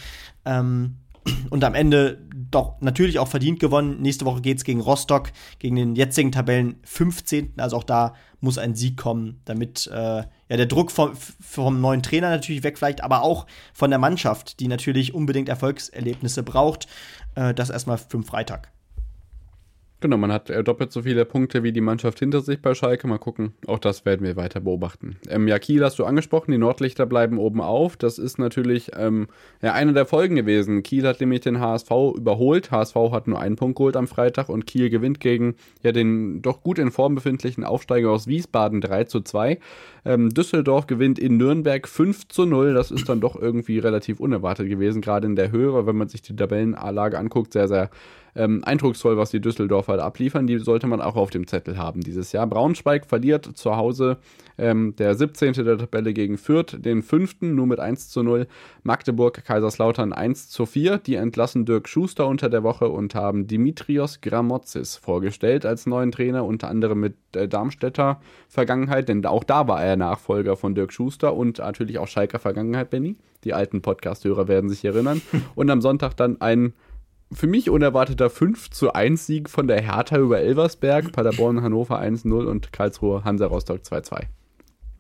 Ähm, 0.45 0.97
und 1.51 1.63
am 1.63 1.75
Ende 1.75 2.26
doch 2.51 2.81
natürlich 2.81 3.19
auch 3.19 3.29
verdient 3.29 3.61
gewonnen. 3.61 4.01
Nächste 4.01 4.25
Woche 4.25 4.41
geht 4.41 4.59
es 4.59 4.65
gegen 4.65 4.81
Rostock, 4.81 5.33
gegen 5.59 5.77
den 5.77 5.97
jetzigen 5.97 6.33
Tabellen 6.33 6.77
15. 6.85 7.55
Also 7.57 7.77
auch 7.77 7.85
da 7.85 8.15
muss 8.41 8.59
ein 8.59 8.75
Sieg 8.75 8.97
kommen, 8.97 9.41
damit 9.45 9.87
äh, 9.93 9.97
ja 9.97 10.27
der 10.49 10.67
Druck 10.67 10.91
vom, 10.91 11.13
vom 11.17 11.81
neuen 11.81 12.03
Trainer 12.03 12.31
natürlich 12.31 12.63
wegfleicht, 12.63 13.03
aber 13.03 13.23
auch 13.23 13.47
von 13.73 13.91
der 13.91 13.99
Mannschaft, 13.99 14.61
die 14.61 14.69
natürlich 14.69 15.15
unbedingt 15.15 15.49
Erfolgserlebnisse 15.49 16.43
braucht. 16.43 16.87
Äh, 17.35 17.55
das 17.55 17.71
erstmal 17.71 17.99
für 17.99 18.19
den 18.19 18.25
Freitag. 18.25 18.73
Genau, 20.01 20.19
man 20.19 20.31
hat 20.31 20.51
äh, 20.51 20.63
doppelt 20.63 20.93
so 20.93 21.03
viele 21.03 21.25
Punkte 21.25 21.63
wie 21.63 21.73
die 21.73 21.81
Mannschaft 21.81 22.19
hinter 22.19 22.43
sich 22.43 22.61
bei 22.61 22.75
Schalke. 22.75 23.07
Mal 23.07 23.17
gucken, 23.17 23.55
auch 23.67 23.79
das 23.79 24.05
werden 24.05 24.27
wir 24.27 24.37
weiter 24.37 24.61
beobachten. 24.61 25.17
Ähm, 25.27 25.49
ja, 25.49 25.59
Kiel 25.59 25.83
hast 25.83 25.99
du 25.99 26.05
angesprochen, 26.05 26.51
die 26.53 26.59
Nordlichter 26.59 27.07
bleiben 27.07 27.39
oben 27.39 27.63
auf. 27.63 27.97
Das 27.97 28.19
ist 28.19 28.39
natürlich 28.39 28.91
ähm, 28.95 29.29
ja, 29.63 29.73
eine 29.73 29.95
der 29.95 30.05
Folgen 30.05 30.37
gewesen. 30.37 30.83
Kiel 30.83 31.07
hat 31.07 31.21
nämlich 31.21 31.41
den 31.41 31.61
HSV 31.61 31.91
überholt. 32.15 32.71
HSV 32.71 32.95
hat 33.11 33.27
nur 33.27 33.41
einen 33.41 33.57
Punkt 33.57 33.79
geholt 33.79 33.97
am 33.97 34.07
Freitag 34.07 34.51
und 34.51 34.67
Kiel 34.67 34.91
gewinnt 34.91 35.19
gegen 35.19 35.55
ja, 35.83 35.93
den 35.93 36.43
doch 36.43 36.63
gut 36.63 36.79
in 36.79 36.91
Form 36.91 37.15
befindlichen 37.15 37.65
Aufsteiger 37.65 38.11
aus 38.11 38.27
Wiesbaden 38.27 38.83
3 38.83 39.05
zu 39.05 39.23
2. 39.23 39.59
Ähm, 40.05 40.29
Düsseldorf 40.29 40.87
gewinnt 40.87 41.19
in 41.19 41.39
Nürnberg 41.39 41.89
5 41.89 42.29
zu 42.29 42.45
0. 42.45 42.75
Das 42.75 42.91
ist 42.91 43.09
dann 43.09 43.23
doch 43.23 43.35
irgendwie 43.35 43.79
relativ 43.79 44.21
unerwartet 44.21 44.69
gewesen, 44.69 45.01
gerade 45.01 45.27
in 45.27 45.37
der 45.37 45.51
Höhe, 45.53 45.73
weil 45.73 45.87
wenn 45.87 45.97
man 45.97 46.09
sich 46.09 46.21
die 46.21 46.37
Tabellenanlage 46.37 47.19
anguckt, 47.19 47.55
sehr, 47.55 47.67
sehr 47.67 47.89
ähm, 48.37 48.63
eindrucksvoll, 48.65 49.17
was 49.17 49.31
die 49.31 49.41
Düsseldorfer 49.41 50.03
abliefern. 50.03 50.47
Die 50.47 50.59
sollte 50.59 50.87
man 50.87 51.01
auch 51.01 51.17
auf 51.17 51.31
dem 51.31 51.47
Zettel 51.47 51.79
haben 51.79 52.01
dieses 52.01 52.33
Jahr. 52.33 52.47
Braunschweig 52.47 53.07
verliert 53.07 53.45
zu 53.55 53.77
Hause 53.77 54.19
ähm, 54.59 54.95
der 54.97 55.15
17. 55.15 55.53
der 55.53 55.79
Tabelle 55.79 56.13
gegen 56.13 56.39
Fürth, 56.39 56.77
den 56.79 57.03
5. 57.03 57.43
nur 57.43 57.67
mit 57.67 57.81
1 57.81 58.09
zu 58.09 58.23
0. 58.23 58.47
Magdeburg, 58.83 59.45
Kaiserslautern 59.45 60.13
1 60.13 60.49
zu 60.49 60.67
4. 60.67 60.99
Die 60.99 61.17
entlassen 61.17 61.65
Dirk 61.65 61.89
Schuster 61.89 62.27
unter 62.27 62.49
der 62.49 62.63
Woche 62.63 62.89
und 62.89 63.15
haben 63.15 63.47
Dimitrios 63.47 64.21
Gramotzis 64.21 64.97
vorgestellt 64.97 65.67
als 65.67 65.87
neuen 65.87 66.13
Trainer, 66.13 66.45
unter 66.45 66.69
anderem 66.69 67.01
mit 67.01 67.15
äh, 67.35 67.49
Darmstädter 67.49 68.21
Vergangenheit, 68.49 69.09
denn 69.09 69.25
auch 69.27 69.45
da 69.45 69.69
war 69.69 69.83
er 69.83 69.97
Nachfolger 69.97 70.57
von 70.57 70.75
Dirk 70.75 70.93
Schuster 70.93 71.35
und 71.35 71.59
natürlich 71.59 71.99
auch 71.99 72.09
Schalker 72.09 72.39
Vergangenheit, 72.39 72.91
Benny. 72.91 73.17
Die 73.45 73.55
alten 73.55 73.81
Podcast-Hörer 73.81 74.49
werden 74.49 74.69
sich 74.69 74.85
erinnern. 74.85 75.23
Und 75.55 75.71
am 75.71 75.81
Sonntag 75.81 76.17
dann 76.17 76.41
ein 76.41 76.73
für 77.33 77.47
mich 77.47 77.71
unerwarteter 77.71 78.31
5 78.31 78.71
zu 78.71 78.93
1 78.93 79.27
Sieg 79.27 79.51
von 79.51 79.67
der 79.67 79.81
Hertha 79.81 80.19
über 80.19 80.41
Elversberg, 80.41 81.13
Paderborn 81.13 81.63
Hannover 81.63 82.01
1-0 82.01 82.47
und 82.47 82.73
Karlsruhe 82.73 83.25
Hansa 83.25 83.47
Rostock 83.47 83.81
2-2. 83.81 84.27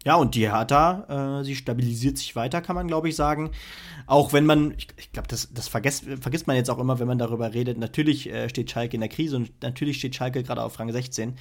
Ja, 0.04 0.14
und 0.14 0.36
die 0.36 0.48
Hertha, 0.48 1.40
äh, 1.40 1.44
sie 1.44 1.56
stabilisiert 1.56 2.16
sich 2.16 2.36
weiter, 2.36 2.60
kann 2.60 2.76
man, 2.76 2.86
glaube 2.86 3.08
ich, 3.08 3.16
sagen. 3.16 3.50
Auch 4.06 4.32
wenn 4.32 4.46
man, 4.46 4.74
ich, 4.76 4.86
ich 4.96 5.10
glaube, 5.10 5.26
das, 5.26 5.52
das 5.52 5.66
vergesst, 5.66 6.04
vergisst 6.20 6.46
man 6.46 6.54
jetzt 6.54 6.70
auch 6.70 6.78
immer, 6.78 7.00
wenn 7.00 7.08
man 7.08 7.18
darüber 7.18 7.52
redet. 7.52 7.76
Natürlich 7.76 8.30
äh, 8.30 8.48
steht 8.48 8.70
Schalke 8.70 8.94
in 8.94 9.00
der 9.00 9.08
Krise 9.08 9.34
und 9.34 9.50
natürlich 9.62 9.98
steht 9.98 10.14
Schalke 10.14 10.44
gerade 10.44 10.62
auf 10.62 10.78
Rang 10.78 10.92
16. 10.92 11.34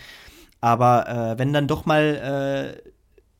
Aber 0.62 1.08
äh, 1.08 1.38
wenn 1.38 1.54
dann 1.54 1.68
doch 1.68 1.86
mal 1.86 2.76
äh, 2.84 2.90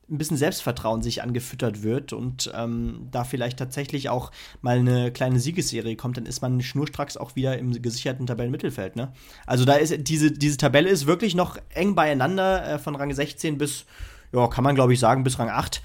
ein 0.08 0.18
bisschen 0.18 0.36
Selbstvertrauen 0.36 1.02
sich 1.02 1.22
angefüttert 1.22 1.82
wird 1.82 2.12
und 2.12 2.52
ähm, 2.54 3.08
da 3.10 3.24
vielleicht 3.24 3.58
tatsächlich 3.58 4.08
auch 4.08 4.30
mal 4.62 4.78
eine 4.78 5.10
kleine 5.10 5.40
Siegesserie 5.40 5.96
kommt, 5.96 6.16
dann 6.16 6.26
ist 6.26 6.42
man 6.42 6.60
schnurstracks 6.60 7.16
auch 7.16 7.34
wieder 7.34 7.58
im 7.58 7.82
gesicherten 7.82 8.26
Tabellenmittelfeld. 8.26 8.94
Ne? 8.94 9.12
Also 9.46 9.64
da 9.64 9.74
ist 9.74 9.94
diese, 10.08 10.30
diese 10.30 10.58
Tabelle 10.58 10.88
ist 10.88 11.06
wirklich 11.06 11.34
noch 11.34 11.58
eng 11.74 11.96
beieinander 11.96 12.74
äh, 12.74 12.78
von 12.78 12.94
Rang 12.94 13.12
16 13.12 13.58
bis, 13.58 13.84
ja, 14.32 14.46
kann 14.46 14.62
man 14.62 14.76
glaube 14.76 14.92
ich 14.92 15.00
sagen, 15.00 15.24
bis 15.24 15.40
Rang 15.40 15.50
8. 15.50 15.82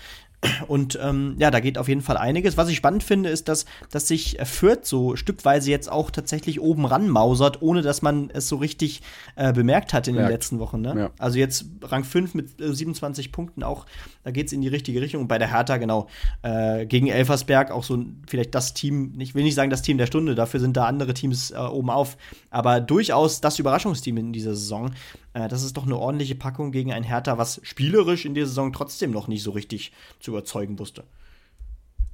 Und 0.68 0.98
ähm, 1.02 1.36
ja, 1.38 1.52
da 1.52 1.60
geht 1.60 1.78
auf 1.78 1.88
jeden 1.88 2.02
Fall 2.02 2.18
einiges. 2.18 2.58
Was 2.58 2.70
ich 2.70 2.78
spannend 2.78 3.04
finde, 3.04 3.30
ist, 3.30 3.48
dass, 3.48 3.66
dass 3.92 4.08
sich 4.08 4.38
Fürth 4.44 4.86
so 4.86 5.16
stückweise 5.16 5.70
jetzt 5.70 5.92
auch 5.92 6.10
tatsächlich 6.10 6.60
oben 6.60 6.86
ranmausert, 6.86 7.62
ohne 7.62 7.82
dass 7.82 8.02
man 8.02 8.30
es 8.34 8.48
so 8.48 8.56
richtig 8.56 9.02
äh, 9.36 9.54
bemerkt 9.54 9.94
hat 9.94 10.08
in 10.08 10.16
Merkt. 10.16 10.30
den 10.30 10.34
letzten 10.34 10.60
Wochen. 10.60 10.82
Ne? 10.82 10.94
Ja. 10.98 11.12
Also 11.20 11.38
jetzt 11.38 11.66
Rang 11.84 12.04
5 12.04 12.34
mit 12.34 12.60
äh, 12.60 12.74
27 12.74 13.32
Punkten 13.32 13.64
auch, 13.64 13.86
da 14.24 14.32
geht 14.32 14.48
es 14.48 14.54
in 14.54 14.62
die 14.62 14.68
richtige 14.68 15.02
Richtung. 15.02 15.22
Und 15.22 15.28
bei 15.28 15.38
der 15.38 15.52
Hertha, 15.52 15.78
genau, 15.78 16.08
äh, 16.42 16.86
gegen 16.86 17.08
Elversberg 17.08 17.72
auch 17.72 17.84
so 17.84 18.04
vielleicht 18.28 18.56
das 18.56 18.74
Team, 18.74 19.14
ich 19.20 19.36
will 19.36 19.44
nicht 19.44 19.56
sagen 19.56 19.70
das 19.70 19.84
Team 19.84 19.98
der 19.98 20.08
Stunde, 20.08 20.34
dafür 20.34 20.60
sind 20.60 20.76
da 20.76 20.86
andere 20.86 21.14
Teams 21.14 21.52
äh, 21.52 21.58
oben 21.58 21.90
auf, 21.92 22.18
aber 22.50 22.82
durchaus 22.82 23.42
das 23.42 23.60
Überraschungsteam 23.60 24.18
in 24.18 24.34
dieser 24.34 24.56
Saison. 24.56 24.92
Äh, 25.34 25.48
das 25.48 25.64
ist 25.64 25.78
doch 25.78 25.86
eine 25.86 25.98
ordentliche 25.98 26.36
Packung 26.36 26.72
gegen 26.72 26.92
ein 26.92 27.04
Hertha, 27.04 27.38
was 27.38 27.60
spielerisch 27.64 28.26
in 28.26 28.34
dieser 28.34 28.48
Saison 28.48 28.74
trotzdem 28.74 29.12
noch 29.12 29.28
nicht 29.28 29.44
so 29.44 29.52
richtig 29.52 29.92
zu 30.20 30.32
überzeugen 30.32 30.80
wusste. 30.80 31.04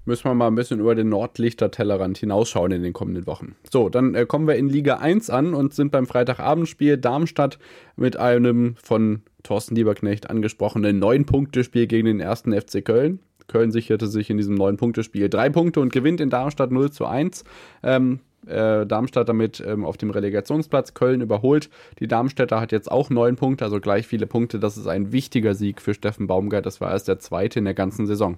Müssen 0.05 0.23
wir 0.23 0.35
mal 0.35 0.47
ein 0.47 0.55
bisschen 0.55 0.79
über 0.79 0.95
den 0.95 1.09
Nordlichter 1.09 1.69
Tellerrand 1.69 2.17
hinausschauen 2.17 2.71
in 2.71 2.81
den 2.81 2.93
kommenden 2.93 3.27
Wochen. 3.27 3.57
So, 3.69 3.89
dann 3.89 4.15
äh, 4.15 4.25
kommen 4.25 4.47
wir 4.47 4.55
in 4.55 4.69
Liga 4.69 4.99
1 4.99 5.29
an 5.29 5.53
und 5.53 5.73
sind 5.73 5.91
beim 5.91 6.07
Freitagabendspiel 6.07 6.97
Darmstadt 6.97 7.59
mit 7.97 8.15
einem 8.15 8.75
von 8.81 9.23
Thorsten 9.43 9.75
Lieberknecht 9.75 10.29
angesprochenen 10.29 11.03
9-Punkte-Spiel 11.03 11.87
gegen 11.87 12.05
den 12.05 12.19
ersten 12.21 12.53
FC 12.53 12.85
Köln. 12.85 13.19
Köln 13.47 13.71
sicherte 13.71 14.07
sich 14.07 14.29
in 14.29 14.37
diesem 14.37 14.55
9-Punkte-Spiel 14.55 15.29
drei 15.29 15.49
Punkte 15.49 15.81
und 15.81 15.91
gewinnt 15.91 16.21
in 16.21 16.29
Darmstadt 16.29 16.71
0 16.71 16.91
zu 16.91 17.05
1. 17.05 17.43
Ähm, 17.83 18.21
äh, 18.47 18.85
Darmstadt 18.85 19.29
damit 19.29 19.63
ähm, 19.65 19.85
auf 19.85 19.97
dem 19.97 20.09
Relegationsplatz. 20.09 20.93
Köln 20.93 21.21
überholt. 21.21 21.69
Die 21.99 22.07
Darmstädter 22.07 22.59
hat 22.59 22.71
jetzt 22.71 22.91
auch 22.91 23.09
neun 23.09 23.35
Punkte, 23.35 23.65
also 23.65 23.79
gleich 23.79 24.07
viele 24.07 24.27
Punkte. 24.27 24.59
Das 24.59 24.77
ist 24.77 24.87
ein 24.87 25.11
wichtiger 25.11 25.53
Sieg 25.53 25.81
für 25.81 25.93
Steffen 25.93 26.27
Baumgart. 26.27 26.65
Das 26.65 26.81
war 26.81 26.91
erst 26.91 27.07
der 27.07 27.19
zweite 27.19 27.59
in 27.59 27.65
der 27.65 27.73
ganzen 27.73 28.07
Saison. 28.07 28.37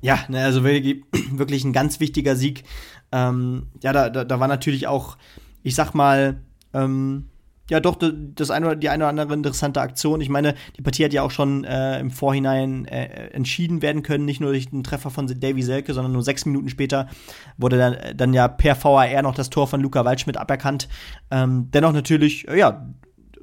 Ja, 0.00 0.20
ne, 0.28 0.44
also 0.44 0.62
wirklich 0.62 1.64
ein 1.64 1.72
ganz 1.72 2.00
wichtiger 2.00 2.36
Sieg. 2.36 2.62
Ähm, 3.10 3.66
ja, 3.82 3.92
da, 3.92 4.10
da, 4.10 4.24
da 4.24 4.40
war 4.40 4.48
natürlich 4.48 4.86
auch, 4.86 5.16
ich 5.62 5.74
sag 5.74 5.92
mal, 5.94 6.40
ähm, 6.72 7.24
ja 7.70 7.80
doch 7.80 7.96
das 7.98 8.50
eine 8.50 8.66
oder 8.66 8.76
die 8.76 8.88
eine 8.88 9.04
oder 9.04 9.10
andere 9.10 9.34
interessante 9.34 9.80
Aktion. 9.80 10.20
Ich 10.20 10.28
meine, 10.28 10.54
die 10.76 10.82
Partie 10.82 11.04
hat 11.04 11.12
ja 11.12 11.22
auch 11.22 11.30
schon 11.30 11.64
äh, 11.64 12.00
im 12.00 12.10
Vorhinein 12.10 12.86
äh, 12.86 13.28
entschieden 13.30 13.82
werden 13.82 14.02
können, 14.02 14.24
nicht 14.24 14.40
nur 14.40 14.50
durch 14.50 14.70
den 14.70 14.82
Treffer 14.82 15.10
von 15.10 15.26
Davy 15.26 15.62
Selke, 15.62 15.94
sondern 15.94 16.12
nur 16.12 16.22
sechs 16.22 16.46
Minuten 16.46 16.68
später 16.68 17.08
wurde 17.56 17.78
dann, 17.78 18.16
dann 18.16 18.32
ja 18.32 18.48
per 18.48 18.82
VAR 18.82 19.22
noch 19.22 19.34
das 19.34 19.50
Tor 19.50 19.68
von 19.68 19.80
Luca 19.80 20.04
Waldschmidt 20.04 20.36
aberkannt. 20.36 20.88
Ähm, 21.30 21.68
dennoch 21.72 21.92
natürlich, 21.92 22.48
äh, 22.48 22.58
ja, 22.58 22.86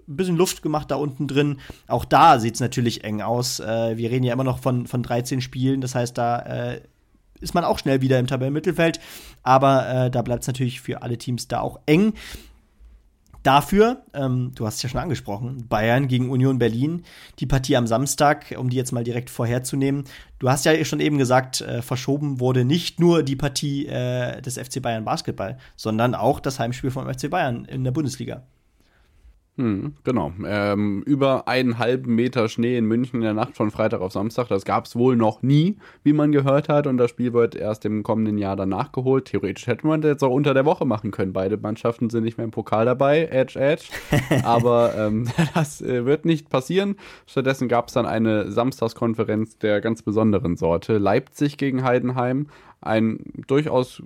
ein 0.08 0.18
bisschen 0.18 0.38
Luft 0.38 0.62
gemacht 0.62 0.92
da 0.92 0.96
unten 0.96 1.28
drin. 1.28 1.60
Auch 1.88 2.06
da 2.06 2.40
sieht 2.40 2.56
es 2.56 2.60
natürlich 2.60 3.04
eng 3.04 3.22
aus. 3.22 3.60
Äh, 3.60 3.98
wir 3.98 4.12
reden 4.12 4.24
ja 4.24 4.34
immer 4.34 4.44
noch 4.44 4.60
von, 4.60 4.88
von 4.88 5.04
13 5.04 5.42
Spielen, 5.42 5.82
das 5.82 5.96
heißt, 5.96 6.18
da 6.18 6.40
äh, 6.40 6.82
ist 7.42 7.54
man 7.54 7.64
auch 7.64 7.80
schnell 7.80 8.02
wieder 8.02 8.20
im 8.20 8.28
Tabellenmittelfeld. 8.28 9.00
Aber 9.44 9.88
äh, 9.88 10.12
da 10.12 10.22
bleibt 10.22 10.42
es 10.42 10.48
natürlich 10.48 10.82
für 10.82 11.02
alle 11.02 11.18
Teams 11.18 11.48
da 11.48 11.60
auch 11.60 11.80
eng. 11.86 12.14
Dafür, 13.46 14.02
ähm, 14.16 14.54
du 14.56 14.66
hast 14.66 14.78
es 14.78 14.82
ja 14.82 14.90
schon 14.90 15.00
angesprochen, 15.00 15.68
Bayern 15.68 16.08
gegen 16.08 16.32
Union 16.32 16.58
Berlin, 16.58 17.04
die 17.38 17.46
Partie 17.46 17.78
am 17.78 17.86
Samstag, 17.86 18.56
um 18.58 18.72
die 18.72 18.76
jetzt 18.76 18.92
mal 18.92 19.04
direkt 19.04 19.30
vorherzunehmen. 19.30 20.06
Du 20.40 20.50
hast 20.50 20.66
ja 20.66 20.84
schon 20.84 21.00
eben 21.00 21.20
gesagt, 21.20 21.62
äh, 21.62 21.84
verschoben 21.84 22.40
wurde 22.40 22.66
nicht 22.66 23.00
nur 23.00 23.22
die 23.22 23.36
Partie 23.36 23.86
äh, 23.86 24.42
des 24.42 24.58
FC 24.58 24.82
Bayern 24.82 25.06
Basketball, 25.06 25.60
sondern 25.76 26.16
auch 26.16 26.40
das 26.40 26.58
Heimspiel 26.58 26.90
vom 26.90 27.08
FC 27.08 27.30
Bayern 27.30 27.66
in 27.66 27.84
der 27.84 27.92
Bundesliga. 27.92 28.42
Hm, 29.58 29.94
genau. 30.04 30.34
Ähm, 30.46 31.02
über 31.04 31.48
einen 31.48 31.80
halben 31.80 32.14
Meter 32.16 32.50
Schnee 32.50 32.78
in 32.78 32.86
München 32.86 33.18
in 33.18 33.22
der 33.22 33.34
Nacht 33.34 33.56
von 33.56 33.72
Freitag 33.72 34.02
auf 34.02 34.12
Samstag. 34.12 34.50
Das 34.50 34.66
gab 34.66 34.86
es 34.86 34.98
wohl 34.98 35.16
noch 35.16 35.44
nie, 35.44 35.78
wie 36.04 36.12
man 36.12 36.34
gehört 36.34 36.68
hat. 36.68 36.88
Und 36.88 36.98
das 36.98 37.12
Spiel 37.12 37.32
wird 37.32 37.56
erst 37.56 37.86
im 37.86 38.04
kommenden 38.04 38.38
Jahr 38.38 38.58
dann 38.58 38.68
nachgeholt. 38.68 39.26
Theoretisch 39.26 39.68
hätte 39.68 39.88
man 39.88 40.02
das 40.02 40.10
jetzt 40.10 40.24
auch 40.26 40.32
unter 40.32 40.54
der 40.54 40.66
Woche 40.66 40.86
machen 40.86 41.12
können. 41.12 41.32
Beide 41.32 41.56
Mannschaften 41.56 42.10
sind 42.10 42.26
nicht 42.26 42.38
mehr 42.38 42.44
im 42.44 42.52
Pokal 42.52 42.84
dabei. 42.84 43.28
Edge, 43.32 43.58
Edge. 43.58 43.86
Aber 44.44 44.94
ähm, 44.98 45.30
das 45.54 45.82
äh, 45.82 46.06
wird 46.06 46.26
nicht 46.26 46.50
passieren. 46.50 46.98
Stattdessen 47.26 47.70
gab 47.70 47.88
es 47.88 47.94
dann 47.94 48.06
eine 48.06 48.52
Samstagskonferenz 48.52 49.58
der 49.60 49.80
ganz 49.80 50.02
besonderen 50.02 50.58
Sorte. 50.58 50.98
Leipzig 50.98 51.58
gegen 51.58 51.84
Heidenheim. 51.84 52.48
Ein 52.82 53.20
durchaus 53.48 54.04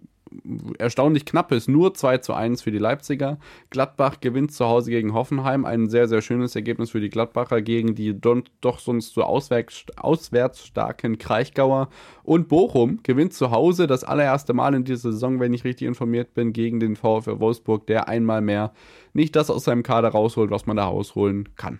erstaunlich 0.78 1.26
knappes, 1.26 1.68
nur 1.68 1.94
2 1.94 2.20
zu 2.20 2.34
1 2.34 2.62
für 2.62 2.72
die 2.72 2.78
Leipziger. 2.78 3.38
Gladbach 3.70 4.20
gewinnt 4.20 4.52
zu 4.52 4.66
Hause 4.66 4.92
gegen 4.92 5.14
Hoffenheim, 5.14 5.66
ein 5.66 5.90
sehr, 5.90 6.08
sehr 6.08 6.22
schönes 6.22 6.56
Ergebnis 6.56 6.92
für 6.92 7.02
die 7.02 7.10
Gladbacher 7.10 7.62
gegen 7.62 7.96
die 7.96 8.20
doch 8.20 8.80
sonst 8.80 9.14
so 9.14 9.24
auswärts, 9.24 9.86
auswärts 9.98 10.66
starken 10.66 11.18
Kraichgauer. 11.18 11.90
Und 12.24 12.48
Bochum 12.48 13.00
gewinnt 13.04 13.34
zu 13.34 13.52
Hause 13.52 13.88
das 13.88 14.04
allererste 14.04 14.54
Mal 14.54 14.74
in 14.74 14.84
dieser 14.84 15.12
Saison, 15.12 15.40
wenn 15.40 15.54
ich 15.54 15.64
richtig 15.64 15.88
informiert 15.88 16.34
bin, 16.34 16.54
gegen 16.54 16.80
den 16.80 16.96
VfL 16.96 17.40
Wolfsburg, 17.40 17.88
der 17.88 18.08
einmal 18.08 18.42
mehr 18.42 18.72
nicht 19.14 19.36
das 19.36 19.50
aus 19.50 19.64
seinem 19.64 19.84
Kader 19.84 20.10
rausholt, 20.10 20.52
was 20.52 20.66
man 20.66 20.78
da 20.78 20.86
rausholen 20.86 21.50
kann. 21.56 21.80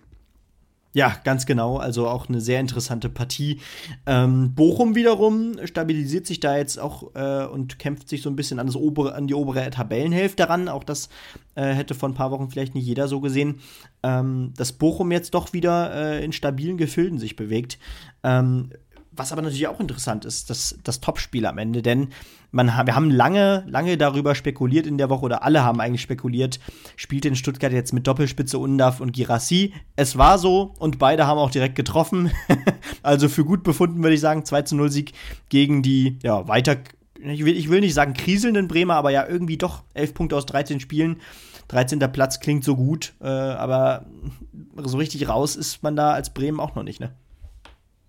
Ja, 0.92 1.16
ganz 1.22 1.46
genau. 1.46 1.76
Also 1.76 2.08
auch 2.08 2.28
eine 2.28 2.40
sehr 2.40 2.58
interessante 2.58 3.08
Partie. 3.08 3.60
Ähm, 4.06 4.54
Bochum 4.54 4.96
wiederum 4.96 5.54
stabilisiert 5.64 6.26
sich 6.26 6.40
da 6.40 6.56
jetzt 6.56 6.80
auch 6.80 7.14
äh, 7.14 7.44
und 7.46 7.78
kämpft 7.78 8.08
sich 8.08 8.22
so 8.22 8.30
ein 8.30 8.34
bisschen 8.34 8.58
an, 8.58 8.66
das 8.66 8.74
obere, 8.74 9.14
an 9.14 9.28
die 9.28 9.34
obere 9.34 9.70
Tabellenhälfte 9.70 10.48
ran. 10.48 10.68
Auch 10.68 10.82
das 10.82 11.08
äh, 11.54 11.74
hätte 11.74 11.94
vor 11.94 12.08
ein 12.08 12.14
paar 12.14 12.32
Wochen 12.32 12.50
vielleicht 12.50 12.74
nicht 12.74 12.86
jeder 12.86 13.06
so 13.06 13.20
gesehen. 13.20 13.60
Ähm, 14.02 14.52
dass 14.56 14.72
Bochum 14.72 15.12
jetzt 15.12 15.34
doch 15.34 15.52
wieder 15.52 15.94
äh, 15.94 16.24
in 16.24 16.32
stabilen 16.32 16.76
Gefilden 16.76 17.20
sich 17.20 17.36
bewegt. 17.36 17.78
Ähm, 18.24 18.70
was 19.20 19.32
aber 19.32 19.42
natürlich 19.42 19.68
auch 19.68 19.80
interessant 19.80 20.24
ist, 20.24 20.48
das, 20.48 20.78
das 20.82 21.02
Topspiel 21.02 21.44
am 21.44 21.58
Ende, 21.58 21.82
denn 21.82 22.08
man, 22.52 22.68
wir 22.68 22.94
haben 22.94 23.10
lange, 23.10 23.64
lange 23.68 23.98
darüber 23.98 24.34
spekuliert 24.34 24.86
in 24.86 24.96
der 24.96 25.10
Woche, 25.10 25.26
oder 25.26 25.42
alle 25.42 25.62
haben 25.62 25.78
eigentlich 25.78 26.00
spekuliert, 26.00 26.58
spielt 26.96 27.26
in 27.26 27.36
Stuttgart 27.36 27.70
jetzt 27.70 27.92
mit 27.92 28.06
Doppelspitze 28.06 28.58
Undaf 28.58 29.00
und 29.00 29.12
Girassi. 29.12 29.74
Es 29.94 30.16
war 30.16 30.38
so 30.38 30.74
und 30.78 30.98
beide 30.98 31.26
haben 31.26 31.36
auch 31.36 31.50
direkt 31.50 31.74
getroffen. 31.74 32.30
also 33.02 33.28
für 33.28 33.44
gut 33.44 33.62
befunden, 33.62 34.02
würde 34.02 34.14
ich 34.14 34.22
sagen, 34.22 34.46
2 34.46 34.62
zu 34.62 34.74
0 34.74 34.90
Sieg 34.90 35.12
gegen 35.50 35.82
die, 35.82 36.18
ja, 36.22 36.48
weiter, 36.48 36.78
ich 37.22 37.44
will, 37.44 37.54
ich 37.54 37.68
will 37.68 37.80
nicht 37.80 37.92
sagen 37.92 38.14
kriselnden 38.14 38.68
Bremer, 38.68 38.94
aber 38.94 39.10
ja 39.10 39.28
irgendwie 39.28 39.58
doch 39.58 39.82
11 39.92 40.14
Punkte 40.14 40.36
aus 40.36 40.46
13 40.46 40.80
Spielen. 40.80 41.20
13. 41.68 41.98
Platz 42.10 42.40
klingt 42.40 42.64
so 42.64 42.74
gut, 42.74 43.12
äh, 43.20 43.26
aber 43.26 44.06
so 44.76 44.96
richtig 44.96 45.28
raus 45.28 45.56
ist 45.56 45.82
man 45.82 45.94
da 45.94 46.12
als 46.12 46.30
Bremen 46.30 46.58
auch 46.58 46.74
noch 46.74 46.84
nicht, 46.84 47.00
ne? 47.00 47.12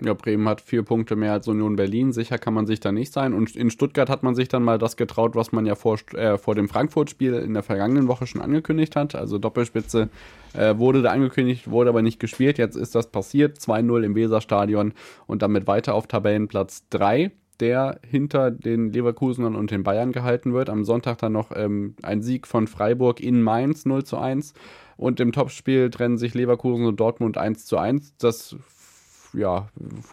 Ja, 0.03 0.15
Bremen 0.15 0.49
hat 0.49 0.61
vier 0.61 0.81
Punkte 0.81 1.15
mehr 1.15 1.33
als 1.33 1.47
Union 1.47 1.75
Berlin. 1.75 2.11
Sicher 2.11 2.39
kann 2.39 2.55
man 2.55 2.65
sich 2.65 2.79
da 2.79 2.91
nicht 2.91 3.13
sein. 3.13 3.33
Und 3.33 3.55
in 3.55 3.69
Stuttgart 3.69 4.09
hat 4.09 4.23
man 4.23 4.33
sich 4.33 4.47
dann 4.47 4.63
mal 4.63 4.79
das 4.79 4.97
getraut, 4.97 5.35
was 5.35 5.51
man 5.51 5.67
ja 5.67 5.75
vor, 5.75 5.99
äh, 6.13 6.39
vor 6.39 6.55
dem 6.55 6.67
Frankfurt-Spiel 6.67 7.35
in 7.35 7.53
der 7.53 7.61
vergangenen 7.61 8.07
Woche 8.07 8.25
schon 8.25 8.41
angekündigt 8.41 8.95
hat. 8.95 9.13
Also 9.13 9.37
Doppelspitze 9.37 10.09
äh, 10.53 10.75
wurde 10.77 11.03
da 11.03 11.11
angekündigt, 11.11 11.69
wurde 11.69 11.91
aber 11.91 12.01
nicht 12.01 12.19
gespielt. 12.19 12.57
Jetzt 12.57 12.75
ist 12.75 12.95
das 12.95 13.11
passiert. 13.11 13.59
2-0 13.59 14.03
im 14.03 14.15
Weserstadion 14.15 14.93
und 15.27 15.43
damit 15.43 15.67
weiter 15.67 15.93
auf 15.93 16.07
Tabellenplatz 16.07 16.87
3 16.89 17.31
der 17.59 17.99
hinter 18.03 18.49
den 18.49 18.91
Leverkusenern 18.91 19.55
und 19.55 19.69
den 19.69 19.83
Bayern 19.83 20.11
gehalten 20.11 20.51
wird. 20.51 20.67
Am 20.67 20.83
Sonntag 20.83 21.19
dann 21.19 21.33
noch 21.33 21.51
ähm, 21.55 21.95
ein 22.01 22.23
Sieg 22.23 22.47
von 22.47 22.65
Freiburg 22.65 23.19
in 23.19 23.43
Mainz 23.43 23.85
0 23.85 24.03
zu 24.03 24.17
1. 24.17 24.55
Und 24.97 25.19
im 25.19 25.31
Topspiel 25.31 25.91
trennen 25.91 26.17
sich 26.17 26.33
Leverkusen 26.33 26.87
und 26.87 26.99
Dortmund 26.99 27.37
1 27.37 27.67
zu 27.67 27.77
1. 27.77 28.17
Das 28.17 28.55
ja, 29.33 29.67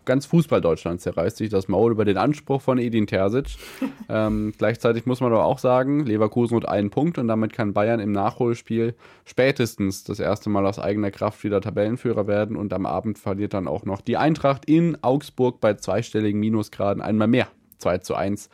ganz 0.04 0.26
Fußball-Deutschland 0.26 1.00
zerreißt 1.00 1.36
sich 1.36 1.48
das 1.48 1.68
Maul 1.68 1.92
über 1.92 2.04
den 2.04 2.16
Anspruch 2.16 2.62
von 2.62 2.78
Edin 2.78 3.06
Terzic. 3.06 3.56
ähm, 4.08 4.52
gleichzeitig 4.56 5.06
muss 5.06 5.20
man 5.20 5.32
aber 5.32 5.44
auch 5.44 5.58
sagen, 5.58 6.04
Leverkusen 6.04 6.56
hat 6.56 6.68
einen 6.68 6.90
Punkt 6.90 7.18
und 7.18 7.28
damit 7.28 7.52
kann 7.52 7.72
Bayern 7.72 8.00
im 8.00 8.12
Nachholspiel 8.12 8.94
spätestens 9.24 10.04
das 10.04 10.20
erste 10.20 10.50
Mal 10.50 10.66
aus 10.66 10.78
eigener 10.78 11.10
Kraft 11.10 11.42
wieder 11.44 11.60
Tabellenführer 11.60 12.26
werden 12.26 12.56
und 12.56 12.72
am 12.72 12.86
Abend 12.86 13.18
verliert 13.18 13.54
dann 13.54 13.68
auch 13.68 13.84
noch 13.84 14.00
die 14.00 14.16
Eintracht 14.16 14.64
in 14.66 15.02
Augsburg 15.02 15.60
bei 15.60 15.74
zweistelligen 15.74 16.40
Minusgraden 16.40 17.02
einmal 17.02 17.28
mehr. 17.28 17.48
2 17.78 17.98
zu 17.98 18.14
1. 18.14 18.50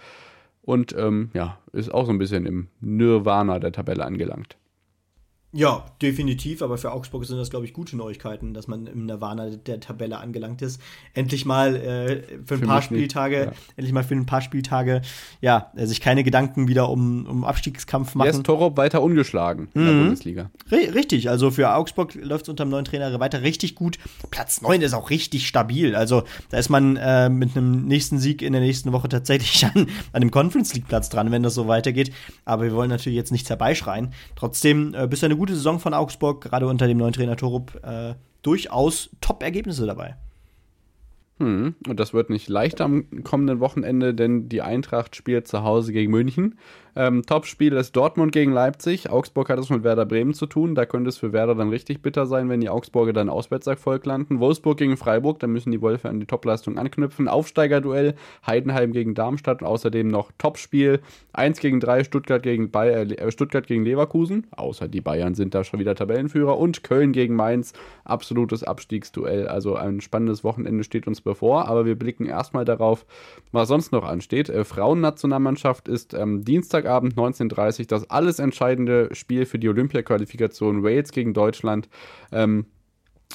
Und 0.63 0.95
ähm, 0.97 1.31
ja, 1.35 1.59
ist 1.73 1.93
auch 1.93 2.07
so 2.07 2.13
ein 2.13 2.19
bisschen 2.19 2.47
im 2.47 2.69
Nirvana 2.81 3.59
der 3.59 3.73
Tabelle 3.73 4.05
angelangt. 4.05 4.57
Ja, 5.57 5.87
definitiv, 6.03 6.63
aber 6.63 6.79
für 6.79 6.91
Augsburg 6.91 7.25
sind 7.25 7.39
das, 7.39 7.49
glaube 7.49 7.65
ich, 7.65 7.73
gute 7.73 7.97
Neuigkeiten, 7.97 8.55
dass 8.55 8.67
man 8.67 8.89
im 8.89 9.07
Nirvana 9.07 9.51
der 9.51 9.79
Tabelle 9.79 10.19
angelangt 10.19 10.63
ist. 10.63 10.81
Endlich 11.15 11.47
mal 11.47 11.77
äh, 11.77 12.23
für 12.45 12.55
ein 12.55 12.61
für 12.61 12.67
paar 12.67 12.83
Spieltage, 12.83 13.37
nicht, 13.37 13.47
ja. 13.47 13.53
endlich 13.77 13.93
mal 13.93 14.03
für 14.03 14.17
ein 14.17 14.27
paar 14.27 14.41
Spieltage, 14.41 15.03
ja, 15.41 15.71
äh, 15.77 15.87
sich 15.87 16.01
keine 16.01 16.25
Gedanken 16.25 16.67
wieder 16.67 16.89
um, 16.89 17.25
um 17.27 17.45
Abstiegskampf 17.45 18.17
machen. 18.17 18.27
Jetzt 18.27 18.43
Torop 18.45 18.77
weiter 18.77 19.01
ungeschlagen 19.01 19.69
in 19.75 19.83
mhm. 19.83 19.87
der 19.87 19.93
Bundesliga. 19.93 20.51
R 20.71 20.95
richtig, 20.95 21.31
also 21.31 21.53
für 21.53 21.73
Augsburg 21.73 22.17
läuft 22.17 22.47
es 22.47 22.49
unter 22.49 22.65
dem 22.65 22.71
neuen 22.71 22.85
Trainer 22.85 23.21
weiter 23.21 23.43
richtig 23.43 23.77
gut. 23.77 24.01
Platz 24.31 24.61
9 24.61 24.83
ist 24.83 24.93
auch 24.93 25.11
richtig 25.11 25.47
stabil. 25.47 25.95
Also 25.95 26.25
da 26.51 26.59
ist 26.59 26.69
man 26.69 26.97
äh, 26.97 27.29
mit 27.29 27.57
einem 27.57 27.87
nächsten 27.87 28.19
Sieg 28.19 28.43
in 28.43 28.55
der 28.55 28.63
nächsten 28.63 28.91
Woche 28.93 29.09
tatsächlich 29.09 29.65
an, 29.75 29.87
an 30.13 30.21
dem 30.21 30.33
Conference 30.33 30.75
League 30.75 30.89
Platz 30.89 31.11
dran, 31.11 31.31
wenn 31.31 31.45
das 31.45 31.55
so 31.55 31.69
weitergeht. 31.69 32.13
Aber 32.45 32.65
wir 32.65 32.73
wollen 32.73 32.91
natürlich 32.91 33.17
jetzt 33.17 33.31
nichts 33.31 33.49
herbeischreien. 33.49 34.13
Trotzdem 34.35 34.95
äh, 34.95 35.07
bist 35.07 35.23
du 35.23 35.27
eine 35.27 35.37
gute 35.37 35.44
gute 35.45 35.57
Saison 35.57 35.79
von 35.79 35.93
Augsburg, 35.93 36.41
gerade 36.41 36.67
unter 36.67 36.87
dem 36.87 36.97
neuen 36.97 37.13
Trainer 37.13 37.37
Torup, 37.37 37.79
äh, 37.85 38.15
durchaus 38.41 39.11
Top-Ergebnisse 39.21 39.85
dabei. 39.85 40.17
Hm, 41.39 41.75
und 41.87 42.01
das 42.01 42.15
wird 42.15 42.31
nicht 42.31 42.49
leicht 42.49 42.81
am 42.81 43.23
kommenden 43.25 43.61
Wochenende, 43.61 44.15
denn 44.15 44.49
die 44.49 44.63
Eintracht 44.63 45.17
spielt 45.17 45.47
zu 45.47 45.63
Hause 45.63 45.93
gegen 45.93 46.11
München. 46.11 46.59
Ähm, 46.97 47.25
Topspiel 47.27 47.73
ist 47.73 47.97
Dortmund 47.97 48.33
gegen 48.33 48.53
Leipzig. 48.53 49.11
Augsburg 49.11 49.49
hat 49.49 49.59
es 49.59 49.69
mit 49.69 49.83
Werder 49.83 50.07
Bremen 50.07 50.33
zu 50.33 50.47
tun. 50.47 50.75
Da 50.75 50.87
könnte 50.87 51.09
es 51.09 51.19
für 51.19 51.33
Werder 51.33 51.57
dann 51.57 51.71
richtig 51.71 52.03
bitter 52.03 52.27
sein, 52.27 52.49
wenn 52.49 52.61
die 52.61 52.69
Augsburger 52.69 53.13
dann 53.13 53.29
Auswärtserfolg 53.29 54.07
landen. 54.07 54.39
Wolfsburg 54.39 54.79
gegen 54.79 54.97
Freiburg, 54.97 55.41
da 55.41 55.49
müssen 55.49 55.73
die 55.73 55.83
Wölfe 55.83 56.09
an 56.09 56.21
die 56.21 56.27
Topleistung 56.27 56.79
anknüpfen. 56.79 57.27
Aufsteigerduell, 57.27 58.15
Heidenheim 58.47 58.93
gegen 58.93 59.15
Darmstadt 59.15 59.63
und 59.63 59.69
außerdem 59.69 60.07
noch 60.07 60.31
Topspiel. 60.39 61.01
1 61.33 61.59
gegen 61.59 61.81
3, 61.81 62.05
Stuttgart 62.05 62.43
gegen, 62.43 62.71
Bayer, 62.71 63.11
äh, 63.11 63.33
Stuttgart 63.33 63.67
gegen 63.67 63.85
Leverkusen. 63.85 64.47
Außer 64.53 64.87
die 64.87 65.01
Bayern 65.01 65.35
sind 65.35 65.55
da 65.55 65.65
schon 65.65 65.81
wieder 65.81 65.97
Tabellenführer. 65.97 66.57
Und 66.59 66.85
Köln 66.85 67.13
gegen 67.13 67.35
Mainz. 67.35 67.73
Absolutes 68.05 68.63
Abstiegsduell. 68.63 69.49
Also 69.49 69.75
ein 69.75 70.01
spannendes 70.01 70.45
Wochenende 70.45 70.85
steht 70.85 71.09
uns 71.09 71.21
bevor. 71.21 71.67
Aber 71.67 71.87
wir 71.87 71.99
blicken 71.99 72.27
erstmal 72.27 72.65
darauf, 72.65 73.05
was 73.51 73.67
sonst 73.67 73.91
noch 73.91 74.05
ansteht. 74.05 74.49
Äh, 74.49 74.63
Frauennationalmannschaft 74.63 75.89
ist 75.89 76.15
ähm, 76.15 76.45
Dienstag 76.45 76.84
Freitagabend 76.85 77.15
19.30 77.15 77.89
das 77.89 78.11
alles 78.11 78.39
entscheidende 78.39 79.09
Spiel 79.13 79.47
für 79.47 79.59
die 79.59 79.69
Olympia-Qualifikation 79.69 80.83
Wales 80.83 81.13
gegen 81.13 81.33
Deutschland. 81.33 81.89
Ähm, 82.31 82.67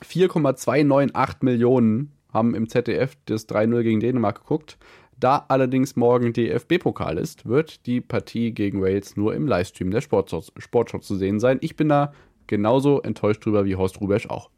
4,298 0.03 1.41
Millionen 1.41 2.13
haben 2.31 2.53
im 2.53 2.69
ZDF 2.69 3.17
das 3.25 3.49
3-0 3.49 3.81
gegen 3.81 3.99
Dänemark 3.99 4.41
geguckt. 4.41 4.77
Da 5.17 5.45
allerdings 5.49 5.95
morgen 5.95 6.31
DFB-Pokal 6.31 7.17
ist, 7.17 7.45
wird 7.47 7.85
die 7.87 7.99
Partie 7.99 8.51
gegen 8.51 8.81
Wales 8.81 9.17
nur 9.17 9.33
im 9.33 9.47
Livestream 9.47 9.91
der 9.91 10.01
Sportschau, 10.01 10.43
Sportschau 10.57 10.99
zu 10.99 11.15
sehen 11.15 11.39
sein. 11.39 11.57
Ich 11.61 11.75
bin 11.75 11.89
da 11.89 12.13
genauso 12.47 13.01
enttäuscht 13.01 13.43
drüber 13.43 13.65
wie 13.65 13.75
Horst 13.75 13.99
Rubesch 13.99 14.27
auch. 14.27 14.49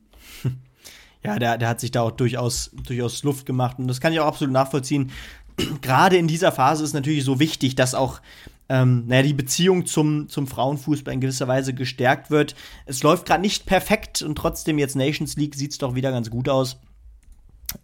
Ja, 1.23 1.37
der, 1.37 1.59
der 1.59 1.69
hat 1.69 1.79
sich 1.79 1.91
da 1.91 2.01
auch 2.01 2.09
durchaus, 2.09 2.71
durchaus 2.87 3.21
Luft 3.21 3.45
gemacht 3.45 3.77
und 3.77 3.87
das 3.87 4.01
kann 4.01 4.11
ich 4.11 4.19
auch 4.19 4.25
absolut 4.25 4.51
nachvollziehen. 4.51 5.11
Gerade 5.83 6.17
in 6.17 6.27
dieser 6.27 6.51
Phase 6.51 6.83
ist 6.83 6.93
natürlich 6.93 7.23
so 7.23 7.39
wichtig, 7.39 7.75
dass 7.75 7.93
auch 7.93 8.21
ähm, 8.71 9.03
naja, 9.07 9.23
die 9.23 9.33
Beziehung 9.33 9.85
zum, 9.85 10.29
zum 10.29 10.47
Frauenfußball 10.47 11.13
in 11.13 11.19
gewisser 11.19 11.49
Weise 11.49 11.73
gestärkt 11.73 12.31
wird. 12.31 12.55
Es 12.85 13.03
läuft 13.03 13.25
gerade 13.25 13.41
nicht 13.41 13.65
perfekt 13.65 14.21
und 14.21 14.37
trotzdem 14.37 14.79
jetzt 14.79 14.95
Nations 14.95 15.35
League 15.35 15.55
sieht 15.55 15.71
es 15.71 15.77
doch 15.77 15.93
wieder 15.93 16.09
ganz 16.11 16.29
gut 16.29 16.47
aus. 16.47 16.79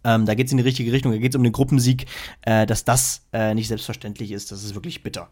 Ähm, 0.02 0.24
da 0.24 0.34
geht 0.34 0.46
es 0.46 0.52
in 0.52 0.56
die 0.56 0.64
richtige 0.64 0.90
Richtung, 0.90 1.12
da 1.12 1.18
geht 1.18 1.32
es 1.32 1.36
um 1.36 1.42
den 1.42 1.52
Gruppensieg, 1.52 2.06
äh, 2.40 2.64
dass 2.64 2.86
das 2.86 3.26
äh, 3.34 3.52
nicht 3.54 3.68
selbstverständlich 3.68 4.32
ist. 4.32 4.50
Das 4.50 4.64
ist 4.64 4.74
wirklich 4.74 5.02
bitter. 5.02 5.28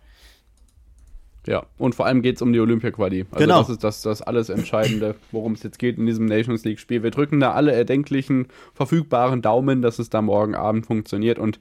Ja, 1.47 1.65
und 1.79 1.95
vor 1.95 2.05
allem 2.05 2.21
geht 2.21 2.37
es 2.37 2.43
um 2.43 2.53
die 2.53 2.61
Olympia-Quali. 2.61 3.25
Also 3.31 3.43
genau. 3.43 3.61
das 3.61 3.71
ist 3.71 3.85
das, 3.85 4.03
das 4.03 4.21
alles 4.21 4.51
Entscheidende, 4.51 5.15
worum 5.33 5.53
es 5.53 5.63
jetzt 5.63 5.79
geht 5.79 5.97
in 5.97 6.05
diesem 6.05 6.27
Nations 6.27 6.65
League-Spiel. 6.65 7.03
Wir 7.03 7.11
drücken 7.11 7.41
da 7.41 7.53
alle 7.53 7.73
erdenklichen, 7.73 8.49
verfügbaren 8.75 9.41
Daumen, 9.41 9.81
dass 9.81 9.99
es 9.99 10.11
da 10.11 10.21
morgen 10.21 10.55
Abend 10.55 10.85
funktioniert. 10.85 11.39
Und 11.39 11.61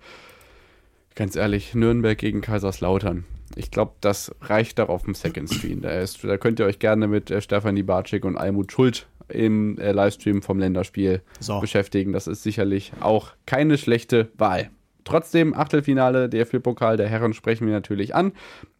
ganz 1.13 1.37
ehrlich, 1.37 1.75
Nürnberg 1.75 2.17
gegen 2.17 2.41
Kaiserslautern 2.41 3.23
ich 3.55 3.71
glaube, 3.71 3.93
das 4.01 4.33
reicht 4.41 4.79
auch 4.79 4.89
auf 4.89 5.03
dem 5.03 5.15
Second 5.15 5.49
Screen. 5.49 5.81
Da, 5.81 5.89
ist, 5.91 6.23
da 6.23 6.37
könnt 6.37 6.59
ihr 6.59 6.65
euch 6.65 6.79
gerne 6.79 7.07
mit 7.07 7.31
äh, 7.31 7.41
Stefanie 7.41 7.83
Barczyk 7.83 8.25
und 8.25 8.37
Almut 8.37 8.71
Schuld 8.71 9.07
im 9.27 9.77
äh, 9.79 9.91
Livestream 9.91 10.41
vom 10.41 10.59
Länderspiel 10.59 11.21
so. 11.39 11.59
beschäftigen. 11.59 12.13
Das 12.13 12.27
ist 12.27 12.43
sicherlich 12.43 12.91
auch 12.99 13.31
keine 13.45 13.77
schlechte 13.77 14.29
Wahl. 14.37 14.69
Trotzdem, 15.03 15.53
Achtelfinale 15.53 16.29
DFB-Pokal 16.29 16.97
der 16.97 17.07
Herren 17.07 17.33
sprechen 17.33 17.67
wir 17.67 17.73
natürlich 17.73 18.15
an. 18.15 18.33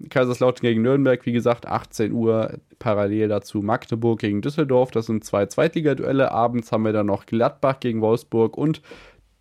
Kaiserslautern 0.09 0.63
gegen 0.63 0.82
Nürnberg, 0.82 1.23
wie 1.26 1.32
gesagt, 1.32 1.67
18 1.67 2.11
Uhr. 2.11 2.59
Parallel 2.80 3.28
dazu 3.28 3.61
Magdeburg 3.61 4.19
gegen 4.19 4.41
Düsseldorf. 4.41 4.89
Das 4.89 5.05
sind 5.05 5.23
zwei 5.23 5.45
Zweitligaduelle. 5.45 6.32
Abends 6.32 6.71
haben 6.71 6.84
wir 6.84 6.93
dann 6.93 7.05
noch 7.05 7.28
Gladbach 7.28 7.80
gegen 7.80 8.01
Wolfsburg 8.01 8.57
und 8.57 8.82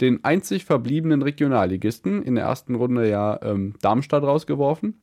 den 0.03 0.25
einzig 0.25 0.67
verbliebenen 0.67 1.23
Regionalligisten 1.23 2.23
in 2.23 2.35
der 2.35 2.45
ersten 2.45 2.75
Runde 2.75 3.09
ja 3.09 3.41
ähm, 3.43 3.75
Darmstadt 3.81 4.23
rausgeworfen. 4.23 5.01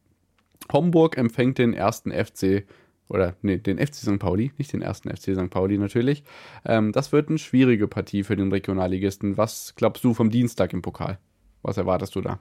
Homburg 0.74 1.17
empfängt 1.17 1.57
den 1.57 1.74
ersten 1.74 2.11
FC 2.11 2.65
oder 3.07 3.36
nee, 3.41 3.57
den 3.57 3.78
FC 3.78 3.95
St. 3.95 4.19
Pauli, 4.19 4.51
nicht 4.57 4.72
den 4.72 4.82
ersten 4.82 5.09
FC 5.09 5.36
St. 5.36 5.49
Pauli 5.49 5.78
natürlich. 5.78 6.24
Ähm, 6.65 6.91
das 6.91 7.11
wird 7.11 7.30
eine 7.30 7.38
schwierige 7.38 7.88
Partie 7.88 8.24
für 8.24 8.36
den 8.36 8.51
Regionalligisten. 8.51 9.38
Was 9.38 9.76
glaubst 9.76 10.03
du 10.03 10.13
vom 10.13 10.30
Dienstag 10.30 10.74
im 10.74 10.82
Pokal? 10.82 11.19
Was 11.61 11.78
erwartest 11.78 12.15
du 12.15 12.22
da? 12.22 12.39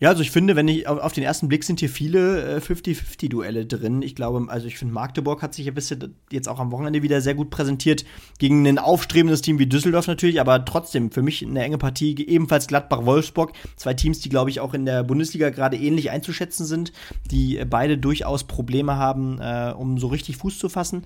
Ja, 0.00 0.08
also 0.08 0.22
ich 0.22 0.30
finde, 0.30 0.56
wenn 0.56 0.66
ich 0.66 0.88
auf, 0.88 1.12
den 1.12 1.24
ersten 1.24 1.48
Blick 1.48 1.62
sind 1.62 1.78
hier 1.78 1.90
viele 1.90 2.56
äh, 2.56 2.58
50-50-Duelle 2.58 3.66
drin. 3.66 4.00
Ich 4.00 4.14
glaube, 4.14 4.46
also 4.48 4.66
ich 4.66 4.78
finde, 4.78 4.94
Magdeburg 4.94 5.42
hat 5.42 5.52
sich 5.52 5.68
ein 5.68 5.74
bisschen 5.74 6.16
jetzt 6.32 6.48
auch 6.48 6.58
am 6.58 6.72
Wochenende 6.72 7.02
wieder 7.02 7.20
sehr 7.20 7.34
gut 7.34 7.50
präsentiert 7.50 8.06
gegen 8.38 8.66
ein 8.66 8.78
aufstrebendes 8.78 9.42
Team 9.42 9.58
wie 9.58 9.66
Düsseldorf 9.66 10.06
natürlich, 10.06 10.40
aber 10.40 10.64
trotzdem 10.64 11.10
für 11.10 11.20
mich 11.20 11.44
eine 11.44 11.62
enge 11.62 11.76
Partie, 11.76 12.16
ebenfalls 12.26 12.66
Gladbach-Wolfsburg. 12.66 13.52
Zwei 13.76 13.92
Teams, 13.92 14.20
die, 14.20 14.30
glaube 14.30 14.48
ich, 14.48 14.60
auch 14.60 14.72
in 14.72 14.86
der 14.86 15.04
Bundesliga 15.04 15.50
gerade 15.50 15.76
ähnlich 15.76 16.10
einzuschätzen 16.10 16.64
sind, 16.64 16.92
die 17.30 17.58
äh, 17.58 17.66
beide 17.66 17.98
durchaus 17.98 18.44
Probleme 18.44 18.96
haben, 18.96 19.38
äh, 19.38 19.74
um 19.76 19.98
so 19.98 20.06
richtig 20.06 20.38
Fuß 20.38 20.58
zu 20.58 20.70
fassen. 20.70 21.04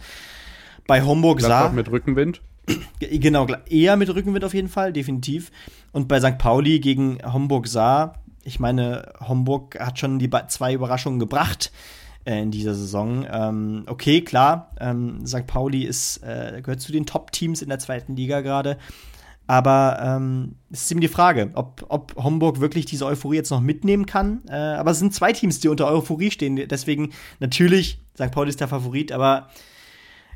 Bei 0.86 1.02
Homburg 1.02 1.40
sah. 1.40 1.68
mit 1.70 1.90
Rückenwind? 1.90 2.42
Genau, 3.00 3.46
eher 3.68 3.96
mit 3.96 4.08
Rückenwind 4.08 4.44
auf 4.44 4.54
jeden 4.54 4.68
Fall, 4.68 4.92
definitiv. 4.92 5.50
Und 5.92 6.08
bei 6.08 6.20
St. 6.20 6.38
Pauli 6.38 6.80
gegen 6.80 7.18
Homburg 7.24 7.66
sah 7.66 8.14
ich 8.44 8.60
meine, 8.60 9.12
Homburg 9.20 9.78
hat 9.80 9.98
schon 9.98 10.18
die 10.18 10.30
zwei 10.48 10.74
Überraschungen 10.74 11.18
gebracht 11.18 11.72
äh, 12.24 12.40
in 12.40 12.50
dieser 12.50 12.74
Saison. 12.74 13.26
Ähm, 13.30 13.84
okay, 13.86 14.22
klar, 14.22 14.70
ähm, 14.80 15.26
St. 15.26 15.46
Pauli 15.46 15.84
ist, 15.84 16.18
äh, 16.18 16.60
gehört 16.62 16.80
zu 16.80 16.92
den 16.92 17.06
Top-Teams 17.06 17.62
in 17.62 17.68
der 17.68 17.78
zweiten 17.78 18.16
Liga 18.16 18.40
gerade. 18.40 18.78
Aber 19.46 19.98
ähm, 20.02 20.56
es 20.70 20.84
ist 20.84 20.90
eben 20.90 21.02
die 21.02 21.08
Frage, 21.08 21.50
ob, 21.54 21.84
ob 21.88 22.16
Homburg 22.16 22.60
wirklich 22.60 22.86
diese 22.86 23.04
Euphorie 23.04 23.36
jetzt 23.36 23.50
noch 23.50 23.60
mitnehmen 23.60 24.06
kann. 24.06 24.42
Äh, 24.48 24.54
aber 24.54 24.92
es 24.92 24.98
sind 24.98 25.12
zwei 25.12 25.32
Teams, 25.32 25.60
die 25.60 25.68
unter 25.68 25.86
Euphorie 25.86 26.30
stehen. 26.30 26.56
Deswegen 26.68 27.12
natürlich, 27.40 28.00
St. 28.14 28.30
Pauli 28.30 28.48
ist 28.48 28.60
der 28.60 28.68
Favorit, 28.68 29.12
aber 29.12 29.48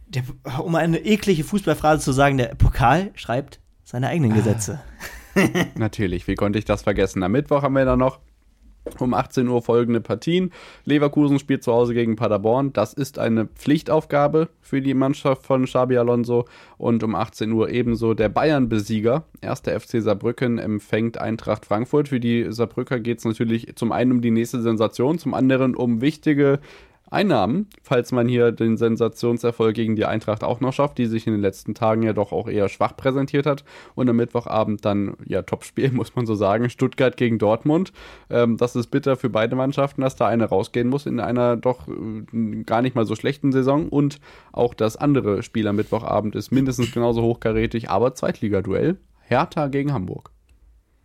der, 0.09 0.25
um 0.63 0.75
eine 0.75 0.99
eklige 0.99 1.45
Fußballphrase 1.45 2.03
zu 2.03 2.13
sagen, 2.13 2.37
der 2.37 2.55
Pokal 2.55 3.11
schreibt 3.15 3.61
seine 3.83 4.09
eigenen 4.09 4.33
ah. 4.33 4.37
Gesetze. 4.37 4.81
Natürlich, 5.77 6.27
wie 6.27 6.35
konnte 6.35 6.59
ich 6.59 6.65
das 6.65 6.83
vergessen? 6.83 7.23
Am 7.23 7.33
Mittwoch 7.33 7.63
haben 7.63 7.75
wir 7.75 7.85
dann 7.85 7.99
noch 7.99 8.21
Um 8.99 9.13
18 9.13 9.47
Uhr 9.49 9.61
folgende 9.61 10.01
Partien. 10.01 10.51
Leverkusen 10.85 11.39
spielt 11.39 11.63
zu 11.63 11.73
Hause 11.73 11.93
gegen 11.93 12.17
Paderborn. 12.17 12.73
Das 12.73 12.95
ist 12.95 13.19
eine 13.19 13.47
Pflichtaufgabe 13.47 14.49
für 14.63 14.81
die 14.81 14.95
Mannschaft 14.95 15.45
von 15.45 15.65
Xabi 15.65 15.99
Alonso. 15.99 16.47
Und 16.79 17.03
um 17.03 17.15
18 17.15 17.53
Uhr 17.53 17.69
ebenso 17.69 18.15
der 18.15 18.31
Bayern-Besieger. 18.31 19.25
Erster 19.43 19.79
FC 19.79 20.01
Saarbrücken 20.01 20.59
empfängt 20.59 21.19
Eintracht 21.19 21.67
Frankfurt. 21.67 22.09
Für 22.09 22.21
die 22.21 22.47
Saarbrücker 22.49 22.99
geht 22.99 23.19
es 23.19 23.25
natürlich 23.25 23.77
zum 23.77 23.93
einen 23.93 24.13
um 24.13 24.21
die 24.23 24.31
nächste 24.31 24.63
Sensation, 24.63 25.19
zum 25.19 25.35
anderen 25.35 25.77
um 25.77 26.01
wichtige 26.01 26.61
Einnahmen, 27.11 27.69
falls 27.83 28.13
man 28.13 28.29
hier 28.29 28.53
den 28.53 28.77
Sensationserfolg 28.77 29.75
gegen 29.75 29.97
die 29.97 30.05
Eintracht 30.05 30.45
auch 30.45 30.61
noch 30.61 30.73
schafft, 30.73 30.99
die 30.99 31.07
sich 31.07 31.27
in 31.27 31.33
den 31.33 31.43
letzten 31.43 31.75
Tagen 31.75 32.03
ja 32.03 32.13
doch 32.13 32.33
auch 32.33 32.49
eher 32.49 32.69
schwach 32.69 32.97
präsentiert 32.97 33.47
hat. 33.47 33.65
Und 33.95 34.09
am 34.09 34.17
Mittwochabend 34.17 34.85
dann, 34.85 35.17
ja, 35.25 35.43
Topspiel, 35.43 35.91
muss 35.93 36.15
man 36.15 36.27
so 36.27 36.35
sagen, 36.35 36.71
Stuttgart 36.71 37.17
gegen 37.17 37.39
Dortmund. 37.39 37.93
Ähm, 38.31 38.57
das 38.57 38.77
ist 38.77 38.89
bitter 38.89 39.17
für 39.17 39.31
beide 39.31 39.57
Mannschaften, 39.57 40.03
dass 40.03 40.17
da 40.17 40.27
eine 40.27 40.45
rausgehen 40.45 40.89
muss 40.89 41.07
in 41.07 41.21
einer 41.21 41.57
doch 41.57 41.89
äh, 41.89 42.63
gar 42.65 42.83
nicht 42.83 42.95
mal 42.95 43.07
so 43.07 43.15
schlechten 43.15 43.53
Saison. 43.53 43.89
Und 43.89 44.19
auch 44.53 44.75
das 44.75 44.97
andere 44.97 45.43
Spiel 45.43 45.67
am 45.67 45.77
Mittwochabend 45.77 46.35
ist 46.37 46.51
mindestens 46.51 46.93
genauso 46.93 47.23
hochkarätig, 47.23 47.91
aber 47.91 48.15
Zweitligaduell. 48.15 48.99
Hertha 49.21 49.69
gegen 49.69 49.93
Hamburg. 49.93 50.31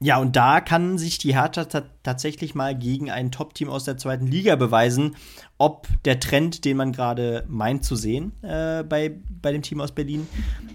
Ja, 0.04 0.18
und 0.18 0.36
da 0.36 0.60
kann 0.60 0.98
sich 0.98 1.18
die 1.18 1.34
Hertha 1.34 1.66
tatsächlich 2.04 2.56
mal 2.56 2.78
gegen 2.78 3.10
ein 3.10 3.32
Top-Team 3.32 3.70
aus 3.70 3.86
der 3.86 3.98
zweiten 3.98 4.28
Liga 4.28 4.58
beweisen, 4.58 5.16
ob 5.58 5.88
der 6.04 6.20
Trend, 6.20 6.66
den 6.66 6.76
man 6.76 6.92
gerade 6.92 7.46
meint 7.48 7.86
zu 7.86 7.96
sehen 7.96 8.34
äh, 8.42 8.84
bei, 8.84 9.16
bei 9.42 9.54
dem 9.54 9.62
Team 9.62 9.80
aus 9.80 9.94
Berlin, 9.94 10.28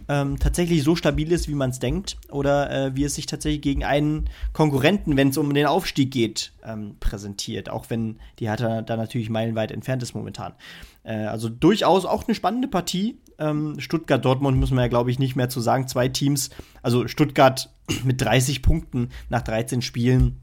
ähm, 0.08 0.38
tatsächlich 0.38 0.82
so 0.82 0.96
stabil 0.96 1.30
ist, 1.30 1.46
wie 1.46 1.54
man 1.54 1.68
es 1.68 1.78
denkt, 1.78 2.16
oder 2.30 2.70
äh, 2.70 2.96
wie 2.96 3.04
es 3.04 3.16
sich 3.16 3.26
tatsächlich 3.26 3.60
gegen 3.60 3.84
einen 3.84 4.30
Konkurrenten, 4.54 5.18
wenn 5.18 5.28
es 5.28 5.36
um 5.36 5.52
den 5.52 5.66
Aufstieg 5.66 6.10
geht, 6.10 6.52
ähm, 6.64 6.96
präsentiert, 6.98 7.68
auch 7.68 7.90
wenn 7.90 8.20
die 8.38 8.48
Hertha 8.48 8.80
da 8.80 8.96
natürlich 8.96 9.28
meilenweit 9.28 9.72
entfernt 9.72 10.02
ist 10.02 10.14
momentan. 10.14 10.54
Äh, 11.02 11.26
also 11.26 11.50
durchaus 11.50 12.06
auch 12.06 12.26
eine 12.26 12.34
spannende 12.34 12.68
Partie. 12.68 13.18
Ähm, 13.38 13.78
Stuttgart-Dortmund 13.78 14.58
müssen 14.58 14.76
wir 14.76 14.82
ja, 14.82 14.88
glaube 14.88 15.10
ich, 15.10 15.18
nicht 15.18 15.36
mehr 15.36 15.48
zu 15.48 15.60
sagen. 15.60 15.88
Zwei 15.88 16.08
Teams, 16.08 16.50
also 16.82 17.06
Stuttgart 17.08 17.72
mit 18.04 18.20
30 18.20 18.62
Punkten 18.62 19.10
nach 19.28 19.42
13 19.42 19.82
Spielen 19.82 20.40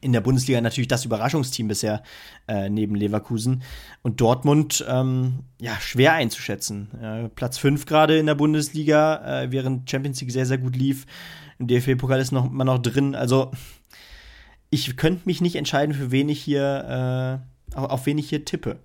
in 0.00 0.12
der 0.12 0.20
Bundesliga 0.20 0.60
natürlich 0.60 0.88
das 0.88 1.04
Überraschungsteam 1.04 1.68
bisher 1.68 2.02
äh, 2.48 2.68
neben 2.68 2.94
Leverkusen. 2.94 3.62
Und 4.02 4.20
Dortmund, 4.20 4.84
ähm, 4.88 5.40
ja, 5.60 5.76
schwer 5.80 6.12
einzuschätzen. 6.12 6.88
Äh, 7.00 7.28
Platz 7.30 7.58
5 7.58 7.86
gerade 7.86 8.18
in 8.18 8.26
der 8.26 8.34
Bundesliga, 8.34 9.42
äh, 9.42 9.50
während 9.50 9.90
Champions 9.90 10.20
League 10.20 10.32
sehr, 10.32 10.46
sehr 10.46 10.58
gut 10.58 10.76
lief. 10.76 11.06
Im 11.58 11.66
DFB-Pokal 11.66 12.20
ist 12.20 12.32
noch, 12.32 12.46
immer 12.46 12.64
noch 12.64 12.78
drin. 12.78 13.14
Also, 13.14 13.50
ich 14.70 14.96
könnte 14.96 15.22
mich 15.24 15.40
nicht 15.40 15.56
entscheiden, 15.56 15.94
für 15.94 16.10
wen 16.10 16.28
ich 16.28 16.42
hier, 16.42 17.42
äh, 17.74 17.76
auf 17.76 18.06
wen 18.06 18.18
ich 18.18 18.28
hier 18.28 18.44
tippe. 18.44 18.78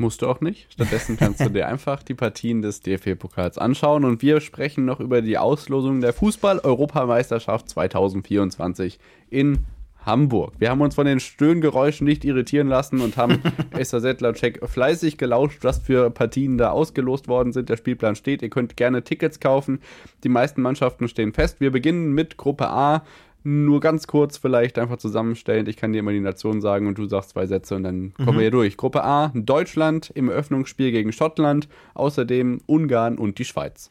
Musst 0.00 0.22
du 0.22 0.28
auch 0.28 0.40
nicht. 0.40 0.72
Stattdessen 0.72 1.18
kannst 1.18 1.40
du 1.40 1.50
dir 1.50 1.68
einfach 1.68 2.02
die 2.02 2.14
Partien 2.14 2.62
des 2.62 2.80
DFB-Pokals 2.80 3.58
anschauen 3.58 4.06
und 4.06 4.22
wir 4.22 4.40
sprechen 4.40 4.86
noch 4.86 4.98
über 4.98 5.20
die 5.20 5.36
Auslosung 5.36 6.00
der 6.00 6.14
Fußball-Europameisterschaft 6.14 7.68
2024 7.68 8.98
in 9.28 9.66
Hamburg. 10.06 10.54
Wir 10.58 10.70
haben 10.70 10.80
uns 10.80 10.94
von 10.94 11.04
den 11.04 11.20
Stöhngeräuschen 11.20 12.06
nicht 12.06 12.24
irritieren 12.24 12.68
lassen 12.68 13.02
und 13.02 13.18
haben 13.18 13.42
Esther 13.76 14.00
Settler-Check 14.00 14.66
fleißig 14.66 15.18
gelauscht, 15.18 15.58
was 15.64 15.80
für 15.80 16.08
Partien 16.08 16.56
da 16.56 16.70
ausgelost 16.70 17.28
worden 17.28 17.52
sind. 17.52 17.68
Der 17.68 17.76
Spielplan 17.76 18.16
steht. 18.16 18.40
Ihr 18.40 18.48
könnt 18.48 18.78
gerne 18.78 19.04
Tickets 19.04 19.38
kaufen. 19.38 19.80
Die 20.24 20.30
meisten 20.30 20.62
Mannschaften 20.62 21.08
stehen 21.08 21.34
fest. 21.34 21.60
Wir 21.60 21.72
beginnen 21.72 22.14
mit 22.14 22.38
Gruppe 22.38 22.70
A 22.70 23.04
nur 23.42 23.80
ganz 23.80 24.06
kurz 24.06 24.36
vielleicht 24.36 24.78
einfach 24.78 24.98
zusammenstellen. 24.98 25.66
Ich 25.66 25.76
kann 25.76 25.92
dir 25.92 26.00
immer 26.00 26.12
die 26.12 26.20
Nation 26.20 26.60
sagen 26.60 26.86
und 26.86 26.98
du 26.98 27.06
sagst 27.06 27.30
zwei 27.30 27.46
Sätze 27.46 27.74
und 27.76 27.84
dann 27.84 28.14
kommen 28.14 28.28
mhm. 28.28 28.34
wir 28.34 28.40
hier 28.42 28.50
durch. 28.50 28.76
Gruppe 28.76 29.04
A, 29.04 29.32
Deutschland 29.34 30.10
im 30.14 30.28
Eröffnungsspiel 30.28 30.90
gegen 30.90 31.12
Schottland, 31.12 31.68
außerdem 31.94 32.60
Ungarn 32.66 33.18
und 33.18 33.38
die 33.38 33.44
Schweiz. 33.44 33.90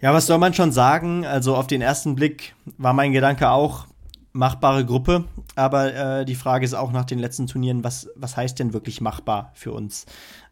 Ja, 0.00 0.12
was 0.12 0.26
soll 0.26 0.38
man 0.38 0.54
schon 0.54 0.72
sagen? 0.72 1.24
Also 1.24 1.56
auf 1.56 1.66
den 1.66 1.80
ersten 1.80 2.14
Blick 2.14 2.54
war 2.78 2.92
mein 2.92 3.12
Gedanke 3.12 3.50
auch, 3.50 3.86
machbare 4.32 4.84
Gruppe, 4.84 5.24
aber 5.54 5.94
äh, 5.94 6.24
die 6.24 6.34
Frage 6.34 6.64
ist 6.64 6.74
auch 6.74 6.92
nach 6.92 7.04
den 7.04 7.18
letzten 7.18 7.46
Turnieren, 7.46 7.84
was, 7.84 8.10
was 8.16 8.36
heißt 8.36 8.58
denn 8.58 8.72
wirklich 8.72 9.00
machbar 9.00 9.52
für 9.54 9.72
uns? 9.72 10.06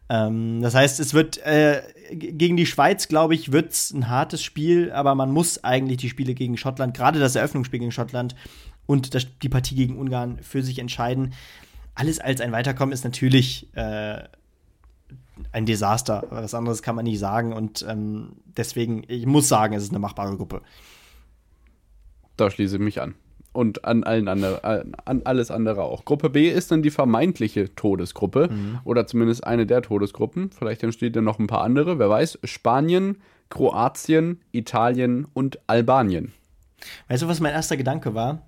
Ähm, 0.09 0.61
das 0.61 0.75
heißt, 0.75 0.99
es 0.99 1.13
wird 1.13 1.37
äh, 1.45 1.81
gegen 2.11 2.57
die 2.57 2.65
Schweiz, 2.65 3.07
glaube 3.07 3.35
ich, 3.35 3.51
wird 3.51 3.71
es 3.71 3.91
ein 3.91 4.09
hartes 4.09 4.43
Spiel, 4.43 4.91
aber 4.91 5.15
man 5.15 5.31
muss 5.31 5.63
eigentlich 5.63 5.97
die 5.97 6.09
Spiele 6.09 6.33
gegen 6.33 6.57
Schottland, 6.57 6.95
gerade 6.95 7.19
das 7.19 7.35
Eröffnungsspiel 7.35 7.79
gegen 7.79 7.91
Schottland 7.91 8.35
und 8.85 9.15
das, 9.15 9.27
die 9.41 9.49
Partie 9.49 9.75
gegen 9.75 9.97
Ungarn 9.97 10.39
für 10.41 10.61
sich 10.61 10.79
entscheiden. 10.79 11.33
Alles 11.95 12.19
als 12.19 12.41
ein 12.41 12.51
Weiterkommen 12.51 12.91
ist 12.91 13.03
natürlich 13.03 13.67
äh, 13.75 14.23
ein 15.51 15.65
Desaster. 15.65 16.27
Was 16.29 16.53
anderes 16.53 16.81
kann 16.81 16.95
man 16.95 17.05
nicht 17.05 17.19
sagen 17.19 17.53
und 17.53 17.85
ähm, 17.87 18.33
deswegen, 18.45 19.03
ich 19.07 19.25
muss 19.25 19.47
sagen, 19.47 19.73
es 19.73 19.83
ist 19.83 19.91
eine 19.91 19.99
machbare 19.99 20.35
Gruppe. 20.35 20.61
Da 22.35 22.49
schließe 22.49 22.75
ich 22.75 22.81
mich 22.81 23.01
an 23.01 23.15
und 23.53 23.85
an 23.85 24.03
allen 24.03 24.27
anderen, 24.27 24.95
an 25.05 25.21
alles 25.23 25.51
andere 25.51 25.83
auch. 25.83 26.05
Gruppe 26.05 26.29
B 26.29 26.49
ist 26.49 26.71
dann 26.71 26.81
die 26.81 26.89
vermeintliche 26.89 27.73
Todesgruppe 27.75 28.49
mhm. 28.51 28.79
oder 28.83 29.07
zumindest 29.07 29.45
eine 29.45 29.65
der 29.65 29.81
Todesgruppen. 29.81 30.49
Vielleicht 30.51 30.83
entsteht 30.83 31.15
dann 31.15 31.23
noch 31.23 31.39
ein 31.39 31.47
paar 31.47 31.61
andere, 31.61 31.99
wer 31.99 32.09
weiß. 32.09 32.39
Spanien, 32.43 33.21
Kroatien, 33.49 34.41
Italien 34.51 35.27
und 35.33 35.59
Albanien. 35.67 36.33
Weißt 37.07 37.23
du, 37.23 37.27
was 37.27 37.39
mein 37.39 37.53
erster 37.53 37.77
Gedanke 37.77 38.13
war? 38.13 38.41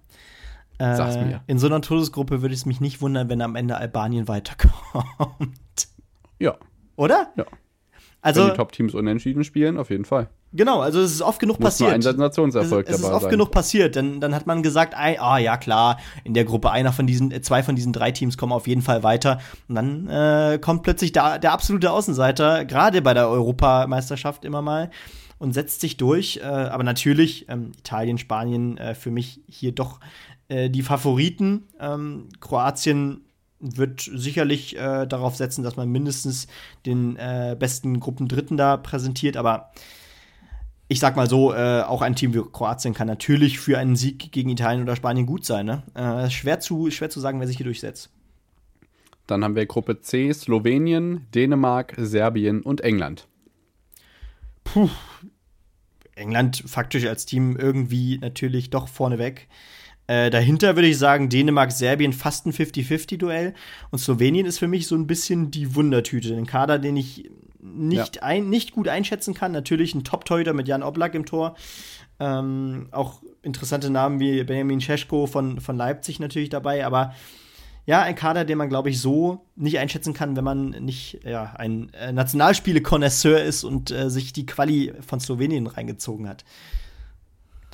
Äh, 0.78 0.96
Sag's 0.96 1.16
mir. 1.16 1.42
In 1.48 1.58
so 1.58 1.68
einer 1.68 1.82
Todesgruppe 1.82 2.42
würde 2.42 2.54
es 2.54 2.66
mich 2.66 2.82
nicht 2.82 3.02
wundern, 3.02 3.30
wenn 3.30 3.42
am 3.42 3.56
Ende 3.56 3.78
Albanien 3.78 4.28
weiterkommt. 4.28 5.88
Ja. 6.40 6.56
Oder? 6.98 7.32
Ja. 7.38 7.46
Also, 8.26 8.42
wenn 8.42 8.50
die 8.50 8.56
Top-Teams 8.56 8.96
unentschieden 8.96 9.44
spielen, 9.44 9.78
auf 9.78 9.92
jeden 9.92 10.04
Fall. 10.04 10.30
Genau, 10.52 10.80
also 10.80 11.00
es 11.00 11.12
ist 11.12 11.22
oft 11.22 11.40
genug 11.40 11.60
Muss 11.60 11.66
passiert. 11.66 11.92
Ein 11.92 12.02
Sensationserfolg 12.02 12.88
es, 12.88 12.96
es 12.96 13.02
ist 13.02 13.12
oft 13.12 13.24
sein. 13.24 13.32
genug 13.32 13.52
passiert, 13.52 13.96
denn 13.96 14.20
dann 14.20 14.34
hat 14.34 14.48
man 14.48 14.64
gesagt, 14.64 14.96
ah 14.96 15.38
ja 15.38 15.58
klar, 15.58 16.00
in 16.24 16.34
der 16.34 16.44
Gruppe 16.44 16.72
einer 16.72 16.92
von 16.92 17.06
diesen, 17.06 17.32
äh, 17.32 17.42
zwei 17.42 17.62
von 17.62 17.76
diesen 17.76 17.94
drei 17.94 18.12
Teams 18.12 18.36
kommen 18.38 18.52
auf 18.52 18.68
jeden 18.68 18.82
Fall 18.82 19.04
weiter. 19.04 19.40
Und 19.68 19.76
dann 19.76 20.08
äh, 20.08 20.58
kommt 20.60 20.82
plötzlich 20.82 21.12
der, 21.12 21.38
der 21.38 21.52
absolute 21.52 21.92
Außenseiter, 21.92 22.66
gerade 22.66 23.04
bei 23.04 23.14
der 23.14 23.30
Europameisterschaft 23.30 24.44
immer 24.44 24.64
mal 24.64 24.90
und 25.38 25.54
setzt 25.54 25.82
sich 25.82 25.98
durch. 25.98 26.38
Äh, 26.38 26.46
aber 26.46 26.84
natürlich 26.84 27.48
ähm, 27.48 27.74
Italien, 27.78 28.18
Spanien 28.18 28.78
äh, 28.78 28.96
für 28.96 29.12
mich 29.12 29.42
hier 29.48 29.72
doch 29.72 30.00
äh, 30.48 30.72
die 30.72 30.82
Favoriten. 30.82 31.68
Ähm, 31.80 32.30
Kroatien 32.40 33.22
wird 33.60 34.02
sicherlich 34.02 34.76
äh, 34.78 35.06
darauf 35.06 35.36
setzen, 35.36 35.64
dass 35.64 35.76
man 35.76 35.90
mindestens 35.90 36.48
den 36.86 37.16
äh, 37.16 37.56
besten 37.58 38.00
Gruppendritten 38.00 38.58
da 38.58 38.78
präsentiert, 38.78 39.38
aber 39.38 39.72
ich 40.88 41.00
sag 41.00 41.16
mal 41.16 41.28
so, 41.28 41.54
äh, 41.54 41.82
auch 41.82 42.02
ein 42.02 42.16
Team 42.16 42.34
wie 42.34 42.42
Kroatien 42.52 42.94
kann 42.94 43.08
natürlich 43.08 43.60
für 43.60 43.78
einen 43.78 43.96
Sieg 43.96 44.32
gegen 44.32 44.50
Italien 44.50 44.84
oder 44.84 44.96
Spanien 44.96 45.26
gut 45.26 45.46
sein. 45.46 45.66
Ne? 45.66 45.84
Äh, 45.96 46.30
schwer, 46.30 46.60
zu, 46.60 46.92
schwer 46.92 47.10
zu 47.10 47.20
sagen, 47.20 47.40
wer 47.40 47.48
sich 47.48 47.58
hier 47.58 47.66
durchsetzt. 47.66 48.12
Dann 49.26 49.44
haben 49.44 49.56
wir 49.56 49.66
Gruppe 49.66 50.02
C, 50.02 50.32
Slowenien, 50.32 51.26
Dänemark, 51.34 51.96
Serbien 51.98 52.62
und 52.62 52.82
England. 52.82 53.28
Puh. 54.64 54.90
England 56.14 56.64
faktisch 56.66 57.06
als 57.08 57.26
Team 57.26 57.58
irgendwie 57.58 58.20
natürlich 58.20 58.70
doch 58.70 58.88
vorneweg. 58.88 59.48
Äh, 60.08 60.30
dahinter 60.30 60.76
würde 60.76 60.88
ich 60.88 60.98
sagen, 60.98 61.30
Dänemark, 61.30 61.72
Serbien 61.72 62.14
fast 62.14 62.46
ein 62.46 62.54
50-50-Duell. 62.54 63.54
Und 63.92 64.00
Slowenien 64.00 64.46
ist 64.46 64.60
für 64.60 64.68
mich 64.68 64.88
so 64.88 64.96
ein 64.96 65.08
bisschen 65.08 65.52
die 65.52 65.76
Wundertüte. 65.76 66.30
Den 66.30 66.46
Kader, 66.46 66.80
den 66.80 66.98
ich 66.98 67.30
nicht, 67.60 68.18
ja. 68.18 68.22
ein, 68.22 68.50
nicht 68.50 68.72
gut 68.72 68.88
einschätzen 68.88 69.34
kann. 69.34 69.52
Natürlich 69.52 69.96
ein 69.96 70.04
Top-Torhüter 70.04 70.54
mit 70.54 70.68
Jan 70.68 70.84
Oblak 70.84 71.16
im 71.16 71.26
Tor. 71.26 71.56
Ähm, 72.20 72.88
auch 72.92 73.22
interessante 73.42 73.90
Namen 73.90 74.20
wie 74.20 74.44
Benjamin 74.44 74.80
Cesko 74.80 75.28
von, 75.28 75.60
von 75.60 75.76
Leipzig 75.76 76.20
natürlich 76.20 76.50
dabei. 76.50 76.86
Aber 76.86 77.14
ja, 77.88 78.02
ein 78.02 78.16
Kader, 78.16 78.46
den 78.46 78.58
man, 78.58 78.70
glaube 78.70 78.90
ich, 78.90 79.00
so 79.00 79.46
nicht 79.56 79.80
einschätzen 79.80 80.14
kann, 80.14 80.36
wenn 80.36 80.44
man 80.44 80.70
nicht 80.70 81.20
ja, 81.24 81.54
ein 81.58 81.92
äh, 81.94 82.12
Nationalspiele-Konnoisseur 82.12 83.44
ist 83.44 83.64
und 83.64 83.92
äh, 83.92 84.10
sich 84.10 84.34
die 84.34 84.46
Quali 84.46 84.94
von 85.06 85.20
Slowenien 85.20 85.68
reingezogen 85.68 86.28
hat. 86.28 86.46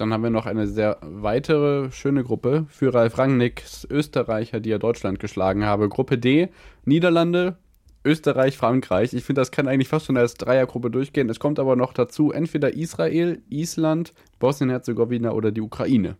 Dann 0.01 0.13
haben 0.13 0.23
wir 0.23 0.31
noch 0.31 0.47
eine 0.47 0.65
sehr 0.65 0.97
weitere 1.01 1.91
schöne 1.91 2.23
Gruppe 2.23 2.65
für 2.69 2.91
Ralf 2.91 3.19
Rangnicks 3.19 3.85
Österreicher, 3.87 4.59
die 4.59 4.71
er 4.71 4.79
Deutschland 4.79 5.19
geschlagen 5.19 5.63
habe. 5.63 5.89
Gruppe 5.89 6.17
D, 6.17 6.49
Niederlande, 6.85 7.57
Österreich, 8.03 8.57
Frankreich. 8.57 9.13
Ich 9.13 9.23
finde, 9.23 9.41
das 9.41 9.51
kann 9.51 9.67
eigentlich 9.67 9.89
fast 9.89 10.07
schon 10.07 10.17
als 10.17 10.33
Dreiergruppe 10.33 10.89
durchgehen. 10.89 11.29
Es 11.29 11.39
kommt 11.39 11.59
aber 11.59 11.75
noch 11.75 11.93
dazu 11.93 12.31
entweder 12.31 12.73
Israel, 12.73 13.43
Island, 13.49 14.15
Bosnien-Herzegowina 14.39 15.33
oder 15.33 15.51
die 15.51 15.61
Ukraine. 15.61 16.17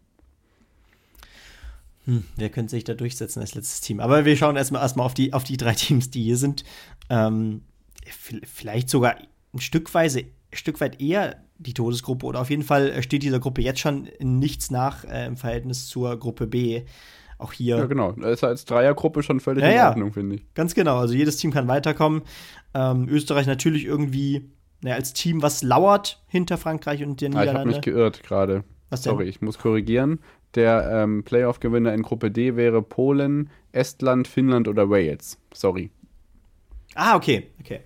Hm, 2.06 2.26
wer 2.36 2.50
könnte 2.50 2.70
sich 2.70 2.84
da 2.84 2.94
durchsetzen 2.94 3.40
als 3.40 3.56
letztes 3.56 3.82
Team? 3.82 4.00
Aber 4.00 4.26
wir 4.26 4.38
schauen 4.38 4.58
erstmal 4.58 4.84
erstmal 4.84 5.08
auf 5.08 5.16
die, 5.16 5.34
auf 5.34 5.44
die 5.44 5.58
drei 5.58 5.74
Teams, 5.74 6.12
die 6.12 6.22
hier 6.22 6.38
sind. 6.38 6.66
Ähm, 7.10 7.62
vielleicht 8.06 8.92
sogar 8.92 9.16
ein 9.56 9.60
Stückweise, 9.60 10.20
ein 10.20 10.28
Stück 10.54 10.80
weit 10.82 11.02
eher 11.02 11.42
die 11.62 11.74
Todesgruppe 11.74 12.26
oder 12.26 12.42
auf 12.42 12.50
jeden 12.50 12.64
Fall 12.64 13.02
steht 13.04 13.24
dieser 13.24 13.40
Gruppe 13.40 13.62
jetzt 13.62 13.80
schon 13.80 14.10
nichts 14.20 14.72
nach 14.72 15.04
äh, 15.06 15.26
im 15.28 15.38
Verhältnis 15.38 15.88
zur 15.88 16.18
Gruppe 16.18 16.48
B. 16.48 16.84
auch 17.38 17.54
hier. 17.54 17.78
Ja, 17.78 17.86
genau. 17.86 18.12
Das 18.14 18.32
ist 18.34 18.44
als 18.44 18.66
Dreiergruppe 18.66 19.24
schon 19.24 19.40
völlig 19.40 19.64
Ja, 19.64 19.70
in 19.70 19.76
ja. 19.76 19.90
Ordnung, 19.90 20.14
finde 20.14 20.36
ich. 20.36 20.54
Ganz 20.54 20.76
genau. 20.76 20.98
Also 20.98 21.14
jedes 21.14 21.38
Team 21.38 21.52
kann 21.52 21.68
weiterkommen. 21.68 22.22
Ähm, 22.74 23.08
Österreich 23.10 23.48
natürlich 23.48 23.86
irgendwie 23.86 24.50
naja, 24.82 24.96
als 24.96 25.14
Team, 25.14 25.42
was 25.42 25.62
lauert 25.62 26.24
hinter 26.28 26.58
Frankreich 26.58 27.04
und 27.04 27.22
den 27.22 27.36
Ah, 27.36 27.44
ich 27.44 27.50
habe 27.50 27.60
Niederlande. 27.60 27.76
mich 27.76 27.82
geirrt 27.82 28.24
gerade. 28.24 28.64
Sorry, 28.94 29.26
ich 29.26 29.42
muss 29.42 29.58
korrigieren. 29.60 30.20
Der 30.56 30.90
ähm, 30.92 31.24
Playoff-Gewinner 31.24 31.94
in 31.94 32.02
Gruppe 32.02 32.30
D 32.32 32.56
wäre 32.58 32.82
Polen, 32.82 33.50
Estland, 33.72 34.28
Finnland 34.28 34.68
oder 34.68 34.90
Wales. 34.90 35.38
Sorry. 35.54 35.92
Ah, 36.96 37.16
okay, 37.16 37.48
okay. 37.62 37.82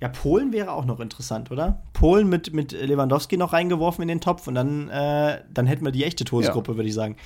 Ja, 0.00 0.08
Polen 0.08 0.52
wäre 0.52 0.72
auch 0.72 0.84
noch 0.84 1.00
interessant, 1.00 1.50
oder? 1.50 1.82
Polen 1.92 2.28
mit, 2.28 2.52
mit 2.52 2.72
Lewandowski 2.72 3.36
noch 3.36 3.52
reingeworfen 3.52 4.02
in 4.02 4.08
den 4.08 4.20
Topf 4.20 4.46
und 4.48 4.54
dann, 4.54 4.88
äh, 4.90 5.40
dann 5.52 5.66
hätten 5.66 5.84
wir 5.84 5.92
die 5.92 6.04
echte 6.04 6.24
Todesgruppe, 6.24 6.76
würde 6.76 6.88
ich 6.88 6.94
sagen. 6.94 7.16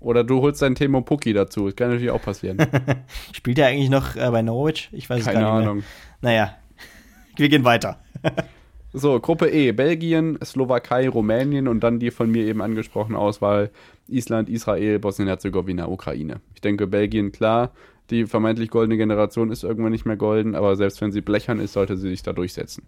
Oder 0.00 0.22
du 0.22 0.42
holst 0.42 0.60
deinen 0.62 0.74
Timo 0.74 1.00
Pukki 1.00 1.32
dazu. 1.32 1.66
Das 1.66 1.76
kann 1.76 1.88
natürlich 1.88 2.10
auch 2.10 2.22
passieren. 2.22 2.58
Spielt 3.32 3.58
er 3.58 3.68
eigentlich 3.68 3.90
noch 3.90 4.16
äh, 4.16 4.30
bei 4.30 4.42
Norwich? 4.42 4.90
Ich 4.92 5.08
weiß 5.08 5.20
es 5.20 5.26
Keine 5.26 5.40
gar 5.40 5.58
nicht 5.58 5.66
Ahnung. 5.66 5.76
mehr. 5.78 5.84
Naja, 6.20 6.54
wir 7.36 7.48
gehen 7.48 7.64
weiter. 7.64 7.98
So, 8.96 9.18
Gruppe 9.18 9.50
E, 9.50 9.72
Belgien, 9.72 10.38
Slowakei, 10.44 11.08
Rumänien 11.08 11.66
und 11.66 11.80
dann 11.80 11.98
die 11.98 12.12
von 12.12 12.30
mir 12.30 12.46
eben 12.46 12.62
angesprochene 12.62 13.18
Auswahl 13.18 13.72
Island, 14.06 14.48
Israel, 14.48 15.00
Bosnien-Herzegowina, 15.00 15.88
Ukraine. 15.88 16.40
Ich 16.54 16.60
denke, 16.60 16.86
Belgien, 16.86 17.32
klar, 17.32 17.72
die 18.10 18.26
vermeintlich 18.26 18.70
goldene 18.70 18.96
Generation 18.96 19.50
ist 19.50 19.64
irgendwann 19.64 19.92
nicht 19.92 20.04
mehr 20.04 20.16
golden, 20.16 20.54
aber 20.54 20.76
selbst 20.76 21.00
wenn 21.00 21.12
sie 21.12 21.20
blechern 21.20 21.60
ist, 21.60 21.72
sollte 21.72 21.96
sie 21.96 22.10
sich 22.10 22.22
da 22.22 22.32
durchsetzen. 22.32 22.84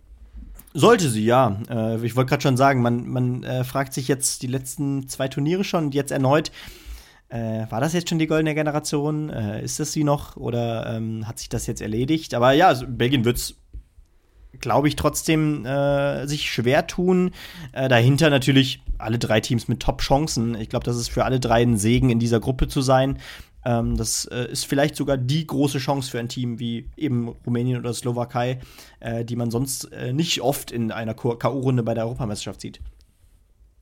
Sollte 0.75 1.09
sie, 1.09 1.25
ja. 1.25 1.59
Äh, 1.71 2.05
ich 2.05 2.17
wollte 2.17 2.29
gerade 2.29 2.43
schon 2.43 2.57
sagen, 2.59 2.83
man, 2.83 3.09
man 3.09 3.43
äh, 3.45 3.65
fragt 3.65 3.95
sich 3.95 4.09
jetzt 4.09 4.43
die 4.43 4.47
letzten 4.47 5.09
zwei 5.09 5.29
Turniere 5.29 5.65
schon 5.65 5.87
und 5.87 5.95
jetzt 5.95 6.11
erneut, 6.11 6.51
äh, 7.29 7.65
war 7.71 7.81
das 7.81 7.93
jetzt 7.93 8.09
schon 8.09 8.19
die 8.19 8.27
goldene 8.27 8.55
Generation? 8.55 9.31
Äh, 9.31 9.65
ist 9.65 9.81
das 9.81 9.93
sie 9.93 10.05
noch 10.05 10.37
oder 10.37 10.95
ähm, 10.95 11.27
hat 11.27 11.39
sich 11.39 11.49
das 11.49 11.67
jetzt 11.67 11.81
erledigt? 11.81 12.35
Aber 12.35 12.53
ja, 12.53 12.69
also 12.69 12.85
Belgien 12.87 13.25
wird 13.25 13.39
es, 13.39 13.55
glaube 14.61 14.89
ich, 14.89 14.97
trotzdem 14.97 15.65
äh, 15.65 16.27
sich 16.27 16.51
schwer 16.51 16.87
tun. 16.87 17.33
Äh, 17.73 17.89
dahinter 17.89 18.31
natürlich 18.31 18.83
alle 18.99 19.19
drei 19.19 19.41
Teams 19.41 19.67
mit 19.69 19.81
Top-Chancen. 19.81 20.55
Ich 20.55 20.69
glaube, 20.69 20.85
das 20.85 20.97
ist 20.97 21.09
für 21.09 21.25
alle 21.25 21.41
drei 21.41 21.63
ein 21.63 21.79
Segen, 21.79 22.11
in 22.11 22.19
dieser 22.19 22.39
Gruppe 22.39 22.69
zu 22.69 22.81
sein. 22.81 23.19
Ähm, 23.67 23.97
das 23.97 24.27
äh, 24.27 24.49
ist 24.51 24.65
vielleicht 24.65 24.95
sogar 24.95 25.17
die 25.17 25.45
große 25.45 25.79
Chance 25.79 26.09
für 26.09 26.21
ein 26.21 26.29
Team 26.29 26.61
wie 26.61 26.89
eben 26.97 27.29
Rumänien 27.45 27.81
oder 27.81 27.93
Slowakei, 27.93 28.61
äh, 29.01 29.25
die 29.25 29.35
man 29.35 29.51
sonst 29.51 29.93
äh, 29.93 30.13
nicht 30.13 30.41
oft 30.41 30.71
in 30.71 30.93
einer 30.93 31.15
K.O.-Runde 31.15 31.83
bei 31.83 31.93
der 31.93 32.05
Europameisterschaft 32.05 32.61
sieht. 32.61 32.81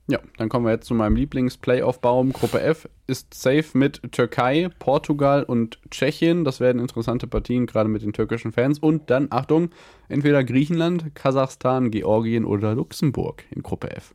Ja, 0.07 0.19
dann 0.37 0.49
kommen 0.49 0.65
wir 0.65 0.71
jetzt 0.71 0.87
zu 0.87 0.93
meinem 0.93 1.15
Lieblings-Playoff-Baum. 1.15 2.33
Gruppe 2.33 2.61
F 2.61 2.89
ist 3.07 3.33
safe 3.33 3.65
mit 3.73 4.11
Türkei, 4.11 4.69
Portugal 4.79 5.43
und 5.43 5.79
Tschechien. 5.89 6.43
Das 6.43 6.59
werden 6.59 6.79
interessante 6.79 7.27
Partien, 7.27 7.65
gerade 7.65 7.89
mit 7.89 8.03
den 8.03 8.13
türkischen 8.13 8.51
Fans. 8.51 8.77
Und 8.77 9.09
dann, 9.09 9.27
Achtung, 9.31 9.69
entweder 10.07 10.43
Griechenland, 10.43 11.15
Kasachstan, 11.15 11.89
Georgien 11.89 12.45
oder 12.45 12.75
Luxemburg 12.75 13.43
in 13.49 13.63
Gruppe 13.63 13.95
F. 13.95 14.13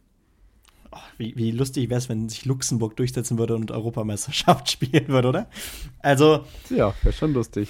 Oh, 0.92 0.98
wie, 1.18 1.36
wie 1.36 1.52
lustig 1.52 1.88
wäre 1.88 1.98
es, 1.98 2.08
wenn 2.08 2.28
sich 2.28 2.44
Luxemburg 2.44 2.96
durchsetzen 2.96 3.38
würde 3.38 3.54
und 3.54 3.70
Europameisterschaft 3.70 4.70
spielen 4.72 5.08
würde, 5.08 5.28
oder? 5.28 5.50
Also, 6.00 6.44
Ja, 6.68 6.94
wäre 7.02 7.12
schon 7.12 7.32
lustig. 7.32 7.68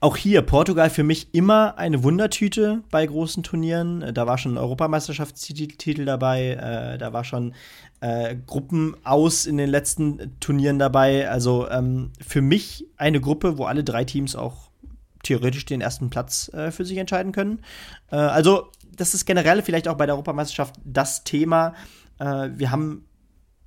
Auch 0.00 0.16
hier 0.18 0.42
Portugal 0.42 0.90
für 0.90 1.04
mich 1.04 1.28
immer 1.32 1.78
eine 1.78 2.02
Wundertüte 2.02 2.82
bei 2.90 3.06
großen 3.06 3.42
Turnieren. 3.42 4.02
Äh, 4.02 4.12
Da 4.12 4.26
war 4.26 4.36
schon 4.36 4.54
ein 4.54 4.58
Europameisterschaftstitel 4.58 6.04
dabei, 6.04 6.50
äh, 6.50 6.98
da 6.98 7.14
war 7.14 7.24
schon 7.24 7.54
äh, 8.00 8.36
Gruppen 8.46 8.94
aus 9.04 9.46
in 9.46 9.56
den 9.56 9.70
letzten 9.70 10.38
Turnieren 10.38 10.78
dabei. 10.78 11.30
Also 11.30 11.68
ähm, 11.70 12.10
für 12.20 12.42
mich 12.42 12.84
eine 12.98 13.20
Gruppe, 13.22 13.56
wo 13.56 13.64
alle 13.64 13.84
drei 13.84 14.04
Teams 14.04 14.36
auch 14.36 14.70
theoretisch 15.22 15.64
den 15.64 15.80
ersten 15.80 16.10
Platz 16.10 16.50
äh, 16.52 16.70
für 16.70 16.84
sich 16.84 16.98
entscheiden 16.98 17.32
können. 17.32 17.60
Äh, 18.10 18.16
also 18.16 18.68
das 18.96 19.14
ist 19.14 19.26
generell 19.26 19.62
vielleicht 19.62 19.88
auch 19.88 19.96
bei 19.96 20.06
der 20.06 20.14
Europameisterschaft 20.14 20.74
das 20.84 21.24
Thema. 21.24 21.74
Äh, 22.18 22.50
wir 22.54 22.70
haben 22.70 23.06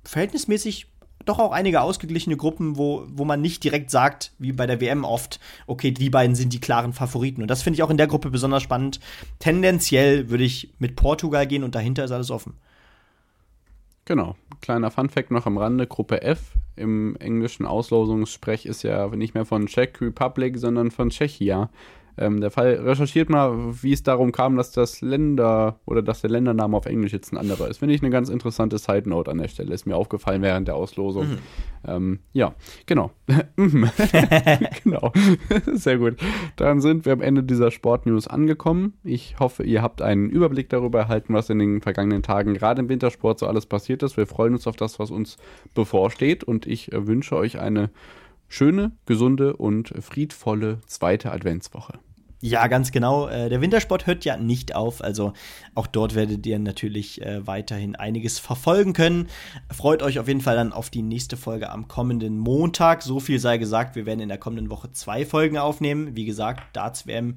verhältnismäßig 0.04 0.88
doch 1.24 1.38
auch 1.38 1.52
einige 1.52 1.82
ausgeglichene 1.82 2.36
Gruppen, 2.36 2.76
wo, 2.76 3.04
wo 3.08 3.24
man 3.24 3.40
nicht 3.40 3.62
direkt 3.62 3.90
sagt, 3.90 4.32
wie 4.38 4.52
bei 4.52 4.66
der 4.66 4.80
WM 4.80 5.04
oft, 5.04 5.38
okay, 5.66 5.90
die 5.90 6.10
beiden 6.10 6.34
sind 6.34 6.52
die 6.52 6.60
klaren 6.60 6.92
Favoriten. 6.92 7.42
Und 7.42 7.48
das 7.48 7.62
finde 7.62 7.76
ich 7.76 7.82
auch 7.82 7.90
in 7.90 7.98
der 7.98 8.06
Gruppe 8.06 8.30
besonders 8.30 8.62
spannend. 8.62 9.00
Tendenziell 9.38 10.30
würde 10.30 10.44
ich 10.44 10.72
mit 10.78 10.96
Portugal 10.96 11.46
gehen 11.46 11.62
und 11.62 11.74
dahinter 11.74 12.04
ist 12.04 12.10
alles 12.10 12.30
offen. 12.30 12.54
Genau. 14.06 14.34
Kleiner 14.60 14.90
Funfact 14.90 15.30
noch 15.30 15.46
am 15.46 15.58
Rande: 15.58 15.86
Gruppe 15.86 16.22
F 16.22 16.54
im 16.74 17.16
englischen 17.16 17.66
Auslosungssprech 17.66 18.66
ist 18.66 18.82
ja 18.82 19.08
nicht 19.08 19.34
mehr 19.34 19.44
von 19.44 19.66
Czech 19.66 20.00
Republic, 20.00 20.58
sondern 20.58 20.90
von 20.90 21.10
Tschechia. 21.10 21.70
Ähm, 22.20 22.42
der 22.42 22.50
Fall 22.50 22.74
recherchiert 22.74 23.30
mal, 23.30 23.82
wie 23.82 23.94
es 23.94 24.02
darum 24.02 24.30
kam, 24.30 24.56
dass 24.56 24.72
das 24.72 25.00
Länder 25.00 25.80
oder 25.86 26.02
dass 26.02 26.20
der 26.20 26.28
Ländername 26.28 26.76
auf 26.76 26.84
Englisch 26.84 27.12
jetzt 27.12 27.32
ein 27.32 27.38
anderer 27.38 27.68
ist. 27.68 27.78
Finde 27.78 27.94
ich 27.94 28.02
eine 28.02 28.10
ganz 28.10 28.28
interessante 28.28 28.76
Side 28.76 29.08
Note 29.08 29.30
an 29.30 29.38
der 29.38 29.48
Stelle. 29.48 29.72
Ist 29.72 29.86
mir 29.86 29.96
aufgefallen 29.96 30.42
während 30.42 30.68
der 30.68 30.76
Auslosung. 30.76 31.38
Ähm, 31.86 32.20
ja, 32.32 32.54
genau. 32.86 33.10
Mhm. 33.56 33.90
genau. 34.84 35.12
Sehr 35.72 35.98
gut. 35.98 36.16
Dann 36.56 36.80
sind 36.80 37.04
wir 37.04 37.12
am 37.12 37.20
Ende 37.20 37.42
dieser 37.42 37.70
Sportnews 37.70 38.26
angekommen. 38.26 38.94
Ich 39.04 39.38
hoffe, 39.38 39.64
ihr 39.64 39.82
habt 39.82 40.02
einen 40.02 40.30
Überblick 40.30 40.68
darüber 40.68 41.00
erhalten, 41.00 41.34
was 41.34 41.50
in 41.50 41.58
den 41.58 41.80
vergangenen 41.80 42.22
Tagen 42.22 42.54
gerade 42.54 42.80
im 42.80 42.88
Wintersport 42.88 43.38
so 43.38 43.46
alles 43.46 43.66
passiert 43.66 44.02
ist. 44.02 44.16
Wir 44.16 44.26
freuen 44.26 44.54
uns 44.54 44.66
auf 44.66 44.76
das, 44.76 44.98
was 44.98 45.10
uns 45.10 45.36
bevorsteht 45.74 46.44
und 46.44 46.66
ich 46.66 46.92
äh, 46.92 47.06
wünsche 47.06 47.36
euch 47.36 47.58
eine 47.58 47.90
schöne, 48.48 48.92
gesunde 49.06 49.56
und 49.56 49.94
friedvolle 50.00 50.80
zweite 50.86 51.32
Adventswoche. 51.32 51.98
Ja, 52.42 52.68
ganz 52.68 52.90
genau. 52.90 53.28
Äh, 53.28 53.50
der 53.50 53.60
Wintersport 53.60 54.06
hört 54.06 54.24
ja 54.24 54.38
nicht 54.38 54.74
auf, 54.74 55.04
also 55.04 55.34
auch 55.74 55.86
dort 55.86 56.14
werdet 56.14 56.46
ihr 56.46 56.58
natürlich 56.58 57.20
äh, 57.20 57.46
weiterhin 57.46 57.96
einiges 57.96 58.38
verfolgen 58.38 58.94
können. 58.94 59.28
Freut 59.70 60.02
euch 60.02 60.18
auf 60.18 60.26
jeden 60.26 60.40
Fall 60.40 60.56
dann 60.56 60.72
auf 60.72 60.88
die 60.88 61.02
nächste 61.02 61.36
Folge 61.36 61.70
am 61.70 61.86
kommenden 61.86 62.38
Montag. 62.38 63.02
So 63.02 63.20
viel 63.20 63.38
sei 63.38 63.58
gesagt, 63.58 63.94
wir 63.94 64.06
werden 64.06 64.20
in 64.20 64.30
der 64.30 64.38
kommenden 64.38 64.70
Woche 64.70 64.90
zwei 64.92 65.26
Folgen 65.26 65.58
aufnehmen. 65.58 66.16
Wie 66.16 66.24
gesagt, 66.24 66.74
Darts 66.74 67.06
WM, 67.06 67.36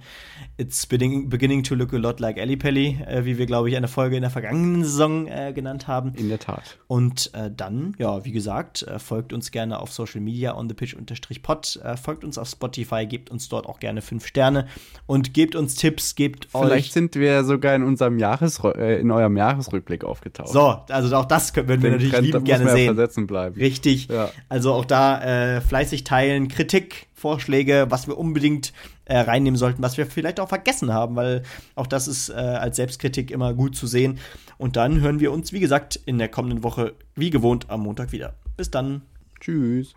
it's 0.58 0.86
beginning, 0.86 1.64
to 1.64 1.76
look 1.76 1.94
a 1.94 1.98
lot 1.98 2.22
like 2.22 2.40
Ali 2.40 2.56
Pelli, 2.56 2.98
äh, 3.06 3.26
wie 3.26 3.38
wir, 3.38 3.46
glaube 3.46 3.70
ich, 3.70 3.76
eine 3.76 3.90
Folge 3.90 4.16
in 4.16 4.22
der 4.22 4.32
vergangenen 4.32 4.86
Saison 4.86 5.28
äh, 5.28 5.52
genannt 5.54 5.86
haben. 5.86 6.14
In 6.16 6.30
der 6.30 6.40
Tat. 6.40 6.78
Und 6.88 7.30
äh, 7.34 7.52
dann, 7.54 7.94
ja, 7.98 8.24
wie 8.24 8.32
gesagt, 8.32 8.86
folgt 9.00 9.34
uns 9.34 9.52
gerne 9.52 9.80
auf 9.80 9.92
Social 9.92 10.22
Media 10.22 10.56
on 10.56 10.70
the 10.70 10.76
pitch 10.76 10.96
pod, 11.42 11.76
äh, 11.84 11.98
folgt 11.98 12.24
uns 12.24 12.38
auf 12.38 12.48
Spotify, 12.48 13.06
gebt 13.06 13.30
uns 13.30 13.50
dort 13.50 13.66
auch 13.66 13.80
gerne 13.80 14.02
fünf 14.02 14.26
Sterne 14.26 14.68
und 15.06 15.34
gebt 15.34 15.56
uns 15.56 15.76
Tipps, 15.76 16.15
gebt 16.15 16.48
Vielleicht 16.52 16.88
euch. 16.88 16.91
sind 16.94 17.15
wir 17.15 17.44
sogar 17.44 17.76
in 17.76 17.84
unserem 17.84 18.18
Jahres 18.20 18.60
äh, 18.64 18.99
in 18.99 19.11
eurem 19.11 19.38
Jahresrückblick 19.38 20.03
aufgetaucht. 20.03 20.49
So, 20.49 20.78
also 20.90 21.15
auch 21.15 21.26
das 21.26 21.56
würden 21.56 21.68
wir 21.70 21.78
Den 21.78 21.91
natürlich 21.94 22.11
Trend, 22.11 22.34
muss 22.34 22.44
gerne 22.44 22.72
sehen. 22.72 22.95
versetzen 22.95 23.28
bleiben. 23.28 23.56
Richtig. 23.56 24.07
Ja. 24.07 24.30
Also 24.49 24.74
auch 24.74 24.86
da 24.86 25.56
äh, 25.57 25.61
fleißig 25.61 26.03
teilen, 26.03 26.48
Kritik, 26.48 27.07
Vorschläge, 27.14 27.86
was 27.90 28.07
wir 28.07 28.18
unbedingt 28.18 28.74
äh, 29.06 29.18
reinnehmen 29.18 29.57
sollten, 29.57 29.82
was 29.82 29.98
wir 29.98 30.06
vielleicht 30.06 30.40
auch 30.40 30.49
vergessen 30.49 30.94
haben, 30.94 31.15
weil 31.15 31.44
auch 31.76 31.88
das 31.88 32.07
ist 32.07 32.30
äh, 32.30 32.34
als 32.34 32.76
Selbstkritik 32.76 33.32
immer 33.32 33.53
gut 33.53 33.76
zu 33.76 33.88
sehen. 33.88 34.20
Und 34.57 34.76
dann 34.76 35.02
hören 35.02 35.20
wir 35.20 35.32
uns, 35.32 35.53
wie 35.53 35.60
gesagt, 35.60 35.95
in 36.06 36.18
der 36.18 36.30
kommenden 36.30 36.64
Woche 36.64 36.94
wie 37.15 37.30
gewohnt 37.30 37.70
am 37.70 37.82
Montag 37.82 38.11
wieder. 38.11 38.34
Bis 38.57 38.72
dann. 38.72 39.02
Tschüss. 39.40 39.94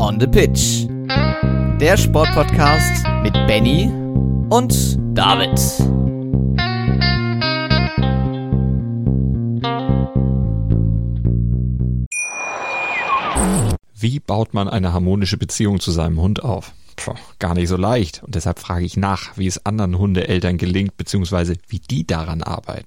On 0.00 0.20
the 0.20 0.28
Pitch. 0.28 0.86
Der 1.80 1.96
Sportpodcast 1.96 3.04
mit 3.24 3.32
Benny 3.48 3.90
und 4.48 4.96
David. 5.12 5.58
Wie 13.94 14.20
baut 14.20 14.54
man 14.54 14.68
eine 14.68 14.92
harmonische 14.92 15.36
Beziehung 15.36 15.80
zu 15.80 15.90
seinem 15.90 16.20
Hund 16.20 16.44
auf? 16.44 16.72
Puh, 16.94 17.14
gar 17.40 17.54
nicht 17.54 17.68
so 17.68 17.76
leicht. 17.76 18.22
Und 18.22 18.36
deshalb 18.36 18.60
frage 18.60 18.84
ich 18.84 18.96
nach, 18.96 19.36
wie 19.36 19.48
es 19.48 19.66
anderen 19.66 19.98
Hundeeltern 19.98 20.58
gelingt, 20.58 20.96
beziehungsweise 20.96 21.56
wie 21.66 21.80
die 21.80 22.06
daran 22.06 22.44
arbeiten. 22.44 22.86